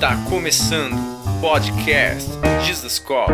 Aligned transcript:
Está 0.00 0.16
começando 0.30 0.94
o 0.94 1.40
podcast 1.42 2.30
Jesus 2.64 2.98
Cop, 2.98 3.30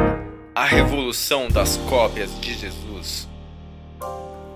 a 0.52 0.65
revolução 0.65 1.46
das 1.46 1.76
cópias 1.76 2.41
de 2.41 2.54
Jesus. 2.54 3.28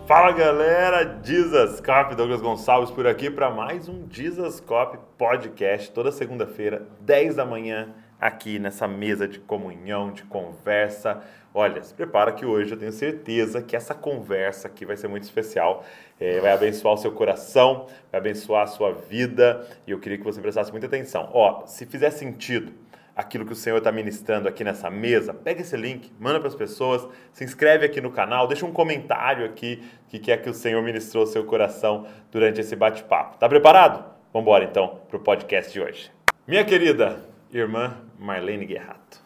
Fala 0.09 0.33
galera, 0.33 1.21
Jesus 1.23 1.81
Cop, 1.81 2.17
Douglas 2.17 2.41
Gonçalves 2.41 2.91
por 2.91 3.07
aqui 3.07 3.31
para 3.31 3.49
mais 3.49 3.89
um 3.89 4.09
Jesus 4.11 4.59
Cop 4.59 4.99
podcast, 5.17 5.93
toda 5.93 6.11
segunda-feira, 6.11 6.85
10 6.99 7.37
da 7.37 7.45
manhã, 7.47 7.95
aqui 8.21 8.59
nessa 8.59 8.89
mesa 8.89 9.29
de 9.29 9.39
comunhão, 9.39 10.11
de 10.11 10.25
conversa. 10.25 11.23
Olha, 11.53 11.83
se 11.83 11.93
prepara 11.93 12.31
que 12.31 12.47
hoje 12.47 12.71
eu 12.71 12.79
tenho 12.79 12.93
certeza 12.93 13.61
que 13.61 13.75
essa 13.75 13.93
conversa 13.93 14.69
aqui 14.69 14.87
vai 14.87 14.97
ser 14.97 15.09
muito 15.09 15.25
especial. 15.25 15.85
É, 16.19 16.39
vai 16.39 16.53
abençoar 16.53 16.95
o 16.95 16.97
seu 16.97 17.11
coração, 17.11 17.87
vai 18.11 18.21
abençoar 18.21 18.63
a 18.63 18.67
sua 18.69 18.93
vida 18.93 19.67
e 19.85 19.91
eu 19.91 19.99
queria 19.99 20.17
que 20.17 20.23
você 20.23 20.41
prestasse 20.41 20.71
muita 20.71 20.87
atenção. 20.87 21.29
Ó, 21.33 21.67
se 21.67 21.87
fizer 21.87 22.11
sentido 22.11 22.73
aquilo 23.17 23.45
que 23.45 23.53
o 23.53 23.57
Senhor 23.57 23.79
está 23.79 23.91
ministrando 23.91 24.49
aqui 24.49 24.63
nessa 24.63 24.89
mesa, 24.89 25.35
pega 25.35 25.61
esse 25.61 25.77
link, 25.77 26.13
manda 26.21 26.39
para 26.39 26.49
as 26.49 26.55
pessoas, 26.55 27.07
se 27.33 27.43
inscreve 27.43 27.85
aqui 27.85 28.01
no 28.01 28.13
canal, 28.13 28.47
deixa 28.47 28.65
um 28.65 28.73
comentário 28.73 29.45
aqui 29.45 29.83
que 30.09 30.21
quer 30.21 30.41
que 30.41 30.49
o 30.49 30.55
Senhor 30.55 30.81
ministrou 30.83 31.25
o 31.25 31.27
seu 31.27 31.45
coração 31.45 32.07
durante 32.31 32.61
esse 32.61 32.77
bate-papo. 32.77 33.39
Tá 33.39 33.49
preparado? 33.49 34.05
Vamos 34.33 34.47
embora 34.47 34.65
então 34.65 35.01
para 35.09 35.17
o 35.17 35.21
podcast 35.21 35.73
de 35.73 35.81
hoje. 35.81 36.13
Minha 36.47 36.65
querida 36.65 37.29
irmã 37.53 37.97
Marlene 38.17 38.65
Guerrato. 38.65 39.21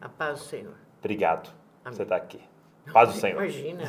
A 0.00 0.08
paz 0.08 0.38
do 0.38 0.44
Senhor. 0.44 0.74
Obrigado 1.00 1.63
por 1.84 1.92
você 1.92 2.02
estar 2.02 2.16
aqui. 2.16 2.40
Paz 2.92 3.10
do 3.12 3.14
Senhor. 3.20 3.36
Imagina, 3.42 3.84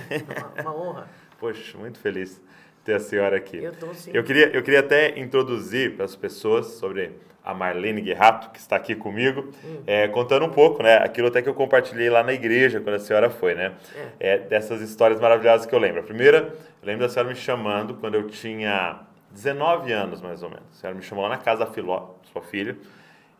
uma, 0.56 0.62
uma 0.72 0.76
honra. 0.84 1.08
Poxa, 1.40 1.78
muito 1.78 2.00
feliz 2.00 2.42
ter 2.84 2.94
a 2.96 3.00
senhora 3.00 3.36
aqui. 3.38 3.58
Eu 3.58 3.74
tô 3.74 3.94
sim. 3.94 4.12
Eu 4.14 4.24
queria, 4.24 4.48
eu 4.56 4.62
queria 4.62 4.80
até 4.80 5.18
introduzir 5.20 5.96
para 5.96 6.06
as 6.06 6.16
pessoas 6.16 6.68
sobre 6.68 7.12
a 7.44 7.54
Marlene 7.54 8.02
Guerrato, 8.02 8.50
que 8.52 8.60
está 8.60 8.76
aqui 8.76 8.96
comigo, 8.96 9.52
Hum. 9.64 9.84
é, 9.86 10.08
contando 10.08 10.46
um 10.46 10.50
pouco, 10.50 10.82
né? 10.82 10.98
Aquilo 10.98 11.28
até 11.28 11.42
que 11.42 11.50
eu 11.50 11.54
compartilhei 11.54 12.10
lá 12.10 12.24
na 12.24 12.34
igreja 12.34 12.80
quando 12.80 12.96
a 12.96 13.00
senhora 13.00 13.30
foi, 13.30 13.54
né? 13.54 13.74
É, 14.20 14.38
dessas 14.40 14.82
histórias 14.82 15.20
maravilhosas 15.20 15.66
que 15.66 15.74
eu 15.76 15.80
lembro. 15.80 16.00
A 16.00 16.04
primeira, 16.04 16.38
eu 16.82 16.86
lembro 16.88 17.02
da 17.02 17.10
senhora 17.10 17.30
me 17.30 17.36
chamando 17.36 17.96
quando 17.96 18.16
eu 18.16 18.28
tinha 18.28 19.00
19 19.32 19.92
anos, 19.92 20.22
mais 20.22 20.42
ou 20.42 20.50
menos. 20.50 20.66
A 20.72 20.74
senhora 20.80 20.98
me 20.98 21.04
chamou 21.04 21.24
lá 21.24 21.30
na 21.30 21.38
casa 21.38 21.66
da 21.66 21.72
Filó, 21.72 22.16
sua 22.32 22.42
filha, 22.42 22.78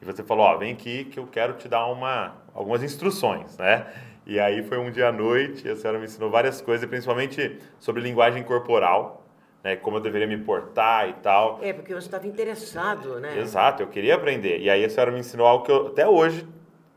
e 0.02 0.06
você 0.06 0.22
falou, 0.24 0.46
ó, 0.46 0.58
vem 0.58 0.74
aqui 0.74 1.06
que 1.06 1.20
eu 1.20 1.26
quero 1.26 1.54
te 1.54 1.68
dar 1.68 1.86
uma, 1.88 2.36
algumas 2.54 2.84
instruções, 2.84 3.58
né? 3.58 3.88
E 4.26 4.40
aí 4.40 4.64
foi 4.64 4.80
um 4.80 4.90
dia 4.90 5.10
à 5.10 5.12
noite, 5.12 5.68
e 5.68 5.70
a 5.70 5.76
senhora 5.76 6.00
me 6.00 6.06
ensinou 6.06 6.30
várias 6.32 6.60
coisas, 6.60 6.90
principalmente 6.90 7.60
sobre 7.80 8.02
linguagem 8.02 8.42
corporal, 8.44 9.24
né? 9.64 9.76
Como 9.76 9.98
eu 9.98 10.02
deveria 10.02 10.28
me 10.28 10.38
portar 10.38 11.08
e 11.10 11.14
tal. 11.14 11.60
É, 11.62 11.72
porque 11.72 11.94
você 11.94 12.08
estava 12.08 12.26
interessado, 12.26 13.20
né? 13.20 13.38
Exato, 13.38 13.84
eu 13.84 13.88
queria 13.88 14.16
aprender. 14.16 14.60
E 14.60 14.70
aí 14.70 14.84
a 14.84 14.90
senhora 14.90 15.12
me 15.12 15.20
ensinou 15.20 15.46
algo 15.46 15.64
que 15.64 15.72
eu, 15.72 15.88
até 15.88 16.08
hoje, 16.08 16.48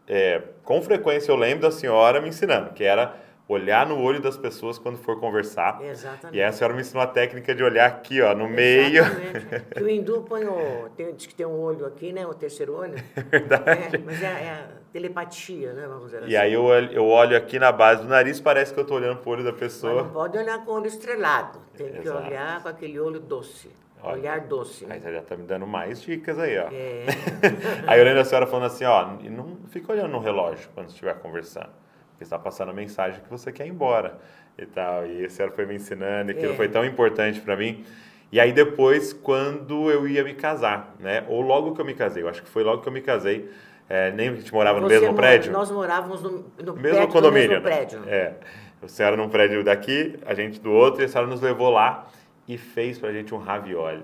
é, 0.06 0.42
com 0.64 0.80
frequência, 0.80 1.30
eu 1.30 1.36
lembro 1.36 1.60
da 1.60 1.70
senhora 1.70 2.20
me 2.20 2.28
ensinando, 2.28 2.72
que 2.72 2.82
era 2.82 3.14
olhar 3.48 3.86
no 3.86 3.98
olho 4.00 4.20
das 4.20 4.36
pessoas 4.36 4.78
quando 4.78 4.98
for 4.98 5.18
conversar. 5.18 5.80
Exatamente. 5.82 6.36
E 6.36 6.42
aí 6.42 6.48
a 6.48 6.52
senhora 6.52 6.74
me 6.74 6.82
ensinou 6.82 7.02
a 7.02 7.06
técnica 7.06 7.54
de 7.54 7.62
olhar 7.64 7.86
aqui, 7.86 8.20
ó, 8.20 8.34
no 8.34 8.46
meio. 8.48 9.02
Exatamente. 9.02 9.64
Que 9.74 9.82
o 9.82 9.88
hindu 9.88 10.20
põe 10.28 10.44
o. 10.44 10.88
Tem, 10.96 11.14
diz 11.14 11.26
que 11.26 11.34
tem 11.34 11.46
um 11.46 11.58
olho 11.58 11.86
aqui, 11.86 12.12
né? 12.12 12.26
O 12.26 12.34
terceiro 12.34 12.74
olho. 12.76 12.94
Verdade. 13.30 13.96
É, 13.96 13.98
mas 13.98 14.22
é, 14.22 14.26
é 14.26 14.50
a 14.50 14.68
telepatia, 14.92 15.72
né? 15.72 15.86
Vamos 15.88 16.04
dizer 16.06 16.18
assim. 16.18 16.28
E 16.30 16.36
aí 16.36 16.52
eu, 16.52 16.62
olho- 16.64 16.92
eu 16.92 17.06
olho 17.06 17.36
aqui 17.36 17.58
na 17.58 17.72
base 17.72 18.02
do 18.02 18.08
nariz, 18.08 18.38
parece 18.40 18.72
que 18.74 18.78
eu 18.78 18.84
tô 18.84 18.94
olhando 18.96 19.16
pro 19.18 19.30
olho 19.30 19.44
da 19.44 19.50
Mas 19.52 19.60
pessoa. 19.60 20.02
não 20.02 20.10
pode 20.10 20.36
olhar 20.36 20.64
com 20.64 20.70
o 20.72 20.74
olho 20.74 20.86
estrelado. 20.86 21.58
Tem 21.76 21.90
que 21.92 21.98
Exato. 22.06 22.26
olhar 22.26 22.62
com 22.62 22.68
aquele 22.68 23.00
olho 23.00 23.18
doce. 23.18 23.70
Olha. 24.02 24.14
Olhar 24.18 24.40
doce. 24.42 24.86
Aí 24.88 25.00
você 25.00 25.12
já 25.12 25.22
tá 25.22 25.36
me 25.36 25.42
dando 25.44 25.66
mais 25.66 26.00
dicas 26.00 26.38
aí, 26.38 26.56
ó. 26.58 26.68
É. 26.70 27.06
Aí 27.86 27.98
eu 27.98 28.04
lembro 28.04 28.20
da 28.20 28.24
senhora 28.24 28.46
falando 28.46 28.66
assim, 28.66 28.84
ó, 28.84 29.04
não 29.28 29.56
fica 29.70 29.90
olhando 29.92 30.10
no 30.12 30.20
relógio 30.20 30.68
quando 30.74 30.88
estiver 30.88 31.14
conversando. 31.18 31.70
Porque 32.18 32.24
está 32.24 32.36
passando 32.36 32.70
a 32.70 32.74
mensagem 32.74 33.20
que 33.22 33.30
você 33.30 33.52
quer 33.52 33.64
ir 33.64 33.70
embora 33.70 34.18
e 34.58 34.66
tal. 34.66 35.06
E 35.06 35.24
a 35.24 35.30
senhora 35.30 35.54
foi 35.54 35.64
me 35.66 35.76
ensinando, 35.76 36.32
e 36.32 36.34
aquilo 36.34 36.52
É. 36.52 36.56
foi 36.56 36.68
tão 36.68 36.84
importante 36.84 37.40
para 37.40 37.56
mim. 37.56 37.84
E 38.32 38.40
aí 38.40 38.52
depois, 38.52 39.12
quando 39.12 39.88
eu 39.88 40.06
ia 40.08 40.24
me 40.24 40.34
casar, 40.34 40.96
né? 40.98 41.24
Ou 41.28 41.40
logo 41.40 41.74
que 41.76 41.80
eu 41.80 41.84
me 41.84 41.94
casei, 41.94 42.24
eu 42.24 42.28
acho 42.28 42.42
que 42.42 42.48
foi 42.48 42.64
logo 42.64 42.82
que 42.82 42.88
eu 42.88 42.92
me 42.92 43.00
casei. 43.00 43.48
É, 43.88 44.10
nem 44.10 44.30
a 44.30 44.34
gente 44.34 44.52
morava 44.52 44.80
no 44.80 44.88
Você 44.88 44.94
mesmo 44.94 45.12
mora- 45.14 45.16
prédio. 45.28 45.52
Nós 45.52 45.70
morávamos 45.70 46.20
no, 46.20 46.44
no 46.62 46.74
mesmo 46.76 47.06
condomínio. 47.06 47.46
No 47.50 47.54
mesmo 47.62 47.68
né? 47.68 47.76
prédio. 47.76 48.02
É. 48.08 48.34
A 48.82 48.88
senhora 48.88 49.16
num 49.16 49.28
prédio 49.28 49.62
daqui, 49.62 50.18
a 50.26 50.34
gente 50.34 50.60
do 50.60 50.72
outro, 50.72 51.00
e 51.00 51.04
a 51.04 51.08
senhora 51.08 51.30
nos 51.30 51.40
levou 51.40 51.70
lá 51.70 52.08
e 52.48 52.58
fez 52.58 52.98
pra 52.98 53.12
gente 53.12 53.32
um 53.32 53.38
ravioli. 53.38 54.02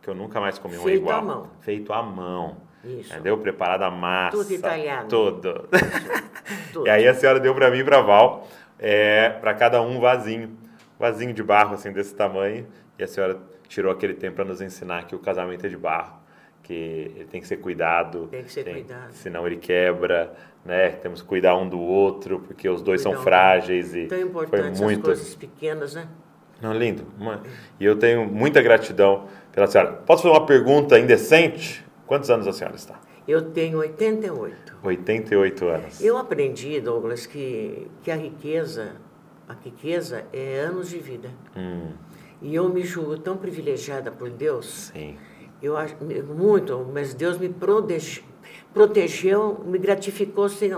Que 0.00 0.08
eu 0.08 0.14
nunca 0.14 0.40
mais 0.40 0.58
comi 0.58 0.78
um 0.78 0.82
Feito 0.82 1.02
igual. 1.02 1.18
à 1.18 1.22
mão. 1.22 1.50
Feito 1.60 1.92
à 1.92 2.02
mão. 2.02 2.56
Isso. 2.84 3.12
Entendeu? 3.12 3.38
Preparada 3.38 3.86
a 3.86 3.90
massa. 3.90 4.36
Tudo 4.36 4.52
italiano. 4.52 5.08
Tudo. 5.08 5.68
Tudo. 6.72 6.86
E 6.86 6.90
aí 6.90 7.08
a 7.08 7.14
senhora 7.14 7.40
deu 7.40 7.54
pra 7.54 7.70
mim 7.70 7.78
e 7.78 7.84
pra 7.84 8.00
Val, 8.02 8.46
é, 8.78 9.30
para 9.30 9.54
cada 9.54 9.80
um 9.82 9.96
um 9.96 10.00
vasinho. 10.00 10.56
Vasinho 10.98 11.32
de 11.32 11.42
barro, 11.42 11.74
assim, 11.74 11.92
desse 11.92 12.14
tamanho. 12.14 12.66
E 12.98 13.02
a 13.04 13.06
senhora 13.06 13.38
tirou 13.68 13.92
aquele 13.92 14.14
tempo 14.14 14.36
para 14.36 14.44
nos 14.44 14.60
ensinar 14.60 15.06
que 15.06 15.14
o 15.14 15.18
casamento 15.18 15.66
é 15.66 15.68
de 15.68 15.76
barro. 15.76 16.18
Que 16.62 17.12
ele 17.14 17.24
tem 17.26 17.40
que 17.40 17.46
ser 17.46 17.58
cuidado. 17.58 18.28
Tem 18.28 18.44
que 18.44 18.52
ser 18.52 18.64
cuidado. 18.64 19.12
Senão 19.12 19.46
ele 19.46 19.56
quebra, 19.56 20.32
né? 20.64 20.90
Temos 20.90 21.22
que 21.22 21.28
cuidar 21.28 21.56
um 21.56 21.68
do 21.68 21.80
outro, 21.80 22.40
porque 22.40 22.68
os 22.68 22.82
dois 22.82 23.00
são 23.00 23.12
Cuidar 23.12 23.20
um 23.20 23.24
do 23.24 23.24
frágeis. 23.24 23.94
E 23.94 24.06
Tão 24.06 24.18
foi 24.18 24.26
importante 24.26 24.72
as 24.72 24.80
muito... 24.80 25.02
coisas 25.02 25.34
pequenas, 25.34 25.94
né? 25.94 26.08
Não, 26.60 26.72
lindo. 26.72 27.04
E 27.78 27.84
eu 27.84 27.96
tenho 27.96 28.26
muita 28.26 28.62
gratidão 28.62 29.26
pela 29.52 29.66
senhora. 29.66 29.92
Posso 29.92 30.22
fazer 30.22 30.34
uma 30.34 30.46
pergunta 30.46 30.98
indecente? 30.98 31.85
Quantos 32.06 32.30
anos 32.30 32.46
a 32.46 32.52
senhora 32.52 32.76
está? 32.76 32.98
Eu 33.26 33.50
tenho 33.50 33.78
88. 33.78 34.76
88 34.82 35.64
anos. 35.66 36.00
Eu 36.00 36.16
aprendi, 36.16 36.80
Douglas, 36.80 37.26
que, 37.26 37.88
que 38.02 38.10
a 38.10 38.16
riqueza, 38.16 38.92
a 39.48 39.54
riqueza 39.54 40.24
é 40.32 40.60
anos 40.60 40.88
de 40.90 40.98
vida. 40.98 41.30
Hum, 41.56 41.90
E 42.40 42.54
eu 42.54 42.68
me 42.68 42.82
julgo 42.84 43.18
tão 43.18 43.36
privilegiada 43.36 44.12
por 44.12 44.30
Deus, 44.30 44.92
sim. 44.94 45.16
eu 45.62 45.76
acho 45.76 45.96
muito, 46.36 46.86
mas 46.92 47.14
Deus 47.14 47.38
me 47.38 47.48
protege- 47.48 48.22
protegeu, 48.76 49.64
me 49.64 49.78
gratificou 49.78 50.50
sem, 50.50 50.70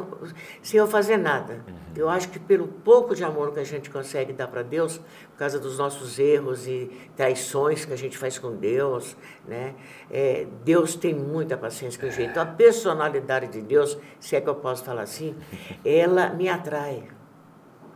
sem 0.62 0.78
eu 0.78 0.86
fazer 0.86 1.16
nada. 1.16 1.64
Eu 1.97 2.09
acho 2.09 2.28
que 2.28 2.38
pelo 2.38 2.69
pouco 2.69 3.12
de 3.12 3.25
amor 3.25 3.53
que 3.53 3.59
a 3.59 3.64
gente 3.64 3.91
consegue 3.91 4.32
dar 4.32 4.47
para 4.47 4.62
Deus, 4.62 4.98
por 5.32 5.36
causa 5.36 5.59
dos 5.59 5.78
nossos 5.78 6.16
erros 6.16 6.69
e 6.69 6.88
traições 7.16 7.84
que 7.84 7.92
a 7.92 7.97
gente 7.97 8.16
faz 8.16 8.38
com 8.38 8.54
Deus, 8.54 9.16
né? 9.48 9.75
É, 10.08 10.47
Deus 10.64 10.94
tem 10.94 11.12
muita 11.12 11.56
paciência 11.56 11.98
com 11.98 12.06
a 12.06 12.10
gente. 12.10 12.31
Então, 12.31 12.41
a 12.41 12.47
personalidade 12.47 13.48
de 13.48 13.62
Deus, 13.62 13.98
se 14.20 14.37
é 14.37 14.41
que 14.41 14.48
eu 14.48 14.54
posso 14.54 14.84
falar 14.84 15.03
assim, 15.03 15.34
ela 15.84 16.31
me 16.31 16.48
atrai. 16.48 17.03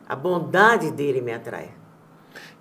A 0.09 0.17
bondade 0.17 0.91
dele 0.91 1.21
me 1.21 1.33
atrai. 1.33 1.71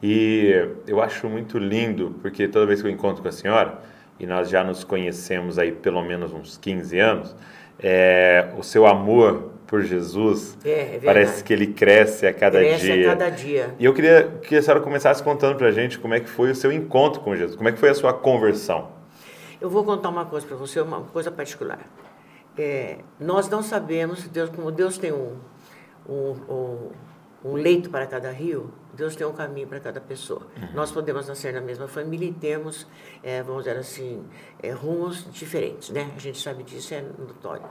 E 0.03 0.53
eu 0.85 1.01
acho 1.01 1.28
muito 1.28 1.57
lindo, 1.57 2.16
porque 2.22 2.47
toda 2.47 2.68
vez 2.68 2.84
que 2.84 2.88
eu 2.88 2.91
encontro 2.91 3.24
com 3.24 3.30
a 3.30 3.31
senhora, 3.31 3.81
e 4.21 4.27
nós 4.27 4.49
já 4.49 4.63
nos 4.63 4.83
conhecemos 4.83 5.57
aí 5.57 5.71
pelo 5.71 6.03
menos 6.03 6.31
uns 6.31 6.55
15 6.55 6.99
anos, 6.99 7.35
é, 7.79 8.49
o 8.55 8.61
seu 8.61 8.85
amor 8.85 9.49
por 9.65 9.81
Jesus 9.81 10.55
É, 10.63 10.97
é 10.97 10.99
parece 11.03 11.43
que 11.43 11.51
ele 11.51 11.67
cresce 11.67 12.27
a 12.27 12.33
cada 12.33 12.59
Cresce 12.59 12.91
dia. 12.91 13.07
a 13.07 13.15
cada 13.15 13.29
dia. 13.31 13.75
E 13.79 13.85
eu 13.85 13.93
queria 13.93 14.27
que 14.43 14.55
a 14.55 14.61
senhora 14.61 14.79
começasse 14.79 15.23
contando 15.23 15.55
pra 15.55 15.71
gente 15.71 15.97
como 15.97 16.13
é 16.13 16.19
que 16.19 16.29
foi 16.29 16.51
o 16.51 16.55
seu 16.55 16.71
encontro 16.71 17.21
com 17.21 17.35
Jesus, 17.35 17.55
como 17.55 17.67
é 17.67 17.71
que 17.71 17.79
foi 17.79 17.89
a 17.89 17.95
sua 17.95 18.13
conversão. 18.13 18.89
Eu 19.59 19.69
vou 19.69 19.83
contar 19.83 20.09
uma 20.09 20.25
coisa 20.25 20.45
para 20.45 20.55
você, 20.55 20.79
uma 20.79 21.01
coisa 21.01 21.31
particular. 21.31 21.79
É, 22.55 22.97
nós 23.19 23.49
não 23.49 23.63
sabemos, 23.63 24.27
Deus, 24.27 24.51
como 24.51 24.69
Deus 24.71 24.99
tem 24.99 25.11
um, 25.11 25.38
um, 26.07 26.35
um, 26.49 26.89
um 27.44 27.53
leito 27.53 27.90
para 27.90 28.06
cada 28.06 28.31
rio, 28.31 28.72
Deus 28.94 29.16
tem 29.16 29.25
um 29.25 29.34
caminho 29.34 29.68
para 29.68 29.79
cada 29.79 30.00
pessoa. 30.00 30.41
Nós 30.74 30.91
podemos 30.91 31.28
nascer 31.28 31.53
na 31.53 31.62
mesma 31.62 31.88
família 31.88 32.28
e 32.28 32.34
temos, 32.34 32.85
é, 33.24 33.41
vamos 33.41 33.63
dizer 33.63 33.78
assim, 33.78 34.24
é, 34.62 34.72
rumos 34.72 35.25
diferentes, 35.31 35.89
né? 35.89 36.12
A 36.15 36.19
gente 36.19 36.39
sabe 36.39 36.63
disso, 36.63 36.94
é 36.94 37.01
notório. 37.01 37.63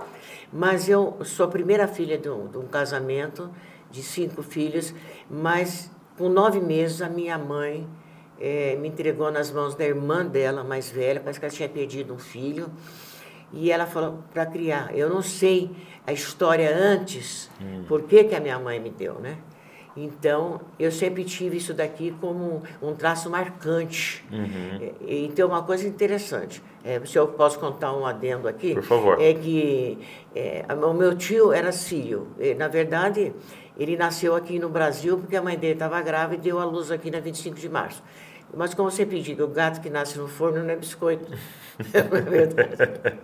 Mas 0.52 0.88
eu 0.88 1.18
sou 1.24 1.46
a 1.46 1.48
primeira 1.48 1.86
filha 1.86 2.18
de 2.18 2.28
um, 2.28 2.48
de 2.48 2.58
um 2.58 2.66
casamento 2.66 3.50
de 3.90 4.02
cinco 4.02 4.42
filhos, 4.42 4.94
mas 5.28 5.90
com 6.16 6.28
nove 6.28 6.60
meses 6.60 7.02
a 7.02 7.08
minha 7.08 7.38
mãe 7.38 7.88
eh, 8.40 8.76
me 8.80 8.88
entregou 8.88 9.30
nas 9.30 9.52
mãos 9.52 9.74
da 9.74 9.84
irmã 9.84 10.24
dela, 10.24 10.64
mais 10.64 10.90
velha, 10.90 11.20
parece 11.20 11.38
que 11.38 11.46
ela 11.46 11.54
tinha 11.54 11.68
perdido 11.68 12.14
um 12.14 12.18
filho. 12.18 12.70
E 13.52 13.70
ela 13.70 13.84
falou 13.84 14.22
para 14.32 14.46
criar. 14.46 14.96
Eu 14.96 15.10
não 15.10 15.22
sei 15.22 15.70
a 16.06 16.12
história 16.12 16.74
antes, 16.74 17.50
por 17.88 18.02
que, 18.02 18.24
que 18.24 18.34
a 18.34 18.40
minha 18.40 18.58
mãe 18.58 18.78
me 18.78 18.90
deu, 18.90 19.18
né? 19.18 19.38
Então, 20.04 20.60
eu 20.78 20.90
sempre 20.90 21.24
tive 21.24 21.56
isso 21.58 21.74
daqui 21.74 22.14
como 22.20 22.62
um 22.82 22.94
traço 22.94 23.28
marcante. 23.28 24.24
E- 25.06 25.26
Então, 25.26 25.48
uma 25.48 25.62
coisa 25.62 25.86
interessante. 25.86 26.62
É, 26.82 26.98
se 27.04 27.18
eu 27.18 27.28
posso 27.28 27.58
contar 27.58 27.92
um 27.92 28.06
adendo 28.06 28.48
aqui. 28.48 28.72
Por 28.74 28.82
favor. 28.82 29.20
É 29.20 29.34
que 29.34 29.98
é, 30.34 30.64
o 30.74 30.94
meu 30.94 31.14
tio 31.16 31.52
era 31.52 31.70
sírio. 31.72 32.28
E, 32.38 32.54
Na 32.54 32.68
verdade, 32.68 33.32
ele 33.78 33.96
nasceu 33.96 34.34
aqui 34.34 34.58
no 34.58 34.68
Brasil 34.68 35.18
porque 35.18 35.36
a 35.36 35.42
mãe 35.42 35.58
dele 35.58 35.74
estava 35.74 36.00
grávida 36.00 36.40
e 36.40 36.44
deu 36.44 36.58
à 36.58 36.64
luz 36.64 36.90
aqui 36.90 37.10
na 37.10 37.20
25 37.20 37.56
de 37.56 37.68
março. 37.68 38.02
Mas 38.54 38.74
como 38.74 38.90
você 38.90 39.06
pediu, 39.06 39.44
o 39.44 39.48
gato 39.48 39.80
que 39.80 39.88
nasce 39.88 40.18
no 40.18 40.26
forno 40.26 40.62
não 40.62 40.70
é 40.70 40.76
biscoito. 40.76 41.32
é 41.92 42.02
verdade. 42.02 43.18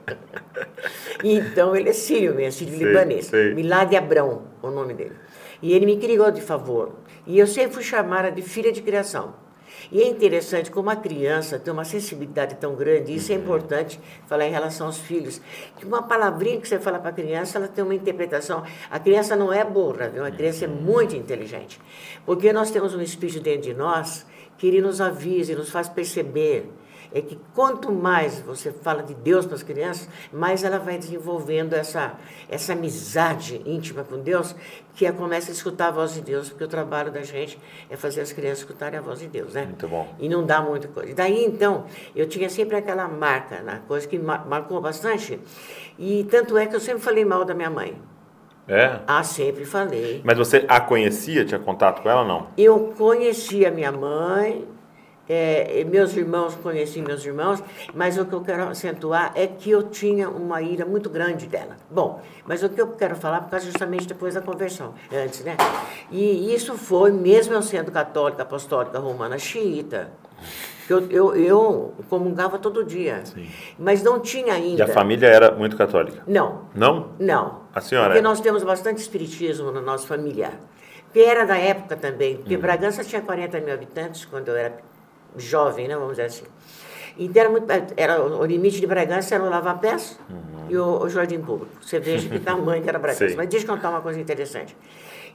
então 1.22 1.74
ele 1.74 1.90
é 1.90 1.92
sírio 1.92 2.34
mesmo, 2.34 2.58
sírio 2.58 2.76
Sei, 2.78 2.86
libanês. 2.86 3.26
sei. 3.26 3.54
Milagre 3.54 3.96
Abrão, 3.96 4.44
o 4.62 4.70
nome 4.70 4.94
dele. 4.94 5.16
E 5.60 5.72
ele 5.72 5.86
me 5.86 5.96
criou 5.96 6.30
de 6.30 6.40
favor. 6.40 6.96
E 7.26 7.38
eu 7.38 7.46
sempre 7.46 7.74
fui 7.74 7.82
chamada 7.82 8.30
de 8.30 8.42
filha 8.42 8.70
de 8.72 8.82
criação. 8.82 9.34
E 9.90 10.00
é 10.02 10.08
interessante 10.08 10.70
como 10.70 10.90
a 10.90 10.96
criança 10.96 11.58
tem 11.58 11.72
uma 11.72 11.84
sensibilidade 11.84 12.56
tão 12.56 12.74
grande, 12.74 13.14
isso 13.14 13.30
é 13.30 13.34
importante 13.36 14.00
falar 14.26 14.46
em 14.46 14.50
relação 14.50 14.86
aos 14.86 14.98
filhos, 14.98 15.40
que 15.76 15.84
uma 15.84 16.02
palavrinha 16.02 16.60
que 16.60 16.66
você 16.66 16.78
fala 16.78 16.98
para 16.98 17.10
a 17.10 17.12
criança, 17.12 17.58
ela 17.58 17.68
tem 17.68 17.84
uma 17.84 17.94
interpretação. 17.94 18.64
A 18.90 18.98
criança 18.98 19.36
não 19.36 19.52
é 19.52 19.64
burra, 19.64 20.08
viu? 20.08 20.24
a 20.24 20.30
criança 20.30 20.64
é 20.64 20.68
muito 20.68 21.14
inteligente. 21.14 21.80
Porque 22.24 22.52
nós 22.52 22.70
temos 22.70 22.94
um 22.94 23.00
espírito 23.00 23.40
dentro 23.40 23.62
de 23.62 23.74
nós 23.74 24.26
que 24.58 24.66
ele 24.66 24.80
nos 24.80 25.00
avisa, 25.00 25.52
ele 25.52 25.60
nos 25.60 25.70
faz 25.70 25.88
perceber 25.88 26.70
é 27.12 27.20
que 27.20 27.38
quanto 27.54 27.90
mais 27.92 28.40
você 28.40 28.70
fala 28.70 29.02
de 29.02 29.14
Deus 29.14 29.46
para 29.46 29.54
as 29.54 29.62
crianças, 29.62 30.08
mais 30.32 30.64
ela 30.64 30.78
vai 30.78 30.98
desenvolvendo 30.98 31.72
essa, 31.72 32.14
essa 32.48 32.72
amizade 32.72 33.62
íntima 33.64 34.04
com 34.04 34.18
Deus, 34.18 34.54
que 34.94 35.06
é 35.06 35.12
começa 35.12 35.50
a 35.50 35.54
escutar 35.54 35.88
a 35.88 35.90
voz 35.90 36.14
de 36.14 36.20
Deus, 36.20 36.48
porque 36.50 36.64
o 36.64 36.68
trabalho 36.68 37.10
da 37.10 37.22
gente 37.22 37.58
é 37.88 37.96
fazer 37.96 38.20
as 38.20 38.32
crianças 38.32 38.58
escutarem 38.58 38.98
a 38.98 39.02
voz 39.02 39.20
de 39.20 39.28
Deus, 39.28 39.54
né? 39.54 39.64
Muito 39.64 39.88
bom. 39.88 40.14
E 40.18 40.28
não 40.28 40.44
dá 40.44 40.60
muita 40.60 40.88
coisa. 40.88 41.14
Daí, 41.14 41.44
então, 41.44 41.86
eu 42.14 42.28
tinha 42.28 42.48
sempre 42.50 42.76
aquela 42.76 43.08
marca, 43.08 43.60
né? 43.62 43.82
coisa 43.88 44.06
que 44.06 44.18
mar 44.18 44.46
marcou 44.46 44.80
bastante, 44.80 45.40
e 45.98 46.24
tanto 46.24 46.56
é 46.58 46.66
que 46.66 46.76
eu 46.76 46.80
sempre 46.80 47.02
falei 47.02 47.24
mal 47.24 47.44
da 47.44 47.54
minha 47.54 47.70
mãe. 47.70 47.96
É? 48.68 48.98
Ah, 49.06 49.22
sempre 49.22 49.64
falei. 49.64 50.20
Mas 50.24 50.36
você 50.36 50.64
a 50.68 50.80
conhecia? 50.80 51.44
Tinha 51.44 51.60
contato 51.60 52.02
com 52.02 52.10
ela 52.10 52.22
ou 52.22 52.26
não? 52.26 52.46
Eu 52.58 52.92
conhecia 52.98 53.70
minha 53.70 53.92
mãe, 53.92 54.66
é, 55.28 55.84
meus 55.84 56.16
irmãos, 56.16 56.54
conheci 56.56 57.00
meus 57.00 57.24
irmãos, 57.24 57.62
mas 57.94 58.18
o 58.18 58.24
que 58.24 58.32
eu 58.32 58.40
quero 58.40 58.64
acentuar 58.64 59.32
é 59.34 59.46
que 59.46 59.70
eu 59.70 59.84
tinha 59.84 60.28
uma 60.28 60.62
ira 60.62 60.84
muito 60.84 61.08
grande 61.08 61.46
dela. 61.46 61.76
Bom, 61.90 62.20
mas 62.44 62.62
o 62.62 62.68
que 62.68 62.80
eu 62.80 62.88
quero 62.88 63.14
falar, 63.16 63.40
por 63.42 63.50
causa 63.50 63.66
justamente 63.66 64.06
depois 64.06 64.34
da 64.34 64.40
conversão, 64.40 64.94
antes, 65.12 65.44
né? 65.44 65.56
E 66.10 66.54
isso 66.54 66.74
foi, 66.76 67.10
mesmo 67.12 67.54
eu 67.54 67.62
sendo 67.62 67.90
católica, 67.90 68.42
apostólica, 68.42 68.98
romana, 68.98 69.38
xiita, 69.38 70.10
eu, 70.88 71.10
eu, 71.10 71.34
eu 71.36 71.94
comungava 72.08 72.58
todo 72.58 72.84
dia, 72.84 73.24
Sim. 73.24 73.48
mas 73.78 74.02
não 74.02 74.20
tinha 74.20 74.54
ainda. 74.54 74.80
E 74.80 74.82
a 74.82 74.88
família 74.88 75.26
era 75.26 75.50
muito 75.52 75.76
católica? 75.76 76.22
Não, 76.26 76.62
Não? 76.74 77.10
não. 77.18 77.65
A 77.76 77.80
senhora 77.82 78.08
Porque 78.08 78.20
é? 78.20 78.22
nós 78.22 78.40
temos 78.40 78.64
bastante 78.64 79.02
espiritismo 79.02 79.70
no 79.70 79.82
nosso 79.82 80.06
familiar. 80.06 80.54
Que 81.12 81.20
era 81.20 81.44
da 81.44 81.58
época 81.58 81.94
também, 81.94 82.38
porque 82.38 82.56
Bragança 82.56 83.04
tinha 83.04 83.20
40 83.20 83.60
mil 83.60 83.74
habitantes 83.74 84.24
quando 84.24 84.48
eu 84.48 84.56
era 84.56 84.78
jovem, 85.36 85.86
né, 85.86 85.94
vamos 85.94 86.12
dizer 86.12 86.24
assim. 86.24 86.44
Então 87.18 87.42
era, 87.42 87.50
muito, 87.50 87.66
era 87.96 88.22
o 88.22 88.44
limite 88.46 88.80
de 88.80 88.86
Bragança 88.86 89.34
era 89.34 89.44
o 89.44 89.50
Lava 89.50 89.74
Pés 89.74 90.18
e 90.70 90.76
o, 90.76 91.02
o 91.02 91.08
Jardim 91.10 91.40
Público. 91.40 91.72
Você 91.82 92.00
veja 92.00 92.28
que 92.30 92.38
tamanho 92.40 92.82
que 92.82 92.88
era 92.88 92.98
Bragança. 92.98 93.36
Mas 93.36 93.48
deixa 93.48 93.66
eu 93.66 93.74
contar 93.74 93.90
uma 93.90 94.00
coisa 94.00 94.18
interessante. 94.18 94.74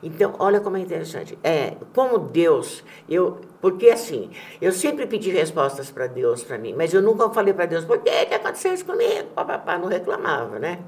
Então, 0.01 0.33
olha 0.39 0.59
como 0.59 0.77
é 0.77 0.79
interessante. 0.79 1.37
É, 1.44 1.75
como 1.94 2.17
Deus, 2.17 2.83
eu, 3.07 3.39
porque 3.61 3.89
assim, 3.89 4.31
eu 4.59 4.71
sempre 4.71 5.05
pedi 5.05 5.29
respostas 5.29 5.91
para 5.91 6.07
Deus, 6.07 6.44
para 6.44 6.57
mim, 6.57 6.73
mas 6.75 6.91
eu 6.91 7.03
nunca 7.03 7.29
falei 7.29 7.53
para 7.53 7.67
Deus, 7.67 7.85
por 7.85 7.99
que, 7.99 8.25
que 8.25 8.33
aconteceu 8.33 8.73
isso 8.73 8.85
comigo? 8.85 9.27
Papapá, 9.35 9.77
não 9.77 9.87
reclamava, 9.87 10.57
né? 10.57 10.79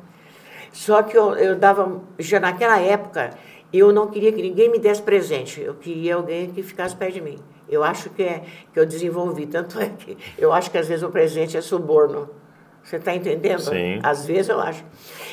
Só 0.74 1.04
que 1.04 1.16
eu, 1.16 1.36
eu 1.36 1.56
dava, 1.56 2.02
já 2.18 2.40
naquela 2.40 2.80
época, 2.80 3.30
eu 3.72 3.94
não 3.94 4.08
queria 4.08 4.32
que 4.34 4.42
ninguém 4.42 4.70
me 4.70 4.80
desse 4.80 5.02
presente, 5.02 5.62
eu 5.62 5.76
queria 5.76 6.16
alguém 6.16 6.50
que 6.52 6.64
ficasse 6.64 6.96
perto 6.96 7.14
de 7.14 7.22
mim. 7.22 7.38
Eu 7.70 7.84
acho 7.84 8.10
que, 8.10 8.24
é, 8.24 8.44
que 8.74 8.80
eu 8.80 8.86
desenvolvi, 8.86 9.46
tanto 9.46 9.80
é 9.80 9.88
que 9.90 10.18
eu 10.38 10.52
acho 10.52 10.70
que 10.72 10.78
às 10.78 10.88
vezes 10.88 11.04
o 11.04 11.10
presente 11.10 11.56
é 11.56 11.62
suborno. 11.62 12.28
Você 12.84 12.98
está 12.98 13.16
entendendo? 13.16 13.62
Sim. 13.62 14.00
Às 14.04 14.26
vezes 14.26 14.50
eu 14.50 14.60
acho. 14.60 14.84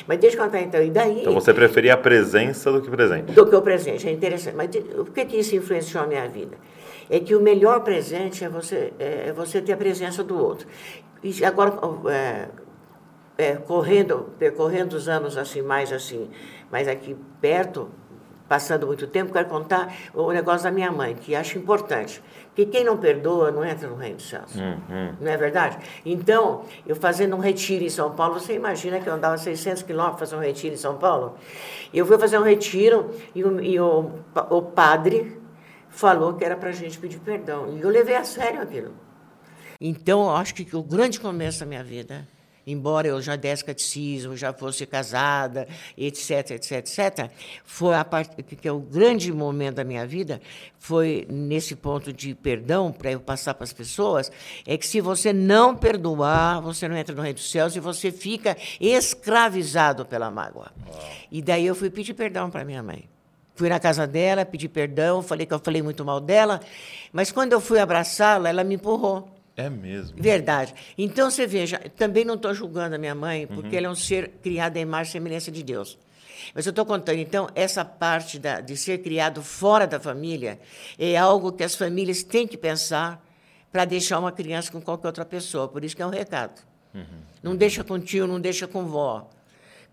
Mas 0.07 0.19
deixa 0.19 0.37
eu 0.37 0.43
contar 0.43 0.61
então. 0.61 0.81
E 0.81 0.89
daí 0.89 1.19
Então 1.21 1.33
você 1.33 1.53
preferia 1.53 1.95
a 1.95 1.97
presença 1.97 2.71
do 2.71 2.81
que 2.81 2.89
presente? 2.89 3.33
do 3.33 3.45
que 3.45 3.55
o 3.55 3.61
presente. 3.61 4.07
É 4.07 4.11
interessante. 4.11 4.55
Mas 4.55 4.69
o 4.97 5.05
que, 5.05 5.25
que 5.25 5.37
isso 5.37 5.55
influenciou 5.55 6.03
a 6.03 6.07
minha 6.07 6.27
vida? 6.29 6.55
É 7.09 7.19
que 7.19 7.35
o 7.35 7.41
melhor 7.41 7.81
presente 7.81 8.45
é 8.45 8.47
você, 8.47 8.93
é 8.97 9.25
é 9.27 9.33
você 9.33 9.61
ter 9.61 9.73
a 9.73 9.77
presença 9.77 10.23
do 10.23 10.41
outro. 10.41 10.65
E 11.21 11.43
agora, 11.43 11.73
é, 12.09 12.47
é, 13.41 13.55
correndo, 13.55 14.31
percorrendo 14.37 14.95
os 14.95 15.09
anos 15.09 15.37
assim, 15.37 15.61
mais 15.61 15.91
assim, 15.91 16.29
mais 16.71 16.87
aqui 16.87 17.15
perto, 17.39 17.89
passando 18.51 18.85
muito 18.85 19.07
tempo, 19.07 19.31
quero 19.31 19.47
contar 19.47 19.95
o 20.13 20.29
negócio 20.31 20.63
da 20.63 20.71
minha 20.71 20.91
mãe, 20.91 21.15
que 21.15 21.33
acho 21.33 21.57
importante. 21.57 22.21
Que 22.53 22.65
quem 22.65 22.83
não 22.83 22.97
perdoa 22.97 23.49
não 23.49 23.63
entra 23.63 23.87
no 23.87 23.95
reino 23.95 24.17
dos 24.17 24.27
céus. 24.27 24.53
Não 25.21 25.31
é 25.31 25.37
verdade? 25.37 25.77
Então, 26.05 26.65
eu 26.85 26.93
fazendo 26.93 27.33
um 27.33 27.39
retiro 27.39 27.85
em 27.85 27.89
São 27.89 28.11
Paulo, 28.11 28.33
você 28.33 28.53
imagina 28.53 28.99
que 28.99 29.07
eu 29.07 29.13
andava 29.13 29.37
600 29.37 29.83
quilômetros 29.83 30.19
fazer 30.19 30.35
um 30.35 30.45
retiro 30.45 30.73
em 30.73 30.77
São 30.77 30.97
Paulo? 30.97 31.37
Eu 31.93 32.05
fui 32.05 32.17
fazer 32.17 32.37
um 32.37 32.43
retiro 32.43 33.11
e 33.33 33.41
o, 33.41 33.61
e 33.61 33.79
o, 33.79 34.11
o 34.49 34.61
padre 34.61 35.39
falou 35.87 36.33
que 36.33 36.43
era 36.43 36.57
para 36.57 36.69
a 36.69 36.73
gente 36.73 36.99
pedir 36.99 37.19
perdão. 37.19 37.73
E 37.73 37.79
eu 37.79 37.89
levei 37.89 38.17
a 38.17 38.25
sério 38.25 38.61
aquilo. 38.61 38.91
Então, 39.79 40.23
eu 40.23 40.35
acho 40.35 40.53
que 40.53 40.75
o 40.75 40.83
grande 40.83 41.21
começo 41.21 41.61
da 41.61 41.65
minha 41.65 41.83
vida, 41.85 42.27
embora 42.65 43.07
eu 43.07 43.21
já 43.21 43.35
desse 43.35 43.63
catecismo, 43.63 44.35
já 44.35 44.53
fosse 44.53 44.85
casada, 44.85 45.67
etc, 45.97 46.51
etc, 46.51 46.71
etc, 46.71 47.31
foi 47.63 47.95
a 47.95 48.05
parte 48.05 48.41
que 48.43 48.67
é 48.67 48.71
o 48.71 48.79
grande 48.79 49.31
momento 49.31 49.75
da 49.75 49.83
minha 49.83 50.05
vida, 50.05 50.41
foi 50.77 51.25
nesse 51.29 51.75
ponto 51.75 52.11
de 52.11 52.33
perdão 52.35 52.91
para 52.91 53.11
eu 53.11 53.19
passar 53.19 53.53
para 53.53 53.63
as 53.63 53.73
pessoas, 53.73 54.31
é 54.65 54.77
que 54.77 54.87
se 54.87 55.01
você 55.01 55.33
não 55.33 55.75
perdoar, 55.75 56.61
você 56.61 56.87
não 56.87 56.95
entra 56.95 57.15
no 57.15 57.21
reino 57.21 57.35
dos 57.35 57.49
céus 57.49 57.75
e 57.75 57.79
você 57.79 58.11
fica 58.11 58.57
escravizado 58.79 60.05
pela 60.05 60.29
mágoa. 60.29 60.71
E 61.31 61.41
daí 61.41 61.65
eu 61.65 61.75
fui 61.75 61.89
pedir 61.89 62.13
perdão 62.13 62.49
para 62.49 62.65
minha 62.65 62.83
mãe. 62.83 63.09
Fui 63.55 63.69
na 63.69 63.79
casa 63.79 64.07
dela, 64.07 64.45
pedi 64.45 64.67
perdão, 64.67 65.21
falei 65.21 65.45
que 65.45 65.53
eu 65.53 65.59
falei 65.59 65.81
muito 65.81 66.03
mal 66.03 66.19
dela, 66.19 66.61
mas 67.11 67.31
quando 67.31 67.53
eu 67.53 67.61
fui 67.61 67.79
abraçá-la, 67.79 68.49
ela 68.49 68.63
me 68.63 68.75
empurrou. 68.75 69.40
É 69.65 69.69
mesmo. 69.69 70.21
Verdade. 70.21 70.73
Então, 70.97 71.29
você 71.29 71.45
veja, 71.47 71.79
também 71.97 72.23
não 72.25 72.35
estou 72.35 72.53
julgando 72.53 72.95
a 72.95 72.97
minha 72.97 73.15
mãe, 73.15 73.45
porque 73.47 73.75
ela 73.77 73.87
é 73.87 73.89
um 73.89 73.95
ser 73.95 74.29
criado 74.41 74.77
em 74.77 74.81
imagem 74.81 75.09
e 75.09 75.13
semelhança 75.13 75.51
de 75.51 75.61
Deus. 75.63 75.97
Mas 76.55 76.65
eu 76.65 76.71
estou 76.71 76.85
contando, 76.85 77.19
então, 77.19 77.47
essa 77.53 77.85
parte 77.85 78.39
da- 78.39 78.61
de 78.61 78.75
ser 78.75 78.97
criado 78.99 79.43
fora 79.43 79.85
da 79.85 79.99
família 79.99 80.59
é 80.97 81.15
algo 81.15 81.51
que 81.51 81.63
as 81.63 81.75
famílias 81.75 82.23
têm 82.23 82.47
que 82.47 82.57
pensar 82.57 83.23
para 83.71 83.85
deixar 83.85 84.19
uma 84.19 84.31
criança 84.31 84.71
com 84.71 84.81
qualquer 84.81 85.07
outra 85.07 85.23
pessoa. 85.23 85.67
Por 85.67 85.83
isso 85.83 85.95
que 85.95 86.01
é 86.01 86.05
um 86.05 86.09
recado. 86.09 86.61
Não 87.41 87.55
deixa 87.55 87.83
com 87.83 87.99
tio, 87.99 88.27
não 88.27 88.39
deixa 88.39 88.67
com 88.67 88.85
vó. 88.85 89.29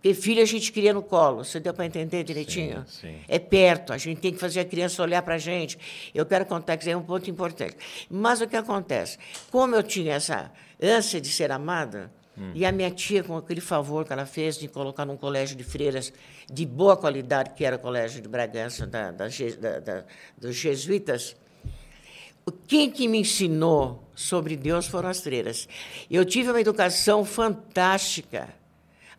Porque 0.00 0.14
filho 0.14 0.40
a 0.40 0.44
gente 0.44 0.70
cria 0.72 0.94
no 0.94 1.02
colo. 1.02 1.44
Você 1.44 1.58
deu 1.58 1.74
para 1.74 1.84
entender 1.84 2.22
direitinho? 2.22 2.84
Sim, 2.86 3.08
sim. 3.08 3.18
É 3.26 3.38
perto, 3.38 3.92
a 3.92 3.98
gente 3.98 4.20
tem 4.20 4.32
que 4.32 4.38
fazer 4.38 4.60
a 4.60 4.64
criança 4.64 5.02
olhar 5.02 5.22
para 5.22 5.34
a 5.34 5.38
gente. 5.38 5.76
Eu 6.14 6.24
quero 6.24 6.46
contar 6.46 6.76
que 6.76 6.84
isso 6.84 6.90
é 6.90 6.96
um 6.96 7.02
ponto 7.02 7.28
importante. 7.28 7.76
Mas 8.08 8.40
o 8.40 8.46
que 8.46 8.56
acontece? 8.56 9.18
Como 9.50 9.74
eu 9.74 9.82
tinha 9.82 10.14
essa 10.14 10.52
ânsia 10.80 11.20
de 11.20 11.28
ser 11.28 11.50
amada, 11.50 12.10
e 12.54 12.64
a 12.64 12.70
minha 12.70 12.88
tia, 12.88 13.24
com 13.24 13.36
aquele 13.36 13.60
favor 13.60 14.04
que 14.04 14.12
ela 14.12 14.24
fez 14.24 14.56
de 14.56 14.68
colocar 14.68 15.04
num 15.04 15.16
colégio 15.16 15.56
de 15.56 15.64
freiras 15.64 16.12
de 16.48 16.64
boa 16.64 16.96
qualidade, 16.96 17.50
que 17.56 17.64
era 17.64 17.74
o 17.74 17.78
colégio 17.80 18.22
de 18.22 18.28
Bragança, 18.28 18.86
da, 18.86 19.10
da 19.10 19.26
da- 19.26 20.04
dos 20.40 20.54
jesuítas, 20.54 21.34
Quem 22.68 22.90
que 22.90 23.08
me 23.08 23.18
ensinou 23.18 24.08
sobre 24.14 24.56
Deus 24.56 24.86
foram 24.86 25.08
as 25.08 25.20
freiras. 25.20 25.68
Eu 26.10 26.24
tive 26.24 26.48
uma 26.50 26.60
educação 26.60 27.24
fantástica. 27.24 28.48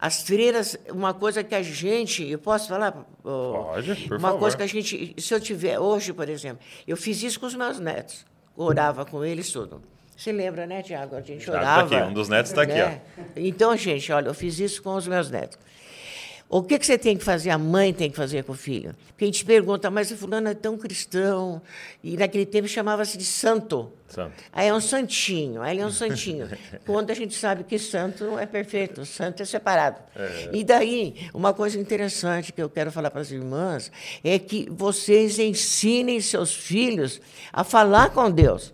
As 0.01 0.21
freiras, 0.21 0.77
uma 0.89 1.13
coisa 1.13 1.43
que 1.43 1.53
a 1.53 1.61
gente, 1.61 2.25
eu 2.25 2.39
posso 2.39 2.69
falar? 2.69 2.93
Pode, 3.21 3.95
por 4.07 4.17
Uma 4.17 4.29
favor. 4.29 4.39
coisa 4.39 4.55
que 4.55 4.63
a 4.63 4.67
gente, 4.67 5.13
se 5.17 5.33
eu 5.33 5.39
tiver 5.41 5.77
hoje, 5.77 6.13
por 6.13 6.29
exemplo, 6.29 6.59
eu 6.87 6.95
fiz 6.95 7.21
isso 7.21 7.37
com 7.39 7.45
os 7.47 7.53
meus 7.55 7.79
netos, 7.79 8.25
orava 8.55 9.05
com 9.05 9.25
eles 9.25 9.51
tudo. 9.51 9.81
Você 10.15 10.31
lembra, 10.31 10.65
né, 10.65 10.81
Tiago? 10.81 11.15
A 11.15 11.21
gente 11.21 11.43
Tiago 11.43 11.61
tá 11.61 11.73
orava. 11.77 11.95
aqui, 11.97 12.09
um 12.09 12.13
dos 12.13 12.29
netos 12.29 12.51
tá 12.53 12.61
aqui, 12.61 12.73
né? 12.73 13.01
Então, 13.35 13.75
gente, 13.75 14.09
olha, 14.11 14.27
eu 14.29 14.33
fiz 14.33 14.57
isso 14.59 14.81
com 14.81 14.95
os 14.95 15.05
meus 15.07 15.29
netos. 15.29 15.57
O 16.51 16.63
que, 16.63 16.79
que 16.79 16.85
você 16.85 16.97
tem 16.97 17.15
que 17.15 17.23
fazer, 17.23 17.51
a 17.51 17.59
mãe 17.59 17.93
tem 17.93 18.09
que 18.09 18.17
fazer 18.17 18.43
com 18.43 18.53
o 18.53 18.55
filho? 18.55 18.95
Porque 19.09 19.23
a 19.23 19.27
gente 19.27 19.45
pergunta, 19.45 19.91
mas 19.91 20.09
o 20.09 20.17
fulano 20.17 20.47
é 20.47 20.55
tão 20.55 20.79
cristão, 20.79 21.61
e 22.03 22.17
naquele 22.17 22.43
tempo 22.43 22.67
chamava-se 22.67 23.19
de 23.19 23.23
santo. 23.23 23.93
Santo. 24.07 24.33
Aí 24.51 24.67
é 24.67 24.73
um 24.73 24.81
santinho, 24.81 25.61
aí 25.61 25.75
ele 25.75 25.81
é 25.81 25.85
um 25.85 25.91
santinho. 25.91 26.49
Quando 26.87 27.11
a 27.11 27.13
gente 27.13 27.35
sabe 27.35 27.63
que 27.63 27.77
santo 27.77 28.23
não 28.23 28.39
é 28.39 28.47
perfeito, 28.47 29.05
santo 29.05 29.43
é 29.43 29.45
separado. 29.45 29.99
E 30.51 30.63
daí, 30.63 31.29
uma 31.35 31.53
coisa 31.53 31.79
interessante 31.79 32.51
que 32.51 32.63
eu 32.63 32.69
quero 32.69 32.91
falar 32.91 33.11
para 33.11 33.21
as 33.21 33.29
irmãs 33.29 33.91
é 34.23 34.39
que 34.39 34.67
vocês 34.71 35.37
ensinem 35.37 36.19
seus 36.19 36.51
filhos 36.51 37.21
a 37.53 37.63
falar 37.63 38.09
com 38.09 38.31
Deus. 38.31 38.73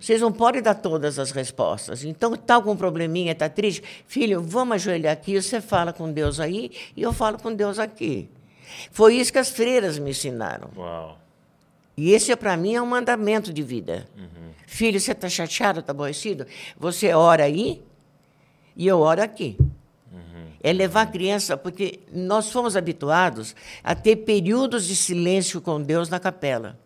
Vocês 0.00 0.20
não 0.20 0.32
podem 0.32 0.62
dar 0.62 0.74
todas 0.74 1.18
as 1.18 1.32
respostas. 1.32 2.04
Então, 2.04 2.34
está 2.34 2.60
com 2.60 2.72
um 2.72 2.76
probleminha, 2.76 3.32
está 3.32 3.48
triste? 3.48 3.82
Filho, 4.06 4.40
vamos 4.42 4.76
ajoelhar 4.76 5.12
aqui, 5.12 5.40
você 5.40 5.60
fala 5.60 5.92
com 5.92 6.12
Deus 6.12 6.38
aí 6.38 6.70
e 6.96 7.02
eu 7.02 7.12
falo 7.12 7.38
com 7.38 7.52
Deus 7.52 7.78
aqui. 7.78 8.28
Foi 8.90 9.14
isso 9.16 9.32
que 9.32 9.38
as 9.38 9.50
freiras 9.50 9.98
me 9.98 10.10
ensinaram. 10.10 10.70
Uau. 10.76 11.18
E 11.96 12.12
esse, 12.12 12.34
para 12.36 12.56
mim, 12.56 12.74
é 12.74 12.82
um 12.82 12.86
mandamento 12.86 13.52
de 13.52 13.62
vida. 13.62 14.06
Filho, 14.66 15.00
você 15.00 15.12
está 15.12 15.28
chateado, 15.28 15.80
está 15.80 15.92
aborrecido? 15.92 16.46
Você 16.78 17.12
ora 17.12 17.44
aí 17.44 17.82
e 18.76 18.86
eu 18.86 19.00
oro 19.00 19.22
aqui. 19.22 19.56
É 20.62 20.72
levar 20.72 21.02
a 21.02 21.06
criança, 21.06 21.56
porque 21.56 22.00
nós 22.12 22.50
fomos 22.50 22.76
habituados 22.76 23.54
a 23.84 23.94
ter 23.94 24.16
períodos 24.16 24.86
de 24.86 24.96
silêncio 24.96 25.60
com 25.60 25.80
Deus 25.80 26.08
na 26.08 26.18
capela. 26.18 26.78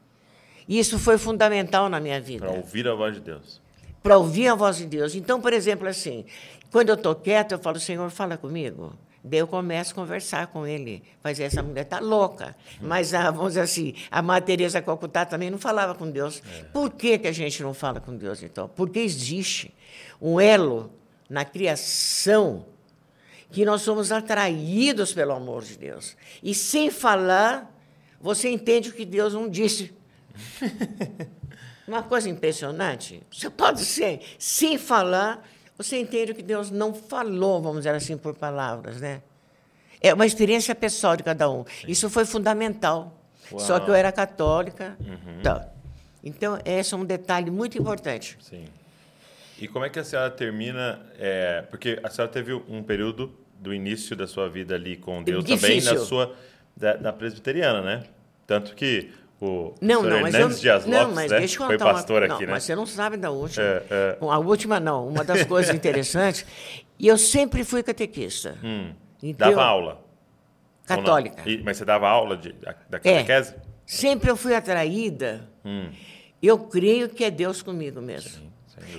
Isso 0.71 1.00
foi 1.00 1.19
fundamental 1.19 1.89
na 1.89 1.99
minha 1.99 2.21
vida. 2.21 2.47
Para 2.47 2.57
ouvir 2.57 2.87
a 2.87 2.95
voz 2.95 3.15
de 3.17 3.21
Deus. 3.21 3.61
Para 4.00 4.17
ouvir 4.17 4.47
a 4.47 4.55
voz 4.55 4.77
de 4.77 4.87
Deus. 4.87 5.17
Então, 5.17 5.41
por 5.41 5.53
exemplo, 5.53 5.89
assim, 5.89 6.25
quando 6.71 6.91
eu 6.91 6.95
estou 6.95 7.12
quieto, 7.12 7.50
eu 7.50 7.59
falo, 7.59 7.81
Senhor, 7.81 8.09
fala 8.09 8.37
comigo. 8.37 8.95
Daí 9.23 9.41
eu 9.41 9.49
começo 9.49 9.91
a 9.91 9.95
conversar 9.97 10.47
com 10.47 10.65
ele. 10.65 11.03
Mas 11.25 11.41
essa 11.41 11.61
mulher 11.61 11.83
está 11.83 11.99
louca. 11.99 12.57
Mas, 12.81 13.12
a, 13.12 13.33
vamos 13.33 13.49
dizer 13.49 13.62
assim, 13.62 13.95
a 14.12 14.23
Maria 14.23 14.47
Teresa 14.47 14.81
Calcutá 14.81 15.27
também 15.27 15.50
não 15.50 15.59
falava 15.59 15.93
com 15.97 16.09
Deus. 16.09 16.41
É. 16.61 16.62
Por 16.67 16.91
que, 16.91 17.19
que 17.19 17.27
a 17.27 17.33
gente 17.33 17.61
não 17.65 17.75
fala 17.75 17.99
com 17.99 18.17
Deus, 18.17 18.41
então? 18.41 18.69
Porque 18.69 19.00
existe 19.00 19.75
um 20.23 20.41
elo 20.41 20.93
na 21.29 21.45
criação 21.45 22.65
que 23.50 23.65
nós 23.65 23.83
somos 23.83 24.12
atraídos 24.12 25.12
pelo 25.12 25.33
amor 25.33 25.65
de 25.65 25.77
Deus. 25.77 26.17
E 26.41 26.55
sem 26.55 26.93
falar, 26.93 27.69
você 28.21 28.49
entende 28.49 28.91
o 28.91 28.93
que 28.93 29.05
Deus 29.05 29.35
não 29.35 29.49
disse. 29.49 29.99
Uma 31.87 32.03
coisa 32.03 32.29
impressionante. 32.29 33.23
Você 33.33 33.51
pode 33.51 33.85
ser, 33.85 34.21
sem 34.39 34.79
falar, 34.79 35.45
você 35.77 35.99
entende 35.99 36.33
que 36.33 36.43
Deus 36.43 36.71
não 36.71 36.95
falou, 36.95 37.61
vamos 37.61 37.79
dizer 37.79 37.95
assim, 37.95 38.17
por 38.17 38.35
palavras, 38.35 39.01
né? 39.01 39.23
É 40.01 40.15
uma 40.15 40.25
experiência 40.25 40.75
pessoal 40.75 41.17
de 41.17 41.23
cada 41.23 41.51
um. 41.51 41.65
Sim. 41.65 41.87
Isso 41.89 42.09
foi 42.09 42.25
fundamental. 42.25 43.19
Uau. 43.51 43.61
Só 43.61 43.81
que 43.81 43.91
eu 43.91 43.95
era 43.95 44.13
católica. 44.13 44.97
Uhum. 45.01 45.43
Tá. 45.43 45.69
Então, 46.23 46.59
esse 46.65 46.95
é 46.95 46.97
um 46.97 47.05
detalhe 47.05 47.51
muito 47.51 47.77
importante. 47.77 48.39
Sim. 48.41 48.65
E 49.59 49.69
como 49.69 49.85
é 49.85 49.91
que 49.91 49.99
a 49.99 50.05
senhora 50.05 50.31
termina? 50.31 51.01
É, 51.19 51.63
porque 51.69 51.99
a 52.03 52.09
senhora 52.09 52.33
teve 52.33 52.55
um 52.55 52.83
período 52.83 53.33
do 53.59 53.75
início 53.75 54.17
da 54.17 54.27
sua 54.27 54.49
vida 54.49 54.75
ali 54.75 54.97
com 54.97 55.23
Deus 55.23 55.45
Difícil. 55.45 55.69
também 55.69 55.99
na 56.01 56.07
sua 56.07 56.35
da, 56.75 56.95
da 56.95 57.13
presbiteriana, 57.13 57.83
né? 57.83 58.05
Tanto 58.47 58.75
que 58.75 59.11
o 59.41 59.75
não, 59.81 60.03
não, 60.03 60.21
mas 60.21 60.35
Hernandes 60.35 60.57
eu, 60.59 60.63
Dias 60.63 60.85
Lopes, 60.85 61.01
não, 61.01 61.15
mas 61.15 61.31
né? 61.31 61.39
deixa 61.39 61.63
eu 61.63 61.67
foi 61.67 61.79
pastor 61.79 62.23
uma, 62.23 62.35
aqui, 62.35 62.43
não, 62.43 62.49
né? 62.49 62.53
Mas 62.53 62.65
você 62.65 62.77
não 62.77 62.85
sabe 62.85 63.17
da 63.17 63.31
última. 63.31 63.65
É, 63.65 63.85
é. 63.91 64.17
A 64.21 64.39
última 64.39 64.79
não, 64.79 65.09
uma 65.09 65.25
das 65.25 65.45
coisas 65.45 65.75
interessantes. 65.75 66.45
E 66.99 67.09
eu 67.09 67.17
sempre 67.17 67.65
fui 67.65 67.83
catequista. 67.83 68.59
Hum, 68.63 68.93
então, 69.23 69.49
dava 69.49 69.65
aula? 69.65 70.05
Católica. 70.85 71.49
E, 71.49 71.63
mas 71.63 71.79
você 71.79 71.85
dava 71.87 72.07
aula 72.07 72.37
de, 72.37 72.53
da 72.53 72.75
catequese? 72.75 73.55
É, 73.55 73.57
sempre 73.87 74.31
eu 74.31 74.37
fui 74.37 74.55
atraída. 74.55 75.49
Hum. 75.65 75.91
Eu 76.43 76.59
creio 76.59 77.09
que 77.09 77.25
é 77.25 77.31
Deus 77.31 77.63
comigo 77.63 78.03
mesmo. 78.03 78.31
Sim. 78.31 78.51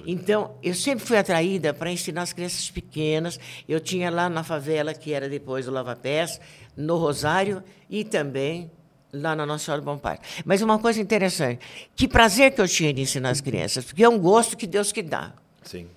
Então, 0.05 0.55
eu 0.63 0.73
sempre 0.73 1.05
fui 1.05 1.17
atraída 1.17 1.73
para 1.73 1.91
ensinar 1.91 2.23
as 2.23 2.33
crianças 2.33 2.69
pequenas. 2.69 3.39
Eu 3.67 3.79
tinha 3.79 4.09
lá 4.09 4.29
na 4.29 4.43
favela, 4.43 4.93
que 4.93 5.13
era 5.13 5.27
depois 5.27 5.65
do 5.65 5.71
Lava 5.71 5.95
Pés, 5.95 6.39
no 6.75 6.97
Rosário 6.97 7.63
e 7.89 8.03
também 8.03 8.71
lá 9.13 9.35
na 9.35 9.45
Nossa 9.45 9.65
Senhora 9.65 9.81
do 9.81 9.85
Bom 9.85 9.97
Pai. 9.97 10.19
Mas 10.45 10.61
uma 10.61 10.79
coisa 10.79 11.01
interessante, 11.01 11.59
que 11.95 12.07
prazer 12.07 12.51
que 12.53 12.61
eu 12.61 12.67
tinha 12.67 12.93
de 12.93 13.01
ensinar 13.01 13.29
as 13.29 13.41
crianças, 13.41 13.85
porque 13.85 14.03
é 14.03 14.09
um 14.09 14.19
gosto 14.19 14.55
que 14.55 14.67
Deus 14.67 14.91
que 14.91 15.01
dá. 15.01 15.33
Sim. 15.63 15.87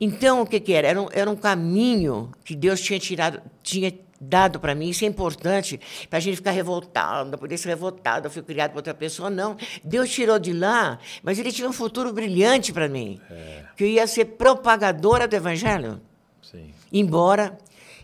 Então, 0.00 0.42
o 0.42 0.46
que, 0.46 0.58
que 0.60 0.72
era? 0.72 0.88
Era 0.88 1.02
um, 1.02 1.08
era 1.12 1.30
um 1.30 1.36
caminho 1.36 2.30
que 2.44 2.54
Deus 2.54 2.80
tinha 2.80 2.98
tirado, 2.98 3.42
tinha 3.62 3.92
dado 4.20 4.60
para 4.60 4.74
mim, 4.74 4.90
isso 4.90 5.04
é 5.04 5.08
importante, 5.08 5.80
para 6.08 6.18
a 6.18 6.20
gente 6.20 6.36
ficar 6.36 6.50
revoltado, 6.50 7.38
poder 7.38 7.56
ser 7.56 7.68
revoltado, 7.70 8.26
eu 8.26 8.30
fui 8.30 8.42
criado 8.42 8.72
por 8.72 8.78
outra 8.78 8.92
pessoa, 8.92 9.30
não. 9.30 9.56
Deus 9.82 10.10
tirou 10.10 10.38
de 10.38 10.52
lá, 10.52 10.98
mas 11.22 11.38
ele 11.38 11.50
tinha 11.50 11.68
um 11.68 11.72
futuro 11.72 12.12
brilhante 12.12 12.72
para 12.72 12.88
mim, 12.88 13.18
é. 13.30 13.64
que 13.76 13.84
eu 13.84 13.88
ia 13.88 14.06
ser 14.06 14.26
propagadora 14.26 15.26
do 15.26 15.34
Evangelho. 15.34 16.00
Sim. 16.42 16.70
Embora 16.92 17.56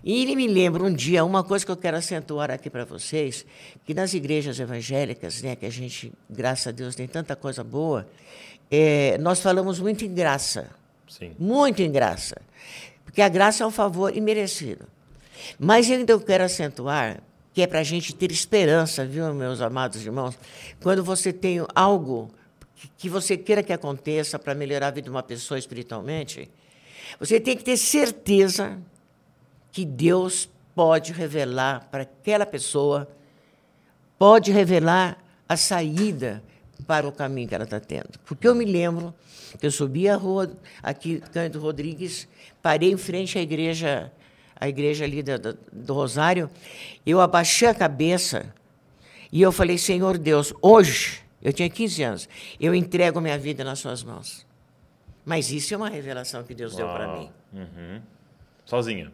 e 0.06 0.22
ele 0.22 0.36
me 0.36 0.46
lembra 0.46 0.84
um 0.84 0.94
dia, 0.94 1.25
uma 1.25 1.42
coisa 1.42 1.66
que 1.66 1.72
eu 1.72 1.76
quero 1.76 1.96
acentuar 1.96 2.48
aqui 2.48 2.70
para 2.70 2.84
vocês, 2.84 3.44
que 3.84 3.92
nas 3.92 4.14
igrejas 4.14 4.60
evangélicas, 4.60 5.42
né, 5.42 5.56
que 5.56 5.66
a 5.66 5.70
gente, 5.70 6.12
graças 6.30 6.68
a 6.68 6.70
Deus, 6.70 6.94
tem 6.94 7.08
tanta 7.08 7.34
coisa 7.34 7.64
boa, 7.64 8.06
é, 8.70 9.18
nós 9.18 9.40
falamos 9.40 9.80
muito 9.80 10.04
em 10.04 10.14
graça. 10.14 10.70
Sim. 11.08 11.34
Muito 11.36 11.82
em 11.82 11.90
graça. 11.90 12.40
Porque 13.04 13.20
a 13.20 13.28
graça 13.28 13.64
é 13.64 13.66
um 13.66 13.70
favor 13.72 14.16
imerecido. 14.16 14.86
Mas 15.58 15.90
ainda 15.90 16.12
eu 16.12 16.20
quero 16.20 16.44
acentuar 16.44 17.20
que 17.52 17.60
é 17.62 17.66
para 17.66 17.80
a 17.80 17.82
gente 17.82 18.14
ter 18.14 18.30
esperança, 18.30 19.04
viu, 19.04 19.34
meus 19.34 19.60
amados 19.60 20.06
irmãos? 20.06 20.38
Quando 20.80 21.02
você 21.02 21.32
tem 21.32 21.66
algo 21.75 22.30
que 22.96 23.08
você 23.08 23.36
queira 23.36 23.60
que 23.60 23.72
aconteça 23.72 24.38
para 24.38 24.54
melhorar 24.54 24.86
a 24.86 24.90
vida 24.92 25.06
de 25.06 25.10
uma 25.10 25.22
pessoa 25.25 25.58
espiritualmente, 25.58 26.48
você 27.18 27.40
tem 27.40 27.56
que 27.56 27.64
ter 27.64 27.76
certeza 27.76 28.78
que 29.76 29.85
Deus 29.85 30.49
pode 30.75 31.12
revelar 31.12 31.87
para 31.90 32.04
aquela 32.04 32.47
pessoa, 32.47 33.06
pode 34.18 34.50
revelar 34.50 35.23
a 35.47 35.54
saída 35.54 36.42
para 36.87 37.06
o 37.06 37.12
caminho 37.12 37.47
que 37.47 37.54
ela 37.54 37.64
está 37.64 37.78
tendo. 37.78 38.18
Porque 38.25 38.49
eu 38.49 38.54
me 38.54 38.64
lembro 38.64 39.12
que 39.61 39.66
eu 39.66 39.71
subi 39.71 40.09
a 40.09 40.16
rua 40.16 40.50
aqui, 40.83 41.21
Cândido 41.30 41.61
Rodrigues, 41.61 42.26
parei 42.62 42.90
em 42.90 42.97
frente 42.97 43.38
à 43.38 43.42
igreja, 43.42 44.11
a 44.59 44.66
igreja 44.66 45.04
ali 45.04 45.23
do, 45.23 45.38
do, 45.38 45.59
do 45.71 45.92
Rosário, 45.92 46.49
eu 47.04 47.21
abaixei 47.21 47.68
a 47.68 47.75
cabeça 47.75 48.47
e 49.30 49.42
eu 49.42 49.52
falei, 49.52 49.76
Senhor 49.76 50.16
Deus, 50.16 50.54
hoje, 50.62 51.23
eu 51.42 51.52
tinha 51.52 51.68
15 51.68 52.02
anos, 52.02 52.28
eu 52.59 52.75
entrego 52.75 53.21
minha 53.21 53.37
vida 53.37 53.62
nas 53.62 53.78
suas 53.78 54.02
mãos. 54.02 54.47
Mas 55.23 55.50
isso 55.50 55.75
é 55.75 55.76
uma 55.76 55.90
revelação 55.90 56.42
que 56.45 56.54
Deus 56.54 56.73
Uau. 56.73 56.78
deu 56.78 56.97
para 56.97 57.18
mim. 57.18 57.30
Uhum. 57.52 58.00
Sozinha? 58.64 59.12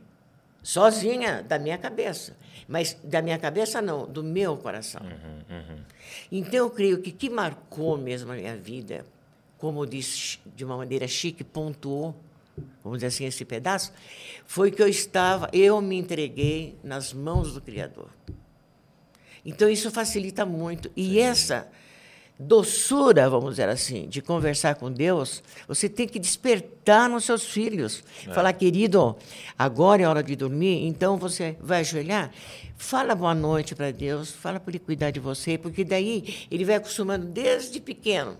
Sozinha 0.62 1.42
da 1.42 1.58
minha 1.58 1.76
cabeça. 1.76 2.36
Mas 2.68 2.96
da 3.02 3.20
minha 3.20 3.38
cabeça, 3.38 3.82
não, 3.82 4.06
do 4.06 4.22
meu 4.22 4.56
coração. 4.56 5.02
Uhum, 5.02 5.56
uhum. 5.56 5.78
Então, 6.30 6.54
eu 6.54 6.70
creio 6.70 7.00
que 7.02 7.10
o 7.10 7.12
que 7.12 7.28
marcou 7.28 7.98
mesmo 7.98 8.32
a 8.32 8.36
minha 8.36 8.56
vida, 8.56 9.04
como 9.58 9.84
disse 9.86 10.38
de 10.54 10.64
uma 10.64 10.76
maneira 10.76 11.06
chique, 11.08 11.42
pontuou, 11.42 12.14
vamos 12.82 12.98
dizer 12.98 13.08
assim, 13.08 13.24
esse 13.24 13.44
pedaço, 13.44 13.92
foi 14.46 14.70
que 14.70 14.82
eu 14.82 14.88
estava, 14.88 15.50
eu 15.52 15.80
me 15.80 15.96
entreguei 15.96 16.78
nas 16.82 17.12
mãos 17.12 17.52
do 17.52 17.60
Criador. 17.60 18.08
Então, 19.44 19.68
isso 19.68 19.90
facilita 19.90 20.46
muito. 20.46 20.90
E 20.96 21.10
Sim. 21.10 21.18
essa 21.18 21.68
doçura, 22.46 23.28
vamos 23.30 23.50
dizer 23.50 23.68
assim, 23.68 24.08
de 24.08 24.20
conversar 24.20 24.74
com 24.74 24.90
Deus, 24.90 25.42
você 25.66 25.88
tem 25.88 26.06
que 26.06 26.18
despertar 26.18 27.08
nos 27.08 27.24
seus 27.24 27.44
filhos. 27.44 28.02
É. 28.26 28.32
Falar, 28.32 28.52
querido, 28.52 29.16
agora 29.58 30.02
é 30.02 30.08
hora 30.08 30.22
de 30.22 30.34
dormir, 30.36 30.86
então 30.86 31.16
você 31.16 31.56
vai 31.60 31.80
ajoelhar. 31.80 32.30
Fala 32.76 33.14
boa 33.14 33.34
noite 33.34 33.74
para 33.74 33.90
Deus, 33.90 34.30
fala 34.30 34.58
para 34.58 34.72
Ele 34.72 34.78
cuidar 34.78 35.10
de 35.10 35.20
você, 35.20 35.56
porque 35.56 35.84
daí 35.84 36.46
ele 36.50 36.64
vai 36.64 36.76
acostumando 36.76 37.26
desde 37.26 37.80
pequeno 37.80 38.36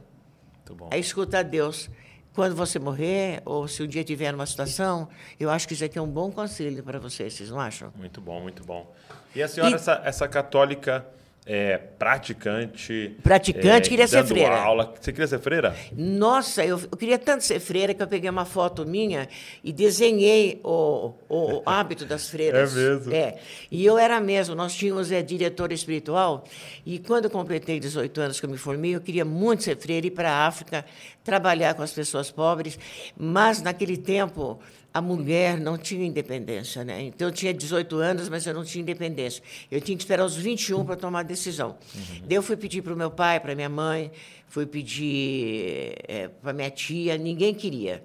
a 0.90 0.98
escutar 0.98 1.42
Deus. 1.42 1.88
Quando 2.34 2.56
você 2.56 2.78
morrer, 2.78 3.42
ou 3.44 3.68
se 3.68 3.82
um 3.82 3.86
dia 3.86 4.02
tiver 4.02 4.34
uma 4.34 4.46
situação, 4.46 5.06
eu 5.38 5.50
acho 5.50 5.68
que 5.68 5.74
isso 5.74 5.84
aqui 5.84 5.98
é 5.98 6.02
um 6.02 6.08
bom 6.08 6.30
conselho 6.30 6.82
para 6.82 6.98
vocês, 6.98 7.34
vocês 7.34 7.50
não 7.50 7.60
acham? 7.60 7.92
Muito 7.94 8.22
bom, 8.22 8.40
muito 8.40 8.64
bom. 8.64 8.90
E 9.34 9.42
a 9.42 9.48
senhora, 9.48 9.72
e... 9.72 9.74
Essa, 9.74 10.00
essa 10.02 10.26
católica 10.26 11.06
é, 11.44 11.76
praticante. 11.76 13.16
Praticante, 13.20 13.86
é, 13.86 13.90
queria 13.90 14.06
ser 14.06 14.24
freira. 14.24 14.60
Aula. 14.60 14.94
Você 15.00 15.12
queria 15.12 15.26
ser 15.26 15.40
freira? 15.40 15.74
Nossa, 15.92 16.64
eu, 16.64 16.78
eu, 16.78 16.96
queria 16.96 17.18
tanto 17.18 17.42
ser 17.42 17.58
freira 17.58 17.92
que 17.92 18.00
eu 18.00 18.06
peguei 18.06 18.30
uma 18.30 18.44
foto 18.44 18.86
minha 18.86 19.28
e 19.62 19.72
desenhei 19.72 20.60
o, 20.62 21.14
o 21.28 21.62
hábito 21.66 22.04
das 22.04 22.30
freiras. 22.30 22.76
É 22.76 22.80
mesmo? 22.80 23.12
É. 23.12 23.38
E 23.72 23.84
eu 23.84 23.98
era 23.98 24.20
mesmo. 24.20 24.54
Nós 24.54 24.72
tínhamos 24.72 25.10
é, 25.10 25.20
diretora 25.20 25.74
espiritual 25.74 26.44
e 26.86 27.00
quando 27.00 27.24
eu 27.24 27.30
completei 27.30 27.80
18 27.80 28.20
anos 28.20 28.38
que 28.38 28.46
eu 28.46 28.50
me 28.50 28.58
formei, 28.58 28.94
eu 28.94 29.00
queria 29.00 29.24
muito 29.24 29.64
ser 29.64 29.76
freira, 29.76 30.06
ir 30.06 30.12
para 30.12 30.30
a 30.30 30.46
África, 30.46 30.84
trabalhar 31.24 31.74
com 31.74 31.82
as 31.82 31.92
pessoas 31.92 32.30
pobres. 32.30 32.78
Mas 33.16 33.60
naquele 33.60 33.96
tempo 33.96 34.60
a 34.94 35.00
mulher 35.00 35.58
não 35.58 35.78
tinha 35.78 36.04
independência, 36.04 36.84
né? 36.84 37.02
Então 37.02 37.28
eu 37.28 37.32
tinha 37.32 37.54
18 37.54 37.96
anos, 37.96 38.28
mas 38.28 38.46
eu 38.46 38.52
não 38.52 38.64
tinha 38.64 38.82
independência. 38.82 39.42
Eu 39.70 39.80
tinha 39.80 39.96
que 39.96 40.02
esperar 40.02 40.24
os 40.24 40.36
21 40.36 40.84
para 40.84 40.96
tomar 40.96 41.20
a 41.20 41.22
decisão. 41.22 41.78
Uhum. 41.94 42.22
Daí 42.26 42.36
eu 42.36 42.42
fui 42.42 42.56
pedir 42.56 42.82
para 42.82 42.92
o 42.92 42.96
meu 42.96 43.10
pai, 43.10 43.40
para 43.40 43.54
minha 43.54 43.70
mãe, 43.70 44.10
fui 44.48 44.66
pedir 44.66 45.94
é, 46.06 46.28
para 46.28 46.52
minha 46.52 46.70
tia, 46.70 47.16
ninguém 47.16 47.54
queria. 47.54 48.04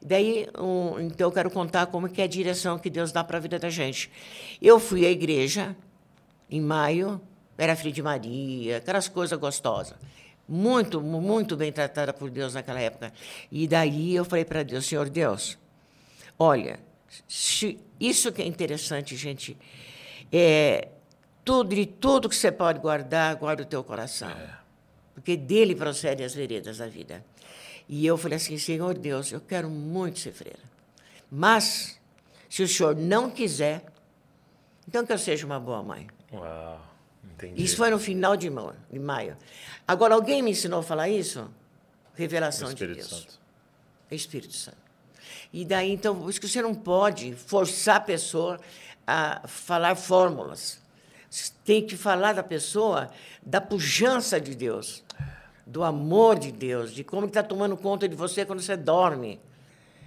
Daí, 0.00 0.46
um, 0.56 1.00
então 1.00 1.26
eu 1.26 1.32
quero 1.32 1.50
contar 1.50 1.86
como 1.86 2.08
que 2.08 2.20
é 2.20 2.24
a 2.24 2.28
direção 2.28 2.78
que 2.78 2.88
Deus 2.88 3.10
dá 3.10 3.24
para 3.24 3.38
a 3.38 3.40
vida 3.40 3.58
da 3.58 3.68
gente. 3.68 4.08
Eu 4.62 4.78
fui 4.78 5.04
à 5.04 5.10
igreja 5.10 5.76
em 6.48 6.60
maio, 6.60 7.20
era 7.56 7.74
filho 7.74 7.92
de 7.92 8.02
Maria, 8.02 8.76
aquelas 8.76 9.08
coisas 9.08 9.36
gostosas. 9.38 9.96
Muito, 10.48 11.00
muito 11.02 11.56
bem 11.56 11.72
tratada 11.72 12.12
por 12.12 12.30
Deus 12.30 12.54
naquela 12.54 12.80
época. 12.80 13.12
E 13.50 13.66
daí 13.66 14.14
eu 14.14 14.24
falei 14.24 14.44
para 14.44 14.62
Deus, 14.62 14.86
Senhor 14.86 15.10
Deus, 15.10 15.58
Olha, 16.38 16.78
isso 17.28 18.32
que 18.32 18.42
é 18.42 18.46
interessante, 18.46 19.16
gente. 19.16 19.56
É, 20.32 20.88
tudo, 21.44 21.74
de 21.74 21.86
tudo 21.86 22.28
que 22.28 22.36
você 22.36 22.52
pode 22.52 22.78
guardar, 22.78 23.34
guarda 23.36 23.62
o 23.62 23.66
teu 23.66 23.82
coração. 23.82 24.30
É. 24.30 24.58
porque 25.14 25.36
dele 25.36 25.74
procedem 25.74 26.24
as 26.24 26.34
veredas 26.34 26.78
da 26.78 26.86
vida. 26.86 27.24
E 27.88 28.06
eu 28.06 28.16
falei 28.16 28.36
assim, 28.36 28.56
Senhor 28.58 28.96
Deus, 28.96 29.32
eu 29.32 29.40
quero 29.40 29.68
muito 29.68 30.18
ser 30.20 30.32
freira. 30.32 30.60
Mas, 31.30 31.98
se 32.48 32.62
o 32.62 32.68
senhor 32.68 32.94
não 32.94 33.30
quiser, 33.30 33.84
então 34.86 35.04
que 35.04 35.12
eu 35.12 35.18
seja 35.18 35.44
uma 35.44 35.58
boa 35.58 35.82
mãe. 35.82 36.06
Uau, 36.32 36.80
entendi. 37.24 37.62
Isso 37.62 37.76
foi 37.76 37.90
no 37.90 37.98
final 37.98 38.36
de 38.36 38.48
maio. 38.50 39.36
Agora, 39.86 40.14
alguém 40.14 40.42
me 40.42 40.52
ensinou 40.52 40.80
a 40.80 40.82
falar 40.82 41.08
isso? 41.08 41.50
Revelação 42.14 42.68
de 42.68 42.74
Espírito 42.74 42.96
Deus. 42.96 43.08
Santo. 43.08 43.40
Espírito 44.10 44.54
Santo. 44.54 44.87
E 45.52 45.64
daí, 45.64 45.92
então, 45.92 46.14
por 46.14 46.28
isso 46.28 46.40
que 46.40 46.48
você 46.48 46.60
não 46.60 46.74
pode 46.74 47.34
forçar 47.34 47.96
a 47.96 48.00
pessoa 48.00 48.60
a 49.06 49.42
falar 49.46 49.94
fórmulas. 49.94 50.80
Você 51.30 51.52
tem 51.64 51.86
que 51.86 51.96
falar 51.96 52.34
da 52.34 52.42
pessoa 52.42 53.10
da 53.44 53.60
pujança 53.60 54.40
de 54.40 54.54
Deus, 54.54 55.02
do 55.66 55.82
amor 55.82 56.38
de 56.38 56.52
Deus, 56.52 56.92
de 56.92 57.04
como 57.04 57.26
está 57.26 57.42
tomando 57.42 57.76
conta 57.76 58.08
de 58.08 58.14
você 58.14 58.44
quando 58.44 58.60
você 58.60 58.76
dorme. 58.76 59.40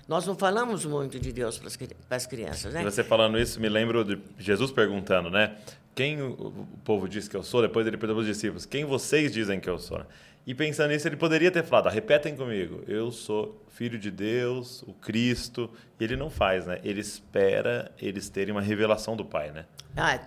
Nós 0.07 0.25
não 0.25 0.35
falamos 0.35 0.85
muito 0.85 1.19
de 1.19 1.31
Deus 1.31 1.57
para 1.57 2.17
as, 2.17 2.25
crianças, 2.25 2.73
né? 2.73 2.83
Você 2.83 3.03
falando 3.03 3.39
isso, 3.39 3.59
me 3.59 3.69
lembro 3.69 4.03
de 4.03 4.19
Jesus 4.37 4.71
perguntando, 4.71 5.29
né? 5.29 5.55
Quem 5.95 6.21
o 6.21 6.67
povo 6.83 7.07
diz 7.07 7.27
que 7.27 7.35
eu 7.35 7.43
sou? 7.43 7.61
Depois 7.61 7.85
ele 7.85 7.97
perguntou 7.97 8.23
para 8.23 8.29
os 8.29 8.35
discípulos, 8.35 8.65
quem 8.65 8.85
vocês 8.85 9.31
dizem 9.31 9.59
que 9.59 9.69
eu 9.69 9.77
sou? 9.77 10.01
E 10.45 10.55
pensando 10.55 10.89
nisso, 10.89 11.07
ele 11.07 11.15
poderia 11.17 11.51
ter 11.51 11.63
falado, 11.63 11.87
"Ah, 11.87 11.91
repetem 11.91 12.35
comigo, 12.35 12.83
eu 12.87 13.11
sou 13.11 13.61
filho 13.81 13.97
de 13.97 14.11
Deus, 14.11 14.83
o 14.83 14.93
Cristo. 14.93 15.69
E 15.99 16.03
ele 16.03 16.15
não 16.15 16.29
faz, 16.29 16.65
né? 16.67 16.79
Ele 16.83 16.99
espera 16.99 17.91
eles 17.99 18.29
terem 18.29 18.51
uma 18.51 18.61
revelação 18.61 19.15
do 19.15 19.25
Pai, 19.25 19.51
né? 19.51 19.65
Ah, 19.95 20.19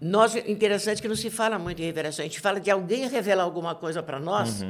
nós, 0.00 0.34
interessante 0.36 1.02
que 1.02 1.08
não 1.08 1.16
se 1.16 1.30
fala 1.30 1.58
muito 1.58 1.80
em 1.82 1.84
revelação. 1.84 2.24
A 2.24 2.28
gente 2.28 2.40
fala 2.40 2.60
de 2.60 2.70
alguém 2.70 3.08
revelar 3.08 3.42
alguma 3.42 3.74
coisa 3.74 4.02
para 4.02 4.18
nós, 4.20 4.62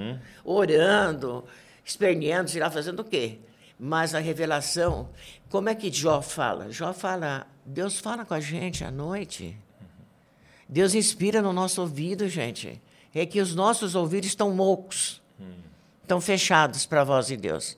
orando, 0.44 1.44
esperneando, 1.84 2.50
sei 2.50 2.60
lá, 2.60 2.70
fazendo 2.70 3.00
o 3.00 3.04
quê? 3.04 3.38
Mas 3.78 4.14
a 4.14 4.18
revelação, 4.18 5.08
como 5.48 5.68
é 5.68 5.74
que 5.74 5.90
Jó 5.92 6.20
fala? 6.20 6.70
Jó 6.70 6.92
fala, 6.92 7.46
Deus 7.64 7.98
fala 7.98 8.24
com 8.24 8.34
a 8.34 8.40
gente 8.40 8.84
à 8.84 8.90
noite. 8.90 9.56
Deus 10.68 10.94
inspira 10.94 11.42
no 11.42 11.52
nosso 11.52 11.80
ouvido, 11.80 12.28
gente. 12.28 12.80
É 13.14 13.26
que 13.26 13.40
os 13.40 13.54
nossos 13.54 13.94
ouvidos 13.94 14.28
estão 14.28 14.52
moucos, 14.52 15.20
estão 16.02 16.20
fechados 16.20 16.86
para 16.86 17.00
a 17.00 17.04
voz 17.04 17.26
de 17.26 17.36
Deus. 17.36 17.76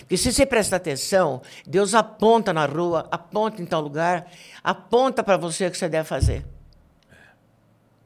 Porque 0.00 0.16
se 0.16 0.32
você 0.32 0.46
prestar 0.46 0.76
atenção, 0.76 1.42
Deus 1.66 1.94
aponta 1.94 2.52
na 2.52 2.64
rua, 2.64 3.06
aponta 3.10 3.60
em 3.60 3.66
tal 3.66 3.82
lugar, 3.82 4.30
aponta 4.64 5.22
para 5.22 5.36
você 5.36 5.66
o 5.66 5.70
que 5.70 5.76
você 5.76 5.88
deve 5.88 6.08
fazer. 6.08 6.46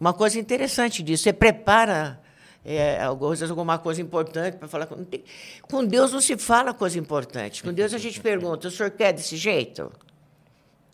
Uma 0.01 0.13
coisa 0.13 0.39
interessante 0.39 1.03
disso, 1.03 1.23
você 1.25 1.33
prepara 1.33 2.21
é, 2.65 3.01
alguma 3.03 3.79
coisa 3.79 4.03
importante 4.03 4.57
para 4.57 4.67
falar 4.67 4.87
com, 4.87 5.05
tem- 5.05 5.23
com 5.71 5.85
Deus 5.85 6.13
não 6.13 6.21
se 6.21 6.37
fala 6.37 6.75
coisa 6.75 6.99
importante. 6.99 7.63
Com 7.63 7.73
Deus 7.73 7.95
a 7.95 7.99
gente 7.99 8.21
pergunta: 8.21 8.67
o 8.67 8.71
senhor 8.71 8.91
quer 8.91 9.13
desse 9.13 9.37
jeito? 9.37 9.93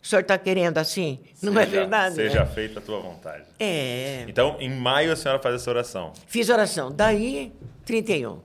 O 0.03 0.07
senhor 0.07 0.21
está 0.21 0.37
querendo 0.37 0.77
assim? 0.79 1.19
Não 1.41 1.57
é 1.57 1.65
verdade? 1.65 2.15
Seja 2.15 2.41
né? 2.41 2.45
feita 2.45 2.79
a 2.79 2.81
tua 2.81 2.99
vontade. 2.99 3.45
É. 3.57 4.25
Então, 4.27 4.57
em 4.59 4.69
maio, 4.69 5.13
a 5.13 5.15
senhora 5.15 5.39
faz 5.39 5.55
essa 5.55 5.69
oração. 5.69 6.11
Fiz 6.27 6.49
oração. 6.49 6.91
Daí, 6.91 7.53
31. 7.85 8.41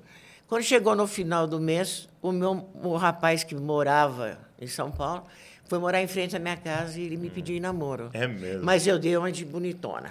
Quando 0.47 0.63
chegou 0.63 0.95
no 0.95 1.09
final 1.09 1.49
do 1.49 1.59
mês, 1.59 2.09
o 2.23 2.31
meu 2.31 2.71
o 2.81 2.97
rapaz 2.97 3.43
que 3.43 3.57
morava 3.57 4.39
em 4.61 4.69
São 4.69 4.93
Paulo 4.93 5.25
foi 5.69 5.79
morar 5.81 6.01
em 6.01 6.07
frente 6.07 6.35
à 6.35 6.39
minha 6.39 6.57
casa 6.57 6.99
e 6.99 7.03
ele 7.05 7.17
me 7.17 7.29
pediu 7.29 7.57
em 7.57 7.61
namoro. 7.61 8.09
É 8.15 8.27
mesmo? 8.27 8.65
Mas 8.65 8.87
eu 8.87 8.97
dei 8.97 9.17
uma 9.17 9.31
de 9.31 9.45
bonitona. 9.45 10.11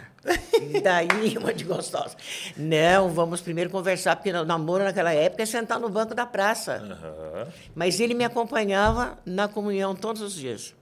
E 0.61 0.81
daí, 0.81 1.07
uma 1.39 1.53
de 1.53 1.63
gostosa. 1.63 2.15
Não, 2.57 3.09
vamos 3.09 3.39
primeiro 3.39 3.69
conversar, 3.69 4.17
porque 4.17 4.31
namoro 4.33 4.83
naquela 4.83 5.13
época 5.13 5.43
é 5.43 5.45
sentar 5.45 5.79
no 5.79 5.87
banco 5.87 6.13
da 6.13 6.25
praça. 6.25 6.73
Aham. 6.73 7.47
Mas 7.73 8.01
ele 8.01 8.13
me 8.13 8.25
acompanhava 8.25 9.17
na 9.25 9.47
comunhão 9.47 9.95
todos 9.95 10.21
os 10.21 10.35
dias. 10.35 10.75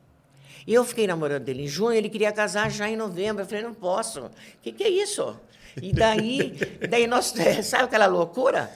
E 0.68 0.74
eu 0.74 0.84
fiquei 0.84 1.06
namorando 1.06 1.44
dele 1.44 1.64
em 1.64 1.68
junho, 1.68 1.94
ele 1.94 2.10
queria 2.10 2.32
casar 2.32 2.72
já 2.72 2.90
em 2.90 2.96
novembro. 2.96 3.44
Eu 3.44 3.48
falei, 3.48 3.64
não 3.64 3.74
posso. 3.74 4.26
O 4.26 4.32
que, 4.62 4.72
que 4.72 4.84
é 4.84 4.90
isso? 4.90 5.38
E 5.82 5.94
daí, 5.94 6.54
daí 6.90 7.06
nós, 7.06 7.34
sabe 7.64 7.84
aquela 7.84 8.08
loucura? 8.08 8.72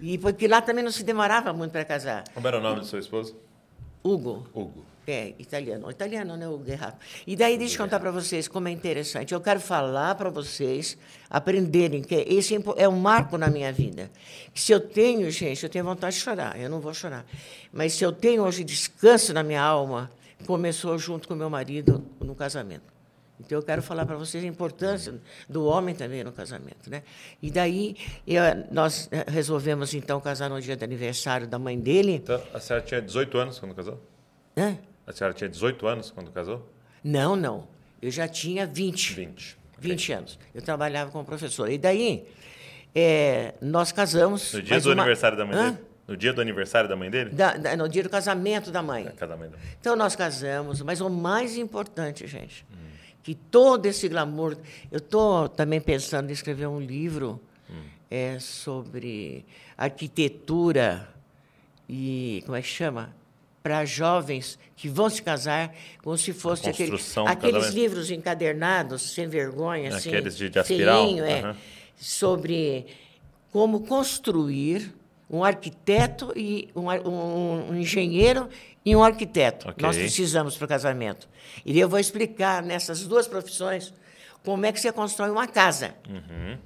E 0.00 0.18
porque 0.18 0.46
lá 0.46 0.60
também 0.60 0.84
não 0.84 0.90
se 0.90 1.02
demorava 1.02 1.52
muito 1.52 1.72
para 1.72 1.84
casar. 1.84 2.24
Como 2.34 2.46
era 2.46 2.58
o 2.58 2.60
nome 2.60 2.80
do 2.80 2.86
seu 2.86 2.98
esposo? 2.98 3.36
Hugo. 4.02 4.46
Hugo. 4.54 4.90
É, 5.06 5.34
italiano. 5.38 5.90
Italiano, 5.90 6.36
né? 6.36 6.46
O 6.46 6.58
Guerrato. 6.58 6.98
E 7.26 7.34
daí, 7.34 7.58
deixa 7.58 7.74
eu 7.74 7.84
contar 7.84 7.98
para 7.98 8.10
vocês 8.10 8.46
como 8.46 8.68
é 8.68 8.70
interessante. 8.70 9.34
Eu 9.34 9.40
quero 9.40 9.58
falar 9.58 10.14
para 10.14 10.30
vocês 10.30 10.96
aprenderem 11.28 12.02
que 12.02 12.14
esse 12.14 12.54
é 12.54 12.60
é 12.76 12.88
um 12.88 12.98
marco 13.00 13.36
na 13.36 13.48
minha 13.48 13.72
vida. 13.72 14.10
Se 14.54 14.72
eu 14.72 14.78
tenho, 14.78 15.30
gente, 15.30 15.64
eu 15.64 15.70
tenho 15.70 15.84
vontade 15.84 16.14
de 16.14 16.22
chorar, 16.22 16.58
eu 16.60 16.68
não 16.68 16.80
vou 16.80 16.94
chorar. 16.94 17.24
Mas 17.72 17.94
se 17.94 18.04
eu 18.04 18.12
tenho 18.12 18.44
hoje 18.44 18.62
descanso 18.62 19.32
na 19.32 19.42
minha 19.42 19.62
alma, 19.62 20.10
começou 20.46 20.98
junto 20.98 21.26
com 21.28 21.34
meu 21.34 21.50
marido 21.50 22.04
no 22.20 22.34
casamento. 22.34 22.92
Então, 23.38 23.56
eu 23.58 23.62
quero 23.62 23.80
falar 23.82 24.04
para 24.04 24.16
vocês 24.16 24.44
a 24.44 24.46
importância 24.46 25.14
do 25.48 25.64
homem 25.64 25.94
também 25.94 26.22
no 26.22 26.30
casamento. 26.30 26.90
Né? 26.90 27.02
E 27.40 27.50
daí, 27.50 27.96
eu- 28.26 28.42
nós 28.70 29.08
eh, 29.10 29.24
resolvemos, 29.28 29.94
então, 29.94 30.20
casar 30.20 30.50
no 30.50 30.60
dia 30.60 30.76
do 30.76 30.82
aniversário 30.84 31.46
da 31.46 31.58
mãe 31.58 31.78
dele. 31.80 32.16
Então, 32.16 32.42
a 32.52 32.60
senhora 32.60 32.84
tinha 32.84 33.00
18 33.00 33.38
anos 33.38 33.58
quando 33.58 33.74
casou? 33.74 33.98
Hã? 34.56 34.76
A 35.06 35.12
senhora 35.12 35.32
tinha 35.32 35.48
18 35.48 35.86
anos 35.86 36.10
quando 36.10 36.30
casou? 36.30 36.68
Não, 37.02 37.34
não. 37.34 37.66
Eu 38.02 38.10
já 38.10 38.28
tinha 38.28 38.66
20. 38.66 39.14
20. 39.14 39.56
20 39.78 40.12
anos. 40.12 40.38
Eu 40.54 40.60
trabalhava 40.60 41.10
como 41.10 41.24
professor. 41.24 41.70
E 41.70 41.78
daí, 41.78 42.26
é, 42.94 43.54
nós 43.62 43.90
casamos. 43.90 44.52
No 44.52 44.60
dia 44.60 44.78
do 44.80 44.86
uma- 44.92 45.02
aniversário 45.02 45.38
da 45.38 45.46
mãe 45.46 45.56
Hã? 45.56 45.70
dele? 45.72 45.84
No 46.10 46.16
dia 46.16 46.32
do 46.32 46.40
aniversário 46.40 46.88
da 46.88 46.96
mãe 46.96 47.08
dele? 47.08 47.30
Da- 47.30 47.56
da- 47.56 47.76
no 47.76 47.88
dia 47.88 48.02
do 48.02 48.10
casamento 48.10 48.70
da 48.72 48.82
mãe. 48.82 49.06
É, 49.06 49.10
casamento. 49.12 49.56
Então 49.80 49.94
nós 49.94 50.16
casamos, 50.16 50.82
mas 50.82 51.00
o 51.00 51.08
mais 51.08 51.56
importante, 51.56 52.26
gente, 52.26 52.66
que 53.22 53.34
todo 53.34 53.86
esse 53.86 54.08
glamour. 54.08 54.56
Eu 54.90 54.98
estou 54.98 55.48
também 55.48 55.80
pensando 55.80 56.28
em 56.30 56.32
escrever 56.32 56.66
um 56.66 56.80
livro 56.80 57.40
é, 58.10 58.40
sobre 58.40 59.46
arquitetura 59.78 61.08
e. 61.88 62.42
como 62.44 62.56
é 62.56 62.62
que 62.62 62.66
chama? 62.68 63.14
Para 63.62 63.84
jovens 63.84 64.58
que 64.74 64.88
vão 64.88 65.08
se 65.10 65.22
casar 65.22 65.72
como 66.02 66.16
se 66.18 66.32
fosse 66.32 66.68
aquele, 66.68 66.96
aqueles 67.26 67.68
livros 67.74 68.10
encadernados, 68.10 69.02
sem 69.12 69.28
vergonha, 69.28 69.94
assim, 69.94 70.08
Aqueles 70.08 70.36
de- 70.36 70.48
de 70.48 70.58
aspiral, 70.58 71.04
feinho, 71.06 71.24
é, 71.24 71.54
sobre 71.96 72.86
como 73.52 73.80
construir 73.82 74.92
um 75.30 75.44
arquiteto 75.44 76.32
e 76.36 76.68
um, 76.74 76.88
um- 77.08 77.70
um 77.70 77.76
engenheiro 77.76 78.48
e 78.84 78.96
um 78.96 79.02
arquiteto. 79.04 79.68
Ok. 79.68 79.80
Nós 79.86 79.96
precisamos 79.96 80.56
para 80.56 80.64
o 80.64 80.68
casamento. 80.68 81.28
E 81.64 81.78
eu 81.78 81.88
vou 81.88 81.98
explicar 81.98 82.62
nessas 82.62 83.06
duas 83.06 83.28
profissões 83.28 83.92
como 84.44 84.66
é 84.66 84.72
que 84.72 84.80
você 84.80 84.90
constrói 84.90 85.30
uma 85.30 85.46
casa. 85.46 85.94
Uhum, 86.08 86.58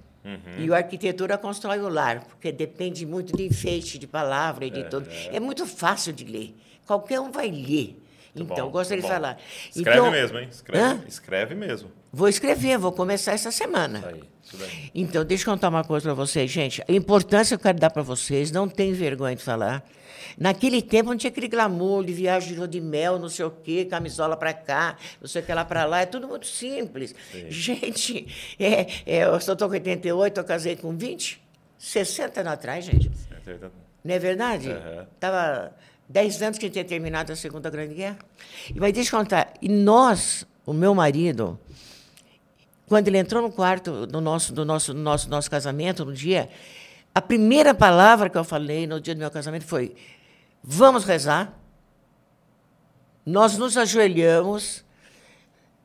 E 0.59 0.71
o 0.71 0.75
arquitetura 0.75 1.37
constrói 1.37 1.81
o 1.81 1.89
lar, 1.89 2.25
porque 2.25 2.51
depende 2.51 3.05
muito 3.05 3.37
de 3.37 3.45
enfeite, 3.47 3.99
de 3.99 4.07
palavra 4.07 4.65
e 4.65 4.71
de 4.71 4.85
tudo. 4.85 5.07
É 5.31 5.39
muito 5.39 5.67
fácil 5.67 6.13
de 6.15 6.25
ler. 6.25 6.57
Qualquer 6.87 7.21
um 7.21 7.31
vai 7.31 7.51
ler. 7.51 8.01
então, 8.35 8.67
bom, 8.67 8.71
gostaria 8.73 9.03
tá 9.03 9.09
de 9.09 9.15
bom. 9.15 9.21
falar. 9.21 9.39
Escreve 9.69 9.99
então, 9.99 10.11
mesmo, 10.11 10.39
hein? 10.39 10.49
Escreve, 10.51 11.09
escreve 11.09 11.55
mesmo. 11.55 11.91
Vou 12.13 12.29
escrever, 12.29 12.79
vou 12.79 12.93
começar 12.93 13.33
essa 13.33 13.51
semana. 13.51 13.99
Isso 13.99 14.09
aí, 14.09 14.25
isso 14.55 14.59
daí. 14.59 14.91
Então, 14.95 15.25
deixa 15.25 15.43
eu 15.43 15.53
contar 15.53 15.69
uma 15.69 15.85
coisa 15.85 16.07
para 16.07 16.15
vocês, 16.15 16.51
gente. 16.51 16.83
A 16.89 16.93
importância 16.93 17.57
que 17.57 17.61
eu 17.61 17.65
quero 17.65 17.79
dar 17.79 17.91
para 17.91 18.03
vocês, 18.03 18.51
não 18.51 18.69
tem 18.69 18.93
vergonha 18.93 19.37
de 19.37 19.43
falar. 19.43 19.85
Naquele 20.39 20.83
tempo 20.83 21.11
não 21.11 21.17
tinha 21.17 21.31
aquele 21.31 21.49
glamour 21.49 22.05
de 22.05 22.13
viagem 22.13 22.51
de 22.51 22.57
lua 22.57 22.67
de 22.67 22.81
mel, 22.81 23.19
não 23.19 23.29
sei 23.29 23.45
o 23.45 23.51
quê, 23.51 23.85
camisola 23.85 24.37
para 24.37 24.53
cá, 24.53 24.97
não 25.21 25.29
sei 25.29 25.43
o 25.43 25.45
que 25.45 25.53
lá 25.53 25.65
para 25.65 25.85
lá. 25.85 26.01
É 26.01 26.07
tudo 26.07 26.27
muito 26.27 26.47
simples. 26.47 27.15
Gente, 27.49 28.27
é, 28.59 28.87
é, 29.07 29.25
eu 29.25 29.37
estou 29.37 29.57
com 29.57 29.75
88, 29.75 30.41
eu 30.41 30.45
casei 30.45 30.77
com 30.77 30.97
20, 30.97 31.41
60 31.79 32.41
anos 32.41 32.53
atrás, 32.53 32.85
gente. 32.85 33.11
Não 34.05 34.15
é 34.15 34.19
verdade? 34.19 34.71
Aham. 34.71 35.07
Estava 35.15 35.73
10 36.09 36.43
anos 36.43 36.59
que 36.59 36.69
tinha 36.69 36.85
terminado 36.85 37.33
a 37.33 37.37
Segunda 37.37 37.71
Grande 37.71 37.95
Guerra. 37.95 38.19
Mas 38.75 38.93
deixa 38.93 39.15
eu 39.15 39.21
contar. 39.21 39.55
E 39.63 39.69
nós, 39.69 40.47
o 40.67 40.73
meu 40.73 40.95
marido, 40.95 41.59
quando 42.87 43.09
ele 43.09 43.19
entrou 43.19 43.43
no 43.43 43.51
quarto 43.51 44.07
do 44.07 44.21
nosso, 44.21 44.53
do 44.53 44.65
nosso, 44.65 44.93
do 44.93 45.01
nosso, 45.01 45.29
nosso 45.31 45.51
casamento, 45.51 46.05
no 46.05 46.13
dia, 46.13 46.51
a 47.15 47.23
primeira 47.23 47.75
palavra 47.75 48.29
que 48.29 48.37
eu 48.37 48.45
falei 48.45 48.87
no 48.87 49.01
dia 49.01 49.15
do 49.15 49.19
meu 49.19 49.31
casamento 49.31 49.65
foi: 49.65 49.95
vamos 50.63 51.05
rezar. 51.05 51.53
Nós 53.25 53.57
nos 53.57 53.79
ajoelhamos, 53.79 54.85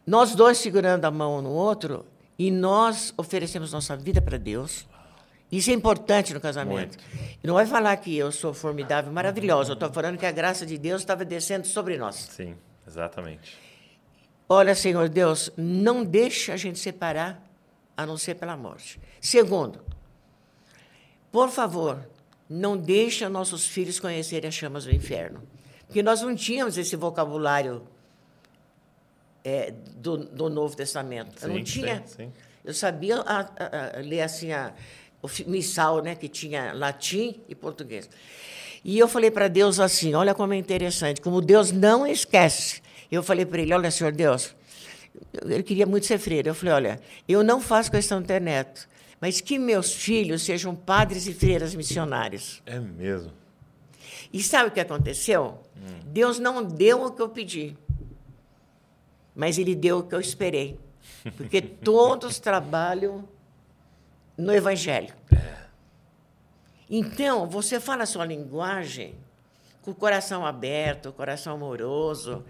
nós 0.06 0.36
dois 0.36 0.58
segurando 0.58 1.06
a 1.06 1.12
mão 1.12 1.38
um 1.38 1.42
no 1.42 1.52
outro, 1.52 2.06
e 2.38 2.52
nós 2.52 3.14
oferecemos 3.16 3.72
nossa 3.72 3.96
vida 3.96 4.22
para 4.22 4.38
Deus. 4.38 4.86
Isso 5.50 5.72
é 5.72 5.74
importante 5.74 6.34
no 6.34 6.42
casamento. 6.42 6.98
E 7.42 7.48
não 7.48 7.54
vai 7.54 7.66
falar 7.66 7.96
que 7.98 8.16
eu 8.16 8.32
sou 8.32 8.54
formidável, 8.54 9.12
maravilhosa. 9.12 9.72
Eu 9.72 9.74
estou 9.76 9.92
falando 9.92 10.18
que 10.18 10.26
a 10.26 10.32
graça 10.32 10.66
de 10.66 10.78
Deus 10.78 11.02
estava 11.02 11.24
descendo 11.24 11.66
sobre 11.66 11.98
nós. 11.98 12.16
Sim, 12.16 12.56
exatamente. 12.86 13.58
Olha, 14.52 14.74
Senhor 14.74 15.08
Deus, 15.08 15.52
não 15.56 16.04
deixa 16.04 16.54
a 16.54 16.58
gente 16.58 16.80
separar 16.80 17.40
a 17.96 18.04
não 18.04 18.18
ser 18.18 18.34
pela 18.34 18.58
morte. 18.58 19.00
Segundo, 19.22 19.80
por 21.32 21.50
favor, 21.50 22.00
não 22.50 22.76
deixe 22.76 23.28
nossos 23.30 23.68
filhos 23.68 24.00
conhecerem 24.00 24.48
as 24.48 24.56
chamas 24.56 24.86
do 24.86 24.92
inferno. 24.92 25.44
Porque 25.86 26.02
nós 26.02 26.22
não 26.22 26.36
tínhamos 26.36 26.78
esse 26.78 26.96
vocabulário 26.96 27.84
é, 29.44 29.72
do, 29.96 30.18
do, 30.18 30.50
Novo 30.50 30.76
Testamento. 30.76 31.40
Sim, 31.40 31.48
eu 31.48 31.54
não 31.54 31.64
tinha. 31.64 32.04
Sim, 32.08 32.16
sim. 32.16 32.34
Eu 32.66 32.74
sabia 32.74 33.18
a, 33.18 33.40
a, 33.42 33.98
a, 33.98 34.02
ler 34.02 34.22
assim 34.22 34.52
a, 34.52 34.74
o 35.22 35.28
missal, 35.48 36.02
né, 36.02 36.16
que 36.16 36.28
tinha 36.28 36.74
latim 36.74 37.40
e 37.48 37.54
português. 37.54 38.10
E 38.84 38.98
eu 38.98 39.08
falei 39.08 39.30
para 39.30 39.48
Deus 39.48 39.80
assim: 39.80 40.14
olha 40.16 40.34
como 40.34 40.54
é 40.54 40.58
interessante, 40.58 41.22
como 41.22 41.42
Deus 41.42 41.72
não 41.72 42.06
esquece. 42.08 42.82
Eu 43.12 43.24
falei 43.24 43.46
para 43.46 43.62
ele: 43.62 43.74
olha, 43.74 43.90
senhor 43.92 44.12
Deus, 44.12 44.56
ele 45.44 45.64
queria 45.64 45.86
muito 45.86 46.06
ser 46.06 46.18
freire. 46.18 46.50
Eu 46.50 46.56
falei: 46.56 46.74
olha, 46.74 47.02
eu 47.28 47.44
não 47.44 47.60
faço 47.60 47.90
questão 47.92 48.22
de 48.22 48.28
ter 48.28 48.42
neto, 48.42 48.88
mas 49.20 49.42
que 49.42 49.58
meus 49.58 49.94
filhos 49.94 50.44
sejam 50.44 50.76
padres 50.76 51.28
e 51.28 51.34
freiras 51.34 51.74
missionários. 51.74 52.62
É 52.66 52.80
mesmo. 52.80 53.32
E 54.32 54.44
sabe 54.44 54.70
o 54.70 54.72
que 54.72 54.80
aconteceu? 54.80 55.60
Hum. 55.76 56.00
Deus 56.06 56.40
não 56.40 56.64
deu 56.64 57.04
o 57.04 57.12
que 57.12 57.22
eu 57.22 57.30
pedi, 57.30 57.76
mas 59.36 59.58
Ele 59.58 59.76
deu 59.76 60.00
o 60.00 60.04
que 60.04 60.14
eu 60.14 60.20
esperei. 60.20 60.80
Porque 61.36 61.62
todos 61.84 62.40
trabalham 62.40 63.28
no 64.38 64.54
Evangelho. 64.54 65.14
É. 65.34 65.60
Então, 66.90 67.48
você 67.48 67.80
fala 67.80 68.04
a 68.04 68.06
sua 68.06 68.26
linguagem 68.26 69.16
com 69.82 69.92
o 69.92 69.96
coração 69.96 70.46
aberto, 70.46 71.10
o 71.10 71.14
coração 71.14 71.54
amoroso, 71.56 72.44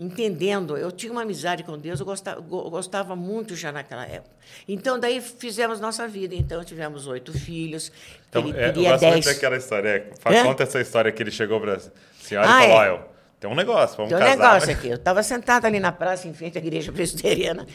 entendendo. 0.00 0.78
Eu 0.78 0.90
tinha 0.90 1.12
uma 1.12 1.20
amizade 1.22 1.62
com 1.62 1.76
Deus, 1.78 2.00
eu 2.00 2.06
gostava, 2.06 2.40
gostava 2.40 3.14
muito 3.14 3.54
já 3.54 3.70
naquela 3.70 4.06
época. 4.06 4.34
Então, 4.66 4.98
daí 4.98 5.20
fizemos 5.20 5.78
nossa 5.78 6.08
vida. 6.08 6.34
Então, 6.34 6.64
tivemos 6.64 7.06
oito 7.06 7.38
filhos. 7.38 7.92
Então, 8.30 8.48
ele 8.48 8.58
é, 8.58 8.70
eu 8.70 8.74
gosto 8.74 9.00
dez... 9.00 9.12
muito 9.12 9.24
daquela 9.26 9.56
história. 9.58 10.10
É, 10.24 10.42
conta 10.42 10.62
essa 10.62 10.80
história 10.80 11.12
que 11.12 11.22
ele 11.22 11.30
chegou 11.30 11.60
para 11.60 11.74
a 11.74 11.80
senhora 12.18 12.48
ah, 12.50 12.64
e 12.64 12.68
falou: 12.68 12.82
é. 12.82 13.09
Tem 13.40 13.50
um 13.50 13.54
negócio, 13.54 13.96
vamos 13.96 14.10
Tem 14.10 14.18
um 14.18 14.20
casar. 14.20 14.36
negócio 14.36 14.68
mas... 14.68 14.78
aqui. 14.78 14.88
Eu 14.88 14.96
estava 14.96 15.22
sentada 15.22 15.66
ali 15.66 15.80
na 15.80 15.90
praça, 15.90 16.28
em 16.28 16.34
frente 16.34 16.58
à 16.58 16.60
igreja 16.60 16.92
presbiteriana, 16.92 17.66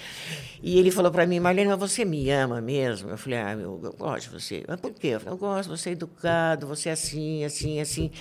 e 0.61 0.77
ele 0.77 0.91
falou 0.91 1.11
para 1.11 1.25
mim, 1.25 1.39
Marlene, 1.39 1.69
mas 1.69 1.79
você 1.79 2.05
me 2.05 2.29
ama 2.29 2.61
mesmo? 2.61 3.09
Eu 3.09 3.17
falei, 3.17 3.39
ah, 3.39 3.53
eu, 3.53 3.81
eu 3.83 3.93
gosto 3.93 4.29
de 4.29 4.39
você. 4.39 4.63
Mas 4.67 4.79
por 4.79 4.93
quê? 4.93 5.07
Eu 5.07 5.19
falei, 5.19 5.33
eu 5.33 5.37
gosto, 5.39 5.75
você 5.75 5.89
é 5.89 5.93
educado, 5.93 6.67
você 6.67 6.89
é 6.89 6.91
assim, 6.91 7.43
assim, 7.43 7.81
assim. 7.81 8.11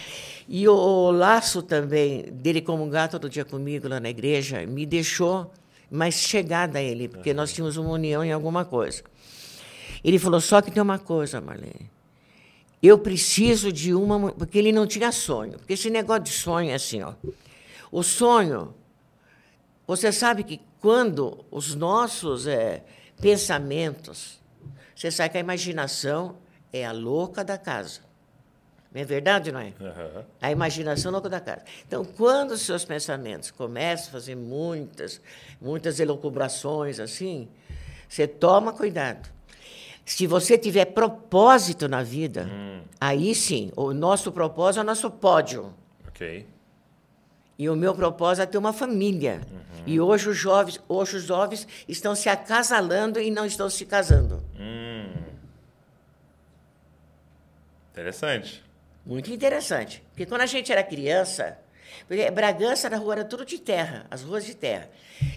E 0.49 0.67
o, 0.67 0.75
o 0.75 1.11
laço 1.11 1.61
também 1.61 2.23
dele 2.33 2.63
comungar 2.63 3.11
todo 3.11 3.29
dia 3.29 3.45
comigo 3.45 3.89
lá 3.89 4.01
na 4.01 4.09
igreja 4.09 4.67
me 4.67 4.87
deixou 4.87 5.53
mais 5.91 6.15
chegada 6.15 6.79
a 6.79 6.83
ele, 6.83 7.09
porque 7.09 7.31
uhum. 7.31 7.37
nós 7.37 7.53
tínhamos 7.53 7.77
uma 7.77 7.91
união 7.91 8.25
em 8.25 8.33
alguma 8.33 8.65
coisa. 8.65 9.03
Ele 10.03 10.19
falou, 10.19 10.41
só 10.41 10.63
que 10.63 10.71
tem 10.71 10.83
uma 10.83 10.99
coisa, 10.99 11.43
Marlene. 11.43 11.94
Eu 12.85 12.99
preciso 12.99 13.73
de 13.73 13.95
uma. 13.95 14.31
Porque 14.33 14.59
ele 14.59 14.71
não 14.71 14.87
tinha 14.87 15.11
sonho. 15.11 15.53
Porque 15.53 15.73
esse 15.73 15.89
negócio 15.89 16.25
de 16.25 16.33
sonho 16.33 16.71
é 16.71 16.75
assim, 16.75 17.03
ó. 17.03 17.15
O 17.91 18.03
sonho. 18.03 18.75
Você 19.87 20.13
sabe 20.13 20.45
que 20.45 20.61
quando 20.81 21.47
os 21.51 21.75
nossos 21.75 22.47
é, 22.47 22.85
pensamentos. 23.23 24.39
Você 24.95 25.11
sabe 25.11 25.31
que 25.31 25.39
a 25.39 25.41
imaginação 25.41 26.37
é 26.71 26.85
a 26.85 26.93
louca 26.93 27.43
da 27.43 27.57
casa. 27.57 28.01
Não 28.93 29.01
é 29.01 29.05
verdade, 29.05 29.51
não 29.51 29.61
é? 29.61 29.73
Uhum. 29.81 30.25
A 30.43 30.53
imaginação 30.53 31.09
é 31.09 31.11
a 31.11 31.13
louca 31.13 31.31
da 31.31 31.41
casa. 31.41 31.63
Então, 31.89 32.05
quando 32.05 32.51
os 32.51 32.61
seus 32.61 32.85
pensamentos 32.85 33.51
começam 33.51 34.09
a 34.09 34.13
fazer 34.13 34.37
muitas, 34.37 35.23
muitas 35.59 36.01
elucubrações 36.01 37.01
assim, 37.01 37.49
você 38.07 38.27
toma 38.29 38.75
cuidado. 38.75 39.34
Se 40.05 40.27
você 40.27 40.59
tiver 40.59 40.87
propósito 40.87 41.89
na 41.89 42.03
vida, 42.03 42.49
hum. 42.51 42.83
aí 43.01 43.35
sim, 43.35 43.73
o 43.75 43.93
nosso 43.93 44.31
propósito 44.31 44.81
é 44.81 44.83
o 44.83 44.87
nosso 44.87 45.11
pódio. 45.11 45.75
Ok. 46.07 46.47
E 47.59 47.69
o 47.69 47.77
meu 47.77 47.95
propósito 47.95 48.43
é 48.43 48.47
ter 48.47 48.59
uma 48.59 48.73
família. 48.73 49.41
Uhum. 49.51 49.83
E 49.87 50.01
hoje 50.01 50.29
os 50.29 50.37
jovens, 50.37 50.81
hoje 50.89 51.17
os 51.17 51.23
jovens 51.23 51.67
estão 51.89 52.15
se 52.15 52.29
acasalando 52.29 53.21
e 53.21 53.31
não 53.31 53.47
estão 53.47 53.71
se 53.71 53.87
casando. 53.87 54.43
Hum. 54.59 55.13
Interessante. 57.93 58.63
Muito 59.07 59.33
interessante. 59.33 60.03
Porque 60.11 60.27
quando 60.27 60.41
a 60.41 60.47
gente 60.47 60.73
era 60.73 60.83
criança, 60.83 61.59
Bragança 62.33 62.91
na 62.91 62.97
rua 62.97 63.15
era 63.15 63.25
tudo 63.25 63.45
de 63.45 63.59
terra, 63.59 64.07
as 64.11 64.23
ruas 64.23 64.45
de 64.45 64.55
terra. 64.55 64.91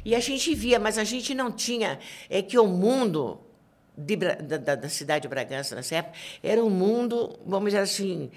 E 0.03 0.15
a 0.15 0.19
gente 0.19 0.53
via, 0.53 0.80
mas 0.80 0.97
a 0.97 1.03
gente 1.03 1.34
não 1.34 1.51
tinha 1.51 1.99
é 2.30 2.41
que 2.41 2.58
o 2.58 2.67
mundo 2.67 3.39
de, 3.97 4.15
da, 4.15 4.75
da, 4.75 4.89
cidade 4.89 5.23
de 5.23 5.27
Bragança 5.27 5.75
nessa 5.75 5.95
época, 5.95 6.17
era 6.43 6.63
um 6.63 6.69
mundo, 6.69 7.38
vamos 7.45 7.71
dizer 7.71 7.81
assim, 7.81 8.29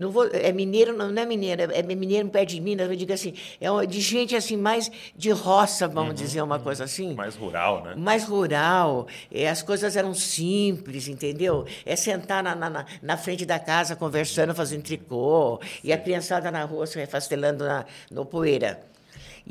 não 0.00 0.10
vou, 0.10 0.26
é 0.32 0.50
mineiro, 0.50 0.96
não, 0.96 1.10
não 1.10 1.22
é 1.22 1.26
mineiro, 1.26 1.60
é 1.72 1.82
mineiro 1.82 2.26
perto 2.30 2.48
de 2.48 2.60
Minas, 2.60 2.88
eu 2.88 2.96
digo 2.96 3.12
assim, 3.12 3.34
é 3.60 3.86
de 3.86 4.00
gente 4.00 4.34
assim, 4.34 4.56
mais 4.56 4.90
de 5.14 5.30
roça, 5.30 5.86
vamos 5.86 6.10
uhum, 6.10 6.14
dizer, 6.14 6.40
uma 6.40 6.56
uhum. 6.56 6.62
coisa 6.62 6.84
assim. 6.84 7.12
Mais 7.14 7.36
rural, 7.36 7.84
né? 7.84 7.94
Mais 7.96 8.24
rural, 8.24 9.06
é, 9.30 9.46
as 9.46 9.62
coisas 9.62 9.96
eram 9.96 10.14
simples, 10.14 11.06
entendeu? 11.06 11.66
É 11.84 11.96
sentar 11.96 12.42
na, 12.42 12.54
na, 12.54 12.86
na 13.02 13.16
frente 13.18 13.44
da 13.44 13.58
casa 13.58 13.94
conversando, 13.94 14.54
fazendo 14.54 14.82
tricô, 14.82 15.60
Sim. 15.62 15.80
e 15.84 15.92
a 15.92 15.98
criançada 15.98 16.50
na 16.50 16.64
rua 16.64 16.86
se 16.86 16.98
refastelando 16.98 17.64
na, 17.64 17.84
no 18.10 18.24
poeira. 18.24 18.89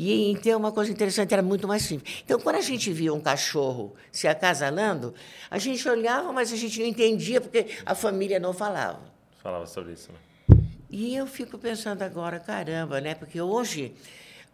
E 0.01 0.31
então 0.31 0.57
uma 0.57 0.71
coisa 0.71 0.89
interessante 0.89 1.33
era 1.33 1.43
muito 1.43 1.67
mais 1.67 1.81
simples. 1.81 2.23
Então, 2.23 2.39
quando 2.39 2.55
a 2.55 2.61
gente 2.61 2.89
via 2.93 3.13
um 3.13 3.19
cachorro 3.19 3.93
se 4.09 4.29
acasalando, 4.29 5.13
a 5.51 5.57
gente 5.57 5.89
olhava, 5.89 6.31
mas 6.31 6.53
a 6.53 6.55
gente 6.55 6.79
não 6.79 6.87
entendia 6.87 7.41
porque 7.41 7.67
a 7.85 7.93
família 7.93 8.39
não 8.39 8.53
falava. 8.53 9.01
Falava 9.43 9.65
sobre 9.65 9.91
isso, 9.91 10.09
né? 10.13 10.57
E 10.89 11.17
eu 11.17 11.27
fico 11.27 11.57
pensando 11.57 12.01
agora, 12.01 12.39
caramba, 12.39 13.01
né? 13.01 13.13
Porque 13.13 13.41
hoje, 13.41 13.93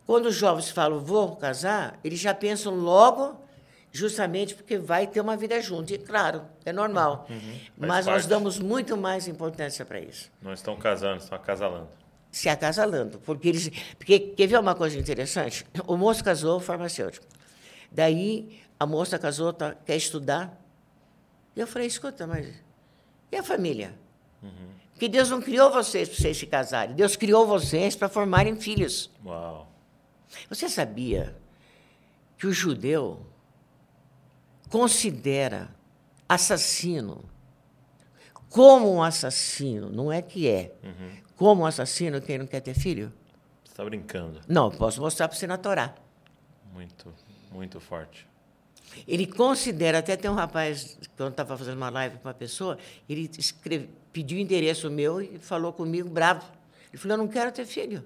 quando 0.08 0.26
os 0.26 0.36
jovens 0.36 0.72
falam 0.72 1.00
vou 1.00 1.36
casar, 1.36 2.00
eles 2.04 2.20
já 2.20 2.34
pensam 2.34 2.74
logo, 2.74 3.40
justamente 3.92 4.56
porque 4.56 4.80
vai 4.80 5.06
ter 5.06 5.22
uma 5.22 5.38
vida 5.38 5.62
junto. 5.62 5.94
E 5.94 6.00
claro, 6.00 6.42
é 6.66 6.74
normal. 6.74 7.28
Uhum, 7.30 7.60
mas 7.78 8.06
parte. 8.06 8.16
nós 8.16 8.26
damos 8.26 8.58
muito 8.58 8.98
mais 8.98 9.28
importância 9.28 9.86
para 9.86 10.00
isso. 10.00 10.32
Não 10.42 10.54
estão 10.54 10.76
casando, 10.76 11.18
estão 11.18 11.38
acasalando 11.38 11.88
se 12.36 12.50
acasalando. 12.50 13.18
Porque 13.20 13.48
eles. 13.48 13.72
Porque, 13.98 14.20
quer 14.20 14.48
ver 14.48 14.60
uma 14.60 14.76
coisa 14.76 15.00
interessante? 15.00 15.66
O 15.88 15.96
moço 15.96 16.22
casou, 16.22 16.60
farmacêutico. 16.60 17.26
Daí 17.90 18.60
a 18.78 18.86
moça 18.86 19.18
casou, 19.18 19.54
tá, 19.54 19.74
quer 19.74 19.96
estudar. 19.96 20.62
E 21.56 21.62
eu 21.62 21.66
falei, 21.66 21.88
escuta, 21.88 22.28
mas. 22.28 22.54
E 23.32 23.38
a 23.38 23.44
família? 23.44 23.98
Uhum. 24.44 24.70
Que 25.00 25.08
Deus 25.08 25.30
não 25.30 25.42
criou 25.42 25.72
vocês 25.72 26.10
para 26.10 26.18
vocês 26.18 26.36
se 26.36 26.46
casarem. 26.46 26.94
Deus 26.94 27.16
criou 27.16 27.48
vocês 27.48 27.96
para 27.96 28.10
formarem 28.10 28.60
filhos. 28.60 29.10
Uau. 29.26 29.72
Você 30.50 30.68
sabia 30.68 31.38
que 32.38 32.48
o 32.48 32.52
judeu 32.52 33.26
considera 34.70 35.74
assassino 36.28 37.24
como 38.50 38.94
um 38.94 39.02
assassino, 39.02 39.90
não 39.90 40.12
é 40.12 40.22
que 40.22 40.48
é, 40.48 40.74
uhum 40.84 41.25
como 41.36 41.64
um 41.64 41.66
assassino 41.66 42.22
quem 42.22 42.38
não 42.38 42.48
quer 42.48 42.62
ter 42.62 42.74
filho? 42.74 43.12
Você 43.64 43.72
está 43.72 43.84
brincando. 43.84 44.40
Não, 44.48 44.72
posso 44.72 45.02
mostrar 45.02 45.28
para 45.28 45.38
você 45.38 45.48
na 45.48 45.58
Torá. 45.58 45.94
Muito, 46.74 47.14
muito 47.52 47.80
forte. 47.80 48.28
Ele 49.08 49.26
considera, 49.28 50.00
até 50.00 50.16
tem 50.16 50.30
um 50.32 50.36
rapaz, 50.36 50.98
quando 51.18 51.32
estava 51.32 51.58
fazendo 51.58 51.78
uma 51.78 51.90
live 51.90 52.18
com 52.18 52.28
uma 52.28 52.34
pessoa, 52.34 52.78
ele 53.10 53.30
escreve, 53.38 53.90
pediu 54.14 54.38
o 54.38 54.42
endereço 54.42 54.90
meu 54.90 55.22
e 55.22 55.38
falou 55.40 55.74
comigo 55.74 56.10
bravo. 56.10 56.46
Ele 56.90 56.98
falou, 56.98 57.18
eu 57.18 57.24
não 57.24 57.28
quero 57.28 57.52
ter 57.52 57.66
filho. 57.66 58.04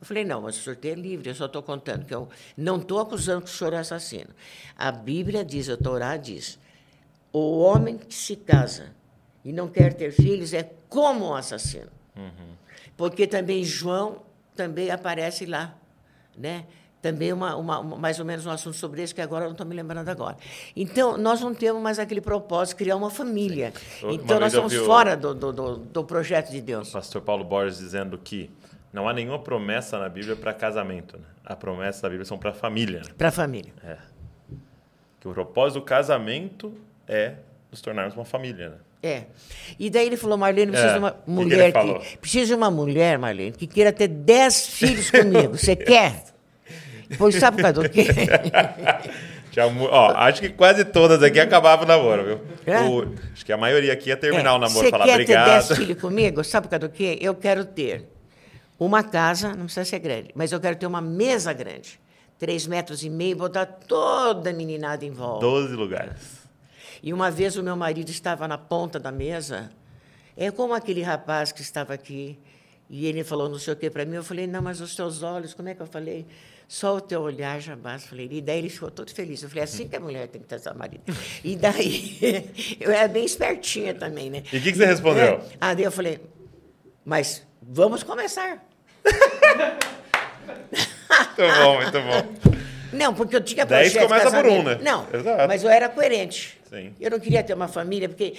Eu 0.00 0.06
falei, 0.06 0.24
não, 0.24 0.42
mas 0.42 0.56
o 0.56 0.60
senhor 0.60 0.78
é 0.82 0.94
livre, 0.94 1.30
eu 1.30 1.34
só 1.34 1.46
estou 1.46 1.62
contando 1.62 2.04
que 2.04 2.14
eu 2.14 2.28
não 2.56 2.76
estou 2.76 3.00
acusando 3.00 3.42
que 3.42 3.50
o 3.50 3.52
senhor 3.52 3.72
é 3.72 3.78
assassino. 3.78 4.30
A 4.76 4.92
Bíblia 4.92 5.44
diz, 5.44 5.68
a 5.68 5.76
Torá 5.76 6.16
diz, 6.16 6.58
o 7.32 7.58
homem 7.58 7.96
que 7.96 8.14
se 8.14 8.36
casa 8.36 8.94
e 9.44 9.52
não 9.52 9.68
quer 9.68 9.94
ter 9.94 10.12
filhos 10.12 10.52
é 10.52 10.70
como 10.88 11.30
um 11.30 11.34
assassino. 11.34 11.90
Uhum. 12.16 12.54
Porque 12.96 13.26
também 13.26 13.64
João 13.64 14.22
também 14.54 14.90
aparece 14.90 15.46
lá, 15.46 15.74
né? 16.36 16.64
Também 17.02 17.34
uma, 17.34 17.54
uma, 17.54 17.82
mais 17.82 18.18
ou 18.18 18.24
menos 18.24 18.46
um 18.46 18.50
assunto 18.50 18.76
sobre 18.76 19.02
isso 19.02 19.14
que 19.14 19.20
agora 19.20 19.44
eu 19.44 19.48
não 19.48 19.52
estou 19.52 19.66
me 19.66 19.74
lembrando 19.74 20.08
agora. 20.08 20.38
Então, 20.74 21.18
nós 21.18 21.38
não 21.38 21.54
temos 21.54 21.82
mais 21.82 21.98
aquele 21.98 22.22
propósito 22.22 22.78
criar 22.78 22.96
uma 22.96 23.10
família. 23.10 23.74
Sim. 24.00 24.12
Então, 24.12 24.40
nós 24.40 24.54
estamos 24.54 24.74
fora 24.74 25.14
do, 25.14 25.34
do, 25.34 25.52
do, 25.52 25.76
do, 25.76 26.04
projeto 26.04 26.50
de 26.50 26.62
Deus. 26.62 26.88
O 26.88 26.92
pastor 26.92 27.20
Paulo 27.20 27.44
Borges 27.44 27.76
dizendo 27.76 28.16
que 28.16 28.50
não 28.90 29.06
há 29.06 29.12
nenhuma 29.12 29.38
promessa 29.38 29.98
na 29.98 30.08
Bíblia 30.08 30.34
para 30.34 30.54
casamento. 30.54 31.18
Né? 31.18 31.24
A 31.44 31.54
promessa 31.54 32.00
da 32.00 32.08
Bíblia 32.08 32.24
são 32.24 32.38
para 32.38 32.54
família. 32.54 33.00
Né? 33.00 33.10
Para 33.18 33.30
família. 33.30 33.74
É. 33.84 33.98
Que 35.20 35.28
o 35.28 35.34
propósito 35.34 35.80
do 35.80 35.84
casamento 35.84 36.72
é 37.06 37.34
nos 37.70 37.82
tornarmos 37.82 38.14
uma 38.14 38.24
família. 38.24 38.70
Né? 38.70 38.76
É. 39.04 39.24
E 39.78 39.90
daí 39.90 40.06
ele 40.06 40.16
falou, 40.16 40.38
Marlene, 40.38 40.72
precisa 40.72 40.92
é. 40.92 40.94
de 40.94 40.98
uma 40.98 41.16
mulher 41.26 41.72
que, 41.72 41.94
que 42.10 42.16
precisa 42.18 42.46
de 42.46 42.54
uma 42.54 42.70
mulher, 42.70 43.18
Marlene, 43.18 43.52
que 43.52 43.66
queira 43.66 43.92
ter 43.92 44.08
dez 44.08 44.66
filhos 44.66 45.10
comigo. 45.10 45.58
Você 45.58 45.76
quer? 45.76 46.24
Pois 47.18 47.34
sabe 47.34 47.58
por 47.58 47.64
causa 47.64 47.82
do 47.82 47.90
quê? 47.90 48.06
Ó, 49.90 50.12
acho 50.16 50.40
que 50.40 50.48
quase 50.48 50.84
todas 50.84 51.22
aqui 51.22 51.38
acabavam 51.38 51.84
o 51.84 51.88
namoro, 51.88 52.24
viu? 52.24 52.40
É? 52.66 52.80
O- 52.80 53.14
acho 53.32 53.44
que 53.44 53.52
a 53.52 53.56
maioria 53.56 53.92
aqui 53.92 54.08
ia 54.08 54.16
terminar 54.16 54.54
o 54.54 54.58
namoro, 54.58 54.86
Você 54.86 54.90
falar 54.90 55.04
quer 55.04 55.18
ter 55.18 55.22
obrigado. 55.22 55.68
10 55.68 55.78
filhos 55.78 56.00
comigo? 56.00 56.42
Sabe 56.42 56.66
por 56.66 56.70
causa 56.70 56.88
do 56.88 56.92
quê? 56.92 57.18
Eu 57.20 57.34
quero 57.34 57.64
ter 57.64 58.08
uma 58.78 59.02
casa, 59.04 59.50
não 59.50 59.66
precisa 59.66 59.84
ser 59.84 59.98
grande, 60.00 60.30
mas 60.34 60.50
eu 60.50 60.58
quero 60.58 60.76
ter 60.76 60.86
uma 60.86 61.00
mesa 61.00 61.52
grande. 61.52 62.00
Três 62.38 62.66
metros 62.66 63.04
e 63.04 63.10
meio, 63.10 63.36
botar 63.36 63.66
toda 63.66 64.50
a 64.50 64.52
meninada 64.52 65.04
em 65.04 65.12
volta. 65.12 65.40
12 65.46 65.74
lugares. 65.74 66.43
E 67.04 67.12
uma 67.12 67.30
vez 67.30 67.54
o 67.58 67.62
meu 67.62 67.76
marido 67.76 68.08
estava 68.08 68.48
na 68.48 68.56
ponta 68.56 68.98
da 68.98 69.12
mesa, 69.12 69.70
é 70.34 70.50
como 70.50 70.72
aquele 70.72 71.02
rapaz 71.02 71.52
que 71.52 71.60
estava 71.60 71.92
aqui, 71.92 72.38
e 72.88 73.04
ele 73.04 73.22
falou 73.22 73.46
não 73.46 73.58
sei 73.58 73.74
o 73.74 73.76
que 73.76 73.90
para 73.90 74.06
mim. 74.06 74.14
Eu 74.16 74.24
falei, 74.24 74.46
não, 74.46 74.62
mas 74.62 74.80
os 74.80 74.96
teus 74.96 75.22
olhos, 75.22 75.52
como 75.52 75.68
é 75.68 75.74
que 75.74 75.82
eu 75.82 75.86
falei? 75.86 76.26
Só 76.66 76.96
o 76.96 77.02
teu 77.02 77.20
olhar 77.20 77.60
já 77.60 77.76
basta. 77.76 78.08
Falei, 78.08 78.26
e 78.32 78.40
daí 78.40 78.56
ele 78.56 78.70
ficou 78.70 78.90
todo 78.90 79.12
feliz. 79.12 79.42
Eu 79.42 79.50
falei, 79.50 79.60
é 79.60 79.64
assim 79.64 79.86
que 79.86 79.94
a 79.94 80.00
mulher 80.00 80.28
tem 80.28 80.40
que 80.40 80.48
ter 80.48 80.58
seu 80.58 80.74
marido. 80.74 81.02
E 81.44 81.56
daí, 81.56 82.48
eu 82.80 82.90
era 82.90 83.06
bem 83.06 83.26
espertinha 83.26 83.92
também, 83.92 84.30
né? 84.30 84.42
E 84.50 84.56
o 84.56 84.62
que 84.62 84.72
que 84.72 84.78
você 84.78 84.86
respondeu? 84.86 85.24
É. 85.24 85.42
Ah, 85.60 85.74
daí 85.74 85.84
eu 85.84 85.92
falei, 85.92 86.22
mas 87.04 87.46
vamos 87.60 88.02
começar. 88.02 88.66
Muito 91.36 91.54
bom, 91.54 91.76
muito 91.76 92.00
bom. 92.00 92.53
Não, 92.94 93.14
porque 93.14 93.36
eu 93.36 93.40
tinha 93.40 93.66
projeto 93.66 93.92
de 93.92 93.98
começa 93.98 94.30
por 94.30 94.46
um, 94.46 94.62
né? 94.62 94.78
Não, 94.82 95.06
Exato. 95.12 95.48
mas 95.48 95.64
eu 95.64 95.70
era 95.70 95.88
coerente. 95.88 96.58
Sim. 96.68 96.92
Eu 97.00 97.10
não 97.10 97.20
queria 97.20 97.42
ter 97.42 97.54
uma 97.54 97.68
família, 97.68 98.08
porque 98.08 98.34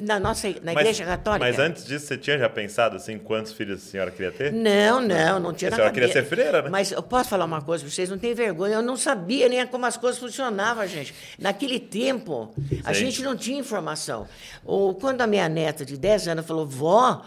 na 0.00 0.18
nossa 0.18 0.48
na 0.62 0.72
igreja 0.72 1.04
católica... 1.04 1.44
mas 1.44 1.58
antes 1.58 1.84
disso, 1.84 2.06
você 2.06 2.16
tinha 2.16 2.38
já 2.38 2.48
pensado 2.48 2.96
assim, 2.96 3.18
quantos 3.18 3.52
filhos 3.52 3.86
a 3.86 3.90
senhora 3.90 4.10
queria 4.10 4.32
ter? 4.32 4.52
Não, 4.52 5.00
não, 5.00 5.38
não 5.38 5.52
tinha 5.52 5.70
A 5.70 5.74
senhora 5.74 5.92
queria 5.92 6.12
ser 6.12 6.24
freira, 6.24 6.62
né? 6.62 6.70
Mas 6.70 6.90
eu 6.90 7.02
posso 7.02 7.28
falar 7.28 7.44
uma 7.44 7.62
coisa 7.62 7.84
para 7.84 7.92
vocês, 7.92 8.08
não 8.08 8.18
tem 8.18 8.34
vergonha, 8.34 8.74
eu 8.74 8.82
não 8.82 8.96
sabia 8.96 9.48
nem 9.48 9.66
como 9.66 9.86
as 9.86 9.96
coisas 9.96 10.18
funcionavam, 10.18 10.86
gente. 10.86 11.14
Naquele 11.38 11.78
tempo, 11.78 12.54
a 12.84 12.94
Sim. 12.94 13.00
gente 13.06 13.22
não 13.22 13.36
tinha 13.36 13.58
informação. 13.58 14.26
Ou 14.64 14.94
quando 14.94 15.20
a 15.20 15.26
minha 15.26 15.48
neta 15.48 15.84
de 15.84 15.96
10 15.96 16.28
anos 16.28 16.46
falou, 16.46 16.66
vó, 16.66 17.22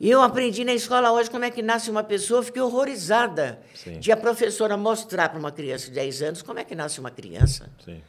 eu 0.00 0.20
aprendi 0.20 0.64
na 0.64 0.74
escola 0.74 1.10
hoje 1.12 1.30
como 1.30 1.44
é 1.44 1.50
que 1.50 1.62
nasce 1.62 1.90
uma 1.90 2.04
pessoa, 2.04 2.42
fiquei 2.42 2.60
horrorizada 2.60 3.58
Sim. 3.74 3.98
de 3.98 4.12
a 4.12 4.16
professora 4.16 4.76
mostrar 4.76 5.30
para 5.30 5.38
uma 5.38 5.50
criança 5.50 5.86
de 5.86 5.92
10 5.92 6.22
anos 6.22 6.42
como 6.42 6.58
é 6.58 6.64
que 6.64 6.74
nasce 6.74 7.00
uma 7.00 7.10
criança. 7.10 7.70
Sim. 7.84 8.02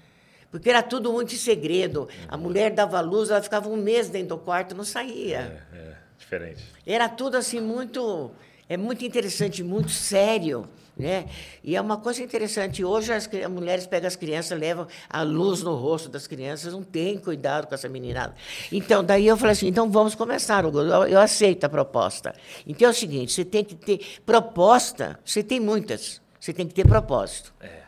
Porque 0.52 0.70
era 0.70 0.82
tudo 0.82 1.12
muito 1.12 1.34
em 1.34 1.38
segredo. 1.38 2.08
A 2.28 2.38
mulher 2.38 2.72
dava 2.72 3.00
luz, 3.00 3.30
ela 3.30 3.42
ficava 3.42 3.70
um 3.70 3.78
mês 3.78 4.10
dentro 4.10 4.30
do 4.30 4.38
quarto, 4.38 4.76
não 4.76 4.84
saía. 4.84 5.66
É, 5.74 5.78
é, 5.78 5.94
diferente. 6.18 6.64
Era 6.86 7.08
tudo 7.10 7.36
assim 7.38 7.60
muito, 7.60 8.32
é 8.68 8.78
muito 8.78 9.06
interessante, 9.06 9.64
muito 9.64 9.92
sério, 9.92 10.68
né? 10.98 11.28
E 11.64 11.76
é 11.76 11.82
uma 11.82 11.98
coisa 11.98 12.22
interessante. 12.24 12.84
Hoje 12.84 13.14
as 13.14 13.28
mulheres 13.50 13.86
pegam 13.86 14.08
as 14.08 14.16
crianças, 14.16 14.60
levam 14.60 14.88
a 15.10 15.22
luz 15.22 15.62
no 15.62 15.76
rosto 15.76 16.10
das 16.10 16.28
crianças, 16.28 16.74
não 16.74 16.84
tem 16.84 17.18
cuidado 17.18 17.68
com 17.68 17.76
essa 17.76 17.88
meninada. 17.88 18.36
Então, 18.72 19.04
daí 19.04 19.28
eu 19.28 19.38
falei 19.38 19.54
assim, 19.54 19.68
então 19.68 19.90
vamos 19.90 20.16
começar. 20.16 20.64
Eu, 20.64 20.74
eu 21.08 21.20
aceito 21.20 21.64
a 21.64 21.70
proposta. 21.70 22.34
Então 22.66 22.88
é 22.88 22.92
o 22.92 22.94
seguinte, 22.94 23.32
você 23.32 23.46
tem 23.46 23.64
que 23.64 23.76
ter 23.76 24.20
proposta, 24.26 25.20
você 25.24 25.44
tem 25.44 25.60
muitas, 25.60 26.22
você 26.40 26.54
tem 26.54 26.68
que 26.68 26.74
ter 26.74 26.88
propósito. 26.88 27.54
É, 27.60 27.84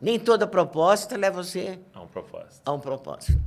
Nem 0.00 0.18
toda 0.18 0.46
proposta 0.46 1.16
leva 1.16 1.42
você 1.42 1.78
há 1.92 2.00
um 2.00 2.06
propósito. 2.06 2.62
a 2.64 2.72
um 2.72 2.80
propósito. 2.80 3.40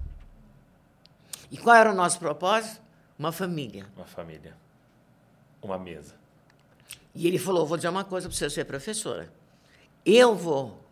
E 1.50 1.58
qual 1.58 1.76
era 1.76 1.92
o 1.92 1.96
nosso 1.96 2.20
propósito? 2.20 2.82
Uma 3.18 3.32
família. 3.32 3.86
Uma 3.96 4.06
família. 4.06 4.56
Uma 5.62 5.78
mesa. 5.78 6.16
E 7.15 7.28
ele 7.28 7.38
falou: 7.38 7.65
vou 7.65 7.78
dizer 7.78 7.89
uma 7.89 8.04
coisa 8.04 8.28
para 8.28 8.38
você, 8.38 8.49
você 8.49 8.62
é 8.62 8.63
professora. 8.63 9.32
Eu 10.06 10.36
vou 10.36 10.84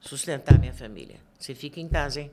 sustentar 0.00 0.58
minha 0.58 0.74
família. 0.74 1.16
Você 1.38 1.54
fica 1.54 1.80
em 1.80 1.88
casa, 1.88 2.20
hein? 2.20 2.30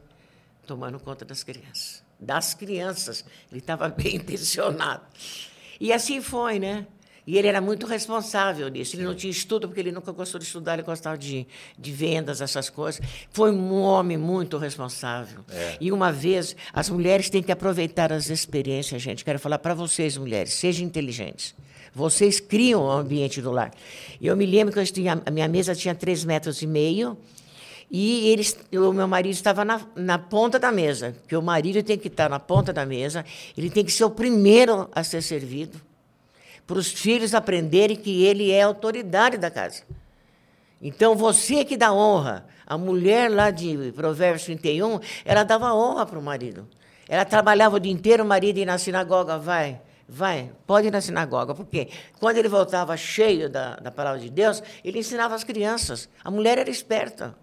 Tomando 0.66 1.00
conta 1.00 1.24
das 1.24 1.44
crianças. 1.44 2.04
Das 2.20 2.54
crianças. 2.54 3.24
Ele 3.52 3.60
estava 3.60 3.88
bem 3.90 4.16
intencionado. 4.16 5.06
E 5.80 5.94
assim 5.94 6.22
foi, 6.22 6.60
né? 6.60 6.88
E 7.26 7.38
ele 7.38 7.48
era 7.48 7.60
muito 7.60 7.86
responsável 7.86 8.70
nisso. 8.70 8.96
Ele 8.96 9.04
não 9.04 9.14
tinha 9.14 9.30
estudo, 9.30 9.68
porque 9.68 9.82
ele 9.82 9.92
nunca 9.92 10.14
gostou 10.14 10.40
de 10.40 10.46
estudar, 10.46 10.76
ele 10.76 10.84
gostava 10.84 11.18
de, 11.18 11.46
de 11.78 11.92
vendas, 11.92 12.40
essas 12.40 12.70
coisas. 12.70 13.02
Foi 13.32 13.52
um 13.52 13.82
homem 13.82 14.18
muito 14.18 14.58
responsável. 14.58 15.44
É. 15.50 15.78
E 15.82 15.92
uma 15.92 16.10
vez, 16.10 16.56
as 16.72 16.90
mulheres 16.90 17.30
têm 17.30 17.44
que 17.44 17.52
aproveitar 17.52 18.14
as 18.14 18.30
experiências, 18.30 19.02
gente. 19.02 19.26
Quero 19.26 19.40
falar 19.40 19.60
para 19.60 19.74
vocês, 19.74 20.16
mulheres, 20.16 20.54
sejam 20.54 20.86
inteligentes. 20.86 21.54
Vocês 21.98 22.40
criam 22.40 22.84
o 22.84 22.92
ambiente 22.92 23.42
do 23.42 23.52
lar. 23.52 23.72
Eu 24.22 24.38
me 24.38 24.46
lembro 24.46 24.72
que 24.72 24.84
tinha, 24.86 25.20
a 25.26 25.32
minha 25.32 25.48
mesa 25.48 25.74
tinha 25.74 25.96
três 25.96 26.24
metros 26.24 26.62
e 26.62 26.68
meio 26.68 27.18
e 27.90 28.30
eles, 28.30 28.56
o 28.72 28.94
meu 28.94 29.08
marido 29.08 29.34
estava 29.34 29.66
na, 29.66 29.82
na 29.96 30.20
ponta 30.20 30.60
da 30.60 30.72
mesa, 30.72 31.16
porque 31.20 31.36
o 31.36 31.42
marido 31.42 31.82
tem 31.82 31.98
que 31.98 32.08
estar 32.08 32.30
na 32.30 32.40
ponta 32.40 32.72
da 32.72 32.86
mesa, 32.86 33.26
ele 33.58 33.72
tem 33.72 33.84
que 33.84 33.92
ser 33.92 34.04
o 34.04 34.12
primeiro 34.12 34.88
a 34.94 35.04
ser 35.04 35.24
servido, 35.24 35.82
para 36.68 36.78
os 36.78 36.92
filhos 36.92 37.34
aprenderem 37.34 37.98
que 37.98 38.24
ele 38.24 38.52
é 38.52 38.62
a 38.62 38.68
autoridade 38.68 39.40
da 39.40 39.50
casa. 39.50 39.82
Então, 40.80 41.16
você 41.16 41.66
que 41.66 41.76
dá 41.76 41.92
honra, 41.92 42.46
a 42.68 42.78
mulher 42.78 43.32
lá 43.32 43.50
de 43.50 43.92
Provérbios 43.96 44.44
31, 44.44 45.00
ela 45.26 45.44
dava 45.44 45.74
honra 45.74 46.06
para 46.06 46.20
o 46.20 46.22
marido. 46.22 46.68
Ela 47.10 47.26
trabalhava 47.26 47.78
o 47.78 47.80
dia 47.80 47.92
inteiro, 47.92 48.24
o 48.24 48.28
marido 48.28 48.60
ia 48.60 48.68
na 48.68 48.78
sinagoga, 48.78 49.40
vai, 49.40 49.82
vai, 50.08 50.52
pode 50.66 50.88
ir 50.88 50.92
na 50.92 51.02
sinagoga. 51.02 51.54
Por 51.54 51.66
quê? 51.66 51.90
Quando 52.20 52.38
ele 52.38 52.48
voltava 52.48 52.96
cheio 52.96 53.50
da, 53.50 53.76
da 53.76 53.92
palavra 53.92 54.20
de 54.20 54.30
Deus, 54.30 54.64
ele 54.84 55.00
ensinava 55.00 55.36
as 55.36 55.44
crianças. 55.44 56.08
A 56.24 56.32
mulher 56.32 56.58
era 56.58 56.70
esperta. 56.70 57.36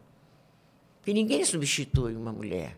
Porque 1.00 1.12
ninguém 1.12 1.44
substitui 1.44 2.16
uma 2.16 2.32
mulher. 2.32 2.76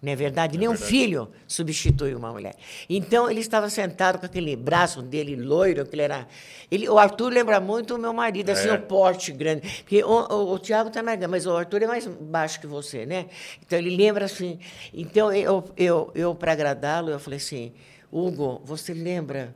Não 0.00 0.10
é 0.10 0.16
verdade? 0.16 0.58
Nem 0.58 0.66
um 0.66 0.72
verdade. 0.72 0.90
filho 0.90 1.28
substitui 1.46 2.12
uma 2.12 2.32
mulher. 2.32 2.56
Então, 2.90 3.30
ele 3.30 3.38
estava 3.38 3.70
sentado 3.70 4.18
com 4.18 4.26
aquele 4.26 4.56
braço 4.56 5.00
dele 5.00 5.36
loiro, 5.36 5.86
que 5.86 5.94
ele 5.94 6.02
era... 6.02 6.26
Ele, 6.68 6.88
o 6.88 6.98
Arthur 6.98 7.32
lembra 7.32 7.60
muito 7.60 7.94
o 7.94 7.98
meu 7.98 8.12
marido, 8.12 8.50
assim, 8.50 8.68
É. 8.68 8.72
o 8.72 8.82
porte 8.82 9.30
grande. 9.30 9.60
Porque 9.82 10.02
o, 10.02 10.08
o, 10.08 10.54
o 10.54 10.58
Tiago 10.58 10.88
está 10.88 11.04
mais 11.04 11.18
grande, 11.18 11.30
mas 11.30 11.46
o 11.46 11.56
Arthur 11.56 11.82
é 11.82 11.86
mais 11.86 12.04
baixo 12.08 12.58
que 12.58 12.66
você, 12.66 13.06
né? 13.06 13.26
Então, 13.64 13.78
ele 13.78 13.94
lembra 13.94 14.24
assim... 14.24 14.58
Então, 14.92 15.32
eu, 15.32 15.62
eu, 15.76 16.10
eu 16.16 16.34
para 16.34 16.50
agradá-lo, 16.50 17.10
eu 17.10 17.20
falei 17.20 17.36
assim, 17.36 17.72
Hugo, 18.12 18.60
você 18.64 18.92
lembra 18.92 19.54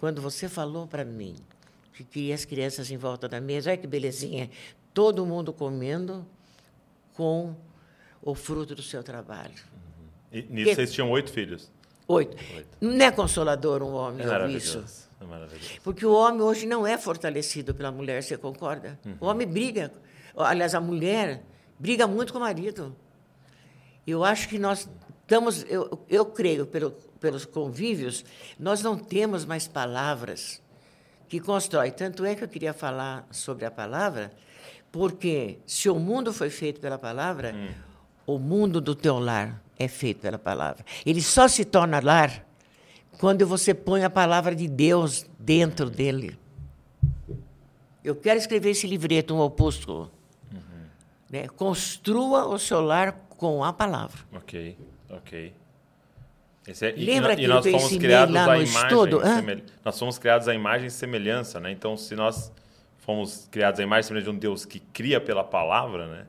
quando 0.00 0.20
você 0.20 0.48
falou 0.48 0.86
para 0.88 1.04
mim 1.04 1.36
que 1.94 2.02
queria 2.02 2.34
as 2.34 2.44
crianças 2.44 2.90
em 2.90 2.96
volta 2.96 3.28
da 3.28 3.40
mesa? 3.40 3.70
Olha 3.70 3.76
que 3.78 3.86
belezinha. 3.86 4.50
Todo 4.92 5.24
mundo 5.24 5.52
comendo 5.52 6.26
com 7.14 7.54
o 8.20 8.34
fruto 8.34 8.74
do 8.74 8.82
seu 8.82 9.02
trabalho. 9.04 9.54
E 10.32 10.42
nisso 10.42 10.70
Que- 10.70 10.74
vocês 10.74 10.92
tinham 10.92 11.10
oito 11.10 11.30
filhos. 11.30 11.70
Oito. 12.08 12.36
Oito. 12.56 12.68
Não 12.80 13.04
é 13.06 13.10
consolador 13.12 13.82
um 13.82 13.92
homem 13.94 14.26
É 14.26 14.50
isso? 14.50 14.84
É 15.20 15.24
maravilhoso. 15.24 15.70
Porque 15.84 16.04
o 16.04 16.12
homem 16.12 16.40
hoje 16.42 16.66
não 16.66 16.84
é 16.84 16.98
fortalecido 16.98 17.72
pela 17.74 17.92
mulher, 17.92 18.22
você 18.22 18.36
concorda? 18.36 18.98
O 19.20 19.26
homem 19.26 19.46
briga. 19.46 19.92
Aliás, 20.36 20.74
a 20.74 20.80
mulher 20.80 21.44
briga 21.78 22.06
muito 22.08 22.32
com 22.32 22.38
o 22.40 22.42
marido. 22.42 22.96
Eu 24.04 24.24
acho 24.24 24.48
que 24.48 24.58
nós 24.58 24.88
estamos, 25.20 25.64
eu, 25.68 26.04
eu 26.08 26.26
creio, 26.26 26.66
pelo, 26.66 26.92
pelos 27.22 27.46
convívios, 27.46 28.24
nós 28.58 28.82
não 28.82 28.98
temos 28.98 29.44
mais 29.44 29.68
palavras 29.68 30.60
que 31.28 31.40
constroem. 31.40 31.92
Tanto 31.92 32.24
é 32.24 32.34
que 32.34 32.44
eu 32.44 32.48
queria 32.48 32.74
falar 32.74 33.26
sobre 33.30 33.64
a 33.64 33.70
palavra, 33.70 34.32
porque 34.90 35.58
se 35.64 35.88
o 35.88 35.94
mundo 35.94 36.32
foi 36.32 36.50
feito 36.50 36.80
pela 36.80 36.98
palavra, 36.98 37.54
o 38.26 38.38
mundo 38.38 38.80
do 38.80 38.94
teu 38.94 39.18
lar 39.18 39.62
é 39.78 39.88
feito 39.88 40.20
pela 40.20 40.38
palavra. 40.38 40.84
Ele 41.06 41.22
só 41.22 41.48
se 41.48 41.64
torna 41.64 42.00
lar 42.00 42.46
quando 43.18 43.46
você 43.46 43.72
põe 43.72 44.04
a 44.04 44.10
palavra 44.10 44.54
de 44.54 44.68
Deus 44.68 45.24
dentro 45.38 45.88
dele. 45.88 46.38
Eu 48.04 48.16
quero 48.16 48.38
escrever 48.38 48.70
esse 48.70 48.86
livreto, 48.86 49.32
um 49.32 49.38
opúsculo. 49.38 50.10
Né? 51.30 51.48
Construa 51.48 52.46
o 52.46 52.58
seu 52.58 52.82
lar 52.82 53.12
com 53.30 53.64
a 53.64 53.72
palavra. 53.72 54.20
Ok, 54.34 54.76
ok. 55.08 55.61
É- 56.66 56.94
e- 56.96 57.04
Lembra 57.04 57.30
e, 57.30 57.34
aquilo 57.34 57.54
nós 57.54 57.66
fomos 57.66 57.96
criados 57.96 58.34
lá 58.34 58.46
no 58.56 58.62
estudo, 58.62 59.20
semel- 59.20 59.60
Nós 59.84 59.98
fomos 59.98 60.18
criados 60.18 60.46
à 60.48 60.54
imagem 60.54 60.86
e 60.86 60.90
semelhança, 60.90 61.58
né? 61.58 61.70
Então, 61.72 61.96
se 61.96 62.14
nós 62.14 62.52
fomos 62.98 63.48
criados 63.50 63.80
à 63.80 63.82
imagem 63.82 64.00
e 64.02 64.04
semelhança 64.08 64.30
de 64.30 64.36
um 64.36 64.38
Deus 64.38 64.64
que 64.64 64.78
cria 64.78 65.20
pela 65.20 65.42
palavra, 65.42 66.06
né? 66.06 66.26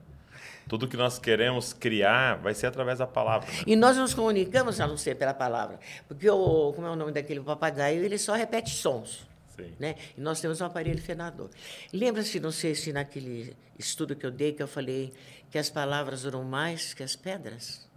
Tudo 0.67 0.87
que 0.87 0.95
nós 0.97 1.19
queremos 1.19 1.73
criar 1.73 2.37
vai 2.37 2.53
ser 2.53 2.67
através 2.67 2.97
da 2.99 3.05
palavra. 3.05 3.47
Né? 3.51 3.63
E 3.67 3.75
nós 3.75 3.97
nos 3.97 4.13
comunicamos 4.13 4.79
a 4.79 4.87
não 4.87 4.95
ser 4.97 5.15
pela 5.15 5.33
palavra. 5.33 5.77
Porque 6.07 6.27
o, 6.29 6.71
como 6.73 6.87
é 6.87 6.89
o 6.89 6.95
nome 6.95 7.11
daquele 7.11 7.41
papagaio, 7.41 8.03
ele 8.03 8.17
só 8.17 8.33
repete 8.33 8.69
sons. 8.71 9.27
Sim. 9.55 9.71
Né? 9.77 9.95
E 10.17 10.21
nós 10.21 10.39
temos 10.41 10.61
um 10.61 10.65
aparelho 10.65 11.01
fenador. 11.01 11.49
Lembra-se, 11.91 12.39
não 12.39 12.49
sei 12.51 12.73
se 12.73 12.91
naquele 12.93 13.55
estudo 13.77 14.15
que 14.15 14.25
eu 14.25 14.31
dei, 14.31 14.53
que 14.53 14.63
eu 14.63 14.67
falei 14.67 15.13
que 15.51 15.57
as 15.59 15.69
palavras 15.69 16.23
duram 16.23 16.43
mais 16.43 16.93
que 16.93 17.03
as 17.03 17.15
pedras? 17.15 17.87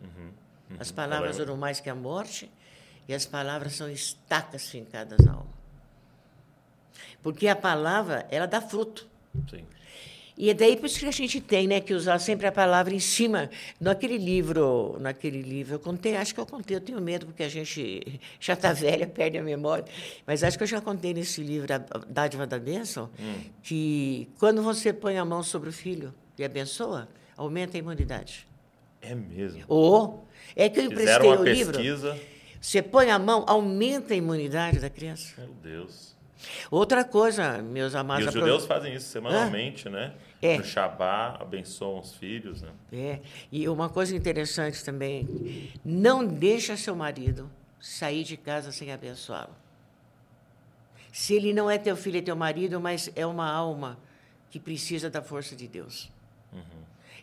As 0.78 0.90
palavras 0.90 1.36
Eu 1.36 1.40
lembro. 1.40 1.46
duram 1.46 1.56
mais 1.56 1.80
que 1.80 1.88
a 1.88 1.94
morte 1.94 2.50
e 3.08 3.14
as 3.14 3.24
palavras 3.24 3.74
são 3.74 3.90
estacas 3.90 4.68
fincadas 4.68 5.24
na 5.24 5.32
alma. 5.32 5.56
Porque 7.22 7.48
a 7.48 7.56
palavra, 7.56 8.26
ela 8.30 8.46
dá 8.46 8.60
fruto. 8.60 9.06
Sim. 9.50 9.64
E 10.38 10.50
é 10.50 10.54
daí 10.54 10.76
por 10.76 10.84
isso 10.84 10.98
que 10.98 11.06
a 11.06 11.10
gente 11.10 11.40
tem 11.40 11.66
né, 11.66 11.80
que 11.80 11.94
usar 11.94 12.18
sempre 12.18 12.46
a 12.46 12.52
palavra 12.52 12.94
em 12.94 13.00
cima. 13.00 13.48
Naquele 13.80 14.18
livro, 14.18 14.98
naquele 15.00 15.40
livro, 15.40 15.76
eu 15.76 15.78
contei, 15.80 16.14
acho 16.14 16.34
que 16.34 16.40
eu 16.40 16.44
contei, 16.44 16.76
eu 16.76 16.80
tenho 16.80 17.00
medo, 17.00 17.26
porque 17.26 17.42
a 17.42 17.48
gente 17.48 18.20
já 18.38 18.52
está 18.52 18.72
velha, 18.72 19.06
perde 19.06 19.38
a 19.38 19.42
memória, 19.42 19.86
mas 20.26 20.44
acho 20.44 20.58
que 20.58 20.64
eu 20.64 20.68
já 20.68 20.80
contei 20.80 21.14
nesse 21.14 21.42
livro, 21.42 21.72
A 21.72 21.78
Dádiva 21.78 22.46
da 22.46 22.58
Bênção, 22.58 23.08
hum. 23.18 23.40
que 23.62 24.28
quando 24.38 24.62
você 24.62 24.92
põe 24.92 25.16
a 25.16 25.24
mão 25.24 25.42
sobre 25.42 25.70
o 25.70 25.72
filho 25.72 26.12
e 26.38 26.44
abençoa, 26.44 27.08
aumenta 27.34 27.78
a 27.78 27.80
imunidade. 27.80 28.46
É 29.00 29.14
mesmo? 29.14 29.64
Ou, 29.68 30.25
é 30.54 30.68
que 30.68 30.80
eu 30.80 30.84
emprestei 30.84 31.28
o 31.28 31.42
livro. 31.42 31.72
pesquisa. 31.72 32.18
Você 32.60 32.82
põe 32.82 33.10
a 33.10 33.18
mão, 33.18 33.44
aumenta 33.46 34.14
a 34.14 34.16
imunidade 34.16 34.78
da 34.78 34.90
criança. 34.90 35.34
Meu 35.38 35.54
Deus. 35.62 36.16
Outra 36.70 37.04
coisa, 37.04 37.62
meus 37.62 37.94
amados. 37.94 38.26
E 38.26 38.28
os 38.28 38.34
judeus 38.34 38.66
fazem 38.66 38.94
isso 38.94 39.08
semanalmente, 39.08 39.88
né? 39.88 40.14
É. 40.40 40.58
No 40.58 40.64
Shabá, 40.64 41.38
abençoam 41.40 42.00
os 42.00 42.14
filhos, 42.14 42.62
né? 42.62 42.70
É. 42.92 43.20
E 43.50 43.68
uma 43.68 43.88
coisa 43.88 44.14
interessante 44.14 44.84
também, 44.84 45.70
não 45.84 46.26
deixa 46.26 46.76
seu 46.76 46.94
marido 46.94 47.50
sair 47.80 48.22
de 48.22 48.36
casa 48.36 48.70
sem 48.70 48.92
abençoá-lo. 48.92 49.54
Se 51.12 51.34
ele 51.34 51.54
não 51.54 51.70
é 51.70 51.78
teu 51.78 51.96
filho, 51.96 52.18
é 52.18 52.22
teu 52.22 52.36
marido, 52.36 52.78
mas 52.78 53.10
é 53.16 53.24
uma 53.24 53.50
alma 53.50 53.98
que 54.50 54.60
precisa 54.60 55.08
da 55.08 55.22
força 55.22 55.56
de 55.56 55.66
Deus. 55.66 56.10
Uhum. 56.52 56.60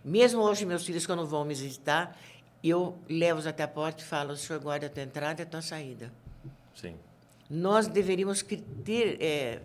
Mesmo 0.04 0.42
hoje, 0.42 0.66
meus 0.66 0.86
filhos, 0.86 1.06
quando 1.06 1.26
vão 1.26 1.46
me 1.46 1.54
visitar, 1.54 2.18
eu 2.64 2.98
levo-os 3.10 3.46
até 3.46 3.64
a 3.64 3.68
porta 3.68 4.02
e 4.02 4.06
falo: 4.06 4.34
o 4.34 4.38
senhor 4.38 4.62
guarda 4.62 4.88
a 4.88 4.90
tua 4.90 5.04
entrada 5.04 5.42
e 5.42 5.44
a 5.44 5.46
tua 5.46 5.62
saída. 5.62 6.12
Sim. 6.74 6.96
Nós 7.50 7.88
deveríamos 7.88 8.44
ter. 8.84 9.18
É, 9.20 9.60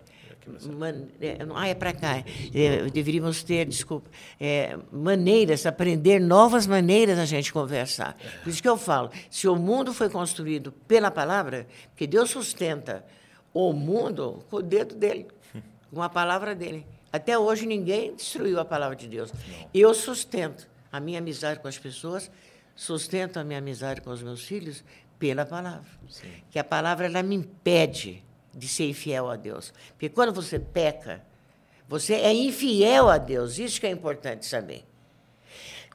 Man, 0.65 1.07
é, 1.21 1.37
ah, 1.53 1.67
é 1.67 1.75
para 1.75 1.93
cá. 1.93 2.23
É, 2.53 2.89
deveríamos 2.89 3.43
ter, 3.43 3.65
desculpa, 3.67 4.09
é, 4.39 4.75
maneiras, 4.91 5.65
aprender 5.67 6.19
novas 6.19 6.65
maneiras 6.65 7.17
da 7.17 7.25
gente 7.25 7.53
conversar. 7.53 8.17
Por 8.43 8.49
isso 8.49 8.61
que 8.61 8.67
eu 8.67 8.77
falo, 8.77 9.11
se 9.29 9.47
o 9.47 9.55
mundo 9.55 9.93
foi 9.93 10.09
construído 10.09 10.71
pela 10.87 11.11
palavra, 11.11 11.67
porque 11.89 12.07
Deus 12.07 12.31
sustenta 12.31 13.05
o 13.53 13.71
mundo 13.73 14.43
com 14.49 14.57
o 14.57 14.61
dedo 14.61 14.95
dele, 14.95 15.27
com 15.93 16.01
a 16.01 16.09
palavra 16.09 16.55
dele. 16.55 16.83
Até 17.11 17.37
hoje 17.37 17.67
ninguém 17.67 18.15
destruiu 18.15 18.59
a 18.59 18.65
palavra 18.65 18.95
de 18.95 19.07
Deus. 19.07 19.31
Não. 19.31 19.69
Eu 19.71 19.93
sustento 19.93 20.67
a 20.91 20.99
minha 20.99 21.19
amizade 21.19 21.59
com 21.59 21.67
as 21.67 21.77
pessoas, 21.77 22.31
sustento 22.79 23.37
a 23.37 23.43
minha 23.43 23.59
amizade 23.59 23.99
com 23.99 24.09
os 24.09 24.23
meus 24.23 24.45
filhos 24.45 24.85
pela 25.19 25.45
palavra. 25.45 25.89
Sim. 26.07 26.31
Que 26.49 26.57
a 26.57 26.63
palavra 26.63 27.07
ela 27.07 27.21
me 27.21 27.35
impede 27.35 28.23
de 28.53 28.69
ser 28.69 28.87
infiel 28.89 29.29
a 29.29 29.35
Deus. 29.35 29.73
Porque 29.89 30.07
quando 30.07 30.31
você 30.33 30.57
peca, 30.57 31.21
você 31.89 32.13
é 32.13 32.33
infiel 32.33 33.09
a 33.09 33.17
Deus. 33.17 33.59
Isso 33.59 33.81
que 33.81 33.85
é 33.85 33.91
importante 33.91 34.45
saber. 34.45 34.85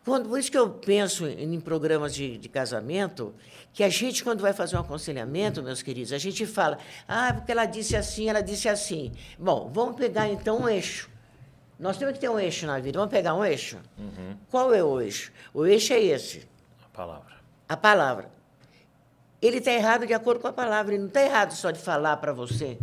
Quando, 0.04 0.28
por 0.28 0.38
isso 0.38 0.50
que 0.50 0.58
eu 0.58 0.68
penso 0.68 1.26
em, 1.26 1.54
em 1.54 1.60
programas 1.60 2.14
de, 2.14 2.36
de, 2.36 2.50
casamento, 2.50 3.34
que 3.72 3.82
a 3.82 3.88
gente, 3.88 4.22
quando 4.22 4.42
vai 4.42 4.52
fazer 4.52 4.76
um 4.76 4.80
aconselhamento, 4.80 5.62
meus 5.62 5.80
queridos, 5.80 6.12
a 6.12 6.18
gente 6.18 6.44
fala, 6.44 6.76
ah, 7.08 7.32
porque 7.32 7.50
ela 7.50 7.64
disse 7.64 7.96
assim, 7.96 8.28
ela 8.28 8.42
disse 8.42 8.68
assim. 8.68 9.10
Bom, 9.38 9.70
vamos 9.72 9.96
pegar 9.96 10.28
então 10.28 10.60
um 10.60 10.68
eixo. 10.68 11.08
Nós 11.78 11.96
temos 11.96 12.12
que 12.12 12.20
ter 12.20 12.28
um 12.28 12.38
eixo 12.38 12.66
na 12.66 12.78
vida. 12.78 12.98
Vamos 12.98 13.10
pegar 13.10 13.34
um 13.34 13.42
eixo? 13.42 13.78
Uhum. 13.96 14.36
Qual 14.50 14.74
é 14.74 14.84
o 14.84 15.00
eixo? 15.00 15.32
O 15.54 15.64
eixo 15.64 15.94
é 15.94 16.02
esse. 16.02 16.52
A 16.94 16.96
palavra. 16.96 17.34
A 17.68 17.76
palavra 17.76 18.30
ele 19.46 19.58
está 19.58 19.72
errado 19.72 20.06
de 20.06 20.14
acordo 20.14 20.40
com 20.40 20.48
a 20.48 20.52
palavra. 20.52 20.94
Ele 20.94 21.02
não 21.02 21.08
está 21.08 21.22
errado 21.22 21.52
só 21.52 21.70
de 21.70 21.78
falar 21.78 22.16
para 22.16 22.32
você 22.32 22.78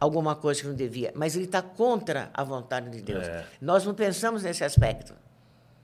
alguma 0.00 0.34
coisa 0.34 0.60
que 0.62 0.66
não 0.66 0.74
devia, 0.74 1.12
mas 1.14 1.34
ele 1.34 1.44
está 1.44 1.60
contra 1.60 2.30
a 2.32 2.42
vontade 2.44 2.88
de 2.90 3.02
Deus. 3.02 3.26
É. 3.26 3.44
Nós 3.60 3.84
não 3.84 3.94
pensamos 3.94 4.42
nesse 4.42 4.64
aspecto. 4.64 5.12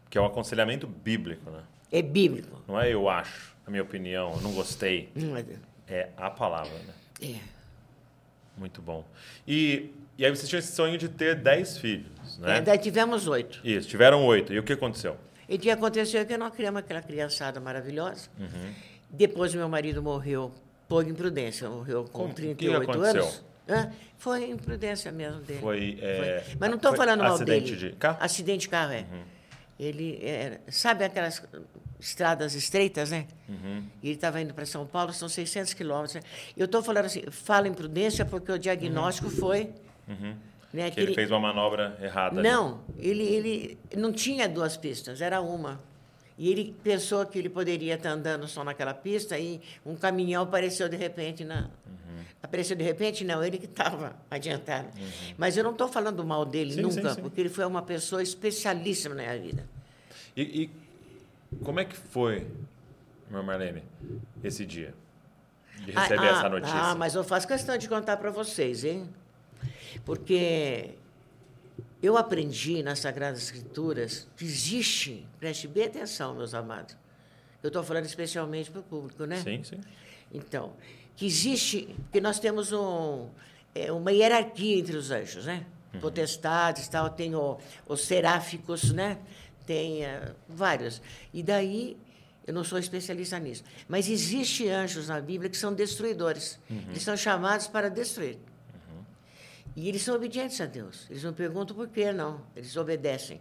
Que 0.08 0.16
é 0.16 0.20
um 0.20 0.24
aconselhamento 0.24 0.86
bíblico, 0.86 1.50
né? 1.50 1.60
É 1.90 2.00
bíblico. 2.00 2.62
Não 2.66 2.80
é 2.80 2.92
eu 2.92 3.08
acho, 3.08 3.54
a 3.66 3.70
minha 3.70 3.82
opinião, 3.82 4.32
eu 4.34 4.40
não 4.40 4.52
gostei. 4.52 5.10
Não 5.14 5.36
é. 5.36 5.44
é 5.88 6.08
a 6.16 6.30
palavra, 6.30 6.72
né? 6.72 6.94
É. 7.20 7.40
Muito 8.56 8.80
bom. 8.80 9.04
E, 9.46 9.90
e 10.16 10.24
aí 10.24 10.34
você 10.34 10.46
tinha 10.46 10.60
esse 10.60 10.72
sonho 10.72 10.96
de 10.96 11.08
ter 11.08 11.34
dez 11.34 11.76
filhos, 11.76 12.38
né? 12.38 12.58
É, 12.58 12.60
daí 12.62 12.78
tivemos 12.78 13.26
oito. 13.26 13.60
Isso, 13.64 13.88
tiveram 13.88 14.24
oito. 14.24 14.52
E 14.52 14.58
o 14.58 14.62
que 14.62 14.72
aconteceu? 14.72 15.18
E 15.48 15.56
o 15.56 15.58
que 15.58 15.70
aconteceu 15.70 16.20
é 16.20 16.24
que 16.24 16.36
nós 16.36 16.54
criamos 16.54 16.80
aquela 16.80 17.02
criançada 17.02 17.60
maravilhosa. 17.60 18.28
Uhum 18.38 18.94
depois 19.14 19.54
meu 19.54 19.68
marido 19.68 20.02
morreu 20.02 20.52
por 20.88 21.06
imprudência, 21.06 21.68
morreu 21.68 22.04
com 22.04 22.24
Como, 22.24 22.34
38 22.34 22.90
que 22.90 22.98
anos. 22.98 23.44
Hã? 23.68 23.90
Foi 24.18 24.50
imprudência 24.50 25.10
mesmo 25.10 25.40
dele. 25.40 25.60
Foi, 25.60 25.98
é, 26.00 26.42
foi. 26.44 26.56
Mas 26.60 26.68
não 26.68 26.76
estou 26.76 26.94
falando 26.94 27.20
mal 27.20 27.34
acidente 27.34 27.74
dele. 27.74 27.90
De 27.90 27.96
carro? 27.96 28.18
Acidente 28.20 28.60
de 28.60 28.68
carro, 28.68 28.92
é. 28.92 29.00
Uhum. 29.00 29.22
Ele, 29.78 30.18
é, 30.22 30.60
sabe 30.68 31.04
aquelas 31.04 31.42
estradas 31.98 32.54
estreitas, 32.54 33.10
né? 33.10 33.26
Uhum. 33.48 33.82
E 34.02 34.08
ele 34.08 34.14
estava 34.16 34.40
indo 34.40 34.52
para 34.52 34.66
São 34.66 34.86
Paulo, 34.86 35.12
são 35.12 35.28
600 35.28 35.72
quilômetros. 35.74 36.14
Né? 36.14 36.22
Eu 36.56 36.66
estou 36.66 36.82
falando 36.82 37.06
assim, 37.06 37.22
fala 37.30 37.66
imprudência 37.66 38.24
porque 38.24 38.52
o 38.52 38.58
diagnóstico 38.58 39.28
uhum. 39.28 39.36
foi... 39.36 39.70
Né, 40.74 40.90
que, 40.90 40.98
ele, 40.98 41.10
ele 41.10 41.14
fez 41.14 41.30
uma 41.30 41.38
manobra 41.38 41.96
errada. 42.02 42.42
Não, 42.42 42.80
ele, 42.98 43.22
ele 43.22 43.78
não 43.96 44.12
tinha 44.12 44.48
duas 44.48 44.76
pistas, 44.76 45.20
era 45.20 45.40
uma. 45.40 45.80
E 46.36 46.50
ele 46.50 46.74
pensou 46.82 47.24
que 47.26 47.38
ele 47.38 47.48
poderia 47.48 47.94
estar 47.94 48.10
andando 48.10 48.48
só 48.48 48.64
naquela 48.64 48.92
pista 48.92 49.38
e 49.38 49.60
um 49.86 49.94
caminhão 49.94 50.42
apareceu 50.42 50.88
de 50.88 50.96
repente 50.96 51.44
na. 51.44 51.70
Uhum. 51.86 52.24
Apareceu 52.42 52.74
de 52.74 52.82
repente? 52.82 53.22
Não, 53.22 53.44
ele 53.44 53.56
que 53.56 53.66
estava 53.66 54.16
adiantado. 54.28 54.88
Uhum. 54.98 55.34
Mas 55.38 55.56
eu 55.56 55.62
não 55.62 55.70
estou 55.70 55.86
falando 55.86 56.24
mal 56.24 56.44
dele 56.44 56.72
sim, 56.72 56.82
nunca, 56.82 57.10
sim, 57.10 57.14
sim. 57.14 57.22
porque 57.22 57.40
ele 57.40 57.50
foi 57.50 57.64
uma 57.64 57.82
pessoa 57.82 58.20
especialíssima 58.20 59.14
na 59.14 59.22
minha 59.22 59.38
vida. 59.38 59.68
E, 60.36 60.42
e 60.42 60.70
como 61.62 61.78
é 61.78 61.84
que 61.84 61.94
foi, 61.94 62.48
meu 63.30 63.44
Marlene, 63.44 63.84
esse 64.42 64.66
dia? 64.66 64.92
De 65.84 65.92
receber 65.92 66.26
ah, 66.26 66.30
essa 66.30 66.48
notícia? 66.48 66.76
Ah, 66.76 66.94
mas 66.96 67.14
eu 67.14 67.22
faço 67.22 67.46
questão 67.46 67.78
de 67.78 67.88
contar 67.88 68.16
para 68.16 68.32
vocês, 68.32 68.84
hein? 68.84 69.08
Porque 70.04 70.94
eu 72.02 72.16
aprendi 72.16 72.82
nas 72.82 72.98
Sagradas 72.98 73.42
Escrituras 73.42 74.28
que 74.36 74.44
existe, 74.44 75.26
preste 75.40 75.66
bem 75.66 75.84
atenção, 75.84 76.34
meus 76.34 76.52
amados. 76.54 76.96
Eu 77.62 77.68
estou 77.68 77.82
falando 77.82 78.04
especialmente 78.04 78.70
para 78.70 78.80
o 78.80 78.84
público, 78.84 79.24
né? 79.24 79.40
Sim, 79.42 79.64
sim. 79.64 79.80
Então, 80.30 80.74
que 81.16 81.24
existe, 81.24 81.96
que 82.12 82.20
nós 82.20 82.38
temos 82.38 82.72
um, 82.72 83.30
é, 83.74 83.90
uma 83.90 84.12
hierarquia 84.12 84.78
entre 84.78 84.96
os 84.96 85.10
anjos, 85.10 85.46
né? 85.46 85.64
Uhum. 85.94 86.00
Potestades, 86.00 86.86
tal, 86.88 87.08
tem 87.08 87.34
o, 87.34 87.56
os 87.86 88.02
seráficos, 88.02 88.92
né? 88.92 89.18
Tem 89.64 90.04
uh, 90.04 90.34
vários. 90.46 91.00
E 91.32 91.42
daí, 91.42 91.96
eu 92.46 92.52
não 92.52 92.64
sou 92.64 92.78
especialista 92.78 93.38
nisso, 93.38 93.64
mas 93.88 94.10
existe 94.10 94.68
anjos 94.68 95.08
na 95.08 95.20
Bíblia 95.20 95.48
que 95.48 95.56
são 95.56 95.72
destruidores. 95.72 96.58
Uhum. 96.68 96.84
Eles 96.90 97.02
são 97.02 97.16
chamados 97.16 97.66
para 97.66 97.88
destruir. 97.88 98.36
E 99.76 99.88
eles 99.88 100.02
são 100.02 100.14
obedientes 100.14 100.60
a 100.60 100.66
Deus. 100.66 101.06
Eles 101.10 101.24
não 101.24 101.32
perguntam 101.32 101.74
por 101.74 101.88
quê, 101.88 102.12
não. 102.12 102.40
Eles 102.54 102.76
obedecem. 102.76 103.40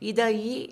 E 0.00 0.12
daí 0.12 0.70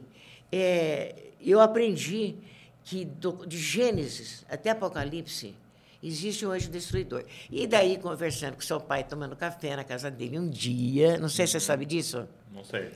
é, 0.53 1.15
eu 1.41 1.61
aprendi 1.61 2.37
que 2.85 3.05
do, 3.05 3.45
de 3.47 3.59
Gênesis 3.59 4.45
até 4.49 4.71
Apocalipse 4.71 5.55
existe 6.03 6.47
um 6.47 6.51
anjo 6.51 6.71
destruidor. 6.71 7.25
E 7.51 7.67
daí, 7.67 7.99
conversando 7.99 8.55
com 8.55 8.61
seu 8.61 8.81
pai, 8.81 9.05
tomando 9.05 9.37
café 9.37 9.77
na 9.77 9.85
casa 9.85 10.11
dele 10.11 10.39
um 10.39 10.49
dia, 10.49 11.19
não 11.19 11.29
sei 11.29 11.47
se 11.47 11.53
você 11.53 11.61
sabe 11.61 11.85
disso. 11.85 12.27
Não 12.53 12.65
sei. 12.65 12.93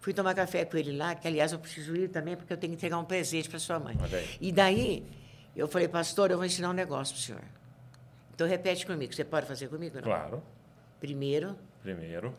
Fui 0.00 0.14
tomar 0.14 0.34
café 0.34 0.64
com 0.64 0.76
ele 0.76 0.96
lá, 0.96 1.14
que 1.14 1.28
aliás 1.28 1.52
eu 1.52 1.58
preciso 1.58 1.94
ir 1.94 2.08
também, 2.08 2.36
porque 2.36 2.52
eu 2.52 2.56
tenho 2.56 2.70
que 2.70 2.76
entregar 2.76 2.98
um 2.98 3.04
presente 3.04 3.50
para 3.50 3.58
sua 3.58 3.78
mãe. 3.78 3.96
E 4.40 4.50
daí 4.50 5.04
eu 5.54 5.68
falei, 5.68 5.88
pastor, 5.88 6.30
eu 6.30 6.36
vou 6.36 6.46
ensinar 6.46 6.70
um 6.70 6.74
negócio 6.74 7.14
para 7.14 7.20
o 7.20 7.24
senhor. 7.24 7.44
Então 8.34 8.46
repete 8.46 8.86
comigo, 8.86 9.12
você 9.12 9.24
pode 9.24 9.46
fazer 9.46 9.68
comigo? 9.68 9.96
Não? 9.96 10.04
Claro. 10.04 10.42
Primeiro. 11.00 11.56
Primeiro. 11.82 12.34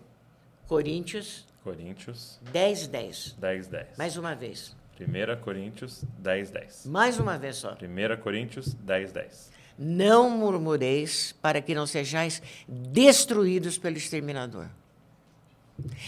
Coríntios. 0.67 1.45
Coríntios. 1.63 2.39
10, 2.51 2.87
10. 2.87 3.35
10, 3.39 3.67
10. 3.67 3.97
Mais 3.97 4.15
uma 4.17 4.35
vez. 4.35 4.75
1 4.99 5.41
Coríntios 5.41 6.03
10, 6.19 6.51
10. 6.51 6.85
Mais 6.85 7.19
uma 7.19 7.37
vez 7.37 7.55
só. 7.57 7.73
1 7.73 8.21
Coríntios 8.21 8.73
10, 8.75 9.11
10. 9.11 9.51
Não 9.77 10.29
murmureis 10.29 11.33
para 11.41 11.61
que 11.61 11.73
não 11.73 11.87
sejais 11.87 12.41
destruídos 12.67 13.77
pelo 13.79 13.97
exterminador. 13.97 14.67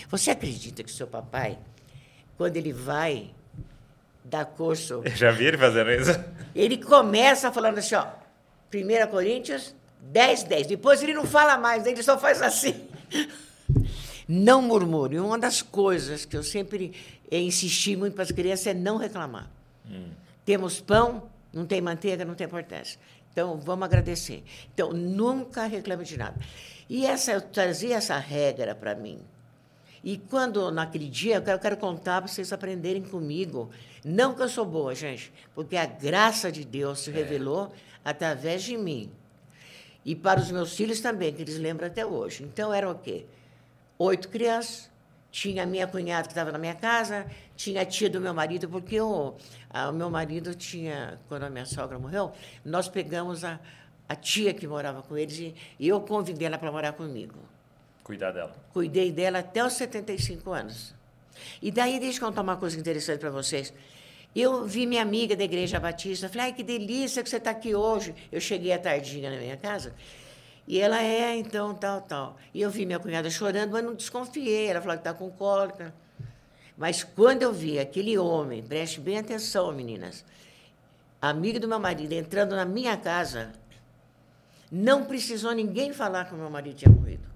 Você 0.09 0.29
acredita 0.29 0.83
que 0.83 0.91
seu 0.91 1.07
papai, 1.07 1.57
quando 2.37 2.57
ele 2.57 2.71
vai 2.71 3.33
dar 4.23 4.45
curso. 4.45 5.01
Eu 5.03 5.09
já 5.15 5.31
vi 5.31 5.45
ele 5.45 5.57
fazendo 5.57 5.91
isso. 5.91 6.11
Ele 6.53 6.77
começa 6.77 7.51
falando 7.51 7.79
assim, 7.79 7.95
ó. 7.95 8.07
1 8.73 9.07
Coríntios 9.09 9.75
10, 10.11 10.43
10. 10.43 10.67
Depois 10.67 11.01
ele 11.01 11.13
não 11.13 11.25
fala 11.25 11.57
mais, 11.57 11.85
ele 11.85 12.03
só 12.03 12.17
faz 12.17 12.41
assim. 12.41 12.87
Não 14.27 14.61
murmure. 14.61 15.19
Uma 15.19 15.37
das 15.37 15.61
coisas 15.61 16.25
que 16.25 16.35
eu 16.35 16.43
sempre 16.43 16.93
insisti 17.31 17.95
muito 17.95 18.13
para 18.13 18.23
as 18.23 18.31
crianças 18.31 18.67
é 18.67 18.73
não 18.73 18.97
reclamar. 18.97 19.49
Hum. 19.89 20.09
Temos 20.45 20.79
pão, 20.79 21.29
não 21.51 21.65
tem 21.65 21.81
manteiga, 21.81 22.25
não 22.25 22.35
tem 22.35 22.45
importância. 22.45 22.99
Então, 23.31 23.59
vamos 23.59 23.85
agradecer. 23.85 24.43
Então, 24.73 24.91
nunca 24.91 25.65
reclame 25.65 26.03
de 26.03 26.17
nada. 26.17 26.39
E 26.89 27.05
essa, 27.05 27.31
eu 27.31 27.41
trazia 27.41 27.95
essa 27.95 28.17
regra 28.17 28.75
para 28.75 28.93
mim. 28.93 29.19
E 30.03 30.17
quando, 30.17 30.69
naquele 30.69 31.07
dia, 31.07 31.37
eu 31.37 31.41
quero, 31.41 31.57
eu 31.57 31.61
quero 31.61 31.77
contar 31.77 32.21
para 32.21 32.27
vocês 32.27 32.51
aprenderem 32.51 33.01
comigo. 33.01 33.71
Não 34.03 34.33
que 34.35 34.41
eu 34.41 34.49
sou 34.49 34.65
boa, 34.65 34.93
gente, 34.93 35.33
porque 35.55 35.77
a 35.77 35.85
graça 35.85 36.51
de 36.51 36.65
Deus 36.65 36.99
se 36.99 37.11
revelou 37.11 37.71
através 38.03 38.63
de 38.63 38.77
mim. 38.77 39.09
E 40.05 40.15
para 40.15 40.39
os 40.39 40.51
meus 40.51 40.75
filhos 40.75 40.99
também, 40.99 41.33
que 41.33 41.41
eles 41.41 41.57
lembram 41.57 41.87
até 41.87 42.05
hoje. 42.05 42.43
Então, 42.43 42.73
eram 42.73 42.91
o 42.91 42.95
quê? 42.95 43.25
Oito 43.97 44.27
crianças, 44.29 44.89
tinha 45.31 45.63
a 45.63 45.65
minha 45.65 45.87
cunhada 45.87 46.23
que 46.23 46.31
estava 46.31 46.51
na 46.51 46.57
minha 46.57 46.75
casa, 46.75 47.25
tinha 47.55 47.81
a 47.81 47.85
tia 47.85 48.09
do 48.09 48.19
meu 48.19 48.33
marido, 48.33 48.67
porque 48.69 48.99
o, 48.99 49.33
a, 49.69 49.89
o 49.89 49.93
meu 49.93 50.09
marido 50.09 50.53
tinha, 50.53 51.19
quando 51.27 51.43
a 51.43 51.49
minha 51.49 51.65
sogra 51.65 51.97
morreu, 51.97 52.31
nós 52.63 52.87
pegamos 52.87 53.43
a, 53.43 53.59
a 54.07 54.15
tia 54.15 54.53
que 54.53 54.67
morava 54.67 55.01
com 55.01 55.17
eles 55.17 55.39
e, 55.39 55.55
e 55.79 55.87
eu 55.87 56.01
convidei 56.01 56.47
ela 56.47 56.57
para 56.57 56.71
morar 56.71 56.93
comigo. 56.93 57.39
Cuidar 58.03 58.31
dela. 58.31 58.53
Cuidei 58.73 59.11
dela 59.11 59.39
até 59.39 59.65
os 59.65 59.73
75 59.73 60.51
anos. 60.51 60.93
E 61.61 61.71
daí, 61.71 61.99
deixa 61.99 62.19
eu 62.19 62.27
contar 62.27 62.41
uma 62.41 62.57
coisa 62.57 62.79
interessante 62.79 63.19
para 63.19 63.31
vocês. 63.31 63.73
Eu 64.35 64.65
vi 64.65 64.87
minha 64.87 65.01
amiga 65.01 65.35
da 65.35 65.43
Igreja 65.43 65.79
Batista, 65.79 66.27
falei, 66.27 66.47
ai, 66.47 66.53
que 66.53 66.63
delícia 66.63 67.21
que 67.21 67.29
você 67.29 67.37
está 67.37 67.51
aqui 67.51 67.75
hoje. 67.75 68.15
Eu 68.31 68.41
cheguei 68.41 68.73
à 68.73 68.79
tardinha 68.79 69.29
na 69.29 69.37
minha 69.37 69.55
casa, 69.55 69.93
e 70.67 70.79
ela 70.79 71.01
é, 71.01 71.35
então, 71.35 71.73
tal, 71.73 72.01
tal. 72.01 72.37
E 72.53 72.61
eu 72.61 72.69
vi 72.69 72.85
minha 72.85 72.99
cunhada 72.99 73.29
chorando, 73.29 73.71
mas 73.71 73.83
não 73.83 73.93
desconfiei. 73.93 74.67
Ela 74.67 74.81
falou 74.81 74.95
que 74.95 75.01
está 75.01 75.13
com 75.13 75.29
cólica. 75.31 75.93
Mas 76.77 77.03
quando 77.03 77.43
eu 77.43 77.53
vi 77.53 77.79
aquele 77.79 78.17
homem, 78.17 78.63
preste 78.63 78.99
bem 78.99 79.17
atenção, 79.17 79.71
meninas, 79.71 80.25
amigo 81.21 81.59
do 81.59 81.67
meu 81.67 81.79
marido, 81.79 82.13
entrando 82.13 82.55
na 82.55 82.65
minha 82.65 82.97
casa, 82.97 83.51
não 84.71 85.05
precisou 85.05 85.51
ninguém 85.51 85.93
falar 85.93 86.25
que 86.25 86.33
o 86.33 86.37
meu 86.37 86.49
marido 86.49 86.77
tinha 86.77 86.91
morrido. 86.91 87.27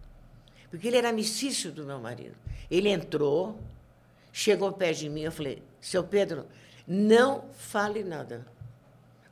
Porque 0.72 0.88
ele 0.88 0.98
era 0.98 1.10
amicício 1.10 1.72
do 1.72 1.84
meu 1.84 2.00
marido. 2.00 2.36
Ele 2.72 2.90
entrou, 2.90 3.60
chegou 4.34 4.72
perto 4.72 5.00
de 5.00 5.10
mim, 5.10 5.22
eu 5.22 5.32
falei, 5.32 5.62
seu 5.80 6.04
Pedro, 6.04 6.46
não 6.88 7.50
fale 7.52 8.04
nada. 8.04 8.46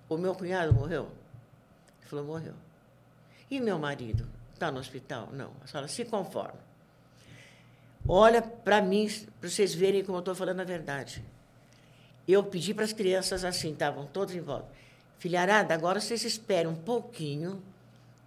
O 0.10 0.18
meu 0.18 0.36
cunhado 0.36 0.74
morreu? 0.74 1.04
Ele 2.02 2.10
falou, 2.10 2.26
morreu. 2.26 2.54
E 3.50 3.60
meu 3.60 3.80
marido? 3.80 4.28
Está 4.54 4.72
no 4.72 4.80
hospital? 4.80 5.30
Não. 5.32 5.52
A 5.64 5.68
senhora 5.68 5.88
se 5.88 6.04
conforma. 6.04 6.60
Olha 8.08 8.42
para 8.42 8.82
mim, 8.82 9.10
para 9.40 9.50
vocês 9.50 9.74
verem 9.74 10.04
como 10.04 10.18
eu 10.18 10.20
estou 10.20 10.36
falando 10.36 10.60
a 10.60 10.64
verdade. 10.64 11.24
Eu 12.28 12.44
pedi 12.44 12.74
para 12.74 12.84
as 12.84 12.94
crianças 12.94 13.44
assim, 13.44 13.72
estavam 13.72 14.06
todos 14.06 14.36
em 14.36 14.42
volta. 14.42 14.68
Filharada, 15.18 15.74
agora 15.74 16.00
vocês 16.00 16.24
esperem 16.24 16.68
um 16.68 16.76
pouquinho, 16.76 17.64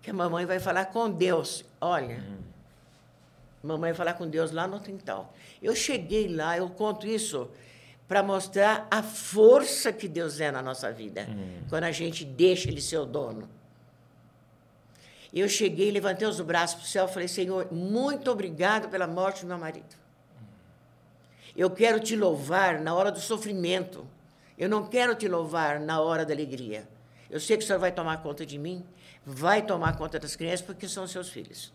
que 0.02 0.10
a 0.10 0.14
mamãe 0.14 0.46
vai 0.46 0.58
falar 0.58 0.86
com 0.86 1.10
Deus. 1.10 1.64
Olha, 1.80 2.24
mamãe 3.62 3.92
vai 3.92 3.94
falar 3.94 4.14
com 4.14 4.26
Deus 4.26 4.50
lá 4.50 4.66
no 4.66 4.80
quintal. 4.80 5.32
Eu 5.62 5.74
cheguei 5.76 6.28
lá, 6.28 6.56
eu 6.56 6.68
conto 6.70 7.06
isso 7.06 7.48
para 8.08 8.22
mostrar 8.22 8.88
a 8.90 9.02
força 9.02 9.92
que 9.92 10.08
Deus 10.08 10.40
é 10.40 10.50
na 10.50 10.62
nossa 10.62 10.90
vida, 10.90 11.28
quando 11.68 11.84
a 11.84 11.92
gente 11.92 12.24
deixa 12.24 12.68
Ele 12.68 12.80
ser 12.80 12.96
o 12.96 13.04
dono. 13.04 13.48
Eu 15.32 15.46
cheguei, 15.46 15.90
levantei 15.90 16.26
os 16.26 16.40
braços 16.40 16.76
para 16.76 16.84
o 16.84 16.88
céu 16.88 17.04
e 17.04 17.08
falei: 17.08 17.28
Senhor, 17.28 17.70
muito 17.70 18.30
obrigado 18.30 18.88
pela 18.88 19.06
morte 19.06 19.42
do 19.42 19.48
meu 19.48 19.58
marido. 19.58 19.94
Eu 21.54 21.70
quero 21.70 22.00
te 22.00 22.16
louvar 22.16 22.80
na 22.80 22.94
hora 22.94 23.12
do 23.12 23.20
sofrimento. 23.20 24.06
Eu 24.56 24.68
não 24.68 24.86
quero 24.86 25.14
te 25.14 25.28
louvar 25.28 25.78
na 25.78 26.00
hora 26.00 26.24
da 26.24 26.32
alegria. 26.32 26.88
Eu 27.28 27.38
sei 27.38 27.58
que 27.58 27.64
o 27.64 27.66
Senhor 27.66 27.78
vai 27.78 27.92
tomar 27.92 28.22
conta 28.22 28.46
de 28.46 28.58
mim, 28.58 28.84
vai 29.24 29.60
tomar 29.60 29.96
conta 29.96 30.18
das 30.18 30.34
crianças, 30.34 30.62
porque 30.62 30.88
são 30.88 31.06
seus 31.06 31.28
filhos. 31.28 31.72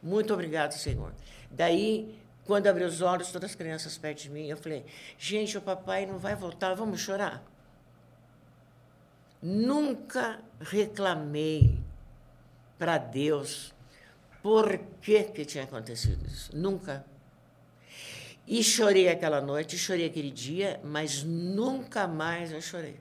Muito 0.00 0.32
obrigado, 0.32 0.72
Senhor. 0.72 1.12
Daí, 1.50 2.16
quando 2.44 2.66
abri 2.66 2.84
os 2.84 3.00
olhos, 3.00 3.30
todas 3.32 3.50
as 3.50 3.56
crianças 3.56 3.96
perto 3.96 4.22
de 4.22 4.30
mim, 4.30 4.46
eu 4.46 4.56
falei: 4.56 4.84
gente, 5.18 5.56
o 5.56 5.62
papai 5.62 6.06
não 6.06 6.18
vai 6.18 6.34
voltar, 6.34 6.74
vamos 6.74 7.00
chorar. 7.00 7.42
Nunca 9.40 10.40
reclamei 10.60 11.78
para 12.78 12.98
Deus 12.98 13.74
por 14.42 14.78
que, 15.00 15.24
que 15.24 15.44
tinha 15.44 15.64
acontecido 15.64 16.26
isso. 16.26 16.54
Nunca. 16.54 17.04
E 18.46 18.62
chorei 18.62 19.08
aquela 19.08 19.40
noite, 19.40 19.78
chorei 19.78 20.06
aquele 20.06 20.30
dia, 20.30 20.78
mas 20.84 21.22
nunca 21.22 22.06
mais 22.06 22.52
eu 22.52 22.60
chorei. 22.60 23.00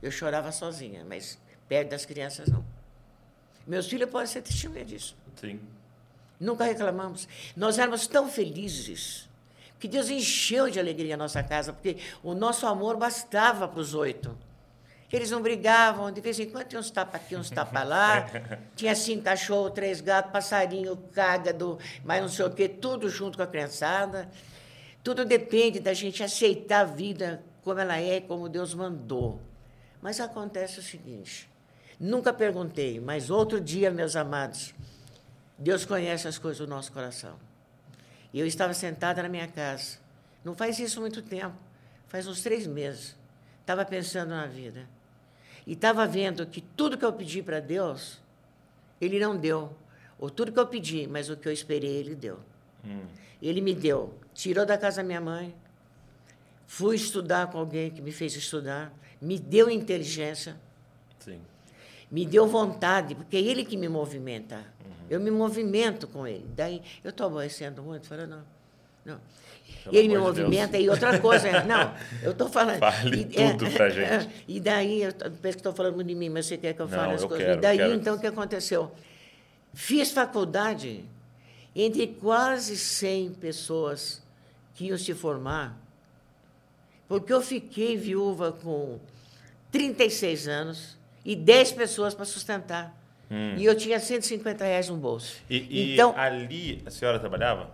Eu 0.00 0.12
chorava 0.12 0.52
sozinha, 0.52 1.04
mas 1.04 1.38
perto 1.68 1.90
das 1.90 2.06
crianças 2.06 2.48
não. 2.48 2.64
Meus 3.66 3.88
filhos 3.88 4.08
podem 4.08 4.28
ser 4.28 4.42
testemunha 4.42 4.84
disso. 4.84 5.16
Sim. 5.36 5.60
Nunca 6.40 6.64
reclamamos. 6.64 7.28
Nós 7.54 7.78
éramos 7.78 8.06
tão 8.06 8.26
felizes 8.26 9.28
que 9.78 9.86
Deus 9.86 10.08
encheu 10.08 10.70
de 10.70 10.80
alegria 10.80 11.14
a 11.14 11.18
nossa 11.18 11.42
casa, 11.42 11.72
porque 11.72 11.98
o 12.22 12.34
nosso 12.34 12.66
amor 12.66 12.96
bastava 12.96 13.68
para 13.68 13.80
os 13.80 13.94
oito. 13.94 14.36
Eles 15.12 15.30
não 15.30 15.42
brigavam, 15.42 16.10
de 16.12 16.20
vez 16.20 16.38
em 16.38 16.48
quando 16.48 16.68
tinha 16.68 16.78
uns 16.78 16.90
tapas 16.90 17.20
aqui, 17.20 17.34
uns 17.34 17.50
tapas 17.50 17.86
lá. 17.88 18.26
Tinha 18.76 18.94
cinco 18.94 19.24
cachorros, 19.24 19.72
três 19.72 20.00
gatos, 20.00 20.30
passarinho, 20.30 20.96
cágado, 21.12 21.80
mais 22.04 22.22
não 22.22 22.28
sei 22.28 22.44
o 22.44 22.50
quê, 22.50 22.68
tudo 22.68 23.08
junto 23.08 23.36
com 23.36 23.42
a 23.42 23.46
criançada. 23.46 24.30
Tudo 25.02 25.24
depende 25.24 25.80
da 25.80 25.92
gente 25.92 26.22
aceitar 26.22 26.82
a 26.82 26.84
vida 26.84 27.42
como 27.64 27.80
ela 27.80 27.98
é, 27.98 28.20
como 28.20 28.48
Deus 28.48 28.72
mandou. 28.72 29.40
Mas 30.00 30.20
acontece 30.20 30.78
o 30.78 30.82
seguinte: 30.82 31.50
nunca 31.98 32.32
perguntei, 32.32 33.00
mas 33.00 33.30
outro 33.30 33.60
dia, 33.60 33.90
meus 33.90 34.14
amados, 34.14 34.72
Deus 35.60 35.84
conhece 35.84 36.26
as 36.26 36.38
coisas 36.38 36.58
do 36.58 36.66
nosso 36.66 36.90
coração. 36.90 37.36
E 38.32 38.40
eu 38.40 38.46
estava 38.46 38.72
sentada 38.72 39.22
na 39.22 39.28
minha 39.28 39.46
casa. 39.46 39.98
Não 40.42 40.54
faz 40.54 40.78
isso 40.78 41.00
muito 41.00 41.20
tempo, 41.20 41.54
faz 42.08 42.26
uns 42.26 42.42
três 42.42 42.66
meses. 42.66 43.14
Estava 43.60 43.84
pensando 43.84 44.30
na 44.30 44.46
vida. 44.46 44.88
E 45.66 45.74
estava 45.74 46.06
vendo 46.06 46.46
que 46.46 46.62
tudo 46.62 46.96
que 46.96 47.04
eu 47.04 47.12
pedi 47.12 47.42
para 47.42 47.60
Deus, 47.60 48.18
Ele 48.98 49.18
não 49.20 49.36
deu. 49.36 49.76
Ou 50.18 50.30
tudo 50.30 50.50
que 50.50 50.58
eu 50.58 50.66
pedi, 50.66 51.06
mas 51.06 51.28
o 51.28 51.36
que 51.36 51.46
eu 51.46 51.52
esperei, 51.52 51.96
Ele 51.96 52.14
deu. 52.14 52.40
Ele 53.42 53.60
me 53.60 53.74
deu. 53.74 54.14
Tirou 54.32 54.64
da 54.64 54.78
casa 54.78 55.02
da 55.02 55.06
minha 55.06 55.20
mãe. 55.20 55.54
Fui 56.66 56.96
estudar 56.96 57.50
com 57.50 57.58
alguém 57.58 57.90
que 57.90 58.00
me 58.00 58.12
fez 58.12 58.34
estudar. 58.34 58.92
Me 59.20 59.38
deu 59.38 59.68
inteligência. 59.68 60.56
Sim. 61.18 61.40
Me 62.10 62.26
deu 62.26 62.46
vontade, 62.46 63.14
porque 63.14 63.36
é 63.36 63.40
Ele 63.40 63.64
que 63.64 63.76
me 63.76 63.88
movimenta. 63.88 64.64
Eu 65.08 65.20
me 65.20 65.30
movimento 65.30 66.06
com 66.06 66.26
Ele. 66.26 66.46
Daí, 66.56 66.82
eu 67.04 67.10
estou 67.10 67.26
aborrecendo 67.26 67.82
muito? 67.82 68.06
Falando, 68.06 68.30
não. 68.30 68.42
Não. 69.04 69.20
Pelo 69.84 69.96
ele 69.96 70.08
me 70.08 70.14
de 70.14 70.20
movimenta 70.20 70.78
e 70.78 70.90
outra 70.90 71.18
coisa, 71.18 71.64
não, 71.64 71.94
eu 72.22 72.32
estou 72.32 72.48
falando. 72.48 72.80
Fale 72.80 73.20
e, 73.20 73.24
tudo 73.24 73.70
pra 73.70 73.88
gente. 73.88 74.28
E 74.46 74.60
daí, 74.60 75.02
eu 75.02 75.12
penso 75.12 75.38
que 75.40 75.48
estou 75.48 75.72
falando 75.72 76.02
de 76.04 76.14
mim, 76.14 76.28
mas 76.28 76.46
você 76.46 76.58
quer 76.58 76.74
que 76.74 76.80
eu 76.82 76.88
Não, 76.88 76.98
fale 76.98 77.14
as 77.14 77.22
eu 77.22 77.28
coisas? 77.28 77.46
quero, 77.46 77.58
e 77.58 77.62
daí, 77.62 77.78
quero. 77.78 77.94
então, 77.94 78.16
o 78.16 78.20
que 78.20 78.26
aconteceu? 78.26 78.92
Fiz 79.72 80.10
faculdade 80.10 81.04
entre 81.74 82.06
quase 82.08 82.76
100 82.76 83.34
pessoas 83.34 84.22
que 84.74 84.86
iam 84.86 84.98
se 84.98 85.14
formar, 85.14 85.78
porque 87.08 87.32
eu 87.32 87.40
fiquei 87.40 87.96
viúva 87.96 88.52
com 88.52 88.98
36 89.70 90.48
anos 90.48 90.96
e 91.24 91.34
10 91.36 91.72
pessoas 91.72 92.14
para 92.14 92.24
sustentar. 92.24 92.94
E 93.56 93.64
eu 93.64 93.76
tinha 93.76 94.00
150 94.00 94.64
reais 94.64 94.88
no 94.88 94.96
bolso. 94.96 95.36
Hum. 95.42 95.44
E, 95.50 95.56
e 95.70 95.94
então, 95.94 96.12
ali 96.16 96.82
a 96.84 96.90
senhora 96.90 97.18
trabalhava? 97.18 97.70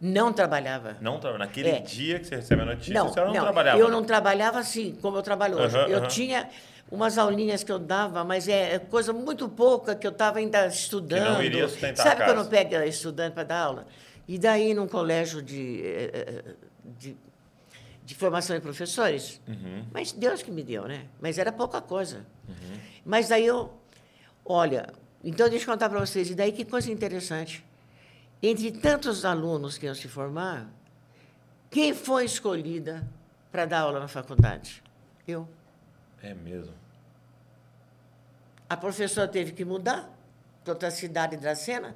não 0.00 0.32
trabalhava. 0.32 0.96
Não 1.00 1.18
trabalhava. 1.18 1.46
Naquele 1.46 1.70
É. 1.70 1.80
dia 1.80 2.18
que 2.20 2.26
você 2.26 2.36
recebe 2.36 2.62
a 2.62 2.64
notícia, 2.66 2.94
Não, 2.94 3.06
a 3.06 3.12
senhora 3.12 3.28
não, 3.30 3.36
não, 3.36 3.42
trabalhava? 3.42 3.78
eu 3.80 3.88
não 3.90 4.04
trabalhava 4.04 4.58
assim, 4.60 4.96
como 5.02 5.16
eu 5.16 5.22
trabalho 5.22 5.58
hoje. 5.58 5.76
Aham, 5.76 5.88
eu 5.88 5.98
aham. 5.98 6.06
tinha 6.06 6.48
umas 6.90 7.18
aulinhas 7.18 7.64
que 7.64 7.72
eu 7.72 7.78
dava, 7.78 8.22
mas 8.22 8.46
é 8.48 8.74
é 8.74 8.78
coisa 8.78 9.12
muito 9.12 9.48
pouca 9.48 9.94
que 9.96 10.06
eu 10.06 10.10
estava 10.12 10.38
ainda 10.38 10.66
estudando. 10.66 11.42
iria 11.42 11.66
sustentar 11.68 12.02
Sabe 12.02 12.22
a 12.22 12.26
quando 12.26 12.48
pega 12.48 12.86
estudante 12.86 13.32
para 13.34 13.42
dar 13.44 13.60
aula? 13.60 13.86
E 14.28 14.38
daí, 14.38 14.72
num 14.74 14.86
colégio 14.86 15.42
de, 15.42 15.80
eh, 15.82 16.10
eh, 16.14 16.44
de, 16.84 17.16
de 18.08 18.14
formação 18.14 18.56
de 18.56 18.62
professores, 18.62 19.38
Uhum. 19.46 19.84
mas 19.92 20.12
Deus 20.12 20.40
que 20.42 20.50
me 20.50 20.62
deu, 20.62 20.88
né? 20.88 21.04
Mas 21.20 21.36
era 21.36 21.52
pouca 21.52 21.78
coisa. 21.78 22.24
Uhum. 22.48 22.78
Mas 23.04 23.28
daí 23.28 23.44
eu, 23.44 23.70
olha, 24.46 24.94
então 25.22 25.46
deixa 25.50 25.66
eu 25.66 25.72
contar 25.74 25.90
para 25.90 26.00
vocês, 26.00 26.30
e 26.30 26.34
daí 26.34 26.50
que 26.50 26.64
coisa 26.64 26.90
interessante. 26.90 27.62
Entre 28.42 28.72
tantos 28.72 29.26
alunos 29.26 29.76
que 29.76 29.84
iam 29.84 29.94
se 29.94 30.08
formar, 30.08 30.70
quem 31.70 31.92
foi 31.92 32.24
escolhida 32.24 33.06
para 33.52 33.66
dar 33.66 33.80
aula 33.80 34.00
na 34.00 34.08
faculdade? 34.08 34.82
Eu. 35.26 35.46
É 36.22 36.32
mesmo. 36.32 36.72
A 38.70 38.76
professora 38.76 39.28
teve 39.28 39.52
que 39.52 39.66
mudar 39.66 40.08
para 40.64 40.72
outra 40.72 40.90
cidade 40.90 41.36
da 41.36 41.54
cena. 41.54 41.94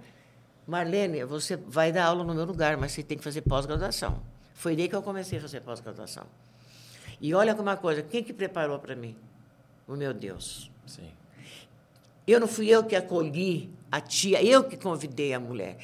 Marlene, 0.66 1.24
você 1.24 1.56
vai 1.56 1.90
dar 1.90 2.04
aula 2.04 2.22
no 2.22 2.34
meu 2.34 2.44
lugar, 2.44 2.76
mas 2.76 2.92
você 2.92 3.02
tem 3.02 3.16
que 3.16 3.24
fazer 3.24 3.40
pós-graduação. 3.40 4.22
Foi 4.62 4.76
daí 4.76 4.88
que 4.88 4.94
eu 4.94 5.02
comecei 5.02 5.38
a 5.38 5.40
fazer 5.40 5.60
pós-graduação. 5.60 6.24
E 7.20 7.34
olha 7.34 7.52
como 7.52 7.68
uma 7.68 7.76
coisa, 7.76 8.00
quem 8.00 8.22
que 8.22 8.32
preparou 8.32 8.78
para 8.78 8.94
mim? 8.94 9.16
O 9.88 9.96
meu 9.96 10.14
Deus. 10.14 10.70
Sim. 10.86 11.10
Eu 12.24 12.38
não 12.38 12.46
fui 12.46 12.68
eu 12.68 12.84
que 12.84 12.94
acolhi 12.94 13.74
a 13.90 14.00
tia, 14.00 14.40
eu 14.40 14.62
que 14.62 14.76
convidei 14.76 15.34
a 15.34 15.40
mulher. 15.40 15.78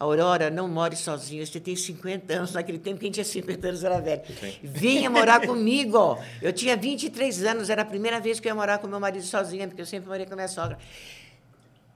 Aurora, 0.00 0.50
não 0.50 0.66
more 0.66 0.96
sozinha. 0.96 1.46
Você 1.46 1.60
tem 1.60 1.76
50 1.76 2.34
anos. 2.34 2.52
Naquele 2.54 2.80
tempo, 2.80 2.98
quem 2.98 3.12
tinha 3.12 3.24
50 3.24 3.68
anos 3.68 3.84
era 3.84 4.00
velho. 4.00 4.22
Venha 4.64 5.08
morar 5.08 5.38
comigo. 5.46 6.18
Eu 6.42 6.52
tinha 6.52 6.76
23 6.76 7.44
anos. 7.44 7.70
Era 7.70 7.82
a 7.82 7.84
primeira 7.84 8.18
vez 8.18 8.40
que 8.40 8.48
eu 8.48 8.50
ia 8.50 8.56
morar 8.56 8.78
com 8.78 8.88
meu 8.88 8.98
marido 8.98 9.24
sozinha, 9.24 9.68
porque 9.68 9.80
eu 9.80 9.86
sempre 9.86 10.08
morei 10.08 10.26
com 10.26 10.34
minha 10.34 10.48
sogra. 10.48 10.76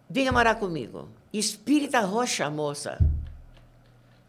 Venha 0.09 0.31
morar 0.31 0.55
comigo. 0.55 1.09
Espírita 1.33 1.99
roxa, 1.99 2.49
moça. 2.49 2.97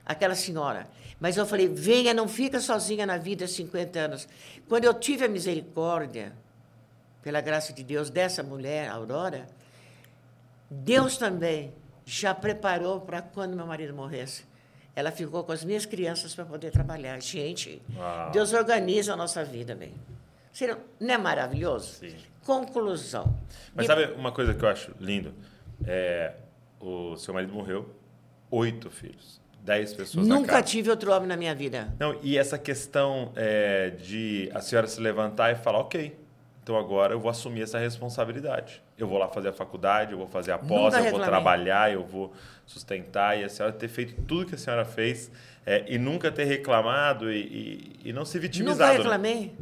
Aquela 0.10 0.34
senhora. 0.34 0.88
Mas 1.20 1.38
eu 1.38 1.46
falei, 1.46 1.68
venha, 1.68 2.16
não 2.16 2.28
fica 2.28 2.60
sozinha 2.60 3.06
na 3.06 3.16
vida 3.18 3.46
50 3.48 4.00
anos. 4.00 4.28
Quando 4.68 4.86
eu 4.86 4.94
tive 4.96 5.26
a 5.26 5.28
misericórdia, 5.30 6.34
pela 7.22 7.40
graça 7.42 7.72
de 7.74 7.84
Deus, 7.84 8.10
dessa 8.10 8.42
mulher, 8.42 8.90
Aurora, 8.90 9.46
Deus 10.68 11.16
também 11.16 11.72
já 12.06 12.34
preparou 12.34 13.02
para 13.02 13.22
quando 13.22 13.56
meu 13.56 13.68
marido 13.68 13.94
morresse. 13.94 14.46
Ela 14.96 15.12
ficou 15.12 15.44
com 15.44 15.52
as 15.52 15.64
minhas 15.64 15.86
crianças 15.86 16.34
para 16.34 16.44
poder 16.44 16.72
trabalhar. 16.72 17.22
Gente, 17.22 17.80
Uau. 17.96 18.32
Deus 18.32 18.52
organiza 18.52 19.14
a 19.14 19.16
nossa 19.16 19.44
vida 19.46 19.76
bem. 19.76 19.94
Não 21.00 21.14
é 21.14 21.18
maravilhoso? 21.20 22.00
Sim. 22.00 22.16
Conclusão. 22.44 23.38
Mas 23.76 23.86
E- 23.86 23.88
sabe 23.88 24.06
uma 24.14 24.32
coisa 24.32 24.56
que 24.56 24.66
eu 24.66 24.70
acho 24.70 24.92
lindo? 25.00 25.36
É, 25.86 26.34
o 26.80 27.16
seu 27.16 27.32
marido 27.32 27.54
morreu, 27.54 27.94
oito 28.50 28.90
filhos, 28.90 29.40
dez 29.70 29.94
pessoas 29.94 30.28
na 30.28 30.36
Nunca 30.36 30.62
tive 30.64 30.90
outro 30.90 31.12
homem 31.14 31.28
na 31.28 31.38
minha 31.38 31.54
vida. 31.54 31.94
Não, 32.00 32.18
e 32.24 32.38
essa 32.38 32.58
questão 32.58 33.32
é, 33.36 33.92
de 33.92 34.50
a 34.54 34.62
senhora 34.62 34.88
se 34.88 35.00
levantar 35.00 35.52
e 35.52 35.56
falar, 35.56 35.80
ok, 35.80 36.18
então 36.64 36.76
agora 36.78 37.14
eu 37.14 37.20
vou 37.20 37.30
assumir 37.30 37.62
essa 37.62 37.78
responsabilidade. 37.78 38.82
Eu 38.98 39.08
vou 39.08 39.18
lá 39.20 39.28
fazer 39.28 39.50
a 39.50 39.54
faculdade, 39.54 40.12
eu 40.12 40.18
vou 40.18 40.28
fazer 40.28 40.52
a 40.52 40.58
pós, 40.58 40.94
eu 40.96 41.12
vou 41.12 41.20
trabalhar, 41.20 41.92
eu 41.94 42.04
vou 42.04 42.34
sustentar. 42.66 43.40
E 43.40 43.44
a 43.44 43.50
senhora 43.50 43.72
ter 43.74 43.88
feito 43.88 44.20
tudo 44.24 44.48
que 44.48 44.56
a 44.56 44.58
senhora 44.58 44.84
fez 44.86 45.32
é, 45.66 45.86
e 45.88 45.98
nunca 45.98 46.32
ter 46.32 46.46
reclamado 46.46 47.32
e, 47.32 47.40
e- 48.04 48.10
e 48.10 48.14
não 48.14 48.26
se 48.26 48.38
vitimizado. 48.40 48.80
Nunca 48.80 48.92
né? 48.92 48.98
reclamei. 49.04 49.54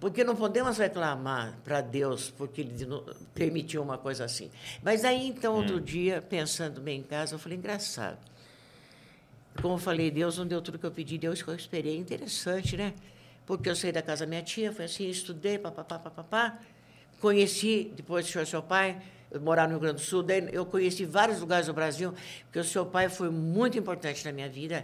Porque 0.00 0.22
não 0.22 0.36
podemos 0.36 0.78
reclamar 0.78 1.54
para 1.64 1.80
Deus 1.80 2.30
porque 2.30 2.60
Ele 2.60 2.86
permitiu 3.34 3.82
uma 3.82 3.98
coisa 3.98 4.24
assim. 4.24 4.48
Mas 4.82 5.04
aí, 5.04 5.26
então, 5.28 5.54
Hum. 5.54 5.58
outro 5.58 5.80
dia, 5.80 6.22
pensando 6.22 6.80
bem 6.80 7.00
em 7.00 7.02
casa, 7.02 7.34
eu 7.34 7.38
falei, 7.38 7.58
engraçado. 7.58 8.18
Como 9.60 9.74
eu 9.74 9.78
falei, 9.78 10.10
Deus 10.10 10.38
não 10.38 10.46
deu 10.46 10.62
tudo 10.62 10.78
que 10.78 10.86
eu 10.86 10.90
pedi, 10.90 11.18
Deus 11.18 11.42
que 11.42 11.48
eu 11.48 11.54
esperei. 11.54 11.96
Interessante, 11.96 12.76
né? 12.76 12.94
Porque 13.44 13.68
eu 13.68 13.74
saí 13.74 13.90
da 13.90 14.02
casa 14.02 14.24
da 14.24 14.28
minha 14.28 14.42
tia, 14.42 14.72
foi 14.72 14.84
assim, 14.84 15.08
estudei, 15.08 15.58
papapá, 15.58 15.98
papapá. 15.98 16.58
Conheci, 17.20 17.90
depois 17.96 18.26
do 18.26 18.30
senhor 18.30 18.46
seu 18.46 18.62
pai, 18.62 19.00
eu 19.30 19.40
morava 19.40 19.68
no 19.68 19.74
Rio 19.74 19.80
Grande 19.80 19.96
do 19.96 20.06
Sul, 20.06 20.22
daí 20.22 20.48
eu 20.52 20.64
conheci 20.64 21.04
vários 21.04 21.40
lugares 21.40 21.66
do 21.66 21.72
Brasil, 21.72 22.14
porque 22.44 22.58
o 22.60 22.64
seu 22.64 22.86
pai 22.86 23.08
foi 23.08 23.30
muito 23.30 23.76
importante 23.76 24.24
na 24.24 24.32
minha 24.32 24.48
vida, 24.48 24.82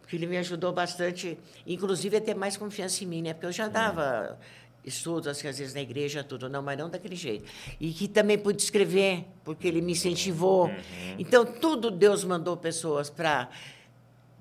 porque 0.00 0.16
ele 0.16 0.26
me 0.26 0.36
ajudou 0.38 0.72
bastante, 0.72 1.38
inclusive 1.66 2.16
a 2.16 2.20
ter 2.20 2.34
mais 2.34 2.56
confiança 2.56 3.04
em 3.04 3.06
mim, 3.06 3.22
né? 3.22 3.34
Porque 3.34 3.46
eu 3.46 3.52
já 3.52 3.68
dava 3.68 4.38
estudos, 4.84 5.28
assim, 5.28 5.46
às 5.46 5.58
vezes 5.58 5.74
na 5.74 5.80
igreja, 5.80 6.24
tudo, 6.24 6.48
não, 6.48 6.62
mas 6.62 6.76
não 6.78 6.88
daquele 6.88 7.14
jeito. 7.14 7.44
E 7.78 7.92
que 7.92 8.08
também 8.08 8.38
pude 8.38 8.62
escrever, 8.62 9.24
porque 9.44 9.68
ele 9.68 9.80
me 9.80 9.92
incentivou. 9.92 10.70
Então, 11.18 11.44
tudo 11.44 11.90
Deus 11.90 12.24
mandou 12.24 12.56
pessoas 12.56 13.10
para 13.10 13.50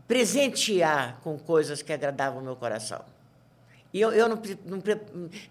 presentear 0.07 1.19
com 1.23 1.37
coisas 1.37 1.81
que 1.81 1.91
agradavam 1.91 2.39
o 2.41 2.43
meu 2.43 2.55
coração. 2.55 3.03
E 3.93 4.01
eu, 4.01 4.11
eu 4.11 4.27
não, 4.29 4.41
não, 4.65 4.81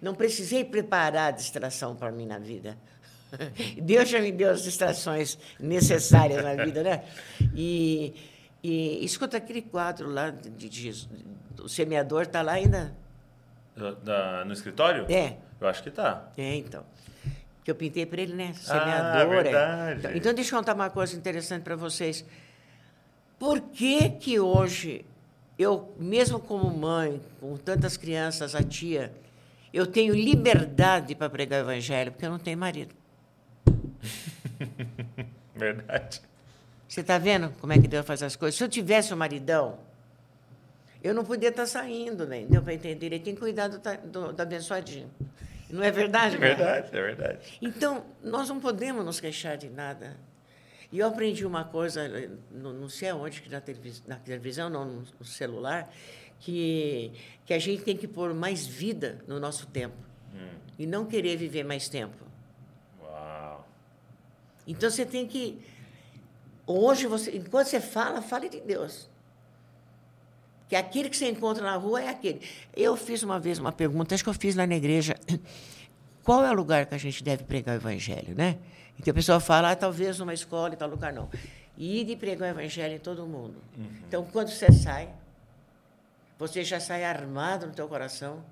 não 0.01 0.15
precisei 0.15 0.63
preparar 0.63 1.27
a 1.29 1.31
distração 1.31 1.95
para 1.95 2.11
mim 2.11 2.25
na 2.25 2.39
vida. 2.39 2.77
Deus 3.81 4.07
já 4.09 4.19
me 4.19 4.31
deu 4.31 4.49
as 4.51 4.63
distrações 4.63 5.37
necessárias 5.59 6.43
na 6.43 6.63
vida, 6.63 6.81
né? 6.81 7.03
E, 7.53 8.13
e 8.63 9.03
escuta 9.03 9.37
aquele 9.37 9.61
quadro 9.61 10.09
lá 10.09 10.29
de, 10.29 10.49
de 10.49 10.81
Jesus, 10.81 11.09
o 11.61 11.67
semeador 11.67 12.23
está 12.23 12.41
lá 12.41 12.53
ainda? 12.53 12.95
Da- 14.03 14.43
no 14.45 14.53
escritório? 14.53 15.05
É. 15.11 15.37
Eu 15.59 15.67
acho 15.67 15.83
que 15.83 15.91
tá. 15.91 16.29
É, 16.37 16.55
então. 16.55 16.83
Que 17.63 17.71
eu 17.71 17.75
pintei 17.75 18.05
para 18.05 18.21
ele, 18.21 18.33
né? 18.33 18.53
Ah, 18.55 18.59
Semeador. 18.79 19.33
é. 19.33 19.43
verdade. 19.43 19.99
Então, 19.99 20.11
então, 20.15 20.33
deixa 20.33 20.55
eu 20.55 20.59
contar 20.59 20.73
uma 20.73 20.89
coisa 20.89 21.15
interessante 21.17 21.63
para 21.63 21.75
vocês. 21.75 22.23
Por 23.39 23.61
que 23.61 24.09
que 24.09 24.39
hoje, 24.39 25.05
eu, 25.57 25.93
mesmo 25.97 26.39
como 26.39 26.75
mãe, 26.75 27.21
com 27.39 27.55
tantas 27.57 27.95
crianças, 27.97 28.55
a 28.55 28.63
tia, 28.63 29.13
eu 29.73 29.85
tenho 29.85 30.13
liberdade 30.13 31.13
para 31.13 31.29
pregar 31.29 31.59
o 31.59 31.69
evangelho? 31.69 32.11
Porque 32.11 32.25
eu 32.25 32.31
não 32.31 32.39
tenho 32.39 32.57
marido. 32.57 32.95
Verdade. 35.55 36.21
Você 36.87 37.01
está 37.01 37.17
vendo 37.17 37.49
como 37.59 37.73
é 37.73 37.79
que 37.79 37.87
Deus 37.87 38.05
faz 38.05 38.23
as 38.23 38.35
coisas? 38.35 38.57
Se 38.57 38.63
eu 38.63 38.69
tivesse 38.69 39.13
um 39.13 39.17
maridão, 39.17 39.77
eu 41.03 41.13
não 41.13 41.23
podia 41.23 41.49
estar 41.49 41.65
saindo, 41.65 42.25
né? 42.25 42.45
Deu 42.49 42.61
para 42.61 42.73
entender? 42.73 43.07
Ele 43.07 43.19
tem 43.19 43.33
que 43.33 43.39
cuidar 43.39 43.67
do, 43.67 43.79
do, 44.07 44.33
do 44.33 44.41
abençoadinho. 44.41 45.09
Não 45.69 45.83
é 45.83 45.91
verdade, 45.91 46.35
É 46.35 46.39
verdade, 46.39 46.87
é 46.87 47.01
verdade. 47.01 47.59
Então, 47.61 48.05
nós 48.23 48.47
não 48.47 48.59
podemos 48.59 49.03
nos 49.05 49.19
queixar 49.19 49.57
de 49.57 49.69
nada. 49.69 50.15
E 50.91 50.99
eu 50.99 51.07
aprendi 51.07 51.45
uma 51.45 51.65
coisa, 51.65 52.01
eh, 52.01 52.29
não, 52.51 52.73
não 52.73 52.89
sei 52.89 53.09
aonde, 53.09 53.41
que 53.41 53.49
na, 53.49 53.59
televis, 53.59 54.03
na 54.07 54.15
televisão, 54.15 54.69
não, 54.69 54.85
no, 54.85 55.25
celular, 55.25 55.91
que, 56.39 57.11
que 57.45 57.53
a 57.53 57.59
gente 57.59 57.83
tem 57.83 57.97
que 57.97 58.07
pôr 58.07 58.33
mais 58.33 58.65
vida 58.65 59.19
no 59.27 59.39
nosso 59.39 59.67
tempo. 59.67 60.07
E 60.79 60.85
não 60.85 61.05
querer 61.05 61.35
viver 61.35 61.63
mais 61.63 61.89
tempo. 61.89 62.23
Uau. 63.01 63.67
Então, 64.67 64.89
você 64.89 65.05
tem 65.05 65.25
que... 65.25 65.59
Hoje, 66.67 67.07
você, 67.07 67.35
enquanto 67.35 67.67
você 67.67 67.81
fala, 67.81 68.21
fale 68.21 68.47
de 68.47 68.61
Deus. 68.61 69.09
Que 70.69 70.75
aquele 70.75 71.09
que 71.09 71.17
você 71.17 71.29
encontra 71.29 71.63
na 71.63 71.75
rua 71.77 72.03
é 72.03 72.09
aquele. 72.09 72.41
Eu 72.75 72.95
fiz 72.95 73.23
uma 73.23 73.39
vez 73.39 73.57
uma 73.57 73.71
pergunta, 73.71 74.13
acho 74.13 74.23
que 74.23 74.29
eu 74.29 74.33
fiz 74.33 74.55
lá 74.55 74.67
na 74.67 74.75
igreja. 74.75 75.15
Qual 76.23 76.45
é 76.45 76.51
o 76.51 76.53
lugar 76.53 76.85
que 76.85 76.93
a 76.93 76.97
gente 76.97 77.23
deve 77.23 77.43
pregar 77.45 77.75
o 77.75 77.79
evangelho, 77.79 78.35
né? 78.35 78.57
Então 78.99 79.11
a 79.11 79.15
pessoa 79.15 79.39
fala, 79.39 79.71
ah, 79.71 79.75
talvez 79.75 80.19
numa 80.19 80.33
escola 80.33 80.73
e 80.73 80.77
tal 80.77 80.89
lugar, 80.89 81.13
não. 81.13 81.29
E 81.77 82.03
de 82.03 82.15
pregar 82.15 82.47
o 82.47 82.51
evangelho 82.51 82.95
em 82.95 82.99
todo 82.99 83.25
mundo. 83.25 83.55
Então, 84.07 84.25
quando 84.25 84.49
você 84.49 84.71
sai, 84.71 85.09
você 86.37 86.63
já 86.63 86.79
sai 86.79 87.03
armado 87.03 87.67
no 87.67 87.73
teu 87.73 87.87
coração, 87.87 88.43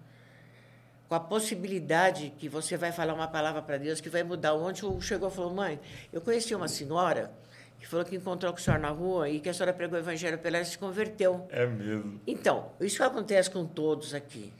com 1.07 1.15
a 1.15 1.19
possibilidade 1.19 2.33
que 2.37 2.49
você 2.49 2.77
vai 2.77 2.91
falar 2.91 3.13
uma 3.13 3.27
palavra 3.27 3.61
para 3.61 3.77
Deus 3.77 4.01
que 4.01 4.09
vai 4.09 4.23
mudar. 4.23 4.53
Ontem 4.53 4.83
chegou 5.01 5.29
e 5.29 5.31
falou, 5.31 5.53
mãe, 5.53 5.79
eu 6.11 6.21
conheci 6.21 6.53
uma 6.55 6.67
senhora 6.67 7.31
que 7.79 7.87
falou 7.87 8.05
que 8.05 8.15
encontrou 8.15 8.51
com 8.51 8.59
o 8.59 8.61
senhor 8.61 8.79
na 8.79 8.89
rua 8.89 9.29
e 9.29 9.39
que 9.39 9.49
a 9.49 9.53
senhora 9.53 9.73
pregou 9.73 9.97
o 9.97 10.01
evangelho 10.01 10.37
para 10.37 10.47
ela 10.49 10.61
e 10.61 10.65
se 10.65 10.77
converteu. 10.77 11.47
É 11.51 11.65
mesmo. 11.65 12.19
Então, 12.25 12.71
isso 12.79 13.03
acontece 13.03 13.49
com 13.49 13.65
todos 13.65 14.13
aqui. 14.13 14.51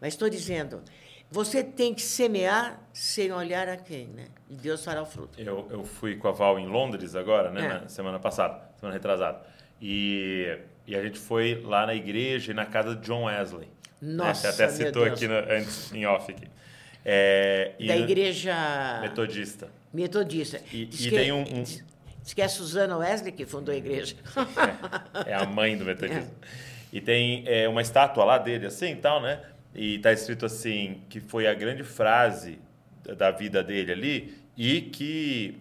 Mas 0.00 0.14
estou 0.14 0.28
dizendo, 0.30 0.82
você 1.30 1.62
tem 1.62 1.92
que 1.94 2.02
semear 2.02 2.80
sem 2.92 3.32
olhar 3.32 3.68
a 3.68 3.76
quem, 3.76 4.06
né? 4.08 4.26
E 4.48 4.54
Deus 4.54 4.84
fará 4.84 5.02
o 5.02 5.06
fruto. 5.06 5.40
Eu, 5.40 5.66
eu 5.70 5.84
fui 5.84 6.16
com 6.16 6.28
a 6.28 6.32
Val 6.32 6.58
em 6.58 6.66
Londres 6.66 7.14
agora, 7.14 7.50
né? 7.50 7.64
É. 7.64 7.68
Na 7.82 7.88
semana 7.88 8.18
passada, 8.18 8.60
semana 8.78 8.94
retrasada. 8.94 9.40
E, 9.82 10.58
e 10.86 10.94
a 10.96 11.02
gente 11.02 11.18
foi 11.18 11.60
lá 11.64 11.86
na 11.86 11.94
igreja 11.94 12.52
e 12.52 12.54
na 12.54 12.66
casa 12.66 12.94
de 12.94 13.02
John 13.06 13.24
Wesley. 13.24 13.66
né? 14.00 14.14
Nossa, 14.14 14.52
Você 14.52 14.62
até 14.62 14.72
citou 14.72 15.04
Deus. 15.04 15.16
aqui 15.16 15.26
no- 15.28 15.34
antes, 15.52 15.92
em 15.92 16.06
off 16.06 16.30
aqui. 16.30 16.46
É, 17.04 17.72
Da 17.80 17.94
no- 17.96 18.00
igreja 18.02 18.98
Metodista. 19.00 19.68
metodista. 19.92 20.60
E- 20.72 20.84
Diz 20.86 21.00
e 21.06 21.10
que- 21.10 21.16
tem 21.16 21.32
um- 21.32 21.40
um- 21.40 21.62
Diz 21.62 21.84
diz 22.22 22.34
que 22.34 22.42
é 22.42 22.44
a 22.44 22.48
Susana 22.48 22.96
Wesley 22.98 23.32
que 23.32 23.46
fundou 23.46 23.72
a 23.74 23.78
igreja. 23.78 24.14
É 25.26 25.34
a 25.34 25.46
mãe 25.46 25.76
do 25.76 25.84
metodismo. 25.86 26.30
E 26.92 27.00
tem 27.00 27.44
é, 27.46 27.68
uma 27.68 27.80
estátua 27.82 28.24
lá 28.24 28.36
dele, 28.38 28.66
assim 28.66 28.92
e 28.92 28.96
tal, 28.96 29.20
né? 29.22 29.40
E 29.80 30.00
tá 30.00 30.12
escrito 30.12 30.44
assim, 30.44 31.02
que 31.08 31.20
foi 31.20 31.46
a 31.46 31.54
grande 31.54 31.84
frase 31.84 32.58
da- 33.04 33.14
da 33.14 33.30
vida 33.30 33.62
dele 33.62 33.92
ali 33.92 34.38
e 34.56 34.80
que 34.80 35.56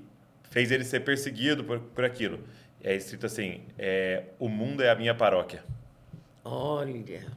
fez 0.49 0.71
ele 0.71 0.83
ser 0.83 1.01
perseguido 1.01 1.63
por, 1.63 1.79
por 1.79 2.03
aquilo. 2.03 2.39
É 2.83 2.95
escrito 2.95 3.27
assim, 3.27 3.61
é, 3.77 4.23
o 4.39 4.49
mundo 4.49 4.81
é 4.81 4.89
a 4.89 4.95
minha 4.95 5.13
paróquia. 5.13 5.63
Olha. 6.43 7.27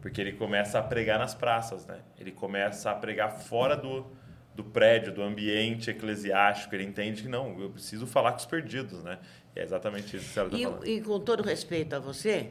Porque 0.00 0.18
ele 0.18 0.32
começa 0.32 0.78
a 0.78 0.82
pregar 0.82 1.18
nas 1.18 1.34
praças, 1.34 1.86
né? 1.86 1.98
Ele 2.18 2.32
começa 2.32 2.90
a 2.90 2.94
pregar 2.94 3.38
fora 3.38 3.76
do, 3.76 4.06
do 4.54 4.64
prédio, 4.64 5.12
do 5.12 5.22
ambiente 5.22 5.90
eclesiástico. 5.90 6.74
Ele 6.74 6.84
entende 6.84 7.20
que 7.22 7.28
não, 7.28 7.60
eu 7.60 7.68
preciso 7.68 8.06
falar 8.06 8.32
com 8.32 8.38
os 8.38 8.46
perdidos, 8.46 9.02
né? 9.04 9.18
E 9.54 9.60
é 9.60 9.62
exatamente 9.62 10.16
isso 10.16 10.32
que 10.32 10.38
ela 10.38 10.48
está 10.48 10.58
falando. 10.58 10.86
E, 10.86 10.96
e 10.96 11.00
com 11.02 11.20
todo 11.20 11.42
respeito 11.42 11.94
a 11.94 11.98
você, 11.98 12.50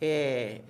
é, 0.00 0.60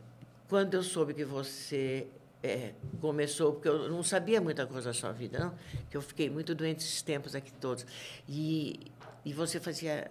quando 0.49 0.75
eu 0.75 0.83
soube 0.85 1.13
que 1.13 1.25
você 1.25 2.07
é, 2.43 2.73
começou, 3.01 3.53
porque 3.53 3.69
eu 3.69 3.89
não 3.89 4.03
sabia 4.03 4.41
muita 4.41 4.67
coisa 4.67 4.89
da 4.91 4.95
sua 4.95 5.13
vida, 5.13 5.39
não, 5.39 5.55
que 5.91 5.97
eu 5.97 6.03
fiquei 6.03 6.29
muito 6.29 6.55
doente 6.55 6.81
esses 6.85 7.03
tempos 7.03 7.35
aqui 7.35 7.53
todos, 7.53 7.87
e, 8.29 8.81
e 9.25 9.33
você 9.33 9.61
fazia, 9.61 10.11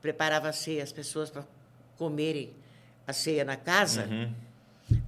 preparava 0.00 0.48
a 0.48 0.52
ceia, 0.52 0.82
as 0.82 0.92
pessoas 0.92 1.30
para 1.30 1.44
comerem 1.96 2.52
a 3.06 3.12
ceia 3.12 3.44
na 3.44 3.56
casa, 3.56 4.06
Uhum. 4.06 4.34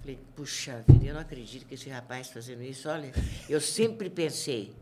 Falei, 0.00 0.18
puxa 0.34 0.82
vida, 0.88 1.04
eu 1.06 1.14
não 1.14 1.20
acredito 1.20 1.66
que 1.66 1.74
esse 1.74 1.90
rapaz 1.90 2.28
tá 2.28 2.34
fazendo 2.34 2.62
isso. 2.62 2.88
Olha, 2.88 3.12
eu 3.48 3.60
sempre 3.60 4.08
pensei 4.08 4.72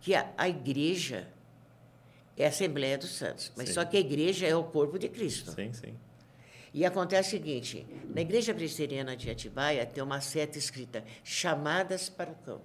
que 0.00 0.14
a, 0.14 0.32
a 0.38 0.48
igreja 0.48 1.28
É 2.36 2.46
a 2.46 2.48
Assembleia 2.48 2.96
dos 2.96 3.10
Santos. 3.10 3.52
Mas 3.56 3.68
Sim. 3.68 3.74
só 3.74 3.84
que 3.84 3.96
a 3.96 4.00
igreja 4.00 4.46
é 4.46 4.56
o 4.56 4.64
corpo 4.64 4.98
de 4.98 5.08
Cristo. 5.08 5.52
Sim, 5.52 5.70
sim. 5.74 5.94
E 6.74 6.84
acontece 6.86 7.28
o 7.28 7.30
seguinte: 7.32 7.86
na 8.14 8.20
igreja 8.20 8.54
presbiteriana 8.54 9.16
de 9.16 9.30
Atibaia 9.30 9.84
tem 9.86 10.02
uma 10.02 10.20
seta 10.20 10.56
escrita 10.58 11.04
chamadas 11.22 12.08
para 12.08 12.30
o 12.30 12.34
campo. 12.34 12.62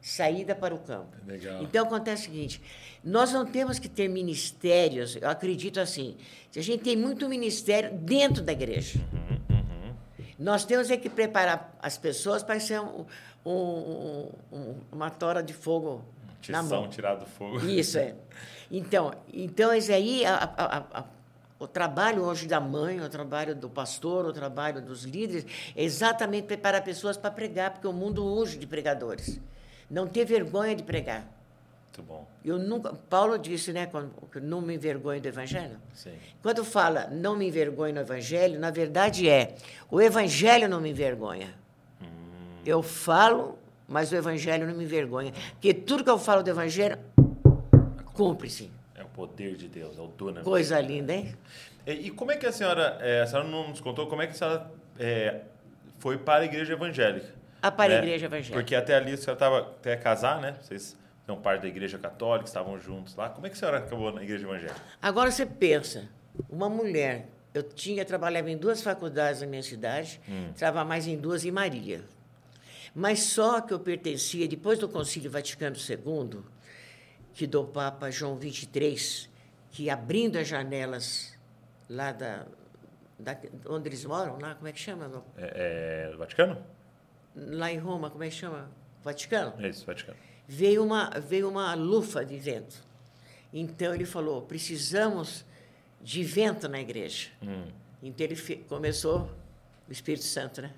Saída 0.00 0.52
para 0.56 0.74
o 0.74 0.78
campo. 0.80 1.16
Legal. 1.24 1.62
Então 1.62 1.84
acontece 1.84 2.22
o 2.22 2.24
seguinte: 2.32 2.60
nós 3.04 3.32
não 3.32 3.46
temos 3.46 3.78
que 3.78 3.88
ter 3.88 4.08
ministérios, 4.08 5.14
eu 5.16 5.28
acredito 5.30 5.78
assim, 5.78 6.16
a 6.56 6.60
gente 6.60 6.82
tem 6.82 6.96
muito 6.96 7.28
ministério 7.28 7.92
dentro 7.96 8.42
da 8.42 8.50
igreja. 8.52 8.98
Nós 10.36 10.64
temos 10.64 10.90
é 10.90 10.96
que 10.96 11.08
preparar 11.08 11.76
as 11.80 11.96
pessoas 11.96 12.42
para 12.42 12.58
ser 12.58 12.80
um- 12.80 13.06
um- 13.46 14.28
um- 14.52 14.80
uma 14.90 15.08
tora 15.08 15.40
de 15.40 15.52
fogo 15.52 16.04
na 16.48 16.60
Tição 16.62 16.80
mão. 16.80 16.88
tirado 16.90 17.20
do 17.20 17.26
fogo. 17.26 17.60
Isso 17.66 17.96
é. 17.98 18.16
Então, 18.74 19.12
então 19.32 19.72
esse 19.74 19.92
aí, 19.92 20.24
a- 20.24 20.34
a- 20.56 20.98
a- 21.00 21.04
o 21.62 21.68
trabalho 21.68 22.24
hoje 22.24 22.48
da 22.48 22.58
mãe, 22.58 23.00
o 23.00 23.08
trabalho 23.08 23.54
do 23.54 23.70
pastor, 23.70 24.26
o 24.26 24.32
trabalho 24.32 24.82
dos 24.82 25.04
líderes, 25.04 25.46
é 25.76 25.84
exatamente 25.84 26.44
preparar 26.44 26.82
pessoas 26.82 27.16
para 27.16 27.30
pregar, 27.30 27.70
porque 27.70 27.86
o 27.86 27.92
mundo 27.92 28.24
urge 28.24 28.58
de 28.58 28.66
pregadores. 28.66 29.40
Não 29.88 30.08
ter 30.08 30.24
vergonha 30.24 30.74
de 30.74 30.82
pregar. 30.82 31.24
Muito 31.86 32.02
bom. 32.02 32.26
Eu 32.44 32.58
nunca, 32.58 32.92
Paulo 33.08 33.38
disse, 33.38 33.72
né, 33.72 33.86
quando, 33.86 34.10
que 34.32 34.40
não 34.40 34.60
me 34.60 34.74
envergonho 34.74 35.20
do 35.20 35.28
evangelho. 35.28 35.76
Sim. 35.94 36.14
Quando 36.42 36.64
fala 36.64 37.06
não 37.12 37.36
me 37.36 37.46
envergonho 37.46 37.94
no 37.94 38.00
evangelho, 38.00 38.58
na 38.58 38.72
verdade 38.72 39.28
é 39.28 39.54
o 39.88 40.00
evangelho 40.00 40.68
não 40.68 40.80
me 40.80 40.90
envergonha. 40.90 41.54
Eu 42.66 42.82
falo, 42.82 43.56
mas 43.86 44.10
o 44.10 44.16
evangelho 44.16 44.66
não 44.66 44.74
me 44.74 44.82
envergonha, 44.82 45.32
porque 45.52 45.72
tudo 45.72 46.02
que 46.02 46.10
eu 46.10 46.18
falo 46.18 46.42
do 46.42 46.50
evangelho 46.50 46.98
cumpre-se. 48.14 48.81
Poder 49.14 49.56
de 49.56 49.68
Deus, 49.68 49.98
é 49.98 50.00
o 50.00 50.06
dunamis. 50.06 50.44
Coisa 50.44 50.80
linda, 50.80 51.12
hein? 51.12 51.34
E, 51.86 51.92
e 51.92 52.10
como 52.10 52.32
é 52.32 52.36
que 52.36 52.46
a 52.46 52.52
senhora, 52.52 52.98
é, 53.00 53.22
a 53.22 53.26
senhora 53.26 53.48
não 53.48 53.68
nos 53.68 53.80
contou 53.80 54.06
como 54.06 54.22
é 54.22 54.26
que 54.26 54.32
a 54.32 54.36
senhora 54.36 54.70
é, 54.98 55.40
foi 55.98 56.18
para 56.18 56.42
a 56.42 56.44
igreja 56.44 56.72
evangélica? 56.72 57.28
Ah, 57.60 57.70
para 57.70 57.94
a 57.94 58.00
né? 58.00 58.02
igreja 58.04 58.26
evangélica. 58.26 58.54
Porque 58.54 58.74
até 58.74 58.94
ali 58.94 59.12
a 59.12 59.16
senhora 59.16 59.34
estava 59.34 59.58
até 59.60 59.96
casar, 59.96 60.40
né? 60.40 60.56
Vocês 60.60 60.96
são 61.26 61.40
parte 61.40 61.62
da 61.62 61.68
igreja 61.68 61.98
católica, 61.98 62.46
estavam 62.46 62.78
juntos 62.78 63.14
lá. 63.14 63.28
Como 63.28 63.46
é 63.46 63.50
que 63.50 63.56
a 63.56 63.58
senhora 63.58 63.78
acabou 63.78 64.12
na 64.12 64.22
igreja 64.22 64.44
evangélica? 64.44 64.80
Agora 65.00 65.30
você 65.30 65.46
pensa, 65.46 66.08
uma 66.50 66.68
mulher, 66.68 67.28
eu 67.54 67.62
tinha 67.62 68.04
trabalhava 68.04 68.50
em 68.50 68.56
duas 68.56 68.82
faculdades 68.82 69.40
na 69.40 69.46
minha 69.46 69.62
cidade, 69.62 70.20
trabalhava 70.56 70.88
mais 70.88 71.06
em 71.06 71.16
duas 71.16 71.44
em 71.44 71.50
Marília. 71.50 72.02
Mas 72.94 73.20
só 73.20 73.60
que 73.60 73.72
eu 73.72 73.78
pertencia, 73.78 74.46
depois 74.46 74.78
do 74.78 74.88
Concílio 74.88 75.30
Vaticano 75.30 75.76
II, 75.76 76.40
que 77.34 77.46
do 77.46 77.64
Papa 77.64 78.10
João 78.10 78.38
XXIII, 78.40 79.28
que 79.70 79.88
abrindo 79.90 80.36
as 80.36 80.46
janelas 80.48 81.36
lá 81.88 82.12
da, 82.12 82.46
da 83.18 83.36
onde 83.68 83.88
eles 83.88 84.04
moram, 84.04 84.38
lá, 84.38 84.54
como 84.54 84.68
é 84.68 84.72
que 84.72 84.80
chama? 84.80 85.08
No- 85.08 85.24
É, 85.36 86.08
é, 86.12 86.16
Vaticano? 86.16 86.62
Lá 87.34 87.72
em 87.72 87.78
Roma, 87.78 88.10
como 88.10 88.22
é 88.24 88.28
que 88.28 88.34
chama? 88.34 88.70
Vaticano? 89.02 89.54
Isso, 89.66 89.86
Vaticano. 89.86 90.16
veio 90.46 90.84
uma, 90.84 91.08
veio 91.18 91.48
uma 91.48 91.74
lufa 91.74 92.24
de 92.24 92.36
vento. 92.38 92.76
Então 93.52 93.94
ele 93.94 94.04
falou: 94.04 94.42
precisamos 94.42 95.44
de 96.00 96.22
vento 96.22 96.68
na 96.68 96.80
igreja. 96.80 97.28
Hum. 97.42 97.64
Então 98.02 98.26
ele 98.26 98.36
começou 98.68 99.30
o 99.88 99.92
Espírito 99.92 100.24
Santo, 100.24 100.60
né? 100.62 100.72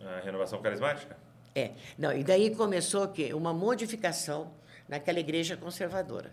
A 0.00 0.20
renovação 0.20 0.60
carismática? 0.62 1.16
É. 1.54 1.72
Não, 1.98 2.12
e 2.12 2.24
daí 2.24 2.54
começou 2.56 3.04
o 3.04 3.08
quê? 3.08 3.32
Uma 3.34 3.52
modificação 3.52 4.50
naquela 4.92 5.18
igreja 5.18 5.56
conservadora. 5.56 6.30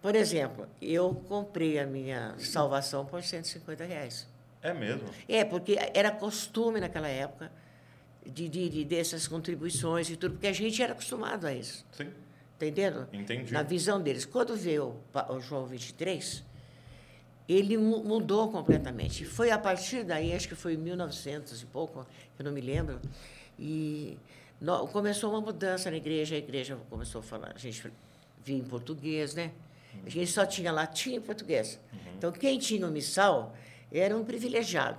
Por 0.00 0.14
exemplo, 0.14 0.66
eu 0.80 1.12
comprei 1.28 1.78
a 1.78 1.84
minha 1.86 2.34
salvação 2.38 3.04
por 3.04 3.22
150 3.22 3.84
reais. 3.84 4.26
É 4.62 4.72
mesmo. 4.72 5.02
É, 5.28 5.44
porque 5.44 5.76
era 5.92 6.10
costume 6.10 6.80
naquela 6.80 7.08
época 7.08 7.50
de, 8.24 8.48
de, 8.48 8.68
de 8.68 8.84
dessas 8.84 9.26
contribuições 9.26 10.08
e 10.08 10.16
tudo, 10.16 10.32
porque 10.34 10.46
a 10.46 10.52
gente 10.52 10.80
era 10.82 10.92
acostumado 10.92 11.46
a 11.46 11.52
isso. 11.52 11.84
Sim. 11.92 12.08
Entendendo? 12.56 13.08
Entendi. 13.12 13.52
Na 13.52 13.62
visão 13.62 14.00
deles. 14.00 14.24
Quando 14.24 14.54
veio 14.56 14.94
o 15.28 15.40
João 15.40 15.66
23, 15.66 16.44
ele 17.48 17.76
mu- 17.76 18.04
mudou 18.04 18.50
completamente. 18.50 19.24
Foi 19.24 19.50
a 19.50 19.58
partir 19.58 20.04
daí, 20.04 20.32
acho 20.34 20.46
que 20.48 20.54
foi 20.54 20.74
em 20.74 20.78
1900 20.78 21.62
e 21.62 21.66
pouco, 21.66 22.06
eu 22.38 22.44
não 22.44 22.52
me 22.52 22.60
lembro, 22.60 23.00
e 23.58 24.16
começou 24.92 25.30
uma 25.30 25.40
mudança 25.40 25.90
na 25.90 25.96
igreja. 25.96 26.34
A 26.34 26.38
igreja 26.38 26.78
começou 26.88 27.20
a 27.20 27.22
falar, 27.22 27.52
a 27.54 27.58
gente 27.58 27.90
via 28.44 28.56
em 28.56 28.64
português, 28.64 29.34
né? 29.34 29.52
A 30.04 30.08
gente 30.08 30.30
só 30.30 30.46
tinha 30.46 30.70
latim 30.70 31.14
e 31.14 31.20
português. 31.20 31.80
Então, 32.16 32.30
quem 32.30 32.58
tinha 32.58 32.86
o 32.86 32.90
missal 32.90 33.54
era 33.92 34.16
um 34.16 34.24
privilegiado. 34.24 34.98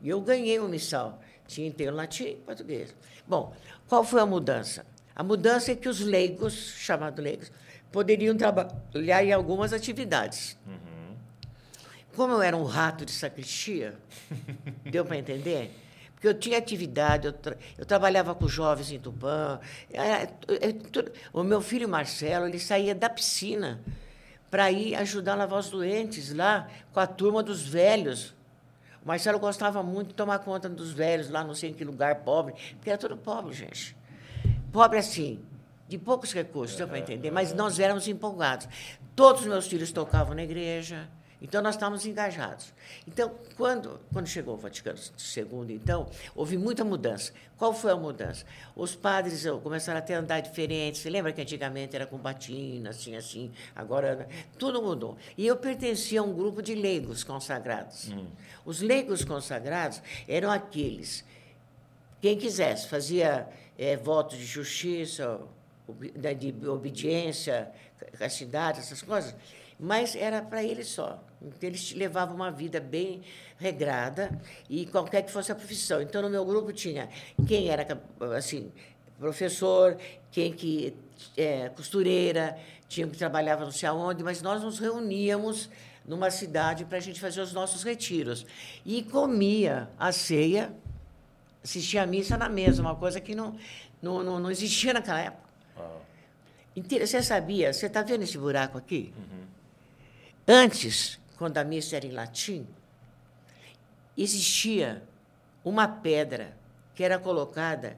E 0.00 0.08
eu 0.08 0.20
ganhei 0.20 0.58
o 0.58 0.68
missal. 0.68 1.20
Tinha 1.46 1.66
inteiro 1.66 1.94
latim 1.96 2.24
e 2.24 2.34
português. 2.36 2.94
Bom, 3.26 3.54
qual 3.88 4.04
foi 4.04 4.20
a 4.20 4.26
mudança? 4.26 4.86
A 5.16 5.22
mudança 5.22 5.72
é 5.72 5.74
que 5.74 5.88
os 5.88 6.00
leigos, 6.00 6.54
chamados 6.54 7.22
leigos, 7.22 7.50
poderiam 7.90 8.36
trabalhar 8.36 9.24
em 9.24 9.32
algumas 9.32 9.72
atividades. 9.72 10.56
Como 12.14 12.34
eu 12.34 12.42
era 12.42 12.56
um 12.56 12.64
rato 12.64 13.04
de 13.04 13.12
sacristia, 13.12 13.96
deu 14.84 15.04
para 15.04 15.16
entender? 15.16 15.72
Porque 16.18 16.26
eu 16.26 16.34
tinha 16.34 16.58
atividade, 16.58 17.28
eu, 17.28 17.32
tra- 17.32 17.56
eu 17.78 17.86
trabalhava 17.86 18.34
com 18.34 18.48
jovens 18.48 18.90
em 18.90 18.98
Tupã. 18.98 19.60
é, 19.92 20.28
é, 20.48 20.72
tudo- 20.72 21.12
o 21.32 21.44
meu 21.44 21.60
filho 21.60 21.88
Marcelo, 21.88 22.48
ele 22.48 22.58
saía 22.58 22.92
da 22.92 23.08
piscina 23.08 23.80
para 24.50 24.68
ir 24.72 24.96
ajudar 24.96 25.34
a 25.34 25.36
lavar 25.36 25.60
os 25.60 25.70
doentes 25.70 26.34
lá 26.34 26.66
com 26.92 26.98
a 26.98 27.06
turma 27.06 27.40
dos 27.40 27.62
velhos. 27.62 28.34
O 29.00 29.06
Marcelo 29.06 29.38
gostava 29.38 29.80
muito 29.80 30.08
de 30.08 30.14
tomar 30.14 30.40
conta 30.40 30.68
dos 30.68 30.90
velhos 30.90 31.30
lá, 31.30 31.44
não 31.44 31.54
sei 31.54 31.70
em 31.70 31.72
que 31.72 31.84
lugar, 31.84 32.16
pobre, 32.16 32.52
porque 32.74 32.90
era 32.90 32.98
tudo 32.98 33.16
pobre, 33.16 33.54
gente. 33.54 33.96
Pobre 34.72 34.98
assim, 34.98 35.38
de 35.88 35.98
poucos 35.98 36.32
recursos, 36.32 36.76
deu 36.76 36.88
para 36.88 36.98
entender, 36.98 37.30
mas 37.30 37.52
nós 37.52 37.78
éramos 37.78 38.08
empolgados. 38.08 38.68
Todos 39.14 39.42
os 39.42 39.46
meus 39.46 39.68
filhos 39.68 39.92
tocavam 39.92 40.34
na 40.34 40.42
igreja, 40.42 41.08
então 41.40 41.62
nós 41.62 41.74
estávamos 41.76 42.04
engajados. 42.04 42.72
Então, 43.06 43.32
quando, 43.56 44.00
quando 44.12 44.26
chegou 44.26 44.54
o 44.54 44.56
Vaticano 44.58 44.98
II, 44.98 45.74
então, 45.74 46.08
houve 46.34 46.56
muita 46.58 46.84
mudança. 46.84 47.32
Qual 47.56 47.72
foi 47.72 47.90
a 47.92 47.96
mudança? 47.96 48.44
Os 48.74 48.94
padres 48.94 49.44
ó, 49.46 49.58
começaram 49.58 49.98
a 49.98 50.02
ter 50.02 50.14
andar 50.14 50.40
diferente. 50.40 50.98
Você 50.98 51.08
lembra 51.10 51.32
que 51.32 51.40
antigamente 51.40 51.94
era 51.96 52.06
com 52.06 52.16
batina, 52.18 52.90
assim, 52.90 53.14
assim, 53.16 53.50
agora 53.74 54.28
tudo 54.58 54.82
mudou. 54.82 55.16
E 55.36 55.46
eu 55.46 55.56
pertencia 55.56 56.20
a 56.20 56.22
um 56.24 56.32
grupo 56.34 56.60
de 56.62 56.74
leigos 56.74 57.22
consagrados. 57.24 58.10
Os 58.64 58.80
leigos 58.80 59.24
consagrados 59.24 60.02
eram 60.28 60.50
aqueles 60.50 61.24
quem 62.20 62.36
quisesse, 62.36 62.88
fazia 62.88 63.48
eh, 63.78 63.96
votos 63.96 64.36
de 64.38 64.44
justiça, 64.44 65.40
da- 66.16 66.32
de 66.32 66.52
obediência, 66.68 67.70
ca- 67.98 68.06
castidade, 68.18 68.80
essas 68.80 69.02
coisas, 69.02 69.34
mas 69.78 70.16
era 70.16 70.42
para 70.42 70.62
ele 70.62 70.82
só. 70.84 71.22
Então, 71.40 71.68
eles 71.68 71.92
levavam 71.92 72.34
uma 72.34 72.50
vida 72.50 72.80
bem 72.80 73.22
regrada 73.58 74.30
e 74.68 74.86
qualquer 74.86 75.22
que 75.22 75.30
fosse 75.30 75.52
a 75.52 75.54
profissão. 75.54 76.00
Então, 76.02 76.20
no 76.22 76.30
meu 76.30 76.44
grupo 76.44 76.72
tinha 76.72 77.08
quem 77.46 77.68
era 77.68 77.86
assim 78.36 78.72
professor, 79.18 79.96
quem 80.30 80.52
que 80.52 80.94
é, 81.36 81.68
costureira, 81.70 82.56
tinha 82.88 83.06
que 83.06 83.16
trabalhava 83.16 83.64
não 83.64 83.72
sei 83.72 83.88
aonde, 83.88 84.22
mas 84.22 84.40
nós 84.42 84.62
nos 84.62 84.78
reuníamos 84.78 85.68
numa 86.06 86.30
cidade 86.30 86.84
para 86.84 86.98
a 86.98 87.00
gente 87.00 87.20
fazer 87.20 87.40
os 87.40 87.52
nossos 87.52 87.82
retiros. 87.82 88.46
E 88.86 89.02
comia 89.02 89.88
a 89.98 90.12
ceia 90.12 90.72
assistia 91.62 92.02
a 92.02 92.06
missa 92.06 92.36
na 92.36 92.48
mesa, 92.48 92.80
uma 92.80 92.94
coisa 92.94 93.20
que 93.20 93.34
não, 93.34 93.54
não, 94.00 94.22
não, 94.22 94.38
não 94.40 94.50
existia 94.50 94.92
naquela 94.92 95.20
época. 95.20 95.48
Uau. 95.76 96.02
Inteira- 96.76 97.06
Você 97.06 97.22
sabia? 97.22 97.72
Você 97.72 97.86
está 97.86 98.02
vendo 98.02 98.22
esse 98.22 98.38
buraco 98.38 98.78
aqui? 98.78 99.12
Antes, 100.46 101.18
quando 101.36 101.58
a 101.58 101.64
missa 101.64 101.96
era 101.96 102.06
em 102.06 102.12
latim, 102.12 102.66
existia 104.16 105.02
uma 105.64 105.86
pedra 105.88 106.56
que 106.94 107.02
era 107.04 107.18
colocada, 107.18 107.96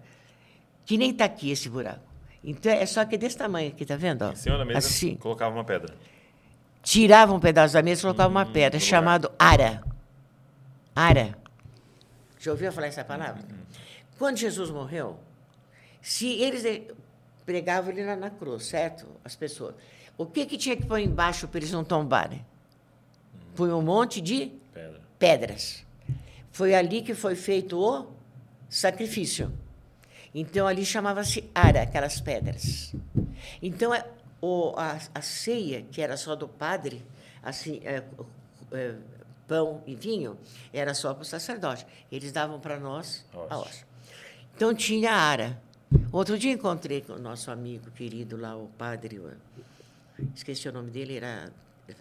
que 0.84 0.96
nem 0.98 1.10
está 1.10 1.24
aqui 1.24 1.50
esse 1.50 1.68
buraco. 1.68 2.00
Então, 2.42 2.72
é 2.72 2.84
só 2.86 3.04
que 3.04 3.14
é 3.14 3.18
desse 3.18 3.36
tamanho 3.36 3.68
aqui, 3.68 3.82
está 3.82 3.96
vendo? 3.96 4.22
ó? 4.22 4.32
Em 4.32 4.36
cima 4.36 4.56
da 4.58 4.64
mesa, 4.64 4.78
Assim. 4.78 5.14
colocava 5.16 5.54
uma 5.54 5.64
pedra. 5.64 5.94
Tirava 6.82 7.32
um 7.34 7.40
pedaço 7.40 7.74
da 7.74 7.82
mesa 7.82 8.00
e 8.00 8.02
colocava 8.02 8.30
uma 8.30 8.46
pedra, 8.46 8.80
chamado 8.80 9.30
ara. 9.38 9.82
Ara. 10.96 11.36
Já 12.38 12.50
ouviu 12.52 12.72
falar 12.72 12.86
essa 12.86 13.04
palavra? 13.04 13.42
Quando 14.18 14.38
Jesus 14.38 14.70
morreu, 14.70 15.18
se 16.00 16.26
eles 16.40 16.64
pregavam 17.50 17.90
ele 17.90 18.04
na, 18.04 18.14
na 18.14 18.30
cruz, 18.30 18.66
certo? 18.66 19.08
As 19.24 19.34
pessoas. 19.34 19.74
O 20.16 20.24
que, 20.24 20.46
que 20.46 20.56
tinha 20.56 20.76
que 20.76 20.86
pôr 20.86 21.00
embaixo 21.00 21.48
para 21.48 21.58
eles 21.58 21.72
não 21.72 21.82
tombarem? 21.82 22.46
Põe 23.56 23.72
um 23.72 23.82
monte 23.82 24.20
de 24.20 24.52
Pedra. 24.72 25.00
pedras. 25.18 25.84
Foi 26.52 26.76
ali 26.76 27.02
que 27.02 27.12
foi 27.12 27.34
feito 27.34 27.76
o 27.76 28.06
sacrifício. 28.68 29.52
Então 30.32 30.64
ali 30.64 30.86
chamava-se 30.86 31.50
ara, 31.52 31.82
aquelas 31.82 32.20
pedras. 32.20 32.94
Então 33.60 33.92
é- 33.92 34.06
o, 34.40 34.72
a, 34.76 34.96
a 35.12 35.20
ceia, 35.20 35.82
que 35.82 36.00
era 36.00 36.16
só 36.16 36.36
do 36.36 36.46
padre, 36.46 37.04
assim, 37.42 37.80
é, 37.84 38.04
é, 38.72 38.94
pão 39.48 39.82
e 39.84 39.96
vinho, 39.96 40.38
era 40.72 40.94
só 40.94 41.12
para 41.12 41.22
o 41.22 41.24
sacerdote. 41.26 41.84
Eles 42.12 42.30
davam 42.30 42.60
para 42.60 42.78
nós 42.78 43.26
a 43.50 43.58
hóstia. 43.58 43.84
Então 44.54 44.72
tinha 44.72 45.10
ara. 45.12 45.60
Outro 46.12 46.38
dia 46.38 46.52
encontrei 46.52 47.00
com 47.00 47.14
o 47.14 47.18
nosso 47.18 47.50
amigo 47.50 47.90
querido 47.90 48.36
lá, 48.36 48.56
o 48.56 48.68
padre, 48.78 49.20
esqueci 50.34 50.68
o 50.68 50.72
nome 50.72 50.90
dele, 50.90 51.16
era 51.16 51.52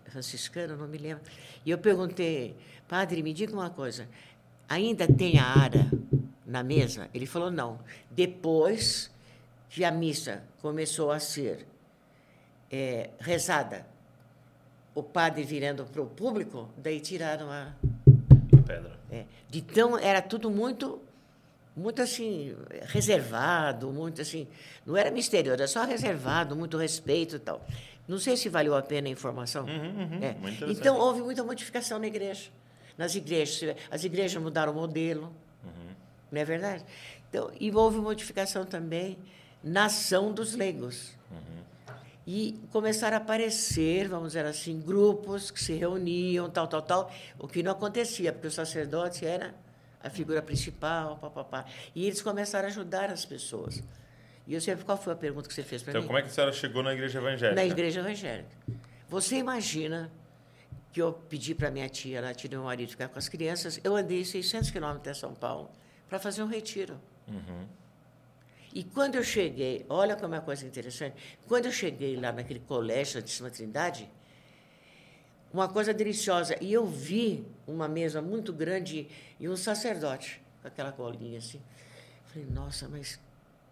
franciscano, 0.05 0.77
não 0.77 0.87
me 0.87 0.97
lembro. 0.97 1.23
E 1.65 1.71
eu 1.71 1.77
perguntei, 1.77 2.55
padre, 2.87 3.23
me 3.23 3.33
diga 3.33 3.53
uma 3.53 3.69
coisa, 3.69 4.07
ainda 4.67 5.07
tem 5.07 5.39
a 5.39 5.45
ara 5.45 5.89
na 6.45 6.63
mesa? 6.63 7.09
Ele 7.13 7.25
falou, 7.25 7.51
não. 7.51 7.79
Depois 8.11 9.11
que 9.69 9.83
a 9.83 9.91
missa 9.91 10.43
começou 10.61 11.11
a 11.11 11.19
ser 11.19 11.65
é, 12.71 13.09
rezada, 13.19 13.85
o 14.93 15.03
padre 15.03 15.43
virando 15.43 15.85
para 15.85 16.01
o 16.01 16.07
público, 16.07 16.69
daí 16.77 16.99
tiraram 16.99 17.51
a 17.51 17.73
pedra. 18.65 18.99
É, 19.11 19.25
então 19.53 19.97
era 19.97 20.21
tudo 20.21 20.49
muito 20.51 21.01
muito 21.79 22.01
assim 22.01 22.55
reservado, 22.87 23.91
muito 23.91 24.21
assim, 24.21 24.47
não 24.85 24.97
era 24.97 25.09
misterioso, 25.09 25.53
era 25.53 25.67
só 25.67 25.85
reservado, 25.85 26.55
muito 26.55 26.77
respeito 26.77 27.37
e 27.37 27.39
tal. 27.39 27.65
Não 28.07 28.19
sei 28.19 28.35
se 28.35 28.49
valeu 28.49 28.75
a 28.75 28.81
pena 28.81 29.07
a 29.07 29.11
informação. 29.11 29.65
Uhum, 29.65 29.71
uhum, 29.71 30.19
é. 30.21 30.35
Então 30.69 30.97
houve 30.97 31.21
muita 31.21 31.43
modificação 31.43 31.97
na 31.97 32.07
igreja, 32.07 32.49
nas 32.97 33.15
igrejas, 33.15 33.75
as 33.89 34.03
igrejas 34.03 34.41
mudaram 34.41 34.73
o 34.73 34.75
modelo, 34.75 35.33
uhum. 35.63 35.95
não 36.31 36.41
é 36.41 36.45
verdade? 36.45 36.83
Então 37.29 37.49
e 37.59 37.71
houve 37.71 37.97
modificação 37.99 38.65
também 38.65 39.17
na 39.63 39.85
ação 39.85 40.31
dos 40.31 40.53
leigos. 40.53 41.17
E 42.31 42.59
começaram 42.71 43.17
a 43.17 43.19
aparecer, 43.19 44.07
vamos 44.07 44.33
dizer 44.33 44.45
assim, 44.45 44.79
grupos 44.79 45.49
que 45.49 45.59
se 45.59 45.73
reuniam, 45.73 46.47
tal, 46.47 46.67
tal, 46.67 46.81
tal, 46.83 47.11
o 47.39 47.47
que 47.47 47.63
não 47.63 47.71
acontecia, 47.71 48.31
porque 48.31 48.45
o 48.45 48.51
sacerdote 48.51 49.25
era 49.25 49.51
a 50.01 50.09
figura 50.09 50.41
principal, 50.41 51.17
papapá. 51.17 51.65
E 51.93 52.05
eles 52.05 52.21
começaram 52.21 52.67
a 52.67 52.71
ajudar 52.71 53.09
as 53.09 53.25
pessoas. 53.25 53.83
E 54.47 54.53
eu 54.53 54.61
sempre, 54.61 54.83
qual 54.83 54.97
foi 54.97 55.13
a 55.13 55.15
pergunta 55.15 55.47
que 55.47 55.53
você 55.53 55.63
fez 55.63 55.83
para 55.83 55.91
então, 55.91 56.01
mim? 56.01 56.05
Então, 56.05 56.07
como 56.07 56.19
é 56.19 56.21
que 56.21 56.29
a 56.29 56.31
senhora 56.31 56.51
chegou 56.51 56.81
na 56.81 56.93
igreja 56.93 57.19
evangélica? 57.19 57.55
Na 57.55 57.65
igreja 57.65 57.99
evangélica. 57.99 58.49
Você 59.07 59.35
imagina 59.35 60.11
que 60.91 61.01
eu 61.01 61.13
pedi 61.13 61.53
para 61.53 61.69
minha 61.69 61.87
tia, 61.87 62.17
ela 62.17 62.33
tinha 62.33 62.49
meu 62.49 62.63
marido 62.63 62.89
ficar 62.89 63.09
com 63.09 63.19
as 63.19 63.29
crianças, 63.29 63.79
eu 63.83 63.95
andei 63.95 64.25
600 64.25 64.71
quilômetros 64.71 65.01
até 65.01 65.13
São 65.13 65.33
Paulo 65.33 65.69
para 66.07 66.17
fazer 66.17 66.41
um 66.41 66.47
retiro. 66.47 66.99
Uhum. 67.27 67.67
E 68.73 68.83
quando 68.83 69.15
eu 69.15 69.23
cheguei, 69.23 69.85
olha 69.89 70.15
como 70.15 70.33
é 70.35 70.37
uma 70.37 70.43
coisa 70.43 70.65
interessante, 70.65 71.15
quando 71.47 71.65
eu 71.65 71.71
cheguei 71.71 72.15
lá 72.15 72.31
naquele 72.31 72.59
colégio 72.59 73.21
de 73.21 73.29
Santa 73.29 73.51
Trindade, 73.51 74.09
uma 75.53 75.67
coisa 75.67 75.93
deliciosa. 75.93 76.55
E 76.61 76.71
eu 76.71 76.85
vi 76.85 77.45
uma 77.67 77.87
mesa 77.87 78.21
muito 78.21 78.53
grande 78.53 79.07
e 79.39 79.47
um 79.47 79.55
sacerdote 79.55 80.41
com 80.61 80.67
aquela 80.67 80.91
colinha 80.91 81.39
assim. 81.39 81.61
Falei, 82.25 82.47
nossa, 82.49 82.87
mas 82.87 83.19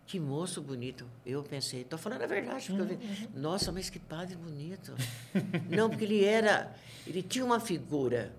que 0.05 0.19
moço 0.19 0.61
bonito. 0.61 1.05
Eu 1.25 1.43
pensei, 1.43 1.81
estou 1.81 1.99
falando 1.99 2.23
a 2.23 2.27
verdade. 2.27 2.67
Porque 2.67 2.81
eu 2.81 2.85
vi, 2.85 2.93
uhum. 2.95 3.27
nossa, 3.35 3.71
mas 3.71 3.89
que 3.89 3.99
padre 3.99 4.35
bonito. 4.35 4.95
Não, 5.69 5.89
porque 5.89 6.05
ele 6.05 6.23
era, 6.23 6.73
ele 7.05 7.21
tinha 7.21 7.43
uma 7.43 7.59
figura. 7.59 8.31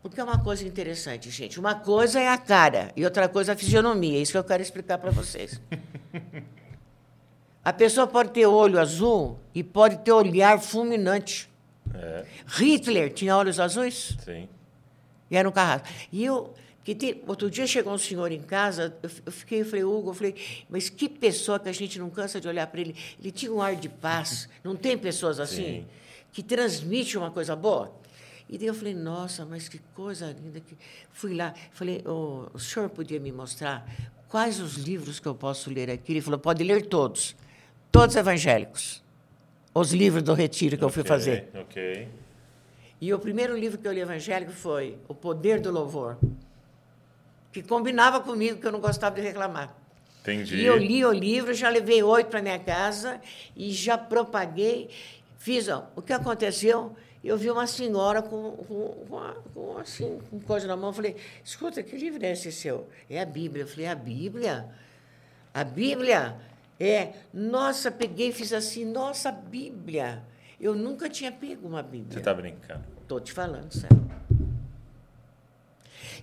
Porque 0.00 0.20
é 0.20 0.24
uma 0.24 0.42
coisa 0.42 0.66
interessante, 0.66 1.28
gente. 1.28 1.58
Uma 1.58 1.74
coisa 1.74 2.20
é 2.20 2.28
a 2.28 2.38
cara 2.38 2.92
e 2.96 3.04
outra 3.04 3.28
coisa 3.28 3.52
é 3.52 3.54
a 3.54 3.58
fisionomia. 3.58 4.16
É 4.16 4.22
isso 4.22 4.32
que 4.32 4.38
eu 4.38 4.44
quero 4.44 4.62
explicar 4.62 4.96
para 4.98 5.10
vocês. 5.10 5.60
A 7.64 7.72
pessoa 7.72 8.06
pode 8.06 8.30
ter 8.30 8.46
olho 8.46 8.80
azul 8.80 9.38
e 9.54 9.62
pode 9.62 9.98
ter 9.98 10.12
olhar 10.12 10.58
fulminante. 10.58 11.50
É. 11.94 12.24
Hitler 12.46 13.12
tinha 13.12 13.36
olhos 13.36 13.58
azuis? 13.58 14.16
Sim. 14.24 14.48
E 15.30 15.36
era 15.36 15.48
um 15.48 15.52
carrasco. 15.52 15.88
E 16.10 16.24
eu, 16.24 16.54
que 16.84 16.94
tem, 16.94 17.22
outro 17.26 17.50
dia 17.50 17.66
chegou 17.66 17.92
um 17.92 17.98
senhor 17.98 18.32
em 18.32 18.40
casa, 18.40 18.96
eu, 19.02 19.32
fiquei, 19.32 19.60
eu 19.60 19.64
falei, 19.64 19.84
Hugo, 19.84 20.10
eu 20.10 20.14
falei, 20.14 20.34
mas 20.68 20.88
que 20.88 21.08
pessoa 21.08 21.58
que 21.58 21.68
a 21.68 21.72
gente 21.72 21.98
não 21.98 22.08
cansa 22.08 22.40
de 22.40 22.48
olhar 22.48 22.66
para 22.66 22.80
ele. 22.80 22.96
Ele 23.20 23.30
tinha 23.30 23.52
um 23.52 23.60
ar 23.60 23.76
de 23.76 23.88
paz. 23.88 24.48
Não 24.64 24.74
tem 24.74 24.96
pessoas 24.96 25.38
assim? 25.40 25.80
Sim. 25.80 25.86
Que 26.32 26.42
transmite 26.42 27.16
uma 27.18 27.30
coisa 27.30 27.54
boa? 27.56 27.92
E 28.48 28.56
daí 28.56 28.66
eu 28.66 28.74
falei, 28.74 28.94
nossa, 28.94 29.44
mas 29.44 29.68
que 29.68 29.78
coisa 29.94 30.34
linda. 30.42 30.60
Que... 30.60 30.76
Fui 31.12 31.34
lá, 31.34 31.52
falei, 31.72 32.02
oh, 32.06 32.46
o 32.54 32.58
senhor 32.58 32.88
podia 32.88 33.20
me 33.20 33.30
mostrar 33.30 33.86
quais 34.28 34.60
os 34.60 34.76
livros 34.76 35.20
que 35.20 35.28
eu 35.28 35.34
posso 35.34 35.70
ler 35.70 35.90
aqui? 35.90 36.12
Ele 36.12 36.20
falou, 36.20 36.38
pode 36.38 36.64
ler 36.64 36.86
todos. 36.86 37.36
Todos 37.90 38.16
evangélicos 38.16 39.02
os 39.78 39.92
livros 39.92 40.22
do 40.22 40.34
retiro 40.34 40.76
que 40.76 40.84
okay, 40.84 40.88
eu 40.88 40.92
fui 40.92 41.04
fazer. 41.04 41.48
Ok. 41.54 42.08
E 43.00 43.14
o 43.14 43.18
primeiro 43.18 43.56
livro 43.56 43.78
que 43.78 43.86
eu 43.86 43.92
li 43.92 44.00
evangélico 44.00 44.52
foi 44.52 44.98
O 45.06 45.14
Poder 45.14 45.60
do 45.60 45.70
Louvor, 45.70 46.16
que 47.52 47.62
combinava 47.62 48.20
comigo, 48.20 48.60
que 48.60 48.66
eu 48.66 48.72
não 48.72 48.80
gostava 48.80 49.14
de 49.14 49.20
reclamar. 49.20 49.76
Entendi. 50.20 50.56
E 50.56 50.66
eu 50.66 50.76
li 50.76 51.04
o 51.04 51.12
livro, 51.12 51.54
já 51.54 51.68
levei 51.68 52.02
oito 52.02 52.28
para 52.28 52.42
minha 52.42 52.58
casa 52.58 53.20
e 53.56 53.70
já 53.70 53.96
propaguei. 53.96 54.90
Fiz, 55.38 55.68
ó, 55.68 55.88
o 55.94 56.02
que 56.02 56.12
aconteceu? 56.12 56.94
Eu 57.22 57.36
vi 57.36 57.50
uma 57.50 57.66
senhora 57.66 58.20
com, 58.20 58.52
com, 58.52 59.06
com, 59.08 59.34
com 59.54 59.78
assim, 59.78 60.20
com 60.30 60.40
coisa 60.40 60.66
na 60.66 60.76
mão. 60.76 60.92
Falei, 60.92 61.16
escuta, 61.44 61.82
que 61.82 61.96
livro 61.96 62.24
é 62.24 62.32
esse 62.32 62.50
seu? 62.52 62.88
É 63.08 63.20
a 63.20 63.24
Bíblia. 63.24 63.62
Eu 63.62 63.68
falei, 63.68 63.86
a 63.86 63.94
Bíblia? 63.94 64.68
A 65.54 65.64
Bíblia? 65.64 66.36
É, 66.78 67.12
nossa, 67.32 67.90
peguei 67.90 68.28
e 68.28 68.32
fiz 68.32 68.52
assim, 68.52 68.84
nossa, 68.84 69.32
Bíblia. 69.32 70.22
Eu 70.60 70.74
nunca 70.74 71.08
tinha 71.08 71.32
pego 71.32 71.66
uma 71.66 71.82
Bíblia. 71.82 72.12
Você 72.12 72.18
está 72.18 72.34
brincando? 72.34 72.84
Estou 73.02 73.20
te 73.20 73.32
falando, 73.32 73.72
sério. 73.72 74.08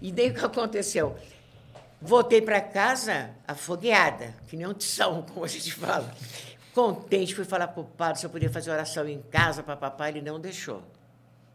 E 0.01 0.11
daí 0.11 0.29
o 0.29 0.33
que 0.33 0.45
aconteceu? 0.45 1.17
Voltei 2.01 2.41
para 2.41 2.61
casa 2.61 3.31
afogueada, 3.47 4.35
que 4.47 4.55
nem 4.55 4.67
um 4.67 4.73
tição, 4.73 5.23
como 5.33 5.45
a 5.45 5.47
gente 5.47 5.73
fala. 5.73 6.13
Contente, 6.73 7.33
fui 7.33 7.45
falar 7.45 7.69
para 7.69 7.81
o 7.81 7.85
padre 7.85 8.19
se 8.19 8.25
eu 8.25 8.29
podia 8.29 8.49
fazer 8.49 8.69
oração 8.69 9.07
em 9.07 9.21
casa 9.21 9.63
para 9.63 9.75
papai, 9.75 10.11
ele 10.11 10.21
não 10.21 10.39
deixou. 10.39 10.83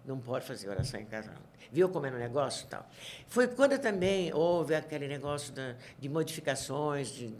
Não 0.04 0.18
pode 0.18 0.46
fazer 0.46 0.68
oração 0.68 0.98
em 0.98 1.04
casa, 1.04 1.30
não. 1.30 1.50
Viu 1.70 1.88
como 1.88 2.06
é 2.06 2.10
o 2.10 2.18
negócio 2.18 2.64
e 2.64 2.68
tal? 2.68 2.88
Foi 3.28 3.46
quando 3.46 3.78
também 3.78 4.32
houve 4.32 4.74
aquele 4.74 5.06
negócio 5.06 5.52
da, 5.52 5.74
de 5.98 6.08
modificações, 6.08 7.08
de, 7.08 7.32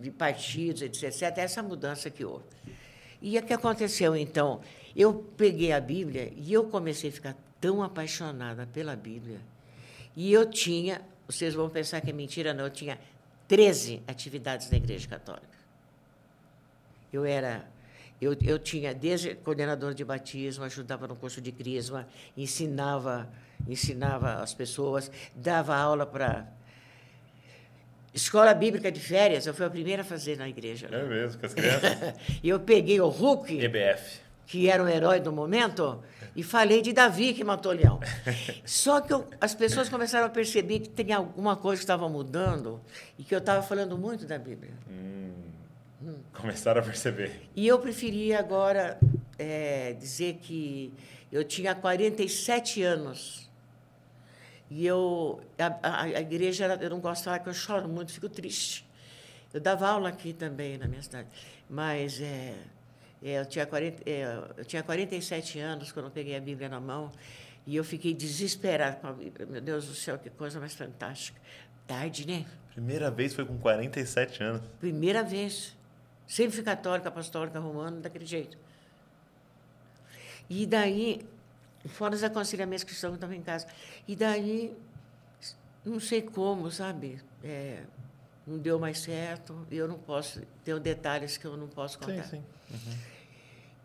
de 0.00 0.10
partidos, 0.10 0.82
etc. 0.82 1.38
Essa 1.38 1.62
mudança 1.62 2.10
que 2.10 2.24
houve. 2.24 2.44
E 3.20 3.38
o 3.38 3.42
que 3.42 3.52
aconteceu, 3.52 4.14
então? 4.16 4.60
Eu 4.94 5.14
peguei 5.36 5.72
a 5.72 5.80
Bíblia 5.80 6.32
e 6.36 6.52
eu 6.52 6.64
comecei 6.64 7.10
a 7.10 7.12
ficar 7.12 7.36
tão 7.60 7.82
apaixonada 7.82 8.66
pela 8.66 8.94
Bíblia. 8.94 9.40
E 10.16 10.32
eu 10.32 10.48
tinha, 10.48 11.02
vocês 11.26 11.54
vão 11.54 11.68
pensar 11.68 12.00
que 12.00 12.10
é 12.10 12.12
mentira, 12.12 12.54
não, 12.54 12.64
eu 12.64 12.70
tinha 12.70 12.98
13 13.46 14.02
atividades 14.06 14.70
na 14.70 14.76
Igreja 14.76 15.08
Católica. 15.08 15.58
Eu 17.12 17.24
era 17.24 17.66
eu, 18.20 18.36
eu 18.44 18.58
tinha 18.58 18.92
desde 18.92 19.36
coordenador 19.36 19.94
de 19.94 20.04
batismo, 20.04 20.64
ajudava 20.64 21.06
no 21.06 21.14
curso 21.14 21.40
de 21.40 21.52
crisma, 21.52 22.06
ensinava, 22.36 23.30
ensinava 23.66 24.42
as 24.42 24.52
pessoas, 24.52 25.10
dava 25.36 25.76
aula 25.76 26.04
para 26.04 26.48
Escola 28.12 28.54
Bíblica 28.54 28.90
de 28.90 29.00
Férias, 29.00 29.46
eu 29.46 29.54
fui 29.54 29.66
a 29.66 29.70
primeira 29.70 30.02
a 30.02 30.04
fazer 30.04 30.36
na 30.36 30.48
igreja. 30.48 30.88
É 30.90 31.02
mesmo, 31.04 31.40
com 31.40 31.46
as 31.46 31.54
crianças. 31.54 32.14
e 32.42 32.48
eu 32.48 32.60
peguei 32.60 33.00
o 33.00 33.08
Hulk, 33.08 33.64
EBF. 33.64 34.20
que 34.46 34.68
era 34.68 34.82
o 34.82 34.88
herói 34.88 35.20
do 35.20 35.32
momento, 35.32 36.02
e 36.34 36.42
falei 36.42 36.80
de 36.82 36.92
Davi 36.92 37.34
que 37.34 37.44
matou 37.44 37.72
o 37.72 37.74
leão. 37.74 38.00
Só 38.64 39.00
que 39.00 39.12
eu, 39.12 39.26
as 39.40 39.54
pessoas 39.54 39.88
começaram 39.88 40.26
a 40.26 40.30
perceber 40.30 40.80
que 40.80 40.88
tem 40.88 41.12
alguma 41.12 41.56
coisa 41.56 41.80
que 41.80 41.84
estava 41.84 42.08
mudando 42.08 42.80
e 43.18 43.24
que 43.24 43.34
eu 43.34 43.38
estava 43.38 43.62
falando 43.62 43.96
muito 43.98 44.26
da 44.26 44.38
Bíblia. 44.38 44.72
Hum, 44.90 45.32
hum. 46.02 46.18
Começaram 46.32 46.80
a 46.80 46.84
perceber. 46.84 47.48
E 47.54 47.66
eu 47.66 47.78
preferia 47.78 48.38
agora 48.38 48.98
é, 49.38 49.92
dizer 49.92 50.38
que 50.40 50.92
eu 51.30 51.44
tinha 51.44 51.74
47 51.74 52.82
anos 52.82 53.47
e 54.70 54.86
eu, 54.86 55.40
a, 55.58 56.02
a, 56.02 56.20
igreja, 56.20 56.66
eu 56.80 56.90
não 56.90 57.00
gostava, 57.00 57.38
que 57.38 57.48
eu 57.48 57.54
choro 57.54 57.88
muito, 57.88 58.12
fico 58.12 58.28
triste. 58.28 58.86
Eu 59.52 59.60
dava 59.60 59.88
aula 59.88 60.10
aqui 60.10 60.32
também 60.32 60.76
na 60.76 60.86
minha 60.86 61.02
cidade, 61.02 61.28
mas 61.70 62.20
é, 62.20 62.54
é, 63.22 63.40
eu, 63.40 63.46
tinha 63.46 63.66
40, 63.66 64.02
é, 64.08 64.42
eu 64.58 64.64
tinha 64.64 64.82
47 64.82 65.58
anos 65.58 65.90
quando 65.90 66.06
eu 66.06 66.10
peguei 66.10 66.36
a 66.36 66.40
Bíblia 66.40 66.68
na 66.68 66.80
mão 66.80 67.10
e 67.66 67.74
eu 67.76 67.82
fiquei 67.82 68.12
desesperada 68.12 68.96
com 68.96 69.06
a 69.06 69.12
Bíblia. 69.12 69.46
Meu 69.46 69.60
Deus 69.60 69.86
do 69.86 69.94
céu, 69.94 70.18
que 70.18 70.28
coisa 70.28 70.60
mais 70.60 70.74
fantástica. 70.74 71.40
Tarde, 71.86 72.26
né? 72.26 72.44
Primeira 72.72 73.10
vez 73.10 73.32
foi 73.32 73.46
com 73.46 73.56
47 73.58 74.42
anos. 74.42 74.62
Primeira 74.78 75.22
vez. 75.22 75.74
Sempre 76.26 76.56
fui 76.56 76.62
católica, 76.62 77.08
apostólica, 77.08 77.58
romana, 77.58 78.00
daquele 78.00 78.26
jeito. 78.26 78.58
E 80.48 80.66
daí 80.66 81.26
fora 81.86 82.14
os 82.14 82.24
aconselhamentos 82.24 82.84
que 82.84 82.92
estão 82.92 83.16
também 83.16 83.38
em 83.38 83.42
casa. 83.42 83.66
E 84.06 84.16
daí, 84.16 84.76
não 85.84 86.00
sei 86.00 86.22
como, 86.22 86.70
sabe? 86.70 87.20
É, 87.42 87.82
não 88.46 88.58
deu 88.58 88.78
mais 88.78 89.00
certo, 89.00 89.66
e 89.70 89.76
eu 89.76 89.86
não 89.86 89.98
posso, 89.98 90.40
tenho 90.64 90.80
detalhes 90.80 91.36
que 91.36 91.44
eu 91.44 91.56
não 91.56 91.68
posso 91.68 91.98
contar. 91.98 92.24
Sim, 92.24 92.42
sim. 92.70 92.98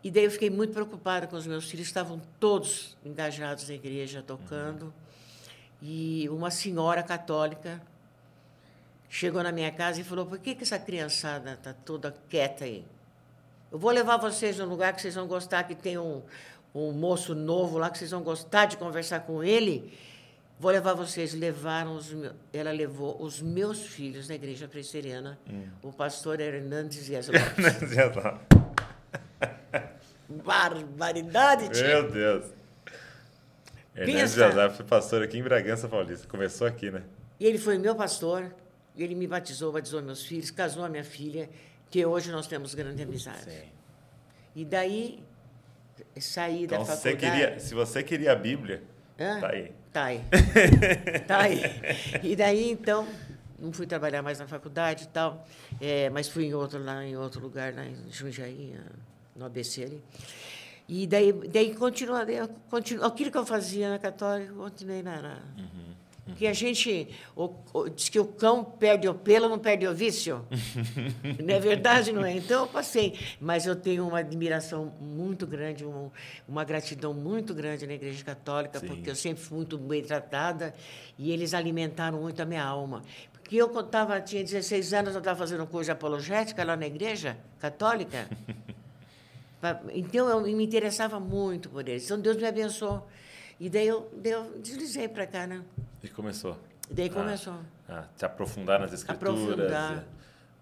E 0.02 0.10
daí 0.10 0.24
eu 0.24 0.30
fiquei 0.30 0.50
muito 0.50 0.72
preocupada 0.72 1.26
com 1.26 1.36
os 1.36 1.46
meus 1.46 1.70
filhos, 1.70 1.86
estavam 1.86 2.20
todos 2.38 2.96
engajados 3.04 3.68
na 3.68 3.74
igreja, 3.74 4.22
tocando. 4.22 4.92
E 5.80 6.28
uma 6.28 6.50
senhora 6.50 7.02
católica 7.02 7.80
chegou 9.08 9.42
na 9.42 9.50
minha 9.50 9.70
casa 9.70 10.00
e 10.00 10.04
falou: 10.04 10.26
por 10.26 10.38
que, 10.38 10.54
que 10.54 10.62
essa 10.62 10.78
criançada 10.78 11.54
está 11.54 11.72
toda 11.72 12.14
quieta 12.28 12.64
aí? 12.64 12.84
Eu 13.72 13.78
vou 13.78 13.90
levar 13.90 14.18
vocês 14.18 14.58
num 14.58 14.66
lugar 14.66 14.94
que 14.94 15.00
vocês 15.00 15.14
vão 15.14 15.26
gostar, 15.26 15.64
que 15.64 15.74
tem 15.74 15.96
um, 15.96 16.22
um 16.74 16.92
moço 16.92 17.34
novo 17.34 17.78
lá, 17.78 17.88
que 17.88 17.98
vocês 17.98 18.10
vão 18.10 18.22
gostar 18.22 18.66
de 18.66 18.76
conversar 18.76 19.20
com 19.20 19.44
ele. 19.44 19.92
Vou 20.58 20.70
levar 20.70 20.94
vocês. 20.94 21.32
Levaram 21.34 21.96
os 21.96 22.12
meus, 22.12 22.32
ela 22.52 22.72
levou 22.72 23.20
os 23.22 23.40
meus 23.40 23.86
filhos 23.86 24.28
na 24.28 24.34
igreja 24.34 24.66
presbiteriana. 24.66 25.38
O 25.82 25.92
pastor 25.92 26.40
Hernandes 26.40 27.04
Dias 27.06 27.28
Lopes. 27.28 27.66
Barbaridade, 30.44 31.68
tio. 31.68 31.86
Meu 31.86 32.10
Deus. 32.10 32.46
Hernandes. 33.94 34.32
José 34.34 34.70
foi 34.70 34.84
pastor 34.84 35.22
aqui 35.22 35.38
em 35.38 35.42
Bragança 35.42 35.88
Paulista. 35.88 36.26
Começou 36.26 36.66
aqui, 36.66 36.90
né? 36.90 37.02
E 37.38 37.46
ele 37.46 37.58
foi 37.58 37.78
meu 37.78 37.94
pastor, 37.94 38.52
ele 38.96 39.14
me 39.14 39.26
batizou, 39.26 39.72
batizou 39.72 40.00
meus 40.02 40.24
filhos, 40.24 40.50
casou 40.50 40.84
a 40.84 40.88
minha 40.88 41.04
filha, 41.04 41.48
que 41.90 42.04
hoje 42.04 42.30
nós 42.30 42.46
temos 42.46 42.74
grande 42.74 43.02
amizade. 43.02 43.50
Sim. 43.50 43.68
E 44.56 44.64
daí, 44.64 45.22
saí 46.20 46.64
Então, 46.64 46.78
da 46.78 46.84
se 46.84 46.90
você, 46.96 47.10
faculdade... 47.10 47.40
queria, 47.40 47.60
se 47.60 47.74
você 47.74 48.02
queria 48.02 48.32
a 48.32 48.36
Bíblia, 48.36 48.82
Hã? 49.18 49.40
tá 49.40 49.48
aí. 49.50 49.72
Tá 49.92 50.04
aí. 50.04 50.20
tá 51.26 51.40
aí. 51.42 51.60
E 52.22 52.34
daí, 52.34 52.70
então, 52.70 53.06
não 53.58 53.72
fui 53.72 53.86
trabalhar 53.86 54.22
mais 54.22 54.38
na 54.38 54.46
faculdade 54.46 55.04
e 55.04 55.08
tal, 55.08 55.46
é, 55.80 56.10
mas 56.10 56.28
fui 56.28 56.46
em 56.46 56.54
outro, 56.54 56.82
lá 56.82 57.04
em 57.04 57.16
outro 57.16 57.40
lugar, 57.40 57.72
lá 57.74 57.84
em 57.84 57.96
Jundiaí, 58.10 58.74
no 59.36 59.44
ABC 59.46 59.84
ali. 59.84 60.02
E 60.88 61.06
daí, 61.06 61.32
daí 61.32 61.74
continua, 61.74 62.24
eu 62.24 62.48
continuo, 62.68 63.04
aquilo 63.06 63.30
que 63.30 63.38
eu 63.38 63.46
fazia 63.46 63.88
na 63.88 63.98
Católica, 63.98 64.52
continuei 64.52 65.02
na... 65.02 65.22
na 65.22 65.38
Porque 66.24 66.46
a 66.46 66.52
gente 66.54 67.08
o, 67.36 67.50
o- 67.72 67.88
diz 67.90 68.08
que 68.08 68.18
o 68.18 68.24
cão 68.24 68.64
perde 68.64 69.06
o 69.08 69.14
pelo, 69.14 69.48
não 69.48 69.58
perde 69.58 69.86
o 69.86 69.94
vício. 69.94 70.44
não 71.44 71.54
é 71.54 71.60
verdade, 71.60 72.12
não 72.12 72.24
é? 72.24 72.36
Então 72.36 72.62
eu 72.62 72.66
passei. 72.66 73.18
Mas 73.40 73.66
eu 73.66 73.76
tenho 73.76 74.08
uma 74.08 74.20
admiração 74.20 74.92
muito 75.00 75.46
grande, 75.46 75.84
um- 75.84 76.10
uma 76.48 76.64
gratidão 76.64 77.12
muito 77.12 77.52
grande 77.52 77.86
na 77.86 77.92
Igreja 77.92 78.24
Católica, 78.24 78.80
Sim. 78.80 78.86
porque 78.86 79.10
eu 79.10 79.14
sempre 79.16 79.42
fui 79.42 79.58
muito 79.58 79.76
bem 79.76 80.02
tratada 80.02 80.74
e 81.18 81.30
eles 81.30 81.52
alimentaram 81.52 82.20
muito 82.22 82.40
a 82.40 82.44
minha 82.46 82.64
alma. 82.64 83.02
Porque 83.32 83.56
eu, 83.56 83.68
quando 83.68 83.88
tava, 83.88 84.18
tinha 84.22 84.42
16 84.42 84.94
anos, 84.94 85.12
eu 85.12 85.18
estava 85.18 85.38
fazendo 85.38 85.68
de 85.82 85.90
apologética 85.90 86.64
lá 86.64 86.74
na 86.76 86.86
Igreja 86.86 87.36
Católica. 87.60 88.28
Então, 89.94 90.28
eu 90.28 90.42
me 90.42 90.62
interessava 90.62 91.18
muito 91.18 91.70
por 91.70 91.88
eles. 91.88 92.04
Então, 92.04 92.20
Deus 92.20 92.36
me 92.36 92.44
abençoou. 92.46 93.08
E 93.58 93.70
daí 93.70 93.86
eu, 93.86 94.10
daí 94.14 94.32
eu 94.32 94.58
deslizei 94.58 95.08
para 95.08 95.26
cá, 95.26 95.46
né? 95.46 95.62
E 96.04 96.08
começou. 96.08 96.58
E 96.90 96.94
daí 96.94 97.06
Ah. 97.08 97.14
começou. 97.14 97.56
Ah, 97.88 98.04
se 98.14 98.24
aprofundar 98.26 98.78
nas 98.78 98.92
escrituras. 98.92 99.34
Aprofundar. 99.42 99.98
é. 99.98 100.04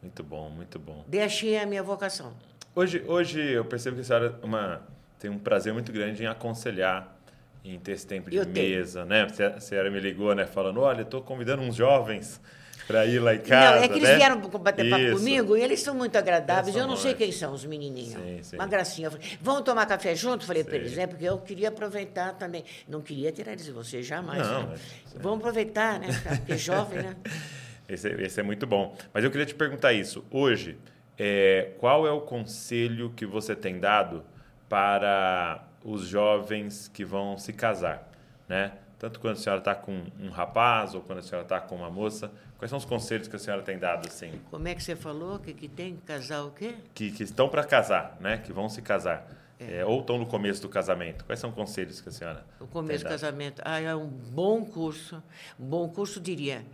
Muito 0.01 0.22
bom, 0.22 0.49
muito 0.51 0.78
bom. 0.78 1.05
Daí 1.09 1.20
achei 1.20 1.59
a 1.59 1.66
minha 1.66 1.82
vocação. 1.82 2.32
Hoje, 2.74 3.05
hoje 3.07 3.40
eu 3.40 3.64
percebo 3.64 3.97
que 3.97 4.03
a 4.03 4.05
senhora 4.05 4.38
é 4.40 4.45
uma, 4.47 4.82
tem 5.18 5.30
um 5.30 5.38
prazer 5.38 5.72
muito 5.72 5.93
grande 5.93 6.22
em 6.22 6.26
aconselhar, 6.26 7.16
em 7.64 7.78
ter 7.78 7.93
esse 7.93 8.07
tempo 8.07 8.30
de 8.30 8.36
Eu 8.36 8.47
tenho. 8.47 8.68
mesa, 8.76 9.05
né? 9.05 9.26
A 9.57 9.61
senhora 9.61 9.90
me 9.90 10.01
ligou, 10.01 10.34
né? 10.34 10.47
Falando, 10.47 10.80
olha, 10.80 11.03
estou 11.03 11.20
convidando 11.22 11.62
uns 11.62 11.74
jovens 11.76 12.40
para 12.87 13.07
ir 13.07 13.18
lá 13.18 13.35
em 13.35 13.41
casa, 13.41 13.76
não, 13.76 13.85
é 13.85 13.89
que 13.89 13.95
eles 13.95 14.09
né? 14.09 14.16
vieram 14.16 14.41
para 14.41 14.59
bater 14.59 14.91
papo 14.91 15.03
Isso. 15.03 15.16
comigo 15.16 15.57
e 15.57 15.62
eles 15.62 15.80
são 15.80 15.95
muito 15.95 16.16
agradáveis. 16.16 16.74
São 16.74 16.83
eu 16.83 16.89
não 16.89 16.97
sei 16.97 17.14
quem 17.14 17.30
são 17.33 17.53
os 17.53 17.64
menininhos. 17.64 18.20
Sim, 18.20 18.43
sim. 18.43 18.57
Uma 18.57 18.66
gracinha. 18.66 19.07
Eu 19.07 19.12
falei, 19.12 19.39
Vamos 19.41 19.62
tomar 19.62 19.87
café 19.87 20.14
junto? 20.14 20.45
Falei 20.45 20.64
para 20.64 20.76
eles, 20.76 20.97
né? 20.97 21.07
Porque 21.07 21.24
eu 21.24 21.39
queria 21.39 21.68
aproveitar 21.68 22.35
também. 22.35 22.64
Não 22.89 23.01
queria 23.01 23.30
tirar 23.33 23.53
eles 23.53 23.64
de 23.64 23.72
você 23.72 24.03
jamais. 24.03 24.47
Não, 24.47 24.62
né? 24.62 24.68
mas- 24.70 25.22
Vamos 25.22 25.39
aproveitar, 25.39 25.99
né? 26.01 26.09
Porque 26.39 26.57
jovem, 26.57 27.03
né? 27.03 27.16
Esse, 27.89 28.09
esse 28.09 28.41
é 28.41 28.43
muito 28.43 28.66
bom. 28.66 28.97
Mas 29.12 29.22
eu 29.22 29.30
queria 29.30 29.45
te 29.45 29.55
perguntar 29.55 29.93
isso. 29.93 30.24
Hoje, 30.30 30.78
é, 31.18 31.72
qual 31.78 32.07
é 32.07 32.11
o 32.11 32.22
conselho 32.22 33.12
que 33.14 33.26
você 33.26 33.55
tem 33.55 33.78
dado 33.78 34.24
para 34.68 35.62
os 35.85 36.07
jovens 36.07 36.89
que 36.89 37.05
vão 37.05 37.37
se 37.37 37.53
casar? 37.53 38.11
Né? 38.49 38.72
Tanto 38.99 39.20
quando 39.20 39.35
a 39.35 39.39
senhora 39.39 39.59
está 39.59 39.74
com 39.74 40.05
um 40.20 40.30
rapaz 40.30 40.95
ou 40.95 41.03
quando 41.03 41.18
a 41.18 41.22
senhora 41.22 41.45
está 41.45 41.61
com 41.61 41.74
uma 41.76 41.91
moça. 41.91 42.30
Quais 42.63 42.71
são 42.71 42.79
os 42.79 42.85
conselhos 42.85 43.27
que 43.27 43.35
a 43.35 43.41
senhora 43.41 43.61
tem 43.61 43.77
dado, 43.77 44.07
assim, 44.07 44.41
Como 44.49 44.69
é 44.69 44.75
que 44.77 44.81
você 44.81 44.95
falou? 44.95 45.41
Que, 45.41 45.53
que 45.53 45.67
tem 45.67 45.97
que 45.97 46.03
casar 46.03 46.45
o 46.45 46.53
quê? 46.53 46.77
que, 46.95 47.11
que 47.11 47.25
estão 47.25 47.49
para 47.49 47.65
casar, 47.65 48.17
né? 48.21 48.39
que 48.39 48.53
vão 48.53 48.69
se 48.69 48.81
casar? 48.81 49.29
É, 49.59 49.85
ou 49.85 49.99
estão 49.99 50.17
no 50.17 50.27
começo 50.27 50.63
do 50.63 50.69
casamento? 50.69 51.25
Quais 51.25 51.41
são 51.41 51.51
os 51.51 51.57
conselhos 51.57 52.01
que 52.01 52.09
a 52.09 52.13
senhora 52.13 52.47
O 52.61 52.69
começo 52.69 53.03
do 53.03 53.09
casamento. 53.09 53.61
Ah, 53.65 53.81
é 53.81 53.93
um 53.97 54.07
bom 54.07 54.65
curso. 54.65 55.21
Um 55.59 55.65
bom 55.65 55.89
curso, 55.89 56.21
diria. 56.21 56.65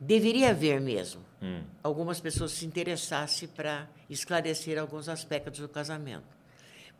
Deveria 0.00 0.52
haver 0.52 0.80
mesmo. 0.80 1.20
Hum. 1.42 1.62
Algumas 1.82 2.18
pessoas 2.18 2.52
se 2.52 2.64
interessassem 2.64 3.46
para 3.46 3.86
esclarecer 4.08 4.78
alguns 4.78 5.10
aspectos 5.10 5.60
do 5.60 5.68
casamento. 5.68 6.33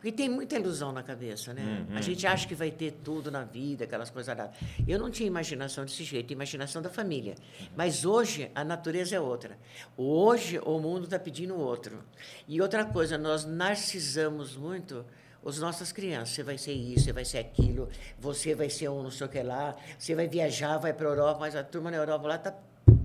Porque 0.05 0.13
tem 0.13 0.29
muita 0.29 0.57
ilusão 0.57 0.93
na 0.93 1.03
cabeça, 1.03 1.55
né? 1.55 1.87
Uhum. 1.89 1.97
A 1.97 2.03
gente 2.03 2.27
acha 2.27 2.47
que 2.47 2.55
vai 2.55 2.71
ter 2.71 2.91
tudo 3.03 3.31
na 3.31 3.43
vida, 3.43 3.85
aquelas 3.85 4.11
coisas 4.11 4.37
lá. 4.37 4.51
Eu 4.87 4.99
não 4.99 5.11
tinha 5.11 5.27
imaginação 5.27 5.83
desse 5.83 6.05
jeito, 6.05 6.31
imaginação 6.31 6.83
da 6.83 6.91
família. 6.91 7.37
Mas 7.75 8.05
hoje 8.05 8.51
a 8.55 8.63
natureza 8.63 9.17
é 9.17 9.21
outra. 9.21 9.57
Hoje 9.97 10.61
o 10.63 10.79
mundo 10.79 11.05
está 11.05 11.19
pedindo 11.19 11.59
outro. 11.59 12.05
E 12.47 12.61
outra 12.61 12.85
coisa, 12.85 13.17
nós 13.17 13.47
narcisamos 13.47 14.59
muito 14.59 15.07
as 15.43 15.59
nossas 15.59 15.91
crianças. 15.91 16.35
Você 16.35 16.43
vai 16.43 16.59
ser 16.59 16.73
isso, 16.75 17.07
você 17.07 17.13
vai 17.15 17.25
ser 17.25 17.39
aquilo, 17.39 17.89
você 18.19 18.55
vai 18.55 18.69
ser 18.69 18.91
um 18.91 19.03
não 19.03 19.11
sei 19.11 19.27
o 19.27 19.31
que 19.31 19.43
lá, 19.43 19.75
você 19.99 20.15
vai 20.15 20.29
viajar, 20.29 20.77
vai 20.77 20.93
para 20.93 21.07
a 21.07 21.11
Europa, 21.13 21.41
mas 21.41 21.57
a 21.57 21.65
turma 21.65 21.91
na 21.91 21.97
Europa 21.97 22.29
lá 22.29 22.35
está 22.35 22.55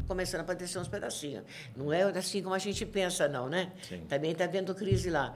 começando 0.06 0.42
a 0.42 0.44
padecer 0.44 0.82
uns 0.82 0.90
pedacinhos. 0.90 1.46
Não 1.78 1.94
é 1.94 2.02
assim 2.02 2.44
como 2.44 2.56
a 2.56 2.60
gente 2.60 2.86
pensa, 2.86 3.26
não, 3.30 3.48
né? 3.48 3.72
Sim. 3.88 4.02
Também 4.10 4.32
está 4.32 4.46
vendo 4.48 4.76
crise 4.76 5.10
lá. 5.10 5.34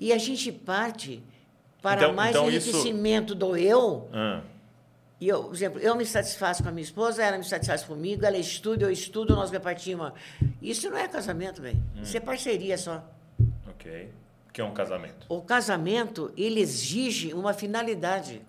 E 0.00 0.12
a 0.12 0.18
gente 0.18 0.50
parte 0.50 1.22
para 1.82 2.02
Então- 2.02 2.14
mais 2.14 2.30
então 2.34 2.50
isso- 2.50 2.70
enriquecimento 2.70 3.34
do 3.34 3.56
eu. 3.56 4.08
Ah, 4.12 4.40
E 5.22 5.28
eu, 5.28 5.44
por 5.44 5.54
exemplo, 5.54 5.78
eu 5.80 5.94
me 5.94 6.06
satisfaço 6.06 6.62
com 6.62 6.70
a 6.70 6.72
minha 6.72 6.82
esposa, 6.82 7.22
ela 7.22 7.36
me 7.36 7.44
satisfaz 7.44 7.84
comigo, 7.84 8.24
ela 8.24 8.38
estuda, 8.38 8.84
eu 8.86 8.90
estudo, 8.90 9.36
nós 9.36 9.50
repartimos. 9.50 10.12
Isso 10.62 10.88
não 10.88 10.96
é 10.96 11.06
casamento, 11.06 11.60
velho. 11.60 11.76
Hum. 11.94 12.00
Isso 12.00 12.16
é 12.16 12.20
parceria 12.20 12.78
só. 12.78 13.04
ok. 13.68 14.10
O 14.48 14.52
que 14.52 14.62
é 14.62 14.64
um 14.64 14.72
casamento? 14.72 15.26
O 15.28 15.42
casamento, 15.42 16.32
ele 16.38 16.58
exige 16.60 17.34
uma 17.34 17.52
finalidade. 17.52 18.40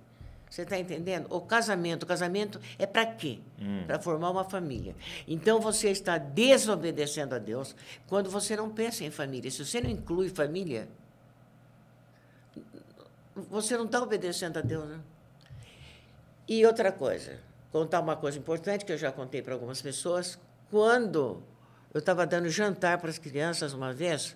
Você 0.50 0.62
está 0.64 0.78
entendendo? 0.80 1.28
O 1.30 1.42
casamento, 1.42 2.04
o 2.04 2.06
casamento 2.06 2.60
é 2.80 2.86
para 2.86 3.06
quê? 3.06 3.40
Para 3.86 4.00
formar 4.00 4.30
uma 4.32 4.44
família. 4.46 4.96
Então 5.28 5.60
você 5.60 5.90
está 5.90 6.18
desobedecendo 6.18 7.36
a 7.36 7.38
Deus 7.38 7.76
quando 8.08 8.30
você 8.30 8.56
não 8.56 8.70
pensa 8.70 9.04
em 9.04 9.12
família. 9.12 9.52
Se 9.52 9.64
você 9.66 9.80
não 9.82 9.90
inclui 9.90 10.30
família, 10.30 10.88
você 13.36 13.78
não 13.78 13.86
está 13.86 14.02
obedecendo 14.02 14.58
a 14.58 14.62
Deus, 14.62 14.88
né? 14.88 15.00
E 16.48 16.66
outra 16.66 16.92
coisa, 16.92 17.40
contar 17.72 18.00
uma 18.00 18.16
coisa 18.16 18.38
importante 18.38 18.84
que 18.84 18.92
eu 18.92 18.98
já 18.98 19.12
contei 19.12 19.42
para 19.42 19.54
algumas 19.54 19.82
pessoas. 19.82 20.38
Quando 20.70 21.42
eu 21.94 22.00
estava 22.00 22.26
dando 22.26 22.50
jantar 22.50 22.98
para 22.98 23.10
as 23.10 23.18
crianças 23.18 23.74
uma 23.74 23.94
vez, 23.94 24.36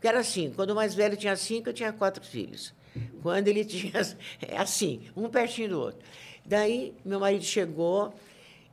que 0.00 0.08
era 0.08 0.20
assim, 0.20 0.52
quando 0.54 0.70
o 0.70 0.74
mais 0.74 0.94
velho 0.94 1.16
tinha 1.16 1.36
cinco, 1.36 1.68
eu 1.68 1.72
tinha 1.72 1.92
quatro 1.92 2.24
filhos. 2.24 2.74
Quando 3.22 3.48
ele 3.48 3.64
tinha 3.66 4.00
é 4.40 4.56
assim, 4.56 5.10
um 5.16 5.28
pertinho 5.28 5.68
do 5.70 5.80
outro. 5.80 6.00
Daí 6.44 6.94
meu 7.04 7.20
marido 7.20 7.44
chegou, 7.44 8.14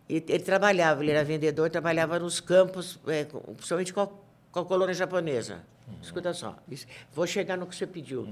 ele, 0.09 0.23
ele 0.27 0.43
trabalhava, 0.43 1.01
ele 1.03 1.11
era 1.11 1.23
vendedor, 1.23 1.69
trabalhava 1.69 2.19
nos 2.19 2.39
campos, 2.39 2.99
é, 3.07 3.25
principalmente 3.25 3.93
com 3.93 4.01
a, 4.01 4.07
com 4.51 4.59
a 4.59 4.65
colônia 4.65 4.93
japonesa. 4.93 5.63
Escuta 6.01 6.33
só, 6.33 6.57
isso- 6.69 6.85
vou 7.11 7.25
chegar 7.25 7.57
no 7.57 7.65
que 7.65 7.75
você 7.75 7.87
pediu. 7.87 8.27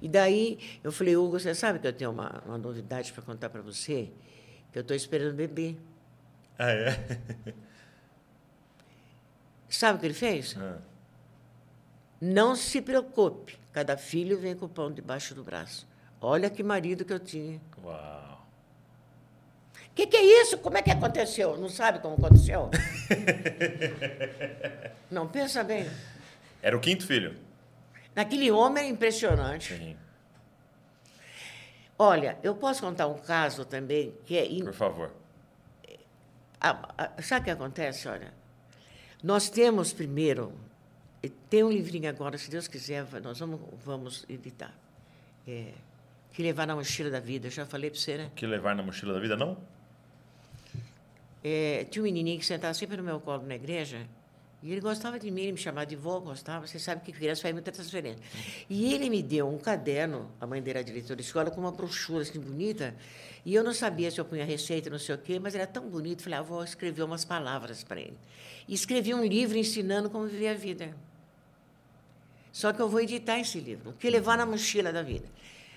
E 0.00 0.08
daí 0.08 0.58
eu 0.82 0.90
falei, 0.90 1.16
Hugo, 1.16 1.38
você 1.38 1.54
sabe 1.54 1.78
que 1.78 1.86
eu 1.86 1.92
tenho 1.92 2.10
uma, 2.10 2.42
uma 2.46 2.56
novidade 2.58 3.12
para 3.12 3.22
contar 3.22 3.50
para 3.50 3.60
você? 3.62 4.10
Que 4.72 4.78
eu 4.78 4.82
estou 4.82 4.96
esperando 4.96 5.34
bebê. 5.34 5.76
Ah, 6.58 6.70
é? 6.70 7.54
Sabe 9.68 9.96
o 9.96 10.00
que 10.00 10.06
ele 10.06 10.14
fez? 10.14 10.56
Ah, 10.58 10.78
Não 12.20 12.54
se 12.54 12.80
preocupe, 12.80 13.58
cada 13.72 13.96
filho 13.96 14.38
vem 14.38 14.54
com 14.54 14.66
o 14.66 14.68
pão 14.68 14.90
debaixo 14.92 15.34
do 15.34 15.42
braço. 15.42 15.86
Olha 16.20 16.48
que 16.48 16.62
marido 16.62 17.04
que 17.04 17.12
eu 17.12 17.18
tinha. 17.18 17.60
Uau. 17.82 18.46
O 19.90 19.94
que, 19.94 20.06
que 20.06 20.16
é 20.16 20.42
isso? 20.42 20.58
Como 20.58 20.76
é 20.76 20.82
que 20.82 20.90
aconteceu? 20.90 21.56
Não 21.56 21.68
sabe 21.68 21.98
como 22.00 22.14
aconteceu? 22.14 22.70
Não, 25.10 25.28
pensa 25.28 25.62
bem. 25.62 25.88
Era 26.64 26.74
o 26.74 26.80
quinto 26.80 27.06
filho? 27.06 27.36
Naquele 28.16 28.50
homem 28.50 28.84
é 28.84 28.88
impressionante. 28.88 29.74
Sim. 29.76 29.94
Olha, 31.98 32.38
eu 32.42 32.54
posso 32.54 32.80
contar 32.80 33.06
um 33.06 33.18
caso 33.18 33.66
também 33.66 34.14
que 34.24 34.34
é. 34.38 34.46
in- 34.50 34.64
Por 34.64 34.72
favor. 34.72 35.10
Ah, 36.58 36.88
ah, 36.96 37.22
sabe 37.22 37.42
o 37.42 37.44
que 37.44 37.50
acontece? 37.50 38.08
Olha, 38.08 38.32
Nós 39.22 39.50
temos 39.50 39.92
primeiro, 39.92 40.52
tem 41.50 41.62
um 41.62 41.70
livrinho 41.70 42.08
agora, 42.08 42.38
se 42.38 42.50
Deus 42.50 42.66
quiser, 42.66 43.04
nós 43.22 43.38
vamos, 43.38 43.60
vamos 43.84 44.24
editar. 44.28 44.72
É, 45.46 45.72
que 46.32 46.42
levar 46.42 46.66
na 46.66 46.74
mochila 46.74 47.10
da 47.10 47.20
vida, 47.20 47.50
já 47.50 47.66
falei 47.66 47.90
para 47.90 48.00
você, 48.00 48.16
né? 48.16 48.30
Que 48.34 48.46
levar 48.46 48.74
na 48.74 48.82
mochila 48.82 49.12
da 49.12 49.20
vida, 49.20 49.36
não? 49.36 49.58
É, 51.42 51.84
tinha 51.90 52.02
um 52.02 52.04
menininho 52.04 52.38
que 52.38 52.46
sentava 52.46 52.72
sempre 52.72 52.96
no 52.96 53.02
meu 53.02 53.20
colo 53.20 53.42
na 53.46 53.54
igreja, 53.54 54.06
e 54.64 54.72
ele 54.72 54.80
gostava 54.80 55.18
de 55.18 55.30
mim, 55.30 55.42
ele 55.42 55.52
me 55.52 55.58
chamava 55.58 55.84
de 55.84 55.94
vó, 55.94 56.18
gostava. 56.18 56.66
Você 56.66 56.78
sabe 56.78 57.02
que 57.02 57.12
criança 57.12 57.42
faz 57.42 57.52
muita 57.52 57.70
transferência. 57.70 58.24
E 58.66 58.94
ele 58.94 59.10
me 59.10 59.22
deu 59.22 59.46
um 59.46 59.58
caderno, 59.58 60.30
a 60.40 60.46
mãe 60.46 60.62
dele 60.62 60.78
era 60.78 60.84
diretora 60.84 61.16
de 61.16 61.22
escola, 61.22 61.50
com 61.50 61.60
uma 61.60 61.70
brochura 61.70 62.22
assim 62.22 62.40
bonita. 62.40 62.94
E 63.44 63.54
eu 63.54 63.62
não 63.62 63.74
sabia 63.74 64.10
se 64.10 64.18
eu 64.18 64.24
punha 64.24 64.42
receita, 64.42 64.88
não 64.88 64.98
sei 64.98 65.16
o 65.16 65.18
quê, 65.18 65.38
mas 65.38 65.54
era 65.54 65.66
tão 65.66 65.86
bonito. 65.86 66.22
Falei, 66.22 66.38
ah, 66.38 66.42
vou 66.42 66.64
escrever 66.64 67.02
umas 67.02 67.26
palavras 67.26 67.84
para 67.84 68.00
ele. 68.00 68.16
E 68.66 68.72
escrevi 68.72 69.12
um 69.12 69.22
livro 69.22 69.58
ensinando 69.58 70.08
como 70.08 70.24
viver 70.26 70.48
a 70.48 70.54
vida. 70.54 70.96
Só 72.50 72.72
que 72.72 72.80
eu 72.80 72.88
vou 72.88 73.02
editar 73.02 73.38
esse 73.38 73.60
livro. 73.60 73.90
O 73.90 73.92
que 73.92 74.08
levar 74.08 74.38
na 74.38 74.46
mochila 74.46 74.90
da 74.90 75.02
vida? 75.02 75.28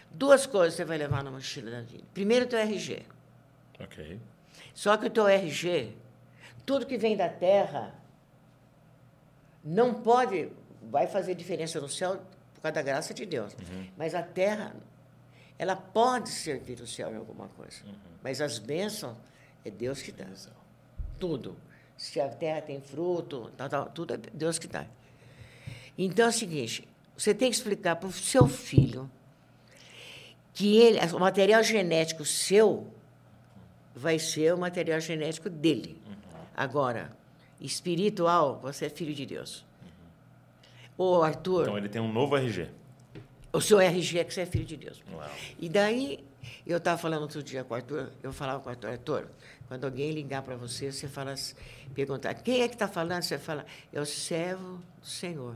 Duas 0.09 0.45
coisas 0.45 0.75
você 0.75 0.85
vai 0.85 0.97
levar 0.97 1.25
na 1.25 1.29
mochila 1.29 1.69
da 1.71 1.81
vida. 1.81 2.05
Primeiro, 2.13 2.45
o 2.45 2.47
teu 2.47 2.59
RG. 2.59 3.01
Ok. 3.81 4.17
Só 4.73 4.95
que 4.95 5.07
o 5.07 5.09
teu 5.09 5.27
RG, 5.27 5.91
tudo 6.65 6.85
que 6.85 6.97
vem 6.97 7.17
da 7.17 7.27
terra, 7.27 7.93
não 9.67 9.93
pode, 9.93 10.49
vai 10.83 11.07
fazer 11.07 11.35
diferença 11.35 11.81
no 11.81 11.89
céu 11.89 12.21
por 12.53 12.61
causa 12.61 12.75
da 12.75 12.81
graça 12.81 13.13
de 13.13 13.25
Deus. 13.25 13.53
Uhum. 13.53 13.87
Mas 13.97 14.15
a 14.15 14.23
terra, 14.23 14.73
ela 15.59 15.75
pode 15.75 16.29
servir 16.29 16.79
o 16.79 16.87
céu 16.87 17.11
em 17.11 17.17
alguma 17.17 17.49
coisa. 17.49 17.85
Uhum. 17.85 17.93
Mas 18.23 18.39
as 18.39 18.59
bênçãos 18.59 19.17
é 19.65 19.69
Deus 19.69 20.01
que 20.01 20.13
dá. 20.13 20.25
Tudo. 21.19 21.57
Se 21.97 22.21
a 22.21 22.29
terra 22.29 22.61
tem 22.61 22.79
fruto, 22.79 23.51
tal, 23.57 23.67
tal, 23.67 23.89
tudo 23.89 24.13
é 24.13 24.17
Deus 24.17 24.57
que 24.57 24.67
dá. 24.67 24.85
Então 25.97 26.27
é 26.27 26.29
o 26.29 26.33
seguinte, 26.33 26.87
você 27.17 27.33
tem 27.33 27.49
que 27.49 27.57
explicar 27.57 27.97
para 27.97 28.07
o 28.07 28.11
seu 28.13 28.47
filho 28.47 29.09
que 30.53 30.77
ele, 30.77 30.99
o 31.13 31.19
material 31.19 31.61
genético 31.61 32.23
seu 32.23 32.87
vai 33.93 34.17
ser 34.17 34.53
o 34.53 34.57
material 34.57 35.01
genético 35.01 35.49
dele. 35.49 36.01
Uhum. 36.05 36.13
Agora, 36.55 37.17
espiritual, 37.59 38.59
você 38.61 38.85
é 38.85 38.89
filho 38.89 39.13
de 39.13 39.25
Deus. 39.25 39.65
Uhum. 40.97 41.05
O 41.05 41.23
Arthur. 41.23 41.63
Então 41.63 41.77
ele 41.77 41.89
tem 41.89 42.01
um 42.01 42.11
novo 42.11 42.35
RG. 42.35 42.69
O 43.51 43.61
seu 43.61 43.79
RG 43.79 44.19
é 44.19 44.23
que 44.23 44.33
você 44.33 44.41
é 44.41 44.45
filho 44.45 44.65
de 44.65 44.77
Deus. 44.77 45.03
Uau. 45.11 45.29
E 45.59 45.69
daí, 45.69 46.23
eu 46.65 46.77
estava 46.77 46.97
falando 46.97 47.23
outro 47.23 47.41
dia 47.41 47.63
com 47.63 47.73
o 47.73 47.77
Arthur, 47.77 48.11
eu 48.21 48.31
falava 48.31 48.59
com 48.59 48.67
o 48.67 48.71
Arthur, 48.71 48.89
Arthur, 48.89 49.27
quando 49.67 49.85
alguém 49.85 50.11
ligar 50.11 50.41
para 50.43 50.55
você, 50.55 50.91
você 50.91 51.07
fala, 51.07 51.33
perguntar, 51.93 52.33
quem 52.35 52.61
é 52.61 52.67
que 52.67 52.75
está 52.75 52.87
falando? 52.87 53.23
Você 53.23 53.37
fala, 53.37 53.65
é 53.91 53.99
o 53.99 54.05
servo 54.05 54.81
do 55.01 55.07
Senhor. 55.07 55.55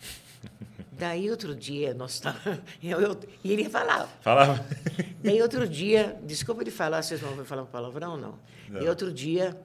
Daí 0.98 1.30
outro 1.30 1.54
dia, 1.54 1.92
nós 1.92 2.14
estávamos. 2.14 2.60
Eu, 2.82 3.00
eu, 3.00 3.20
e 3.44 3.52
ele 3.52 3.68
falava. 3.68 4.08
Falava. 4.20 4.64
Daí 5.22 5.40
outro 5.42 5.68
dia, 5.68 6.18
desculpa 6.22 6.64
de 6.64 6.70
falar, 6.70 7.02
vocês 7.02 7.20
vão 7.20 7.44
falar 7.44 7.62
um 7.62 7.66
palavrão 7.66 8.16
não? 8.16 8.38
não. 8.68 8.82
E 8.82 8.88
outro 8.88 9.12
dia, 9.12 9.56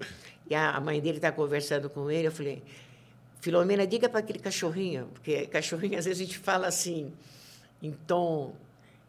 e 0.50 0.56
a 0.56 0.80
mãe 0.80 1.00
dele 1.00 1.18
está 1.18 1.32
conversando 1.32 1.90
com 1.90 2.12
ele, 2.12 2.28
eu 2.28 2.32
falei, 2.32 2.62
Filomena, 3.40 3.88
diga 3.88 4.10
para 4.10 4.20
aquele 4.20 4.40
cachorrinho, 4.40 5.08
porque 5.14 5.48
cachorrinho 5.48 5.98
às 5.98 6.06
vezes 6.06 6.22
a 6.22 6.26
gente 6.26 6.38
fala 6.38 6.68
assim, 6.68 7.14
em 7.82 7.92
tom 7.92 8.54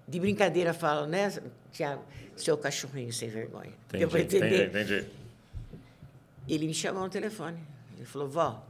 de 0.07 0.21
brincadeira, 0.21 0.73
fala, 0.73 1.07
né, 1.07 1.33
Tiago? 1.73 2.05
Seu 2.37 2.57
cachorrinho 2.57 3.13
sem 3.13 3.29
vergonha. 3.29 3.73
Entendi, 3.89 4.05
eu 4.05 4.09
vou 4.09 4.19
entender. 4.19 4.69
Entendi, 4.69 4.95
entendi. 4.95 5.07
Ele 6.49 6.67
me 6.67 6.75
chamou 6.75 7.03
no 7.03 7.11
telefone. 7.11 7.59
Ele 7.97 8.07
falou, 8.07 8.29
vó, 8.29 8.67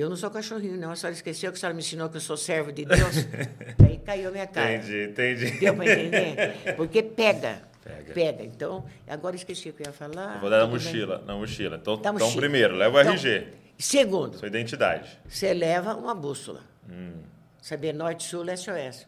eu 0.00 0.08
não 0.08 0.16
sou 0.16 0.30
cachorrinho, 0.30 0.76
não. 0.76 0.90
A 0.90 0.96
senhora 0.96 1.14
esqueceu 1.14 1.52
que 1.52 1.56
a 1.56 1.60
senhora 1.60 1.74
me 1.74 1.80
ensinou 1.80 2.08
que 2.08 2.16
eu 2.16 2.20
sou 2.20 2.36
servo 2.36 2.72
de 2.72 2.84
Deus? 2.84 3.26
Aí 3.84 3.98
caiu 3.98 4.28
a 4.28 4.32
minha 4.32 4.46
cara. 4.46 4.74
Entendi, 4.74 5.04
entendi. 5.04 5.50
Deu 5.60 5.74
para 5.76 5.92
entender? 5.92 6.74
Porque 6.76 7.02
pega. 7.02 7.62
Pega. 7.84 8.14
Pega. 8.14 8.44
Então, 8.44 8.84
agora 9.06 9.36
esqueci 9.36 9.68
o 9.68 9.72
que 9.72 9.82
eu 9.82 9.86
ia 9.86 9.92
falar. 9.92 10.34
Eu 10.34 10.40
vou 10.40 10.50
dar 10.50 10.58
na 10.58 10.66
mochila, 10.66 11.22
na 11.24 11.36
mochila. 11.36 11.76
Então, 11.76 11.94
então 11.94 12.34
primeiro, 12.34 12.74
leva 12.74 12.96
o 12.96 13.00
então, 13.00 13.12
RG. 13.12 13.46
Segundo. 13.78 14.38
Sua 14.38 14.48
identidade. 14.48 15.18
Você 15.28 15.52
leva 15.52 15.94
uma 15.94 16.14
bússola. 16.14 16.62
Hum. 16.90 17.20
Saber 17.60 17.92
norte, 17.92 18.24
sul, 18.24 18.42
leste, 18.42 18.70
oeste. 18.70 19.06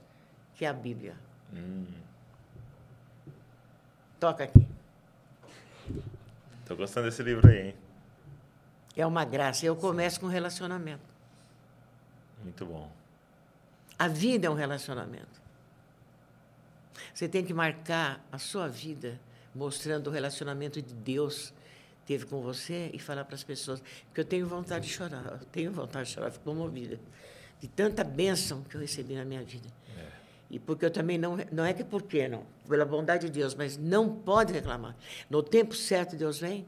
Que 0.54 0.64
é 0.64 0.68
a 0.68 0.72
Bíblia. 0.72 1.14
Hum. 1.52 1.84
Toca 4.20 4.44
aqui. 4.44 4.66
Estou 6.60 6.76
gostando 6.76 7.06
desse 7.06 7.22
livro 7.22 7.48
aí, 7.48 7.68
hein? 7.68 7.74
É 8.96 9.06
uma 9.06 9.24
graça. 9.24 9.66
Eu 9.66 9.76
começo 9.76 10.18
com 10.18 10.26
relacionamento. 10.26 11.04
Muito 12.42 12.64
bom. 12.64 12.90
A 13.98 14.08
vida 14.08 14.46
é 14.46 14.50
um 14.50 14.54
relacionamento. 14.54 15.40
Você 17.14 17.28
tem 17.28 17.44
que 17.44 17.54
marcar 17.54 18.24
a 18.32 18.38
sua 18.38 18.68
vida 18.68 19.20
mostrando 19.54 20.08
o 20.08 20.10
relacionamento 20.10 20.82
de 20.82 20.94
Deus 20.94 21.52
teve 22.06 22.24
com 22.24 22.40
você 22.40 22.90
e 22.94 22.98
falar 22.98 23.24
para 23.24 23.34
as 23.34 23.42
pessoas 23.42 23.82
que 24.14 24.20
eu 24.20 24.24
tenho 24.24 24.46
vontade 24.46 24.86
de 24.86 24.92
chorar, 24.92 25.24
eu 25.40 25.46
tenho 25.46 25.72
vontade 25.72 26.08
de 26.08 26.14
chorar, 26.14 26.30
fico 26.30 26.44
comovida 26.44 27.00
de 27.60 27.66
tanta 27.66 28.04
bênção 28.04 28.62
que 28.62 28.76
eu 28.76 28.80
recebi 28.80 29.14
na 29.14 29.24
minha 29.24 29.42
vida. 29.42 29.68
É. 30.50 30.54
E 30.54 30.58
porque 30.58 30.84
eu 30.84 30.90
também 30.90 31.18
não 31.18 31.36
não 31.50 31.64
é 31.64 31.72
que 31.72 31.84
por 31.84 32.02
quê 32.02 32.28
não, 32.28 32.44
pela 32.68 32.84
bondade 32.84 33.26
de 33.26 33.32
Deus, 33.32 33.54
mas 33.54 33.76
não 33.76 34.08
pode 34.08 34.52
reclamar. 34.52 34.96
No 35.28 35.42
tempo 35.42 35.74
certo 35.74 36.16
Deus 36.16 36.38
vem 36.38 36.64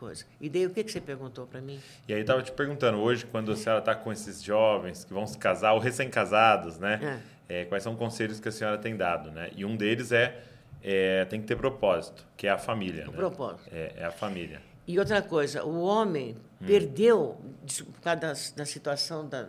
coisa. 0.00 0.24
E 0.40 0.48
daí 0.48 0.64
o 0.64 0.70
que, 0.70 0.82
que 0.82 0.90
você 0.90 1.00
perguntou 1.00 1.46
para 1.46 1.60
mim? 1.60 1.78
E 2.08 2.14
aí 2.14 2.22
estava 2.22 2.42
te 2.42 2.50
perguntando 2.50 2.98
hoje, 2.98 3.26
quando 3.26 3.52
a 3.52 3.56
senhora 3.56 3.80
está 3.80 3.94
com 3.94 4.10
esses 4.10 4.42
jovens 4.42 5.04
que 5.04 5.12
vão 5.12 5.26
se 5.26 5.36
casar, 5.36 5.74
ou 5.74 5.78
recém-casados, 5.78 6.78
né? 6.78 7.20
É. 7.46 7.60
É, 7.60 7.64
quais 7.66 7.82
são 7.82 7.94
conselhos 7.94 8.40
que 8.40 8.48
a 8.48 8.52
senhora 8.52 8.78
tem 8.78 8.96
dado, 8.96 9.30
né? 9.30 9.50
E 9.54 9.64
um 9.64 9.76
deles 9.76 10.10
é, 10.10 10.42
é 10.82 11.26
tem 11.26 11.40
que 11.40 11.46
ter 11.46 11.56
propósito, 11.56 12.26
que 12.36 12.46
é 12.46 12.50
a 12.50 12.56
família. 12.56 13.04
O 13.08 13.10
né? 13.10 13.16
propósito. 13.16 13.68
É, 13.70 13.92
é, 13.96 14.04
a 14.06 14.10
família. 14.10 14.62
E 14.86 14.98
outra 14.98 15.20
coisa, 15.20 15.64
o 15.64 15.82
homem 15.82 16.36
hum. 16.60 16.66
perdeu, 16.66 17.38
por 17.92 18.00
causa 18.00 18.20
da, 18.20 18.32
da 18.56 18.64
situação 18.64 19.28
da, 19.28 19.46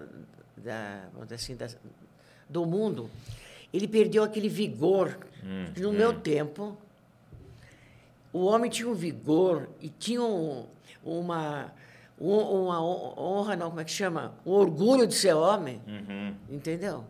da, 0.58 1.04
assim, 1.34 1.56
da, 1.56 1.68
do 2.50 2.66
mundo, 2.66 3.10
ele 3.74 3.88
perdeu 3.88 4.24
aquele 4.24 4.50
vigor. 4.50 5.18
Hum, 5.44 5.66
no 5.78 5.90
hum. 5.90 5.94
meu 5.94 6.14
tempo, 6.14 6.78
o 8.34 8.46
homem 8.46 8.70
tinha 8.70 8.88
um 8.88 8.94
vigor 8.94 9.70
e 9.82 9.90
tinha 9.90 10.22
um, 10.22 10.66
uma, 11.04 11.74
uma 12.18 12.82
honra, 12.82 13.56
não, 13.56 13.70
como 13.70 13.82
é 13.82 13.84
que 13.84 13.92
chama? 13.92 14.34
Um 14.46 14.52
orgulho 14.52 15.06
de 15.08 15.14
ser 15.14 15.34
homem. 15.34 15.82
Uhum. 15.88 16.36
Entendeu? 16.50 17.04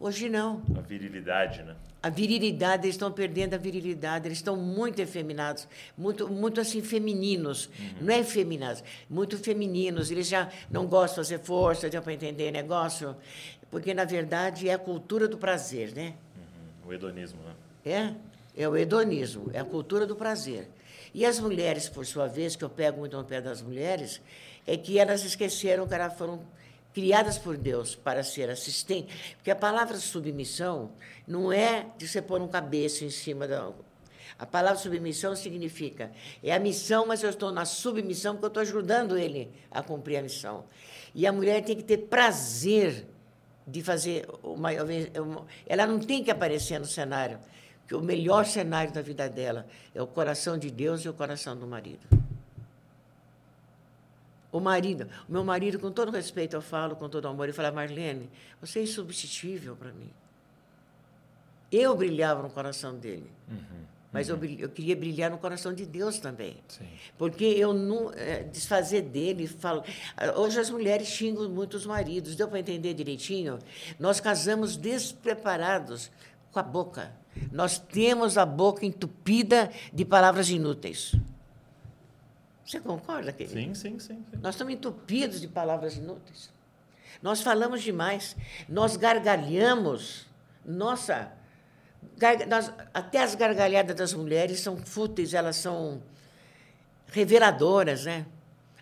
Hoje 0.00 0.28
não. 0.28 0.62
A 0.76 0.80
virilidade, 0.80 1.62
né? 1.62 1.76
A 2.02 2.10
virilidade, 2.10 2.84
eles 2.84 2.96
estão 2.96 3.10
perdendo 3.10 3.54
a 3.54 3.56
virilidade, 3.56 4.26
eles 4.28 4.36
estão 4.36 4.56
muito 4.56 5.00
efeminados, 5.00 5.66
muito, 5.96 6.28
muito 6.28 6.60
assim, 6.60 6.82
femininos. 6.82 7.70
Uhum. 7.78 7.94
Não 8.02 8.14
é 8.14 8.18
efeminados, 8.18 8.84
muito 9.08 9.38
femininos. 9.38 10.10
Eles 10.10 10.28
já 10.28 10.50
não 10.70 10.86
gostam 10.86 11.22
de 11.22 11.28
fazer 11.30 11.42
força, 11.42 11.90
já 11.90 12.02
para 12.02 12.12
entender 12.12 12.50
negócio, 12.50 13.16
porque, 13.74 13.92
na 13.92 14.04
verdade, 14.04 14.68
é 14.68 14.72
a 14.72 14.78
cultura 14.78 15.26
do 15.26 15.36
prazer, 15.36 15.92
né? 15.96 16.14
Uhum. 16.36 16.90
O 16.90 16.92
hedonismo, 16.92 17.40
né? 17.42 17.54
É? 17.84 18.14
É 18.56 18.68
o 18.68 18.76
hedonismo, 18.76 19.50
é 19.52 19.58
a 19.58 19.64
cultura 19.64 20.06
do 20.06 20.14
prazer. 20.14 20.68
E 21.12 21.26
as 21.26 21.40
mulheres, 21.40 21.88
por 21.88 22.06
sua 22.06 22.28
vez, 22.28 22.54
que 22.54 22.62
eu 22.62 22.70
pego 22.70 23.00
muito 23.00 23.16
no 23.16 23.24
pé 23.24 23.40
das 23.40 23.60
mulheres, 23.60 24.22
é 24.64 24.76
que 24.76 24.96
elas 24.96 25.24
esqueceram 25.24 25.88
que 25.88 25.94
elas 25.96 26.16
foram 26.16 26.40
criadas 26.94 27.36
por 27.36 27.56
Deus 27.56 27.96
para 27.96 28.22
ser 28.22 28.48
assistentes. 28.48 29.12
Porque 29.34 29.50
a 29.50 29.56
palavra 29.56 29.96
submissão 29.96 30.92
não 31.26 31.52
é 31.52 31.84
de 31.98 32.06
você 32.06 32.22
pôr 32.22 32.40
um 32.40 32.46
cabeça 32.46 33.04
em 33.04 33.10
cima 33.10 33.48
da. 33.48 33.72
A 34.38 34.46
palavra 34.46 34.78
submissão 34.78 35.34
significa 35.34 36.12
é 36.44 36.54
a 36.54 36.60
missão, 36.60 37.06
mas 37.06 37.24
eu 37.24 37.30
estou 37.30 37.50
na 37.50 37.64
submissão 37.64 38.34
porque 38.34 38.44
eu 38.44 38.48
estou 38.48 38.60
ajudando 38.60 39.18
ele 39.18 39.50
a 39.68 39.82
cumprir 39.82 40.18
a 40.18 40.22
missão. 40.22 40.64
E 41.12 41.26
a 41.26 41.32
mulher 41.32 41.64
tem 41.64 41.74
que 41.74 41.82
ter 41.82 41.98
prazer 41.98 43.08
de 43.66 43.82
fazer 43.82 44.28
uma, 44.42 44.70
ela 45.66 45.86
não 45.86 45.98
tem 45.98 46.22
que 46.22 46.30
aparecer 46.30 46.78
no 46.78 46.86
cenário 46.86 47.38
que 47.86 47.94
o 47.94 48.00
melhor 48.00 48.46
cenário 48.46 48.92
da 48.92 49.02
vida 49.02 49.28
dela 49.28 49.66
é 49.94 50.02
o 50.02 50.06
coração 50.06 50.58
de 50.58 50.70
Deus 50.70 51.02
e 51.02 51.08
o 51.08 51.12
coração 51.12 51.56
do 51.56 51.66
marido. 51.66 52.06
O 54.50 54.60
marido, 54.60 55.08
o 55.28 55.32
meu 55.32 55.44
marido, 55.44 55.78
com 55.80 55.90
todo 55.90 56.12
respeito, 56.12 56.54
eu 56.54 56.62
falo, 56.62 56.94
com 56.94 57.08
todo 57.08 57.26
amor, 57.26 57.44
ele 57.44 57.52
fala, 57.52 57.72
Marlene, 57.72 58.30
você 58.60 58.78
é 58.78 58.82
insubstituível 58.84 59.74
para 59.74 59.92
mim. 59.92 60.08
Eu 61.72 61.96
brilhava 61.96 62.42
no 62.42 62.50
coração 62.50 62.96
dele. 62.96 63.28
Uhum, 63.50 63.84
mas 64.14 64.30
uhum. 64.30 64.38
Eu, 64.44 64.58
eu, 64.60 64.68
queria 64.68 64.94
brilhar 64.94 65.28
no 65.28 65.38
coração 65.38 65.74
de 65.74 65.84
Deus 65.84 66.20
também. 66.20 66.56
Sim. 66.68 66.86
Porque 67.18 67.44
eu 67.44 67.74
não 67.74 68.12
é, 68.12 68.44
desfazer 68.44 69.02
dele, 69.02 69.48
falo. 69.48 69.82
Hoje 70.36 70.60
as 70.60 70.70
mulheres 70.70 71.08
xingam 71.08 71.48
muito 71.48 71.76
os 71.76 71.84
maridos, 71.84 72.36
deu 72.36 72.46
para 72.46 72.60
entender 72.60 72.94
direitinho? 72.94 73.58
Nós 73.98 74.20
casamos 74.20 74.76
despreparados 74.76 76.12
com 76.52 76.60
a 76.60 76.62
boca. 76.62 77.12
Nós 77.50 77.76
temos 77.76 78.38
a 78.38 78.46
boca 78.46 78.86
entupida 78.86 79.68
de 79.92 80.04
palavras 80.04 80.48
inúteis. 80.48 81.16
Você 82.64 82.78
concorda, 82.78 83.32
querido? 83.32 83.58
Sim, 83.58 83.74
sim, 83.74 83.98
sim. 83.98 84.24
sim. 84.30 84.38
Nós 84.40 84.54
estamos 84.54 84.72
entupidos 84.74 85.40
de 85.40 85.48
palavras 85.48 85.96
inúteis. 85.96 86.52
Nós 87.20 87.40
falamos 87.40 87.82
demais. 87.82 88.36
Nós 88.68 88.96
gargalhamos. 88.96 90.26
Nossa, 90.64 91.32
nós- 92.48 92.72
até 92.92 93.22
as 93.22 93.34
gargalhadas 93.34 93.94
das 93.96 94.12
mulheres 94.14 94.60
são 94.60 94.76
fúteis, 94.76 95.34
elas 95.34 95.56
são 95.56 96.02
reveladoras, 97.08 98.04
né? 98.04 98.26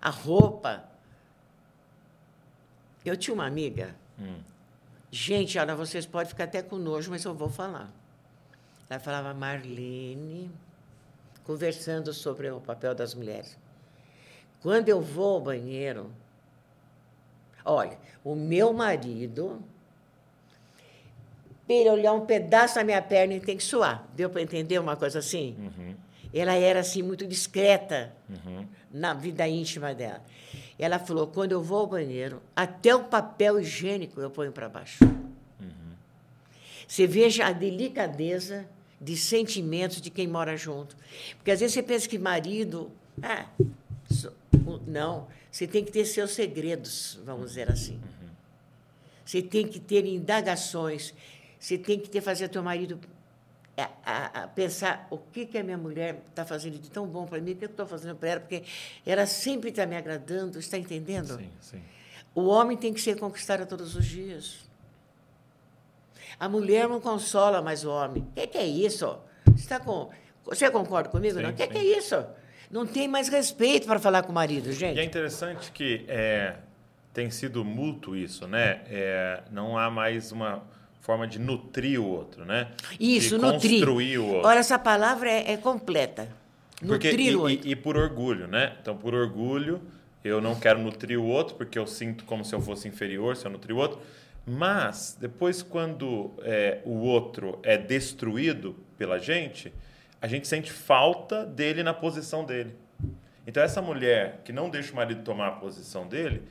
A 0.00 0.10
roupa. 0.10 0.84
Eu 3.04 3.16
tinha 3.16 3.34
uma 3.34 3.46
amiga. 3.46 3.94
Gente, 5.10 5.58
olha, 5.58 5.74
vocês 5.74 6.06
podem 6.06 6.28
ficar 6.28 6.44
até 6.44 6.62
com 6.62 6.76
nojo, 6.76 7.10
mas 7.10 7.24
eu 7.24 7.34
vou 7.34 7.48
falar. 7.48 7.90
Ela 8.88 9.00
falava, 9.00 9.34
Marlene, 9.34 10.50
conversando 11.44 12.12
sobre 12.12 12.50
o 12.50 12.60
papel 12.60 12.94
das 12.94 13.14
mulheres. 13.14 13.58
Quando 14.62 14.88
eu 14.88 15.00
vou 15.00 15.34
ao 15.34 15.40
banheiro, 15.40 16.10
olha, 17.64 17.98
o 18.24 18.34
meu 18.34 18.72
marido, 18.72 19.62
para 21.66 21.76
ele 21.76 21.90
olhar 21.90 22.12
um 22.12 22.26
pedaço 22.26 22.76
da 22.76 22.84
minha 22.84 23.00
perna, 23.00 23.34
ele 23.34 23.44
tem 23.44 23.56
que 23.56 23.62
suar. 23.62 24.06
Deu 24.14 24.28
para 24.28 24.42
entender 24.42 24.78
uma 24.78 24.96
coisa 24.96 25.18
assim? 25.18 25.56
Ela 26.34 26.54
era 26.54 26.80
assim 26.80 27.02
muito 27.02 27.26
discreta 27.26 28.12
na 28.92 29.14
vida 29.14 29.46
íntima 29.46 29.94
dela. 29.94 30.22
Ela 30.78 30.98
falou: 30.98 31.26
quando 31.26 31.52
eu 31.52 31.62
vou 31.62 31.80
ao 31.80 31.86
banheiro, 31.86 32.42
até 32.56 32.94
o 32.94 33.04
papel 33.04 33.60
higiênico 33.60 34.20
eu 34.20 34.30
ponho 34.30 34.52
para 34.52 34.68
baixo. 34.68 34.98
Você 36.86 37.06
veja 37.06 37.46
a 37.46 37.52
delicadeza 37.52 38.68
de 39.00 39.16
sentimentos 39.16 40.00
de 40.00 40.10
quem 40.10 40.28
mora 40.28 40.56
junto. 40.56 40.96
Porque 41.36 41.50
às 41.50 41.60
vezes 41.60 41.74
você 41.74 41.82
pensa 41.82 42.08
que 42.08 42.18
marido. 42.18 42.90
Ah, 43.22 43.46
não, 44.86 45.26
você 45.50 45.66
tem 45.66 45.84
que 45.84 45.90
ter 45.90 46.04
seus 46.04 46.32
segredos, 46.32 47.18
vamos 47.24 47.50
dizer 47.50 47.70
assim. 47.70 48.00
Você 49.24 49.40
tem 49.40 49.66
que 49.66 49.80
ter 49.80 50.04
indagações. 50.04 51.14
Você 51.62 51.78
tem 51.78 51.96
que 51.96 52.10
ter 52.10 52.20
fazer 52.20 52.48
teu 52.48 52.60
marido 52.60 52.98
a, 53.78 53.88
a- 54.04 54.42
a 54.42 54.48
pensar 54.48 55.06
o 55.10 55.16
que, 55.16 55.46
que 55.46 55.56
a 55.56 55.62
minha 55.62 55.78
mulher 55.78 56.20
está 56.28 56.44
fazendo 56.44 56.76
de 56.76 56.90
tão 56.90 57.06
bom 57.06 57.24
para 57.24 57.40
mim, 57.40 57.52
o 57.52 57.54
que 57.56 57.64
eu 57.66 57.70
estou 57.70 57.86
fazendo 57.86 58.16
para 58.16 58.30
ela, 58.30 58.40
porque 58.40 58.64
ela 59.06 59.24
sempre 59.26 59.70
está 59.70 59.86
me 59.86 59.96
agradando, 59.96 60.58
está 60.58 60.76
entendendo? 60.76 61.36
Sim, 61.38 61.48
sim. 61.60 61.80
O 62.34 62.46
homem 62.48 62.76
tem 62.76 62.92
que 62.92 63.00
ser 63.00 63.16
conquistado 63.16 63.64
todos 63.64 63.94
os 63.94 64.04
dias. 64.04 64.68
A 66.40 66.48
mulher 66.48 66.88
não 66.88 67.00
consola 67.00 67.62
mais 67.62 67.84
o 67.84 67.90
homem. 67.90 68.24
O 68.24 68.32
que, 68.34 68.46
que 68.48 68.58
é 68.58 68.66
isso? 68.66 69.16
Você, 69.46 69.68
tá 69.68 69.78
com... 69.78 70.10
Você 70.44 70.68
concorda 70.68 71.10
comigo? 71.10 71.36
Sim, 71.36 71.42
não? 71.42 71.50
O 71.50 71.54
que, 71.54 71.68
que 71.68 71.78
é 71.78 71.84
isso? 71.96 72.26
Não 72.72 72.84
tem 72.84 73.06
mais 73.06 73.28
respeito 73.28 73.86
para 73.86 74.00
falar 74.00 74.24
com 74.24 74.32
o 74.32 74.34
marido, 74.34 74.72
gente. 74.72 74.96
E 74.96 75.00
é 75.00 75.04
interessante 75.04 75.70
que 75.70 76.04
é, 76.08 76.56
tem 77.14 77.30
sido 77.30 77.64
mútuo 77.64 78.16
isso, 78.16 78.48
né? 78.48 78.82
É, 78.88 79.42
não 79.52 79.78
há 79.78 79.88
mais 79.88 80.32
uma 80.32 80.64
forma 81.02 81.26
de 81.26 81.38
nutrir 81.38 82.00
o 82.00 82.06
outro, 82.06 82.44
né? 82.46 82.68
Isso, 82.98 83.36
de 83.36 83.42
nutrir. 83.44 83.80
construir 83.84 84.18
o 84.18 84.26
outro. 84.28 84.48
Olha, 84.48 84.58
essa 84.60 84.78
palavra 84.78 85.30
é, 85.30 85.52
é 85.52 85.56
completa. 85.58 86.28
Porque, 86.84 87.08
Nutrir 87.10 87.32
e, 87.32 87.36
o 87.36 87.40
outro. 87.42 87.68
e- 87.68 87.70
e 87.72 87.76
por 87.76 87.96
orgulho, 87.96 88.46
né? 88.48 88.72
Então, 88.80 88.96
por 88.96 89.12
orgulho, 89.14 89.80
eu 90.24 90.40
não 90.40 90.54
quero 90.58 90.80
nutrir 90.80 91.18
o 91.20 91.24
outro, 91.26 91.54
porque 91.56 91.78
eu 91.78 91.86
sinto 91.86 92.24
como 92.24 92.44
se 92.44 92.54
eu 92.54 92.60
fosse 92.60 92.88
inferior 92.88 93.36
se 93.36 93.44
eu 93.46 93.50
nutrir 93.50 93.74
o 93.76 93.78
outro. 93.78 94.00
Mas, 94.46 95.16
depois, 95.20 95.62
quando 95.62 96.32
é, 96.42 96.80
o 96.84 96.98
outro 97.00 97.58
é 97.62 97.76
destruído 97.76 98.74
pela 98.98 99.18
gente, 99.18 99.72
a 100.20 100.26
gente 100.26 100.48
sente 100.48 100.72
falta 100.72 101.44
dele 101.44 101.82
na 101.82 101.94
posição 101.94 102.44
dele. 102.44 102.74
Então, 103.46 103.62
essa 103.62 103.82
mulher 103.82 104.40
que 104.44 104.52
não 104.52 104.68
deixa 104.70 104.92
o 104.92 104.96
marido 104.96 105.22
tomar 105.22 105.48
a 105.48 105.52
posição 105.52 106.06
dele, 106.06 106.42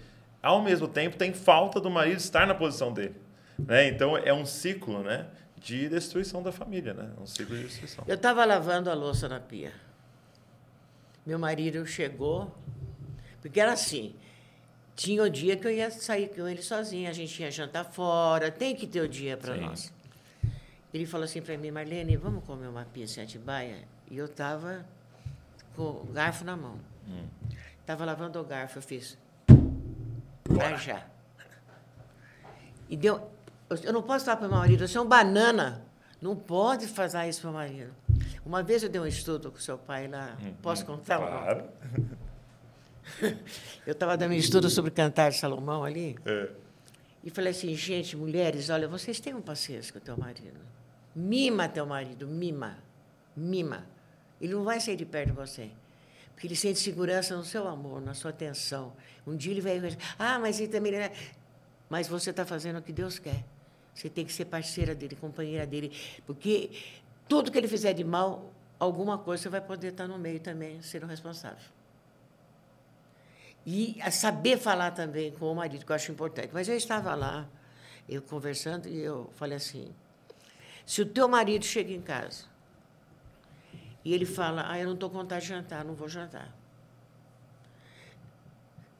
ao 0.43 0.62
mesmo 0.62 0.88
tempo 0.88 1.16
tem 1.18 1.34
falta 1.34 1.80
do 1.80 1.89
marido 1.89 2.18
estar 2.20 2.45
na 2.47 2.54
posição 2.56 2.91
dele. 2.93 3.16
Né? 3.68 3.88
Então, 3.88 4.18
é 4.18 4.34
um 4.34 4.45
ciclo 4.45 5.03
né, 5.03 5.28
de 5.57 5.89
destruição 5.89 6.41
da 6.41 6.51
família, 6.51 6.93
né? 6.93 7.12
É 7.18 7.22
um 7.22 7.26
ciclo 7.26 7.55
de 7.55 7.64
destruição. 7.64 8.03
Eu 8.07 8.16
estava 8.16 8.43
lavando 8.45 8.89
a 8.89 8.93
louça 8.93 9.28
na 9.30 9.39
pia. 9.39 9.72
Meu 11.26 11.38
marido 11.38 11.86
chegou, 11.86 12.55
porque 13.41 13.59
era 13.59 13.74
assim. 13.74 14.16
Tinha 14.95 15.24
o 15.24 15.30
dia 15.30 15.55
que 15.55 15.66
eu 15.66 15.72
ia 15.72 15.89
sair 15.89 16.30
com 16.30 16.47
ele 16.47 16.62
sozinha, 16.62 17.09
a 17.09 17.14
gente 17.14 17.41
ia 17.41 17.49
jantar 17.49 17.86
fora, 17.86 18.51
tem 18.51 18.76
que 18.76 18.86
ter 18.86 19.01
o 19.01 19.07
dia 19.07 19.38
para 19.38 19.55
nós. 19.55 19.91
Ele 20.93 21.05
falou 21.05 21.24
assim 21.24 21.41
para 21.41 21.57
mim, 21.57 21.72
Marlene, 21.72 22.18
vamos 22.18 22.43
comer 22.43 22.68
uma 22.68 22.86
pizza 22.86 23.22
em 23.22 23.24
Atibaia? 23.24 23.78
E 24.09 24.18
eu 24.18 24.26
estava 24.26 24.86
com 25.76 25.84
o 25.84 26.09
garfo 26.12 26.43
na 26.43 26.57
mão. 26.57 26.78
Estava 27.80 28.05
lavando 28.05 28.39
o 28.39 28.43
garfo, 28.43 28.78
eu 28.78 28.82
fiz. 28.82 29.18
Vai 30.45 30.78
já. 30.78 31.05
E 32.89 32.97
deu. 32.97 33.32
Eu 33.84 33.94
não 33.94 34.02
posso 34.04 34.26
falar 34.26 34.38
para 34.38 34.48
o 34.48 34.50
meu 34.50 34.60
marido, 34.60 34.88
você 34.88 34.98
é 34.98 35.02
um 35.02 35.08
banana. 35.08 35.86
Não 36.22 36.36
pode 36.36 36.88
fazer 36.88 37.28
isso 37.28 37.42
para 37.42 37.50
o 37.50 37.54
marido. 37.54 37.92
Uma 38.46 38.62
vez 38.62 38.84
eu 38.84 38.90
dei 38.90 39.02
um 39.02 39.08
estudo 39.08 39.52
com 39.52 39.58
seu 39.60 39.78
pai 39.78 40.08
lá. 40.08 40.38
Posso 40.62 40.86
contar? 40.86 41.18
Claro. 41.18 41.66
Eu 43.86 43.94
estava 43.94 44.16
dando 44.16 44.32
um 44.32 44.36
estudo 44.36 44.70
sobre 44.70 44.92
cantar 44.92 45.32
de 45.32 45.38
Salomão 45.38 45.84
ali. 45.84 46.16
É. 46.26 46.50
E 47.24 47.30
falei 47.30 47.52
assim, 47.52 47.76
gente, 47.76 48.16
mulheres, 48.16 48.70
olha, 48.70 48.88
vocês 48.88 49.20
tenham 49.20 49.42
paciência 49.42 49.92
com 49.92 50.00
o 50.00 50.02
teu 50.02 50.18
marido. 50.18 50.60
Mima 51.16 51.68
teu 51.68 51.86
marido, 51.86 52.28
mima. 52.28 52.78
Mima. 53.36 53.86
Ele 54.40 54.54
não 54.54 54.64
vai 54.64 54.80
sair 54.80 54.96
de 54.96 55.06
perto 55.06 55.30
de 55.30 55.36
você. 55.36 55.70
Porque 56.34 56.48
ele 56.48 56.56
sente 56.56 56.80
segurança 56.80 57.36
no 57.36 57.44
seu 57.44 57.68
amor, 57.68 58.02
na 58.02 58.14
sua 58.14 58.32
atenção. 58.32 58.94
Um 59.26 59.36
dia 59.36 59.52
ele 59.52 59.62
vai... 59.62 59.80
Ah, 60.18 60.40
mas 60.40 60.60
ele 60.60 60.72
também... 60.72 60.92
não 60.92 61.00
é-" 61.00 61.12
Mas 61.90 62.08
você 62.08 62.32
está 62.32 62.46
fazendo 62.46 62.80
o 62.80 62.82
que 62.82 62.92
Deus 62.92 63.20
quer. 63.20 63.44
Você 63.94 64.10
tem 64.10 64.26
que 64.26 64.34
ser 64.34 64.46
parceira 64.46 64.96
dele, 64.96 65.16
companheira 65.16 65.66
dele. 65.66 65.92
Porque 66.26 66.72
tudo 67.28 67.52
que 67.52 67.58
ele 67.58 67.68
fizer 67.68 67.94
de 67.94 68.04
mal, 68.04 68.52
alguma 68.80 69.18
coisa 69.18 69.44
você 69.44 69.50
vai 69.50 69.62
poder 69.62 69.89
estar 69.89 70.08
no 70.08 70.18
meio 70.18 70.39
também, 70.39 70.82
sendo 70.82 71.06
responsável. 71.06 71.70
E 73.66 74.00
saber 74.12 74.58
falar 74.58 74.92
também 74.92 75.32
com 75.32 75.52
o 75.52 75.56
marido, 75.56 75.86
que 75.86 75.92
eu 75.92 75.96
acho 75.96 76.12
importante. 76.12 76.50
Mas 76.54 76.68
eu 76.68 76.76
estava 76.76 77.14
lá, 77.14 77.48
eu 78.10 78.22
conversando, 78.22 78.88
e 78.88 79.00
eu 79.00 79.30
falei 79.36 79.58
assim: 79.58 79.94
se 80.86 81.02
o 81.02 81.06
teu 81.06 81.28
marido 81.28 81.64
chega 81.64 81.94
em 81.94 82.02
casa 82.02 82.46
e 84.04 84.14
ele 84.14 84.26
fala, 84.26 84.66
ah, 84.68 84.80
eu 84.80 84.86
não 84.86 84.94
estou 84.96 85.10
com 85.10 85.18
vontade 85.18 85.44
de 85.44 85.50
jantar, 85.50 85.86
não 85.86 85.94
vou 85.94 86.10
jantar. 86.10 86.48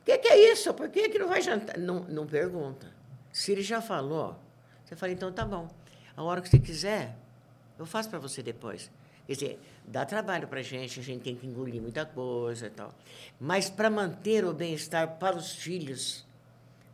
O 0.02 0.06
que, 0.06 0.18
que 0.18 0.28
é 0.28 0.52
isso? 0.52 0.74
Por 0.74 0.90
que, 0.90 1.10
que 1.10 1.20
não 1.20 1.28
vai 1.28 1.42
jantar? 1.42 1.78
Não, 1.78 2.02
não 2.02 2.28
pergunta. 2.28 2.92
Se 3.32 3.52
ele 3.52 3.62
já 3.62 3.82
falou, 3.82 4.38
você 4.92 4.96
fala, 4.98 5.14
então 5.14 5.32
tá 5.32 5.46
bom. 5.46 5.70
A 6.18 6.22
hora 6.22 6.42
que 6.42 6.50
você 6.50 6.60
quiser, 6.60 7.16
eu 7.80 7.86
faço 7.86 8.10
para 8.10 8.20
você 8.20 8.44
depois. 8.44 8.92
Quer 9.26 9.34
dizer, 9.34 9.60
dá 9.88 10.06
trabalho 10.06 10.50
para 10.50 10.60
a 10.60 10.64
gente, 10.64 11.00
a 11.00 11.04
gente 11.04 11.24
tem 11.24 11.34
que 11.34 11.48
engolir 11.48 11.82
muita 11.82 12.06
coisa 12.06 12.68
e 12.68 12.70
tal. 12.70 12.94
Mas 13.40 13.70
para 13.70 13.90
manter 13.90 14.44
o 14.44 14.54
bem-estar 14.54 15.18
para 15.18 15.38
os 15.38 15.54
filhos, 15.54 16.26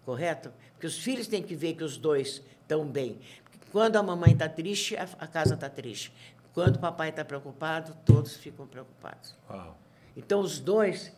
correto? 0.05 0.53
Porque 0.73 0.85
os 0.85 0.99
filhos 0.99 1.25
têm 1.25 1.41
que 1.41 1.55
ver 1.55 1.73
que 1.73 1.83
os 1.83 1.97
dois 1.97 2.43
estão 2.61 2.85
bem. 2.85 3.19
Porque 3.43 3.57
quando 3.71 3.95
a 3.95 4.03
mamãe 4.03 4.33
está 4.33 4.47
triste, 4.47 4.95
a, 4.95 5.09
a 5.17 5.25
casa 5.25 5.55
está 5.55 5.67
triste. 5.67 6.13
Quando 6.53 6.75
o 6.75 6.79
papai 6.79 7.09
está 7.09 7.25
preocupado, 7.25 7.97
todos 8.05 8.37
ficam 8.37 8.67
preocupados. 8.67 9.35
Uau. 9.49 9.75
Então, 10.15 10.39
os 10.39 10.59
dois 10.59 11.11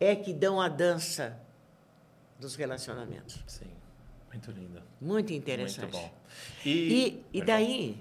é 0.00 0.16
que 0.16 0.32
dão 0.32 0.62
a 0.62 0.68
dança 0.70 1.38
dos 2.40 2.56
relacionamentos. 2.56 3.38
Sim. 3.46 3.75
Muito 4.30 4.50
lindo. 4.50 4.82
Muito 5.00 5.32
interessante. 5.32 5.92
Muito 5.92 5.92
bom. 5.92 6.14
E, 6.64 7.22
e 7.32 7.42
daí, 7.42 8.00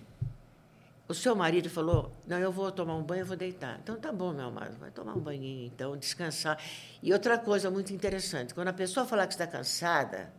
o 1.08 1.14
seu 1.14 1.36
marido 1.36 1.70
falou: 1.70 2.12
Não, 2.28 2.38
eu 2.38 2.52
vou 2.52 2.72
tomar 2.72 2.96
um 2.96 3.04
banho, 3.04 3.22
eu 3.22 3.26
vou 3.26 3.38
deitar. 3.38 3.80
Então 3.82 3.96
tá 3.96 4.12
bom, 4.12 4.34
meu 4.34 4.48
amado, 4.48 4.78
vai 4.78 4.92
tomar 4.92 5.14
um 5.16 5.20
banhinho, 5.20 5.66
então, 5.66 5.96
descansar. 5.96 6.60
E 7.02 7.14
outra 7.14 7.38
coisa 7.38 7.70
muito 7.70 7.94
interessante: 7.94 8.54
quando 8.54 8.70
a 8.70 8.74
pessoa 8.74 9.06
falar 9.06 9.28
que 9.28 9.34
está 9.34 9.48
cansada, 9.48 10.32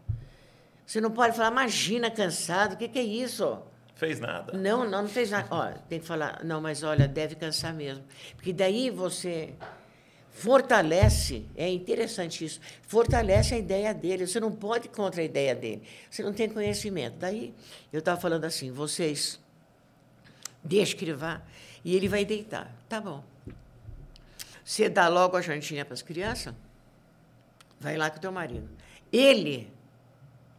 você 0.85 1.01
não 1.01 1.11
pode 1.11 1.37
falar, 1.37 1.51
imagina 1.51 2.11
cansado, 2.11 2.75
o 2.75 2.77
que, 2.77 2.89
que 2.89 2.99
é 2.99 3.03
isso? 3.03 3.61
Fez 3.95 4.21
nada. 4.21 4.53
Não, 4.53 4.85
não, 4.85 5.03
não 5.03 5.09
fez 5.09 5.31
nada. 5.31 5.49
Ó, 5.51 5.73
tem 5.89 6.01
que 6.01 6.07
falar, 6.07 6.45
não, 6.45 6.61
mas 6.61 6.83
olha, 6.83 7.09
deve 7.09 7.35
cansar 7.35 7.73
mesmo. 7.73 8.05
Porque 8.35 8.53
daí 8.53 8.91
você 8.91 9.55
fortalece, 10.37 11.47
é 11.57 11.67
interessante 11.67 12.45
isso, 12.45 12.61
fortalece 12.83 13.55
a 13.55 13.59
ideia 13.59 13.95
dele. 13.95 14.27
Você 14.27 14.39
não 14.39 14.53
pode 14.53 14.87
ir 14.87 14.91
contra 14.91 15.23
a 15.23 15.25
ideia 15.25 15.55
dele. 15.55 15.83
Você 16.11 16.23
não 16.23 16.33
tem 16.35 16.47
conhecimento. 16.47 17.17
Daí, 17.17 17.55
eu 17.91 18.01
estava 18.01 18.21
falando 18.21 18.45
assim, 18.45 18.71
vocês 18.71 19.41
deixem 20.63 20.95
que 20.95 21.07
ele 21.07 21.15
vá 21.15 21.41
e 21.83 21.97
ele 21.97 22.07
vai 22.07 22.23
deitar. 22.23 22.71
Tá 22.87 23.01
bom. 23.01 23.25
Você 24.63 24.91
dá 24.91 25.09
logo 25.09 25.39
a 25.39 25.41
jantinha 25.41 25.87
para 25.87 25.95
as 25.95 26.03
crianças, 26.03 26.55
vai 27.81 27.97
lá 27.97 28.11
com 28.11 28.19
o 28.19 28.21
teu 28.21 28.31
marido. 28.31 28.69
Ele 29.11 29.73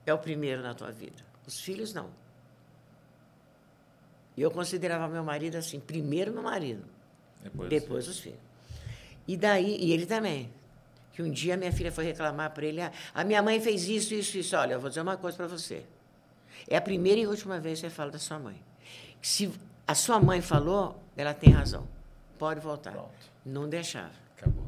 é 0.07 0.13
o 0.13 0.17
primeiro 0.17 0.63
na 0.63 0.73
tua 0.73 0.91
vida. 0.91 1.23
Os 1.45 1.59
filhos 1.59 1.93
não. 1.93 2.09
E 4.35 4.41
eu 4.41 4.49
considerava 4.49 5.07
meu 5.07 5.23
marido 5.23 5.55
assim, 5.55 5.79
primeiro 5.79 6.31
meu 6.31 6.41
marido, 6.41 6.83
Depois, 7.43 7.69
depois 7.69 8.07
os 8.07 8.19
filhos. 8.19 8.46
E 9.27 9.35
daí, 9.35 9.77
e 9.79 9.91
ele 9.91 10.05
também. 10.05 10.49
Que 11.13 11.21
um 11.21 11.31
dia 11.31 11.57
minha 11.57 11.71
filha 11.71 11.91
foi 11.91 12.05
reclamar 12.05 12.51
para 12.51 12.65
ele: 12.65 12.81
ah, 12.81 12.91
a 13.13 13.23
minha 13.23 13.41
mãe 13.41 13.59
fez 13.59 13.87
isso, 13.87 14.13
isso, 14.13 14.37
isso. 14.37 14.55
Olha, 14.55 14.73
eu 14.73 14.79
vou 14.79 14.89
dizer 14.89 15.01
uma 15.01 15.17
coisa 15.17 15.35
para 15.35 15.47
você. 15.47 15.83
É 16.67 16.77
a 16.77 16.81
primeira 16.81 17.19
e 17.19 17.27
última 17.27 17.59
vez 17.59 17.79
que 17.81 17.87
você 17.87 17.93
fala 17.93 18.11
da 18.11 18.19
sua 18.19 18.39
mãe. 18.39 18.61
Se 19.21 19.51
a 19.85 19.95
sua 19.95 20.19
mãe 20.19 20.41
falou, 20.41 21.01
ela 21.15 21.33
tem 21.33 21.51
razão. 21.51 21.87
Pode 22.37 22.59
voltar. 22.59 22.91
Pronto. 22.91 23.09
Não 23.45 23.67
deixava. 23.67 24.11
Acabou. 24.37 24.67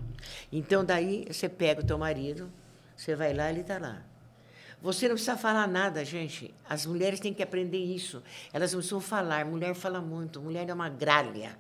Então, 0.52 0.84
daí, 0.84 1.26
você 1.30 1.48
pega 1.48 1.82
o 1.82 1.86
teu 1.86 1.98
marido, 1.98 2.52
você 2.96 3.16
vai 3.16 3.34
lá, 3.34 3.50
ele 3.50 3.62
está 3.62 3.78
lá. 3.78 4.02
Você 4.82 5.08
não 5.08 5.16
precisa 5.16 5.38
falar 5.38 5.68
nada, 5.68 6.06
gente. 6.06 6.54
As 6.68 6.86
mulheres 6.86 7.20
têm 7.20 7.34
que 7.34 7.44
aprender 7.44 7.78
isso. 7.78 8.24
Elas 8.54 8.72
não 8.72 8.80
precisam 8.80 9.02
falar. 9.02 9.46
Mulher 9.46 9.76
fala 9.76 10.00
muito. 10.00 10.42
Mulher 10.42 10.68
é 10.70 10.74
uma 10.74 10.88
gralha. 10.88 11.58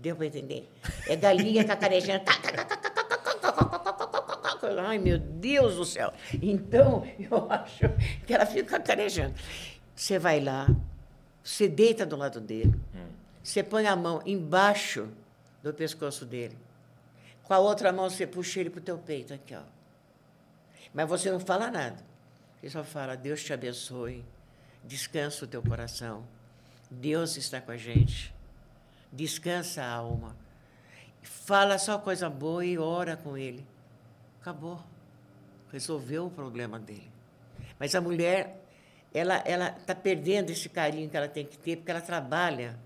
Deu 0.00 0.16
para 0.16 0.26
entender? 0.26 0.66
É 1.06 1.14
galinha 1.14 1.62
cacarejando. 1.62 2.24
Ai, 4.86 4.98
meu 4.98 5.18
Deus 5.18 5.76
do 5.76 5.84
céu. 5.84 6.12
Então, 6.40 7.06
eu 7.18 7.50
acho 7.50 7.88
que 8.26 8.32
ela 8.32 8.46
fica 8.46 8.78
cacarejando. 8.78 9.34
Você 9.94 10.18
vai 10.18 10.40
lá, 10.40 10.66
você 11.44 11.68
deita 11.68 12.06
do 12.06 12.16
lado 12.16 12.40
dele, 12.40 12.74
você 13.42 13.62
põe 13.62 13.86
a 13.86 13.94
mão 13.94 14.22
embaixo 14.24 15.08
do 15.62 15.74
pescoço 15.74 16.24
dele. 16.24 16.56
Com 17.42 17.52
a 17.52 17.58
outra 17.58 17.92
mão, 17.92 18.08
você 18.08 18.26
puxa 18.26 18.60
ele 18.60 18.70
para 18.70 18.80
o 18.80 18.82
teu 18.82 18.96
peito, 18.96 19.34
aqui, 19.34 19.54
ó. 19.54 19.62
Mas 20.94 21.08
você 21.08 21.30
não 21.30 21.40
fala 21.40 21.70
nada. 21.70 22.02
Você 22.60 22.70
só 22.70 22.82
fala, 22.82 23.16
Deus 23.16 23.42
te 23.42 23.52
abençoe, 23.52 24.24
descansa 24.82 25.44
o 25.44 25.48
teu 25.48 25.62
coração, 25.62 26.24
Deus 26.90 27.36
está 27.36 27.60
com 27.60 27.70
a 27.70 27.76
gente, 27.76 28.34
descansa 29.12 29.82
a 29.82 29.92
alma. 29.92 30.36
Fala 31.22 31.78
só 31.78 31.98
coisa 31.98 32.30
boa 32.30 32.64
e 32.64 32.78
ora 32.78 33.16
com 33.16 33.36
ele. 33.36 33.66
Acabou. 34.40 34.82
Resolveu 35.72 36.26
o 36.26 36.30
problema 36.30 36.78
dele. 36.78 37.10
Mas 37.78 37.94
a 37.94 38.00
mulher, 38.00 38.64
ela 39.12 39.36
ela 39.46 39.68
está 39.68 39.94
perdendo 39.94 40.50
esse 40.50 40.68
carinho 40.68 41.08
que 41.08 41.16
ela 41.16 41.28
tem 41.28 41.44
que 41.44 41.58
ter, 41.58 41.76
porque 41.76 41.90
ela 41.90 42.00
trabalha 42.00 42.78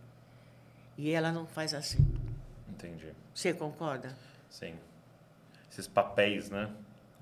e 0.96 1.10
ela 1.10 1.32
não 1.32 1.46
faz 1.46 1.74
assim. 1.74 2.05
Entendi. 2.68 3.12
Você 3.34 3.52
concorda? 3.52 4.16
Sim. 4.48 4.74
Esses 5.70 5.88
papéis, 5.88 6.51
né? 6.51 6.70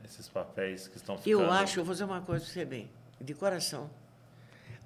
Esses 0.04 0.28
papéis 0.28 0.88
que 0.88 0.96
estão 0.96 1.16
ficando... 1.16 1.42
Eu 1.42 1.50
acho, 1.50 1.80
eu 1.80 1.84
vou 1.84 1.94
dizer 1.94 2.04
uma 2.04 2.20
coisa 2.20 2.44
para 2.44 2.52
você 2.52 2.64
bem, 2.64 2.90
de 3.20 3.32
coração. 3.34 3.88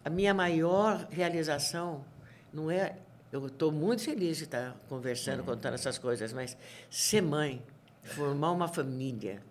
A 0.04 0.10
minha 0.10 0.32
maior 0.32 1.08
realização 1.10 2.04
não 2.52 2.70
é. 2.70 2.96
Eu 3.32 3.46
estou 3.46 3.72
muito 3.72 4.02
feliz 4.02 4.38
de 4.38 4.44
estar 4.44 4.76
conversando, 4.88 5.42
contando 5.42 5.74
essas 5.74 5.98
coisas, 5.98 6.32
mas 6.32 6.56
ser 6.88 7.20
mãe, 7.20 7.62
formar 8.02 8.52
uma 8.52 8.68
família, 8.68 9.42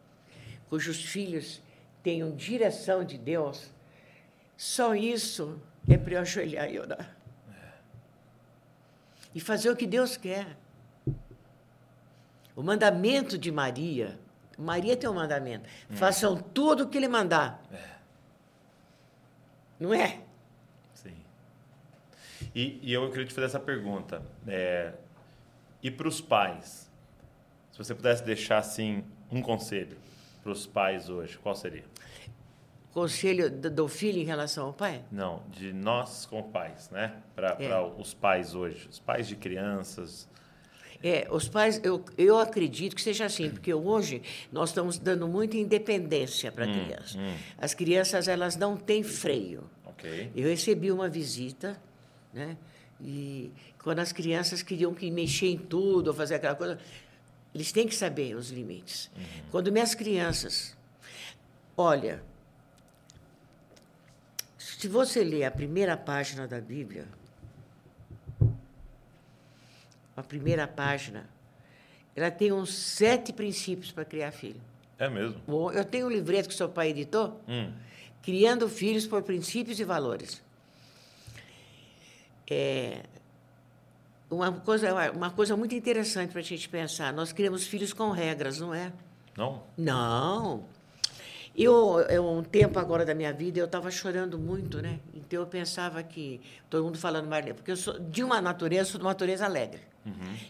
cujos 0.70 1.04
filhos 1.04 1.62
tenham 2.02 2.36
direção 2.36 3.04
de 3.04 3.18
Deus, 3.18 3.70
só 4.56 4.96
isso 4.96 5.60
é 5.88 5.98
para 5.98 6.14
eu 6.14 6.22
ajoelhar 6.22 6.72
e 6.72 6.80
orar. 6.80 7.16
E 9.34 9.40
fazer 9.40 9.70
o 9.70 9.76
que 9.76 9.86
Deus 9.86 10.16
quer. 10.16 10.58
O 12.56 12.64
mandamento 12.64 13.38
de 13.38 13.52
Maria, 13.52 14.18
Maria 14.58 14.96
tem 14.96 15.10
um 15.10 15.14
mandamento: 15.14 15.68
façam 15.90 16.38
tudo 16.38 16.84
o 16.84 16.88
que 16.88 16.98
ele 16.98 17.08
mandar. 17.08 17.62
Não 19.80 19.94
é? 19.94 20.22
E, 22.56 22.80
e 22.82 22.94
eu 22.94 23.10
queria 23.10 23.26
te 23.26 23.34
fazer 23.34 23.48
essa 23.48 23.60
pergunta. 23.60 24.22
É, 24.48 24.94
e 25.84 25.92
para 25.92 26.08
os 26.08 26.22
pais? 26.22 26.90
Se 27.72 27.78
você 27.78 27.94
pudesse 27.94 28.24
deixar, 28.24 28.60
assim, 28.60 29.04
um 29.30 29.42
conselho 29.42 29.98
para 30.42 30.52
os 30.54 30.66
pais 30.66 31.10
hoje, 31.10 31.38
qual 31.38 31.54
seria? 31.56 31.84
Conselho 32.94 33.50
do 33.52 33.90
filho 33.90 34.20
em 34.20 34.24
relação 34.24 34.68
ao 34.68 34.74
pai? 34.74 35.04
Não, 35.12 35.44
de 35.52 35.74
nós 35.74 36.26
como 36.26 36.44
pais, 36.46 36.90
né? 36.90 37.14
Para 37.36 37.58
É. 37.60 37.78
os 38.00 38.14
pais 38.14 38.56
hoje, 38.56 38.88
os 38.90 39.00
pais 39.00 39.28
de 39.28 39.36
crianças. 39.36 40.30
É, 41.04 41.28
os 41.30 41.50
pais, 41.50 41.82
eu, 41.84 42.04
eu 42.18 42.40
acredito 42.40 42.96
que 42.96 43.02
seja 43.02 43.26
assim, 43.26 43.50
porque 43.50 43.74
hoje 43.74 44.22
nós 44.50 44.70
estamos 44.70 44.98
dando 44.98 45.28
muita 45.28 45.58
independência 45.58 46.54
para 46.54 46.64
a 46.64 46.68
criança. 46.72 47.20
As 47.58 47.74
crianças, 47.74 48.30
elas 48.30 48.56
não 48.56 48.78
têm 48.78 49.04
freio. 49.04 49.70
Ok. 49.86 50.32
Eu 50.34 50.48
recebi 50.48 50.90
uma 50.90 51.10
visita, 51.10 51.78
né? 52.36 52.56
E 53.02 53.52
quando 53.82 54.00
as 54.00 54.12
crianças 54.12 54.62
queriam 54.62 54.94
que 54.94 55.10
mexer 55.10 55.48
em 55.48 55.58
tudo, 55.58 56.08
ou 56.10 56.14
fazer 56.14 56.36
aquela 56.36 56.56
coisa, 56.56 56.78
eles 57.54 57.72
têm 57.72 57.88
que 57.88 57.96
saber 57.96 58.36
os 58.36 58.52
limites. 58.52 59.10
Quando 59.50 59.72
minhas 59.72 59.96
crianças, 59.96 60.76
olha, 61.76 62.22
se 64.58 64.88
você 64.88 65.24
ler 65.24 65.46
a 65.46 65.52
primeira 65.52 65.96
página 65.98 66.48
da 66.48 66.60
Bíblia, 66.62 67.08
a 70.16 70.24
primeira 70.24 70.68
página, 70.68 71.30
ela 72.16 72.32
tem 72.32 72.52
uns 72.52 72.74
sete 72.74 73.34
princípios 73.34 73.92
para 73.92 74.06
criar 74.06 74.32
filho. 74.32 74.62
É 74.98 75.10
mesmo? 75.10 75.42
Bom, 75.46 75.72
eu 75.72 75.84
tenho 75.84 76.08
um 76.08 76.10
livreto 76.10 76.48
que 76.50 76.56
seu 76.56 76.70
pai 76.70 76.90
editou, 76.90 77.42
Hum. 77.48 77.72
Criando 78.22 78.68
Filhos 78.68 79.06
por 79.06 79.22
Princípios 79.22 79.80
e 79.80 79.84
Valores. 79.84 80.42
É 82.50 83.04
uma 84.30 84.52
coisa, 84.52 85.12
uma 85.12 85.30
coisa 85.30 85.56
muito 85.56 85.76
interessante 85.76 86.32
para 86.32 86.40
a 86.40 86.44
gente 86.44 86.68
pensar. 86.68 87.14
Nós 87.14 87.32
criamos 87.32 87.66
filhos 87.66 87.94
com 87.94 88.12
regras, 88.12 88.60
não 88.60 88.74
é? 88.74 88.92
Não? 89.38 89.64
Não. 89.78 90.64
Eu, 91.56 92.00
eu, 92.10 92.26
um 92.28 92.44
tempo 92.44 92.78
agora 92.80 93.06
da 93.06 93.14
minha 93.14 93.32
vida, 93.32 93.60
eu 93.60 93.66
estava 93.66 93.90
chorando 93.90 94.38
muito, 94.38 94.82
né? 94.82 95.00
Então 95.14 95.40
eu 95.40 95.48
pensava 95.48 96.04
que 96.04 96.42
todo 96.70 96.84
mundo 96.84 96.98
falando 96.98 97.28
Marlene, 97.28 97.54
porque 97.54 97.72
eu 97.72 97.78
sou 97.78 97.98
de 97.98 98.24
uma 98.24 98.42
natureza, 98.42 98.92
sou 98.92 99.00
de 99.00 99.06
uma 99.06 99.12
natureza 99.12 99.46
alegre. 99.46 99.82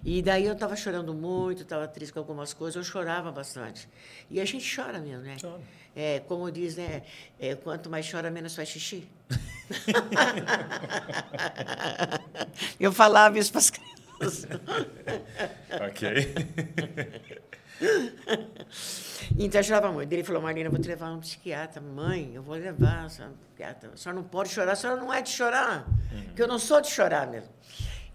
E 0.03 0.21
daí 0.21 0.45
eu 0.45 0.53
estava 0.53 0.75
chorando 0.75 1.13
muito, 1.13 1.63
estava 1.63 1.87
triste 1.87 2.11
com 2.11 2.19
algumas 2.19 2.53
coisas, 2.53 2.75
eu 2.75 2.83
chorava 2.83 3.31
bastante. 3.31 3.87
E 4.29 4.41
a 4.41 4.45
gente 4.45 4.75
chora 4.75 4.99
mesmo, 4.99 5.23
né? 5.23 5.37
Chora. 5.39 5.61
É, 5.95 6.19
como 6.21 6.51
diz, 6.51 6.75
né? 6.75 7.03
é, 7.39 7.55
quanto 7.55 7.89
mais 7.89 8.09
chora, 8.09 8.29
menos 8.29 8.53
faz 8.53 8.67
xixi. 8.69 9.07
eu 12.79 12.91
falava 12.91 13.39
isso 13.39 13.51
para 13.51 13.59
as 13.59 13.69
crianças. 13.69 14.47
Ok. 15.89 16.35
Então 19.37 19.59
eu 19.59 19.63
chorava 19.63 19.91
muito. 19.91 20.11
Ele 20.11 20.23
falou, 20.23 20.41
Marlene, 20.41 20.65
eu 20.65 20.71
vou 20.71 20.79
te 20.79 20.87
levar 20.87 21.11
um 21.11 21.19
psiquiatra. 21.19 21.81
Mãe, 21.81 22.31
eu 22.33 22.41
vou 22.41 22.55
levar 22.55 23.05
um 23.05 23.07
psiquiatra. 23.07 23.91
A 23.93 23.97
senhora 23.97 24.21
não 24.21 24.27
pode 24.27 24.49
chorar, 24.49 24.71
a 24.71 24.75
senhora 24.75 24.99
não 24.99 25.13
é 25.13 25.21
de 25.21 25.29
chorar. 25.29 25.85
Porque 26.25 26.41
eu 26.41 26.47
não 26.47 26.59
sou 26.59 26.79
de 26.79 26.89
chorar 26.89 27.27
mesmo. 27.27 27.49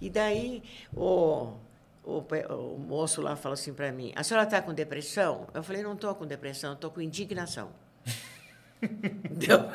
E 0.00 0.08
daí 0.08 0.62
o, 0.94 1.52
o, 2.04 2.18
o 2.18 2.78
moço 2.78 3.20
lá 3.20 3.36
falou 3.36 3.54
assim 3.54 3.74
para 3.74 3.92
mim, 3.92 4.12
a 4.16 4.22
senhora 4.22 4.44
está 4.44 4.62
com 4.62 4.72
depressão? 4.72 5.46
Eu 5.52 5.62
falei, 5.62 5.82
não 5.82 5.94
estou 5.94 6.14
com 6.14 6.26
depressão, 6.26 6.72
estou 6.72 6.90
com 6.90 7.00
indignação. 7.00 7.70
Entendeu? 8.82 9.70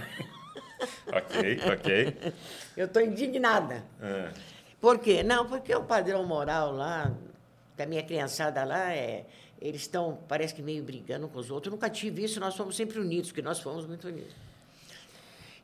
ok, 1.07 1.59
ok. 1.73 2.33
Eu 2.75 2.85
estou 2.87 3.01
indignada. 3.01 3.83
É. 4.01 4.31
Por 4.81 4.99
quê? 4.99 5.23
Não, 5.23 5.47
porque 5.47 5.73
o 5.75 5.83
padrão 5.83 6.25
moral 6.25 6.71
lá, 6.71 7.11
da 7.77 7.85
minha 7.85 8.03
criançada 8.03 8.63
lá, 8.63 8.93
é, 8.93 9.25
eles 9.61 9.81
estão, 9.81 10.19
parece 10.27 10.53
que 10.53 10.61
meio 10.61 10.83
brigando 10.83 11.27
com 11.27 11.39
os 11.39 11.49
outros. 11.49 11.71
Eu 11.71 11.75
nunca 11.75 11.89
tive 11.89 12.23
isso, 12.23 12.39
nós 12.39 12.55
fomos 12.55 12.75
sempre 12.75 12.99
unidos, 12.99 13.29
porque 13.29 13.41
nós 13.41 13.59
fomos 13.59 13.85
muito 13.85 14.07
unidos. 14.07 14.33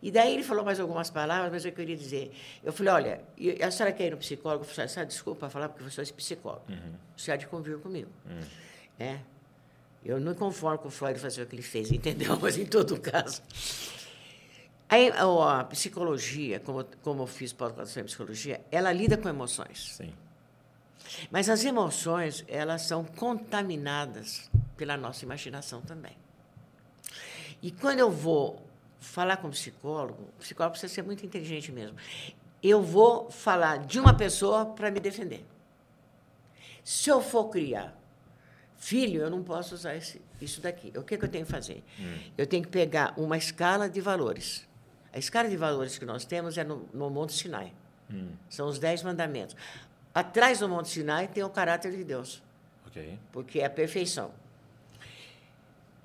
E 0.01 0.09
daí 0.09 0.33
ele 0.33 0.43
falou 0.43 0.65
mais 0.65 0.79
algumas 0.79 1.09
palavras, 1.09 1.51
mas 1.51 1.63
eu 1.63 1.71
queria 1.71 1.95
dizer. 1.95 2.33
Eu 2.63 2.73
falei, 2.73 2.93
olha, 2.93 3.21
a 3.63 3.69
senhora 3.69 3.93
quer 3.93 4.07
ir 4.07 4.11
no 4.11 4.17
psicólogo? 4.17 4.63
Eu 4.63 4.67
falei, 4.67 4.87
senhora, 4.87 5.07
desculpa 5.07 5.49
falar, 5.49 5.69
porque 5.69 5.89
sou 5.91 6.01
esse 6.01 6.13
psicólogo. 6.13 6.65
Você 7.15 7.31
há 7.31 7.35
de 7.35 7.45
convir 7.47 7.77
comigo. 7.77 8.09
É. 8.99 9.19
Eu 10.03 10.19
não 10.19 10.31
me 10.31 10.37
conformo 10.37 10.79
com 10.79 10.87
o 10.87 10.91
Freud 10.91 11.19
fazer 11.19 11.43
o 11.43 11.45
que 11.45 11.55
ele 11.55 11.61
fez, 11.61 11.91
entendeu? 11.91 12.37
Mas 12.41 12.57
em 12.57 12.65
todo 12.65 12.99
caso. 12.99 13.41
Aí, 14.89 15.09
a 15.09 15.63
psicologia, 15.65 16.59
como, 16.59 16.83
como 17.03 17.23
eu 17.23 17.27
fiz 17.27 17.53
pós-graduação 17.53 18.01
em 18.01 18.05
psicologia, 18.05 18.59
ela 18.71 18.91
lida 18.91 19.15
com 19.15 19.29
emoções. 19.29 19.95
Sim. 19.95 20.11
Mas 21.29 21.49
as 21.49 21.63
emoções, 21.63 22.43
elas 22.47 22.81
são 22.83 23.05
contaminadas 23.05 24.49
pela 24.75 24.97
nossa 24.97 25.23
imaginação 25.23 25.81
também. 25.81 26.17
E 27.61 27.71
quando 27.71 27.99
eu 27.99 28.09
vou 28.09 28.61
falar 29.01 29.37
com 29.37 29.47
um 29.47 29.51
psicólogo, 29.51 30.23
o 30.37 30.39
psicólogo 30.39 30.71
precisa 30.73 30.93
ser 30.93 31.01
muito 31.01 31.25
inteligente 31.25 31.71
mesmo. 31.71 31.97
Eu 32.63 32.81
vou 32.81 33.29
falar 33.29 33.79
de 33.79 33.99
uma 33.99 34.13
pessoa 34.13 34.65
para 34.67 34.89
me 34.89 34.99
defender. 34.99 35.43
Se 36.83 37.09
eu 37.09 37.19
for 37.21 37.49
criar 37.49 37.99
filho, 38.77 39.21
eu 39.21 39.29
não 39.29 39.43
posso 39.43 39.75
usar 39.75 39.95
esse, 39.95 40.21
isso 40.39 40.61
daqui. 40.61 40.91
O 40.95 41.03
que, 41.03 41.17
que 41.17 41.25
eu 41.25 41.29
tenho 41.29 41.45
que 41.45 41.51
fazer? 41.51 41.83
Eu 42.37 42.45
tenho 42.47 42.63
que 42.63 42.69
pegar 42.69 43.13
uma 43.17 43.37
escala 43.37 43.89
de 43.89 43.99
valores. 43.99 44.67
A 45.13 45.19
escala 45.19 45.49
de 45.49 45.57
valores 45.57 45.97
que 45.97 46.05
nós 46.05 46.23
temos 46.23 46.57
é 46.57 46.63
no, 46.63 46.87
no 46.93 47.09
Monte 47.09 47.33
Sinai. 47.33 47.73
São 48.49 48.67
os 48.67 48.77
dez 48.79 49.03
mandamentos. 49.03 49.55
Atrás 50.13 50.59
do 50.59 50.69
Monte 50.69 50.89
Sinai 50.89 51.27
tem 51.27 51.43
o 51.43 51.49
caráter 51.49 51.91
de 51.91 52.03
Deus, 52.03 52.41
Ok. 52.87 53.17
porque 53.31 53.59
é 53.59 53.65
a 53.65 53.69
perfeição. 53.69 54.31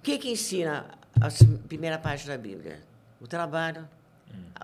que 0.03 0.17
que 0.19 0.31
ensina 0.31 0.87
a 1.21 1.29
primeira 1.67 1.99
página 1.99 2.37
da 2.37 2.43
Bíblia? 2.43 2.81
O 3.21 3.27
trabalho, 3.27 3.89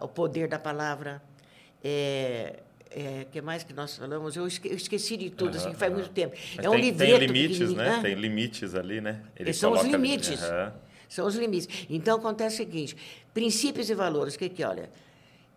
o 0.01 0.09
poder 0.09 0.49
da 0.49 0.59
palavra, 0.59 1.23
é, 1.83 2.61
é, 2.91 3.27
que 3.31 3.41
mais 3.41 3.65
que 3.65 3.73
nós 3.73 3.97
falamos? 3.97 4.37
Eu 4.37 4.47
esque- 4.47 4.69
eu 4.69 4.77
esqueci 4.77 5.16
de 5.16 5.31
tudo, 5.31 5.57
assim, 5.57 5.73
faz 5.74 5.93
muito 5.93 6.11
tempo. 6.11 6.37
Mas 6.57 6.65
é 6.66 6.69
um 6.69 6.73
tem, 6.73 6.83
livreto 6.83 7.19
tem 7.19 7.27
limites, 7.29 7.59
pequenininho, 7.59 7.77
né? 7.97 8.01
Tem 8.03 8.15
limites 8.15 8.74
ali, 8.74 9.01
né? 9.01 9.23
Ele 9.37 9.53
são 9.53 9.73
os 9.73 9.83
limites. 9.83 10.43
Aham. 10.43 10.73
São 11.09 11.27
os 11.27 11.35
limites. 11.35 11.87
Então, 11.91 12.19
acontece 12.19 12.55
o 12.55 12.59
seguinte: 12.59 12.97
princípios 13.35 13.89
e 13.91 13.95
valores. 13.95 14.35
O 14.35 14.39
que 14.39 14.49
que, 14.49 14.65
olha? 14.65 14.91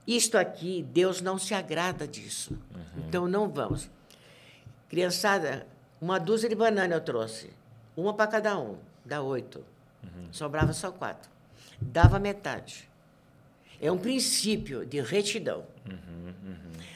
Isto 0.08 0.38
aqui, 0.38 0.84
Deus 0.92 1.22
não 1.22 1.38
se 1.38 1.54
agrada 1.54 2.08
disso. 2.08 2.52
Uhum. 2.74 3.04
Então, 3.08 3.28
não 3.28 3.50
vamos. 3.50 3.90
Criançada, 4.90 5.66
uma 6.00 6.20
dúzia 6.20 6.48
de 6.48 6.56
banana 6.56 6.96
eu 6.96 7.02
trouxe. 7.02 7.50
Uma 7.98 8.14
para 8.14 8.28
cada 8.28 8.58
um. 8.60 8.78
Dá 9.04 9.22
oito. 9.22 9.64
Uhum. 10.04 10.28
Sobrava 10.32 10.74
só 10.74 10.92
quatro. 10.92 11.30
Dava 11.80 12.20
metade. 12.20 12.90
É 13.82 13.92
um 13.92 13.98
princípio 13.98 14.86
de 14.86 15.02
retidão. 15.02 15.66
Uhum, 15.90 16.34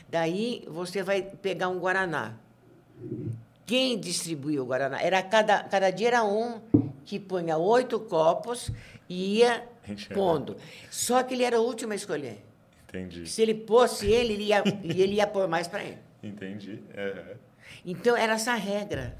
Daí, 0.10 0.64
você 0.68 1.04
vai 1.04 1.22
pegar 1.22 1.70
um 1.70 1.78
Guaraná. 1.78 2.34
Quem 3.66 4.00
distribuiu 4.00 4.64
o 4.64 4.66
Guaraná? 4.66 5.00
Era 5.02 5.22
cada, 5.22 5.64
cada 5.64 5.92
dia 5.92 6.08
era 6.08 6.24
um 6.24 6.60
que 7.06 7.20
punha 7.20 7.58
oito 7.58 8.00
copos 8.00 8.72
e 9.08 9.40
ia 9.40 9.68
pondo. 10.14 10.58
Só 10.90 11.22
que 11.22 11.36
ele 11.36 11.44
era 11.44 11.60
o 11.62 11.64
último 11.64 11.94
a 11.94 11.96
escolher. 11.96 12.44
Entendi. 12.88 13.28
Se 13.28 13.42
ele 13.44 13.54
pôsse 13.54 14.08
ele, 14.08 14.34
ele 14.34 14.44
ia, 14.46 14.64
ele 14.84 15.16
ia 15.16 15.28
pôr 15.28 15.48
mais 15.48 15.68
para 15.68 15.84
ele. 15.84 16.00
Entendi. 16.24 16.82
É. 16.94 17.36
Então, 17.86 18.18
era 18.18 18.34
essa 18.34 18.56
regra. 18.56 19.16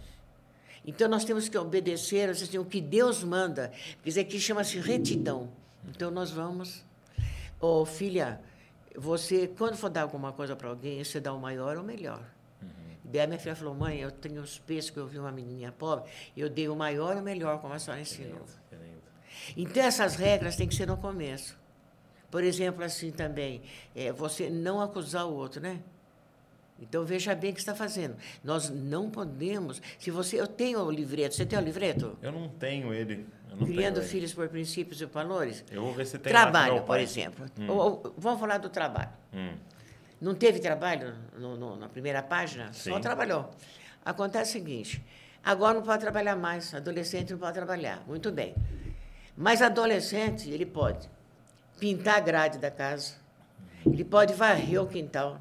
Então, 0.90 1.08
nós 1.08 1.24
temos 1.24 1.48
que 1.48 1.56
obedecer 1.56 2.30
assim, 2.30 2.58
o 2.58 2.66
que 2.66 2.82
Deus 2.82 3.24
manda. 3.24 3.72
Quer 4.02 4.10
dizer, 4.10 4.24
que 4.24 4.40
chama-se 4.40 4.80
retidão. 4.80 5.52
Então, 5.88 6.10
nós 6.10 6.32
vamos... 6.32 6.84
Ô, 7.62 7.86
filha, 7.86 8.42
você, 8.96 9.48
quando 9.48 9.78
for 9.78 9.90
dar 9.90 10.02
alguma 10.02 10.34
coisa 10.34 10.56
para 10.56 10.68
alguém, 10.68 11.04
você 11.04 11.20
dá 11.20 11.32
o 11.32 11.40
maior 11.40 11.78
ou 11.78 11.84
o 11.84 11.86
melhor. 11.86 12.24
Daí 13.04 13.22
a 13.22 13.28
minha 13.28 13.40
filha 13.40 13.56
falou, 13.56 13.76
mãe, 13.76 14.00
eu 14.00 14.10
tenho 14.10 14.42
os 14.42 14.58
peixes 14.58 14.90
que 14.90 14.98
eu 14.98 15.06
vi 15.06 15.20
uma 15.20 15.32
menininha 15.32 15.72
pobre, 15.72 16.10
eu 16.36 16.50
dei 16.50 16.68
o 16.68 16.76
maior 16.76 17.16
ou 17.16 17.22
o 17.22 17.24
melhor, 17.24 17.60
como 17.62 17.74
a 17.74 17.80
senhora 17.80 18.02
ensinou. 18.02 18.46
Que 18.70 18.76
lindo. 18.76 19.02
Então, 19.56 19.84
essas 19.84 20.16
regras 20.16 20.56
têm 20.56 20.68
que 20.68 20.74
ser 20.74 20.88
no 20.88 20.98
começo. 20.98 21.56
Por 22.32 22.44
exemplo, 22.44 22.84
assim 22.84 23.12
também, 23.12 23.62
é, 23.96 24.12
você 24.12 24.50
não 24.50 24.82
acusar 24.82 25.28
o 25.28 25.34
outro, 25.34 25.62
né? 25.62 25.82
Então, 26.82 27.04
veja 27.04 27.36
bem 27.36 27.52
o 27.52 27.54
que 27.54 27.60
está 27.60 27.76
fazendo. 27.76 28.16
Nós 28.44 28.70
não 28.70 29.10
podemos. 29.10 29.82
Se 30.00 30.10
você. 30.12 30.40
Eu 30.40 30.48
tenho 30.48 30.80
o 30.80 30.90
livreto. 30.92 31.36
Você 31.36 31.46
tem 31.46 31.58
o 31.60 31.62
livreto? 31.62 32.18
Eu 32.22 32.32
não 32.32 32.48
tenho 32.48 32.94
ele. 32.94 33.28
Não 33.50 33.66
Criando 33.68 33.96
tenho 33.96 34.04
ele. 34.04 34.06
filhos 34.12 34.34
por 34.34 34.48
princípios 34.48 35.02
e 35.02 35.06
valores? 35.06 35.64
Eu 35.72 35.82
vou 35.84 35.94
ver 35.94 36.06
se 36.06 36.18
tem 36.18 36.32
trabalho, 36.32 36.84
por 36.84 37.00
exemplo. 37.00 37.46
Ou- 37.68 37.78
ou- 37.78 38.14
vamos 38.18 38.40
falar 38.40 38.58
do 38.60 38.70
trabalho. 38.70 39.10
Hum. 39.34 39.54
Não 40.22 40.34
teve 40.36 40.60
trabalho 40.60 41.16
no- 41.38 41.56
no- 41.58 41.76
na 41.76 41.90
primeira 41.90 42.22
página? 42.22 42.72
Só 42.74 42.96
Sim. 42.96 43.02
trabalhou. 43.02 43.50
Acontece 44.06 44.52
o 44.52 44.54
seguinte: 44.54 45.04
agora 45.44 45.74
não 45.76 45.82
pode 45.86 46.02
trabalhar 46.02 46.36
mais, 46.36 46.74
adolescente 46.74 47.32
não 47.32 47.40
pode 47.40 47.54
trabalhar. 47.54 48.02
Muito 48.08 48.32
bem. 48.32 48.56
Mas 49.36 49.62
adolescente, 49.62 50.50
ele 50.50 50.66
pode 50.66 51.10
pintar 51.80 52.18
a 52.18 52.20
grade 52.20 52.58
da 52.58 52.70
casa, 52.70 53.14
ele 53.86 54.04
pode 54.04 54.34
varrer 54.34 54.82
o 54.82 54.88
quintal, 54.88 55.40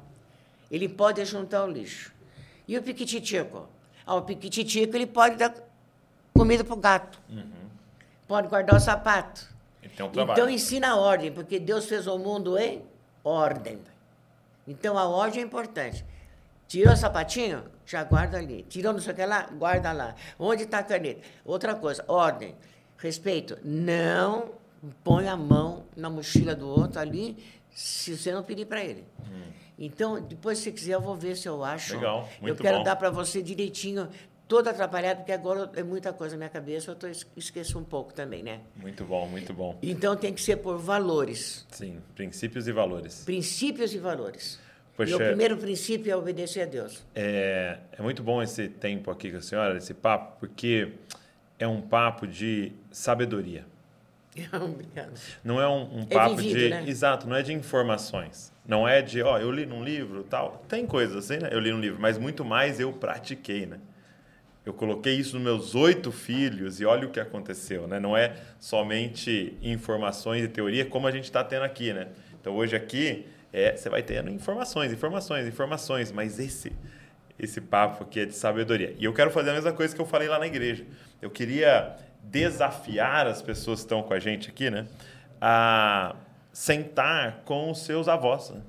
ele 0.69 0.87
pode 0.89 1.23
juntar 1.25 1.63
o 1.63 1.67
lixo. 1.67 2.13
E 2.67 2.77
o 2.77 2.83
piquititico? 2.83 3.67
Ah, 4.05 4.15
o 4.15 4.21
piquititico, 4.21 4.95
ele 4.95 5.07
pode 5.07 5.35
dar 5.35 5.53
comida 6.33 6.63
para 6.63 6.73
o 6.73 6.77
gato, 6.77 7.19
pode 8.27 8.47
guardar 8.47 8.75
o 8.75 8.79
sapato. 8.79 9.47
Então. 9.83 10.11
Então 10.13 10.49
ensina 10.49 10.89
a 10.89 10.95
ordem, 10.95 11.31
porque 11.31 11.59
Deus 11.59 11.85
fez 11.85 12.07
o 12.07 12.17
mundo 12.17 12.57
em 12.57 12.83
ordem. 13.23 13.79
Então 14.67 14.97
a 14.97 15.07
ordem 15.07 15.41
é 15.41 15.45
importante. 15.45 16.05
Tirou 16.67 16.93
o 16.93 16.97
sapatinho? 16.97 17.63
Já 17.85 18.03
guarda 18.03 18.37
ali. 18.37 18.63
Tirou 18.69 18.93
não 18.93 18.99
sei 18.99 19.13
o 19.13 19.15
que 19.15 19.25
lá? 19.25 19.49
Guarda 19.51 19.91
lá. 19.91 20.15
Onde 20.37 20.63
está 20.63 20.79
a 20.79 20.83
caneta? 20.83 21.21
Outra 21.43 21.73
coisa, 21.73 22.05
ordem. 22.07 22.55
Respeito. 22.97 23.57
Não 23.63 24.51
põe 25.03 25.27
a 25.27 25.35
mão 25.35 25.85
na 25.97 26.09
mochila 26.09 26.53
do 26.55 26.69
outro 26.69 26.99
ali 26.99 27.37
se 27.73 28.15
você 28.15 28.31
não 28.31 28.43
pedir 28.43 28.65
para 28.65 28.83
ele. 28.83 29.03
Então, 29.79 30.21
depois, 30.21 30.57
se 30.57 30.71
quiser, 30.71 30.93
eu 30.95 31.01
vou 31.01 31.15
ver 31.15 31.37
se 31.37 31.47
eu 31.47 31.63
acho. 31.63 31.95
Legal, 31.95 32.27
eu 32.37 32.41
muito 32.41 32.61
quero 32.61 32.79
bom. 32.79 32.83
dar 32.83 32.97
para 32.97 33.09
você 33.09 33.41
direitinho, 33.41 34.09
todo 34.45 34.67
atrapalhado, 34.67 35.19
porque 35.19 35.31
agora 35.31 35.71
é 35.75 35.83
muita 35.83 36.11
coisa 36.11 36.35
na 36.35 36.39
minha 36.39 36.49
cabeça, 36.49 36.91
eu 36.91 36.95
tô, 36.95 37.07
esqueço 37.37 37.79
um 37.79 37.83
pouco 37.83 38.13
também, 38.13 38.43
né? 38.43 38.59
Muito 38.75 39.05
bom, 39.05 39.25
muito 39.27 39.53
bom. 39.53 39.77
Então 39.81 40.15
tem 40.17 40.33
que 40.33 40.41
ser 40.41 40.57
por 40.57 40.77
valores, 40.77 41.65
Sim, 41.71 42.01
princípios 42.13 42.67
e 42.67 42.71
valores. 42.73 43.23
princípios 43.23 43.93
e 43.93 43.97
valores. 43.99 44.59
Poxa. 44.97 45.15
O 45.15 45.17
primeiro 45.19 45.55
princípio 45.55 46.11
é 46.11 46.15
obedecer 46.17 46.63
a 46.63 46.65
Deus. 46.65 47.05
É, 47.15 47.77
é 47.97 48.01
muito 48.01 48.21
bom 48.21 48.43
esse 48.43 48.67
tempo 48.67 49.09
aqui 49.09 49.31
com 49.31 49.37
a 49.37 49.41
senhora, 49.41 49.77
esse 49.77 49.93
papo, 49.93 50.37
porque 50.41 50.91
é 51.57 51.65
um 51.65 51.79
papo 51.79 52.27
de 52.27 52.73
sabedoria. 52.91 53.65
Obrigada. 54.51 55.13
Não 55.41 55.61
é 55.61 55.67
um, 55.69 55.99
um 55.99 56.01
É 56.09 56.13
papo 56.13 56.35
vivido, 56.35 56.59
de. 56.59 56.69
né? 56.69 56.83
Exato, 56.85 57.27
não 57.29 57.35
é 57.37 57.41
de 57.41 57.53
informações. 57.53 58.51
Não 58.69 58.87
é 58.87 59.01
de, 59.01 59.23
ó, 59.23 59.39
eu 59.39 59.51
li 59.51 59.65
num 59.65 59.83
livro 59.83 60.23
tal. 60.23 60.63
Tem 60.67 60.85
coisas 60.85 61.25
assim, 61.25 61.41
né? 61.41 61.49
Eu 61.51 61.59
li 61.59 61.71
num 61.71 61.79
livro, 61.79 61.99
mas 61.99 62.19
muito 62.19 62.45
mais 62.45 62.79
eu 62.79 62.93
pratiquei, 62.93 63.65
né? 63.65 63.79
Eu 64.63 64.75
coloquei 64.75 65.15
isso 65.15 65.33
nos 65.37 65.43
meus 65.43 65.73
oito 65.73 66.11
filhos 66.11 66.79
e 66.79 66.85
olha 66.85 67.07
o 67.07 67.09
que 67.09 67.19
aconteceu, 67.19 67.87
né? 67.87 67.99
Não 67.99 68.15
é 68.15 68.35
somente 68.59 69.57
informações 69.63 70.43
e 70.43 70.47
teoria 70.47 70.85
como 70.85 71.07
a 71.07 71.11
gente 71.11 71.23
está 71.23 71.43
tendo 71.43 71.63
aqui, 71.63 71.91
né? 71.91 72.09
Então 72.39 72.55
hoje 72.55 72.75
aqui 72.75 73.25
é, 73.51 73.75
você 73.75 73.89
vai 73.89 74.03
tendo 74.03 74.29
informações, 74.29 74.93
informações, 74.93 75.47
informações, 75.47 76.11
mas 76.11 76.37
esse 76.37 76.71
esse 77.39 77.59
papo 77.59 78.03
aqui 78.03 78.19
é 78.19 78.25
de 78.25 78.35
sabedoria. 78.35 78.93
E 78.99 79.05
eu 79.05 79.13
quero 79.13 79.31
fazer 79.31 79.49
a 79.49 79.53
mesma 79.53 79.71
coisa 79.73 79.95
que 79.95 80.01
eu 80.01 80.05
falei 80.05 80.27
lá 80.27 80.37
na 80.37 80.45
igreja. 80.45 80.85
Eu 81.19 81.31
queria 81.31 81.95
desafiar 82.21 83.25
as 83.25 83.41
pessoas 83.41 83.79
que 83.79 83.85
estão 83.85 84.03
com 84.03 84.13
a 84.13 84.19
gente 84.19 84.47
aqui, 84.49 84.69
né? 84.69 84.85
A 85.41 86.15
sentar 86.51 87.41
com 87.45 87.71
os 87.71 87.79
seus 87.79 88.07
avós, 88.07 88.49
né? 88.49 88.61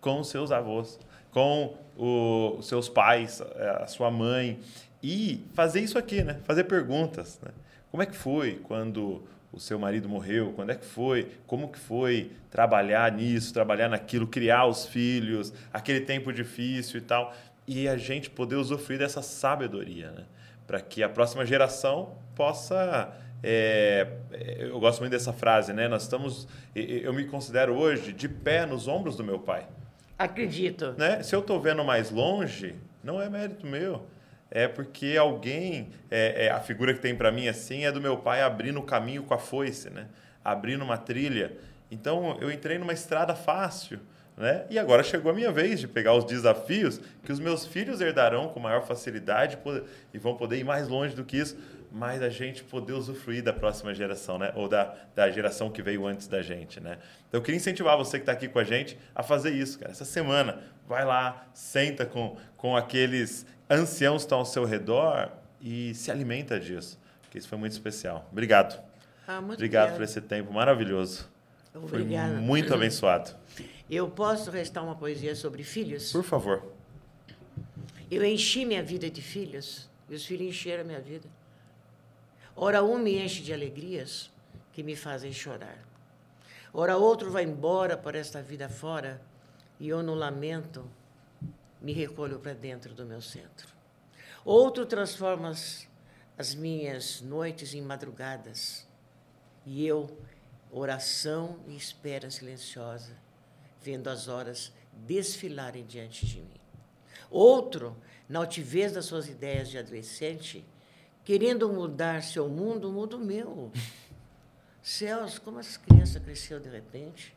com 0.00 0.20
os 0.20 0.28
seus 0.28 0.52
avós, 0.52 0.98
com 1.30 1.76
os 1.96 2.66
seus 2.66 2.88
pais, 2.88 3.42
a 3.82 3.86
sua 3.86 4.10
mãe, 4.10 4.60
e 5.02 5.44
fazer 5.54 5.80
isso 5.80 5.98
aqui, 5.98 6.22
né? 6.22 6.38
Fazer 6.44 6.64
perguntas, 6.64 7.38
né? 7.42 7.50
Como 7.90 8.02
é 8.02 8.06
que 8.06 8.16
foi 8.16 8.60
quando 8.62 9.22
o 9.52 9.58
seu 9.58 9.78
marido 9.78 10.08
morreu? 10.08 10.52
Quando 10.54 10.70
é 10.70 10.74
que 10.74 10.84
foi? 10.84 11.32
Como 11.46 11.68
que 11.68 11.78
foi 11.78 12.30
trabalhar 12.50 13.10
nisso, 13.12 13.52
trabalhar 13.52 13.88
naquilo, 13.88 14.26
criar 14.26 14.66
os 14.66 14.86
filhos, 14.86 15.52
aquele 15.72 16.00
tempo 16.00 16.32
difícil 16.32 16.98
e 16.98 17.02
tal, 17.02 17.34
e 17.66 17.88
a 17.88 17.96
gente 17.96 18.30
poder 18.30 18.56
usufruir 18.56 18.98
dessa 18.98 19.22
sabedoria, 19.22 20.10
né? 20.10 20.24
Para 20.66 20.80
que 20.80 21.02
a 21.02 21.08
próxima 21.08 21.44
geração 21.46 22.14
possa 22.34 23.12
é, 23.42 24.06
é, 24.32 24.64
eu 24.64 24.78
gosto 24.80 25.00
muito 25.00 25.12
dessa 25.12 25.32
frase, 25.32 25.72
né? 25.72 25.88
Nós 25.88 26.02
estamos, 26.02 26.48
eu 26.74 27.12
me 27.12 27.24
considero 27.24 27.74
hoje 27.74 28.12
de 28.12 28.28
pé 28.28 28.66
nos 28.66 28.88
ombros 28.88 29.16
do 29.16 29.24
meu 29.24 29.38
pai, 29.38 29.66
Acredito. 30.18 30.94
né? 30.96 31.22
Se 31.22 31.34
eu 31.34 31.40
estou 31.40 31.60
vendo 31.60 31.84
mais 31.84 32.10
longe, 32.10 32.74
não 33.02 33.20
é 33.20 33.28
mérito 33.28 33.66
meu, 33.66 34.06
é 34.50 34.66
porque 34.66 35.16
alguém, 35.18 35.90
é, 36.10 36.46
é, 36.46 36.50
a 36.50 36.60
figura 36.60 36.94
que 36.94 37.00
tem 37.00 37.14
para 37.14 37.30
mim 37.30 37.48
assim 37.48 37.84
é 37.84 37.92
do 37.92 38.00
meu 38.00 38.16
pai 38.16 38.42
abrindo 38.42 38.78
o 38.78 38.82
caminho 38.82 39.22
com 39.22 39.34
a 39.34 39.38
foice, 39.38 39.90
né? 39.90 40.06
Abrindo 40.44 40.82
uma 40.84 40.96
trilha. 40.96 41.56
Então 41.90 42.36
eu 42.40 42.50
entrei 42.50 42.78
numa 42.78 42.92
estrada 42.92 43.34
fácil. 43.34 44.00
Né? 44.36 44.66
E 44.68 44.78
agora 44.78 45.02
chegou 45.02 45.32
a 45.32 45.34
minha 45.34 45.50
vez 45.50 45.80
de 45.80 45.88
pegar 45.88 46.12
os 46.14 46.24
desafios 46.24 47.00
que 47.24 47.32
os 47.32 47.40
meus 47.40 47.64
filhos 47.64 48.02
herdarão 48.02 48.48
com 48.48 48.60
maior 48.60 48.82
facilidade 48.82 49.56
e 50.12 50.18
vão 50.18 50.36
poder 50.36 50.58
ir 50.58 50.64
mais 50.64 50.88
longe 50.88 51.16
do 51.16 51.24
que 51.24 51.38
isso, 51.38 51.56
mas 51.96 52.22
a 52.22 52.28
gente 52.28 52.62
poder 52.62 52.92
usufruir 52.92 53.42
da 53.42 53.54
próxima 53.54 53.94
geração, 53.94 54.38
né? 54.38 54.52
ou 54.54 54.68
da, 54.68 54.94
da 55.14 55.30
geração 55.30 55.70
que 55.70 55.80
veio 55.80 56.06
antes 56.06 56.28
da 56.28 56.42
gente. 56.42 56.78
Né? 56.78 56.98
Então 57.26 57.40
eu 57.40 57.42
queria 57.42 57.56
incentivar 57.56 57.96
você 57.96 58.18
que 58.18 58.22
está 58.22 58.32
aqui 58.32 58.48
com 58.48 58.58
a 58.58 58.64
gente 58.64 58.98
a 59.14 59.22
fazer 59.22 59.54
isso. 59.54 59.78
Cara. 59.78 59.92
Essa 59.92 60.04
semana, 60.04 60.62
vai 60.86 61.06
lá, 61.06 61.46
senta 61.54 62.04
com, 62.04 62.36
com 62.54 62.76
aqueles 62.76 63.46
anciãos 63.70 64.22
que 64.22 64.26
estão 64.26 64.40
ao 64.40 64.44
seu 64.44 64.66
redor 64.66 65.30
e 65.58 65.94
se 65.94 66.10
alimenta 66.10 66.60
disso, 66.60 67.00
porque 67.22 67.38
isso 67.38 67.48
foi 67.48 67.56
muito 67.56 67.72
especial. 67.72 68.28
Obrigado. 68.30 68.78
Ah, 69.26 69.40
muito 69.40 69.54
Obrigado 69.54 69.94
por 69.94 70.02
esse 70.02 70.20
tempo 70.20 70.52
maravilhoso. 70.52 71.26
Obrigada. 71.74 72.34
Foi 72.34 72.42
muito 72.42 72.74
abençoado. 72.74 73.34
Eu 73.88 74.06
posso 74.10 74.50
restar 74.50 74.84
uma 74.84 74.96
poesia 74.96 75.34
sobre 75.34 75.64
filhos? 75.64 76.12
Por 76.12 76.22
favor. 76.22 76.62
Eu 78.10 78.22
enchi 78.22 78.66
minha 78.66 78.82
vida 78.82 79.08
de 79.08 79.22
filhos 79.22 79.88
e 80.10 80.14
os 80.14 80.26
filhos 80.26 80.46
encheram 80.48 80.82
a 80.82 80.86
minha 80.86 81.00
vida. 81.00 81.26
Ora, 82.56 82.82
um 82.82 82.98
me 82.98 83.18
enche 83.18 83.42
de 83.42 83.52
alegrias 83.52 84.30
que 84.72 84.82
me 84.82 84.96
fazem 84.96 85.30
chorar. 85.30 85.78
Ora, 86.72 86.96
outro 86.96 87.30
vai 87.30 87.44
embora 87.44 87.96
por 87.98 88.14
esta 88.14 88.40
vida 88.40 88.66
fora 88.68 89.20
e 89.78 89.88
eu, 89.88 90.02
no 90.02 90.14
lamento, 90.14 90.90
me 91.82 91.92
recolho 91.92 92.38
para 92.38 92.54
dentro 92.54 92.94
do 92.94 93.04
meu 93.04 93.20
centro. 93.20 93.68
Outro 94.42 94.86
transforma 94.86 95.50
as, 95.50 95.86
as 96.38 96.54
minhas 96.54 97.20
noites 97.20 97.74
em 97.74 97.82
madrugadas 97.82 98.86
E 99.66 99.86
eu, 99.86 100.16
oração 100.70 101.58
e 101.66 101.76
espera 101.76 102.30
silenciosa, 102.30 103.12
vendo 103.82 104.08
as 104.08 104.28
horas 104.28 104.72
desfilarem 104.92 105.84
diante 105.84 106.24
de 106.24 106.40
mim. 106.40 106.60
Outro, 107.30 107.96
na 108.28 108.38
altivez 108.38 108.92
das 108.92 109.04
suas 109.04 109.28
ideias 109.28 109.68
de 109.68 109.76
adolescente, 109.76 110.64
querendo 111.26 111.68
mudar 111.68 112.22
seu 112.22 112.48
mundo, 112.48 112.92
muda 112.92 113.16
o 113.16 113.18
meu. 113.18 113.72
Céus, 114.80 115.40
como 115.40 115.58
as 115.58 115.76
crianças 115.76 116.22
cresceram 116.22 116.62
de 116.62 116.68
repente. 116.68 117.34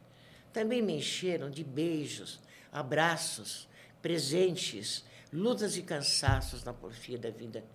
Também 0.54 0.80
me 0.80 0.94
encheram 0.94 1.50
de 1.50 1.64
beijos, 1.64 2.40
abraços, 2.72 3.68
presentes, 4.00 5.04
lutas 5.34 5.76
e 5.76 5.82
cansaços 5.82 6.64
na 6.64 6.72
porfia 6.72 7.18
da 7.18 7.32
vida 7.32 7.66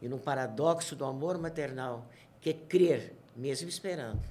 e 0.00 0.08
no 0.08 0.18
paradoxo 0.18 0.94
do 0.94 1.04
amor 1.04 1.36
maternal, 1.36 2.08
que 2.40 2.50
é 2.50 2.52
crer 2.52 3.12
mesmo 3.34 3.68
esperando 3.68 4.22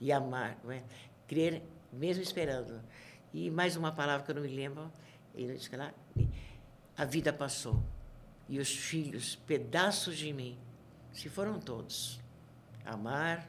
e 0.00 0.10
amar, 0.10 0.58
não 0.64 0.72
é? 0.72 0.82
Crer 1.28 1.62
mesmo 1.92 2.22
esperando. 2.22 2.80
E 3.34 3.50
mais 3.50 3.76
uma 3.76 3.92
palavra 3.92 4.24
que 4.24 4.30
eu 4.30 4.36
não 4.36 4.42
me 4.42 4.48
lembro, 4.48 4.90
ele 5.34 5.54
disse 5.54 5.74
lá, 5.76 5.92
a 6.96 7.04
vida 7.04 7.34
passou 7.34 7.82
e 8.48 8.58
os 8.58 8.70
filhos, 8.70 9.36
pedaços 9.46 10.16
de 10.16 10.32
mim, 10.32 10.58
se 11.12 11.28
foram 11.28 11.58
todos. 11.58 12.20
Amar, 12.84 13.48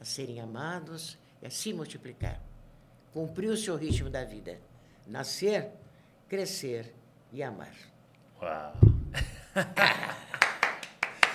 a 0.00 0.04
serem 0.04 0.40
amados 0.40 1.16
e 1.42 1.46
a 1.46 1.50
se 1.50 1.72
multiplicar. 1.72 2.40
Cumprir 3.12 3.50
o 3.50 3.56
seu 3.56 3.76
ritmo 3.76 4.10
da 4.10 4.24
vida. 4.24 4.58
Nascer, 5.06 5.70
crescer 6.28 6.92
e 7.32 7.42
amar. 7.42 7.74
Uau! 8.42 8.72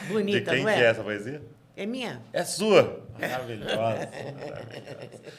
Bonita, 0.07 0.39
De 0.39 0.57
quem 0.57 0.63
não 0.63 0.69
é? 0.69 0.75
que 0.75 0.83
é 0.83 0.85
essa 0.85 1.03
poesia? 1.03 1.41
É 1.75 1.85
minha. 1.85 2.21
É 2.33 2.43
sua. 2.43 3.05
Maravilhosa. 3.19 3.75
maravilhosa. 3.75 4.09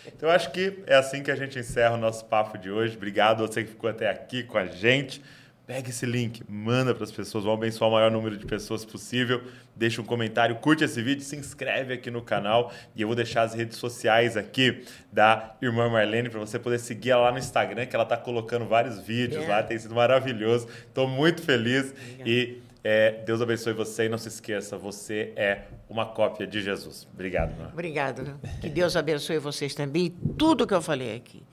Então, 0.07 0.29
eu 0.29 0.35
acho 0.35 0.51
que 0.51 0.83
é 0.87 0.95
assim 0.95 1.23
que 1.23 1.31
a 1.31 1.37
gente 1.37 1.59
encerra 1.59 1.95
o 1.95 1.99
nosso 1.99 2.24
papo 2.24 2.57
de 2.57 2.70
hoje. 2.70 2.97
Obrigado 2.97 3.45
a 3.45 3.47
você 3.47 3.62
que 3.65 3.70
ficou 3.70 3.91
até 3.91 4.09
aqui 4.09 4.43
com 4.43 4.57
a 4.57 4.66
gente. 4.66 5.23
Pega 5.66 5.90
esse 5.90 6.05
link, 6.05 6.43
manda 6.48 6.93
para 6.93 7.05
as 7.05 7.12
pessoas, 7.12 7.44
vamos 7.44 7.59
abençoar 7.60 7.89
o 7.89 7.93
maior 7.94 8.10
número 8.10 8.36
de 8.36 8.44
pessoas 8.44 8.84
possível. 8.84 9.43
Deixa 9.76 10.02
um 10.02 10.05
comentário, 10.05 10.56
curte 10.56 10.82
esse 10.82 11.01
vídeo, 11.01 11.22
se 11.24 11.36
inscreve 11.36 11.94
aqui 11.94 12.10
no 12.10 12.20
canal 12.20 12.72
e 12.97 13.01
eu 13.02 13.06
vou 13.09 13.14
deixar 13.14 13.43
as 13.43 13.55
redes 13.55 13.78
sociais 13.78 14.36
aqui 14.36 14.84
da 15.12 15.55
irmã 15.62 15.89
Marlene 15.89 16.28
para 16.28 16.40
você 16.40 16.59
poder 16.59 16.78
seguir 16.80 17.10
ela 17.10 17.22
lá 17.22 17.32
no 17.32 17.39
Instagram, 17.39 17.86
que 17.86 17.94
ela 17.94 18.02
está 18.02 18.16
colocando 18.16 18.66
vários 18.66 18.98
vídeos 18.98 19.44
É. 19.44 19.48
lá, 19.48 19.62
tem 19.62 19.78
sido 19.78 19.94
maravilhoso. 19.94 20.66
Estou 20.89 21.06
muito 21.06 21.40
feliz 21.43 21.94
e 22.26 22.60
é, 22.82 23.12
Deus 23.24 23.40
abençoe 23.40 23.72
você 23.72 24.06
e 24.06 24.09
não 24.09 24.18
se 24.18 24.26
esqueça, 24.26 24.76
você 24.76 25.32
é 25.36 25.62
uma 25.89 26.05
cópia 26.05 26.44
de 26.44 26.60
Jesus. 26.60 27.06
Obrigado, 27.14 27.52
irmã. 27.52 27.70
Obrigado. 27.72 28.40
Que 28.60 28.68
Deus 28.68 28.97
abençoe 28.97 29.39
vocês 29.39 29.76
também. 29.76 30.10
Tudo 30.36 30.66
que 30.66 30.74
eu 30.74 30.82
falei 30.82 31.14
aqui 31.14 31.44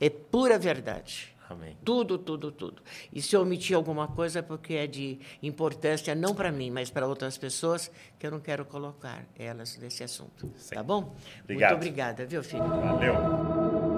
é 0.00 0.08
pura 0.08 0.58
verdade. 0.58 1.29
Amém. 1.50 1.76
Tudo, 1.84 2.16
tudo, 2.16 2.52
tudo. 2.52 2.80
E 3.12 3.20
se 3.20 3.34
eu 3.34 3.42
omitir 3.42 3.74
alguma 3.74 4.06
coisa 4.06 4.38
é 4.38 4.42
porque 4.42 4.74
é 4.74 4.86
de 4.86 5.18
importância 5.42 6.14
não 6.14 6.32
para 6.32 6.52
mim, 6.52 6.70
mas 6.70 6.90
para 6.90 7.08
outras 7.08 7.36
pessoas 7.36 7.90
que 8.18 8.26
eu 8.26 8.30
não 8.30 8.38
quero 8.38 8.64
colocar 8.64 9.26
elas 9.36 9.76
nesse 9.76 10.04
assunto. 10.04 10.48
Sim. 10.56 10.76
Tá 10.76 10.82
bom? 10.82 11.16
Obrigado. 11.42 11.70
Muito 11.70 11.74
obrigada, 11.74 12.24
viu, 12.24 12.44
filho? 12.44 12.68
Valeu. 12.68 13.89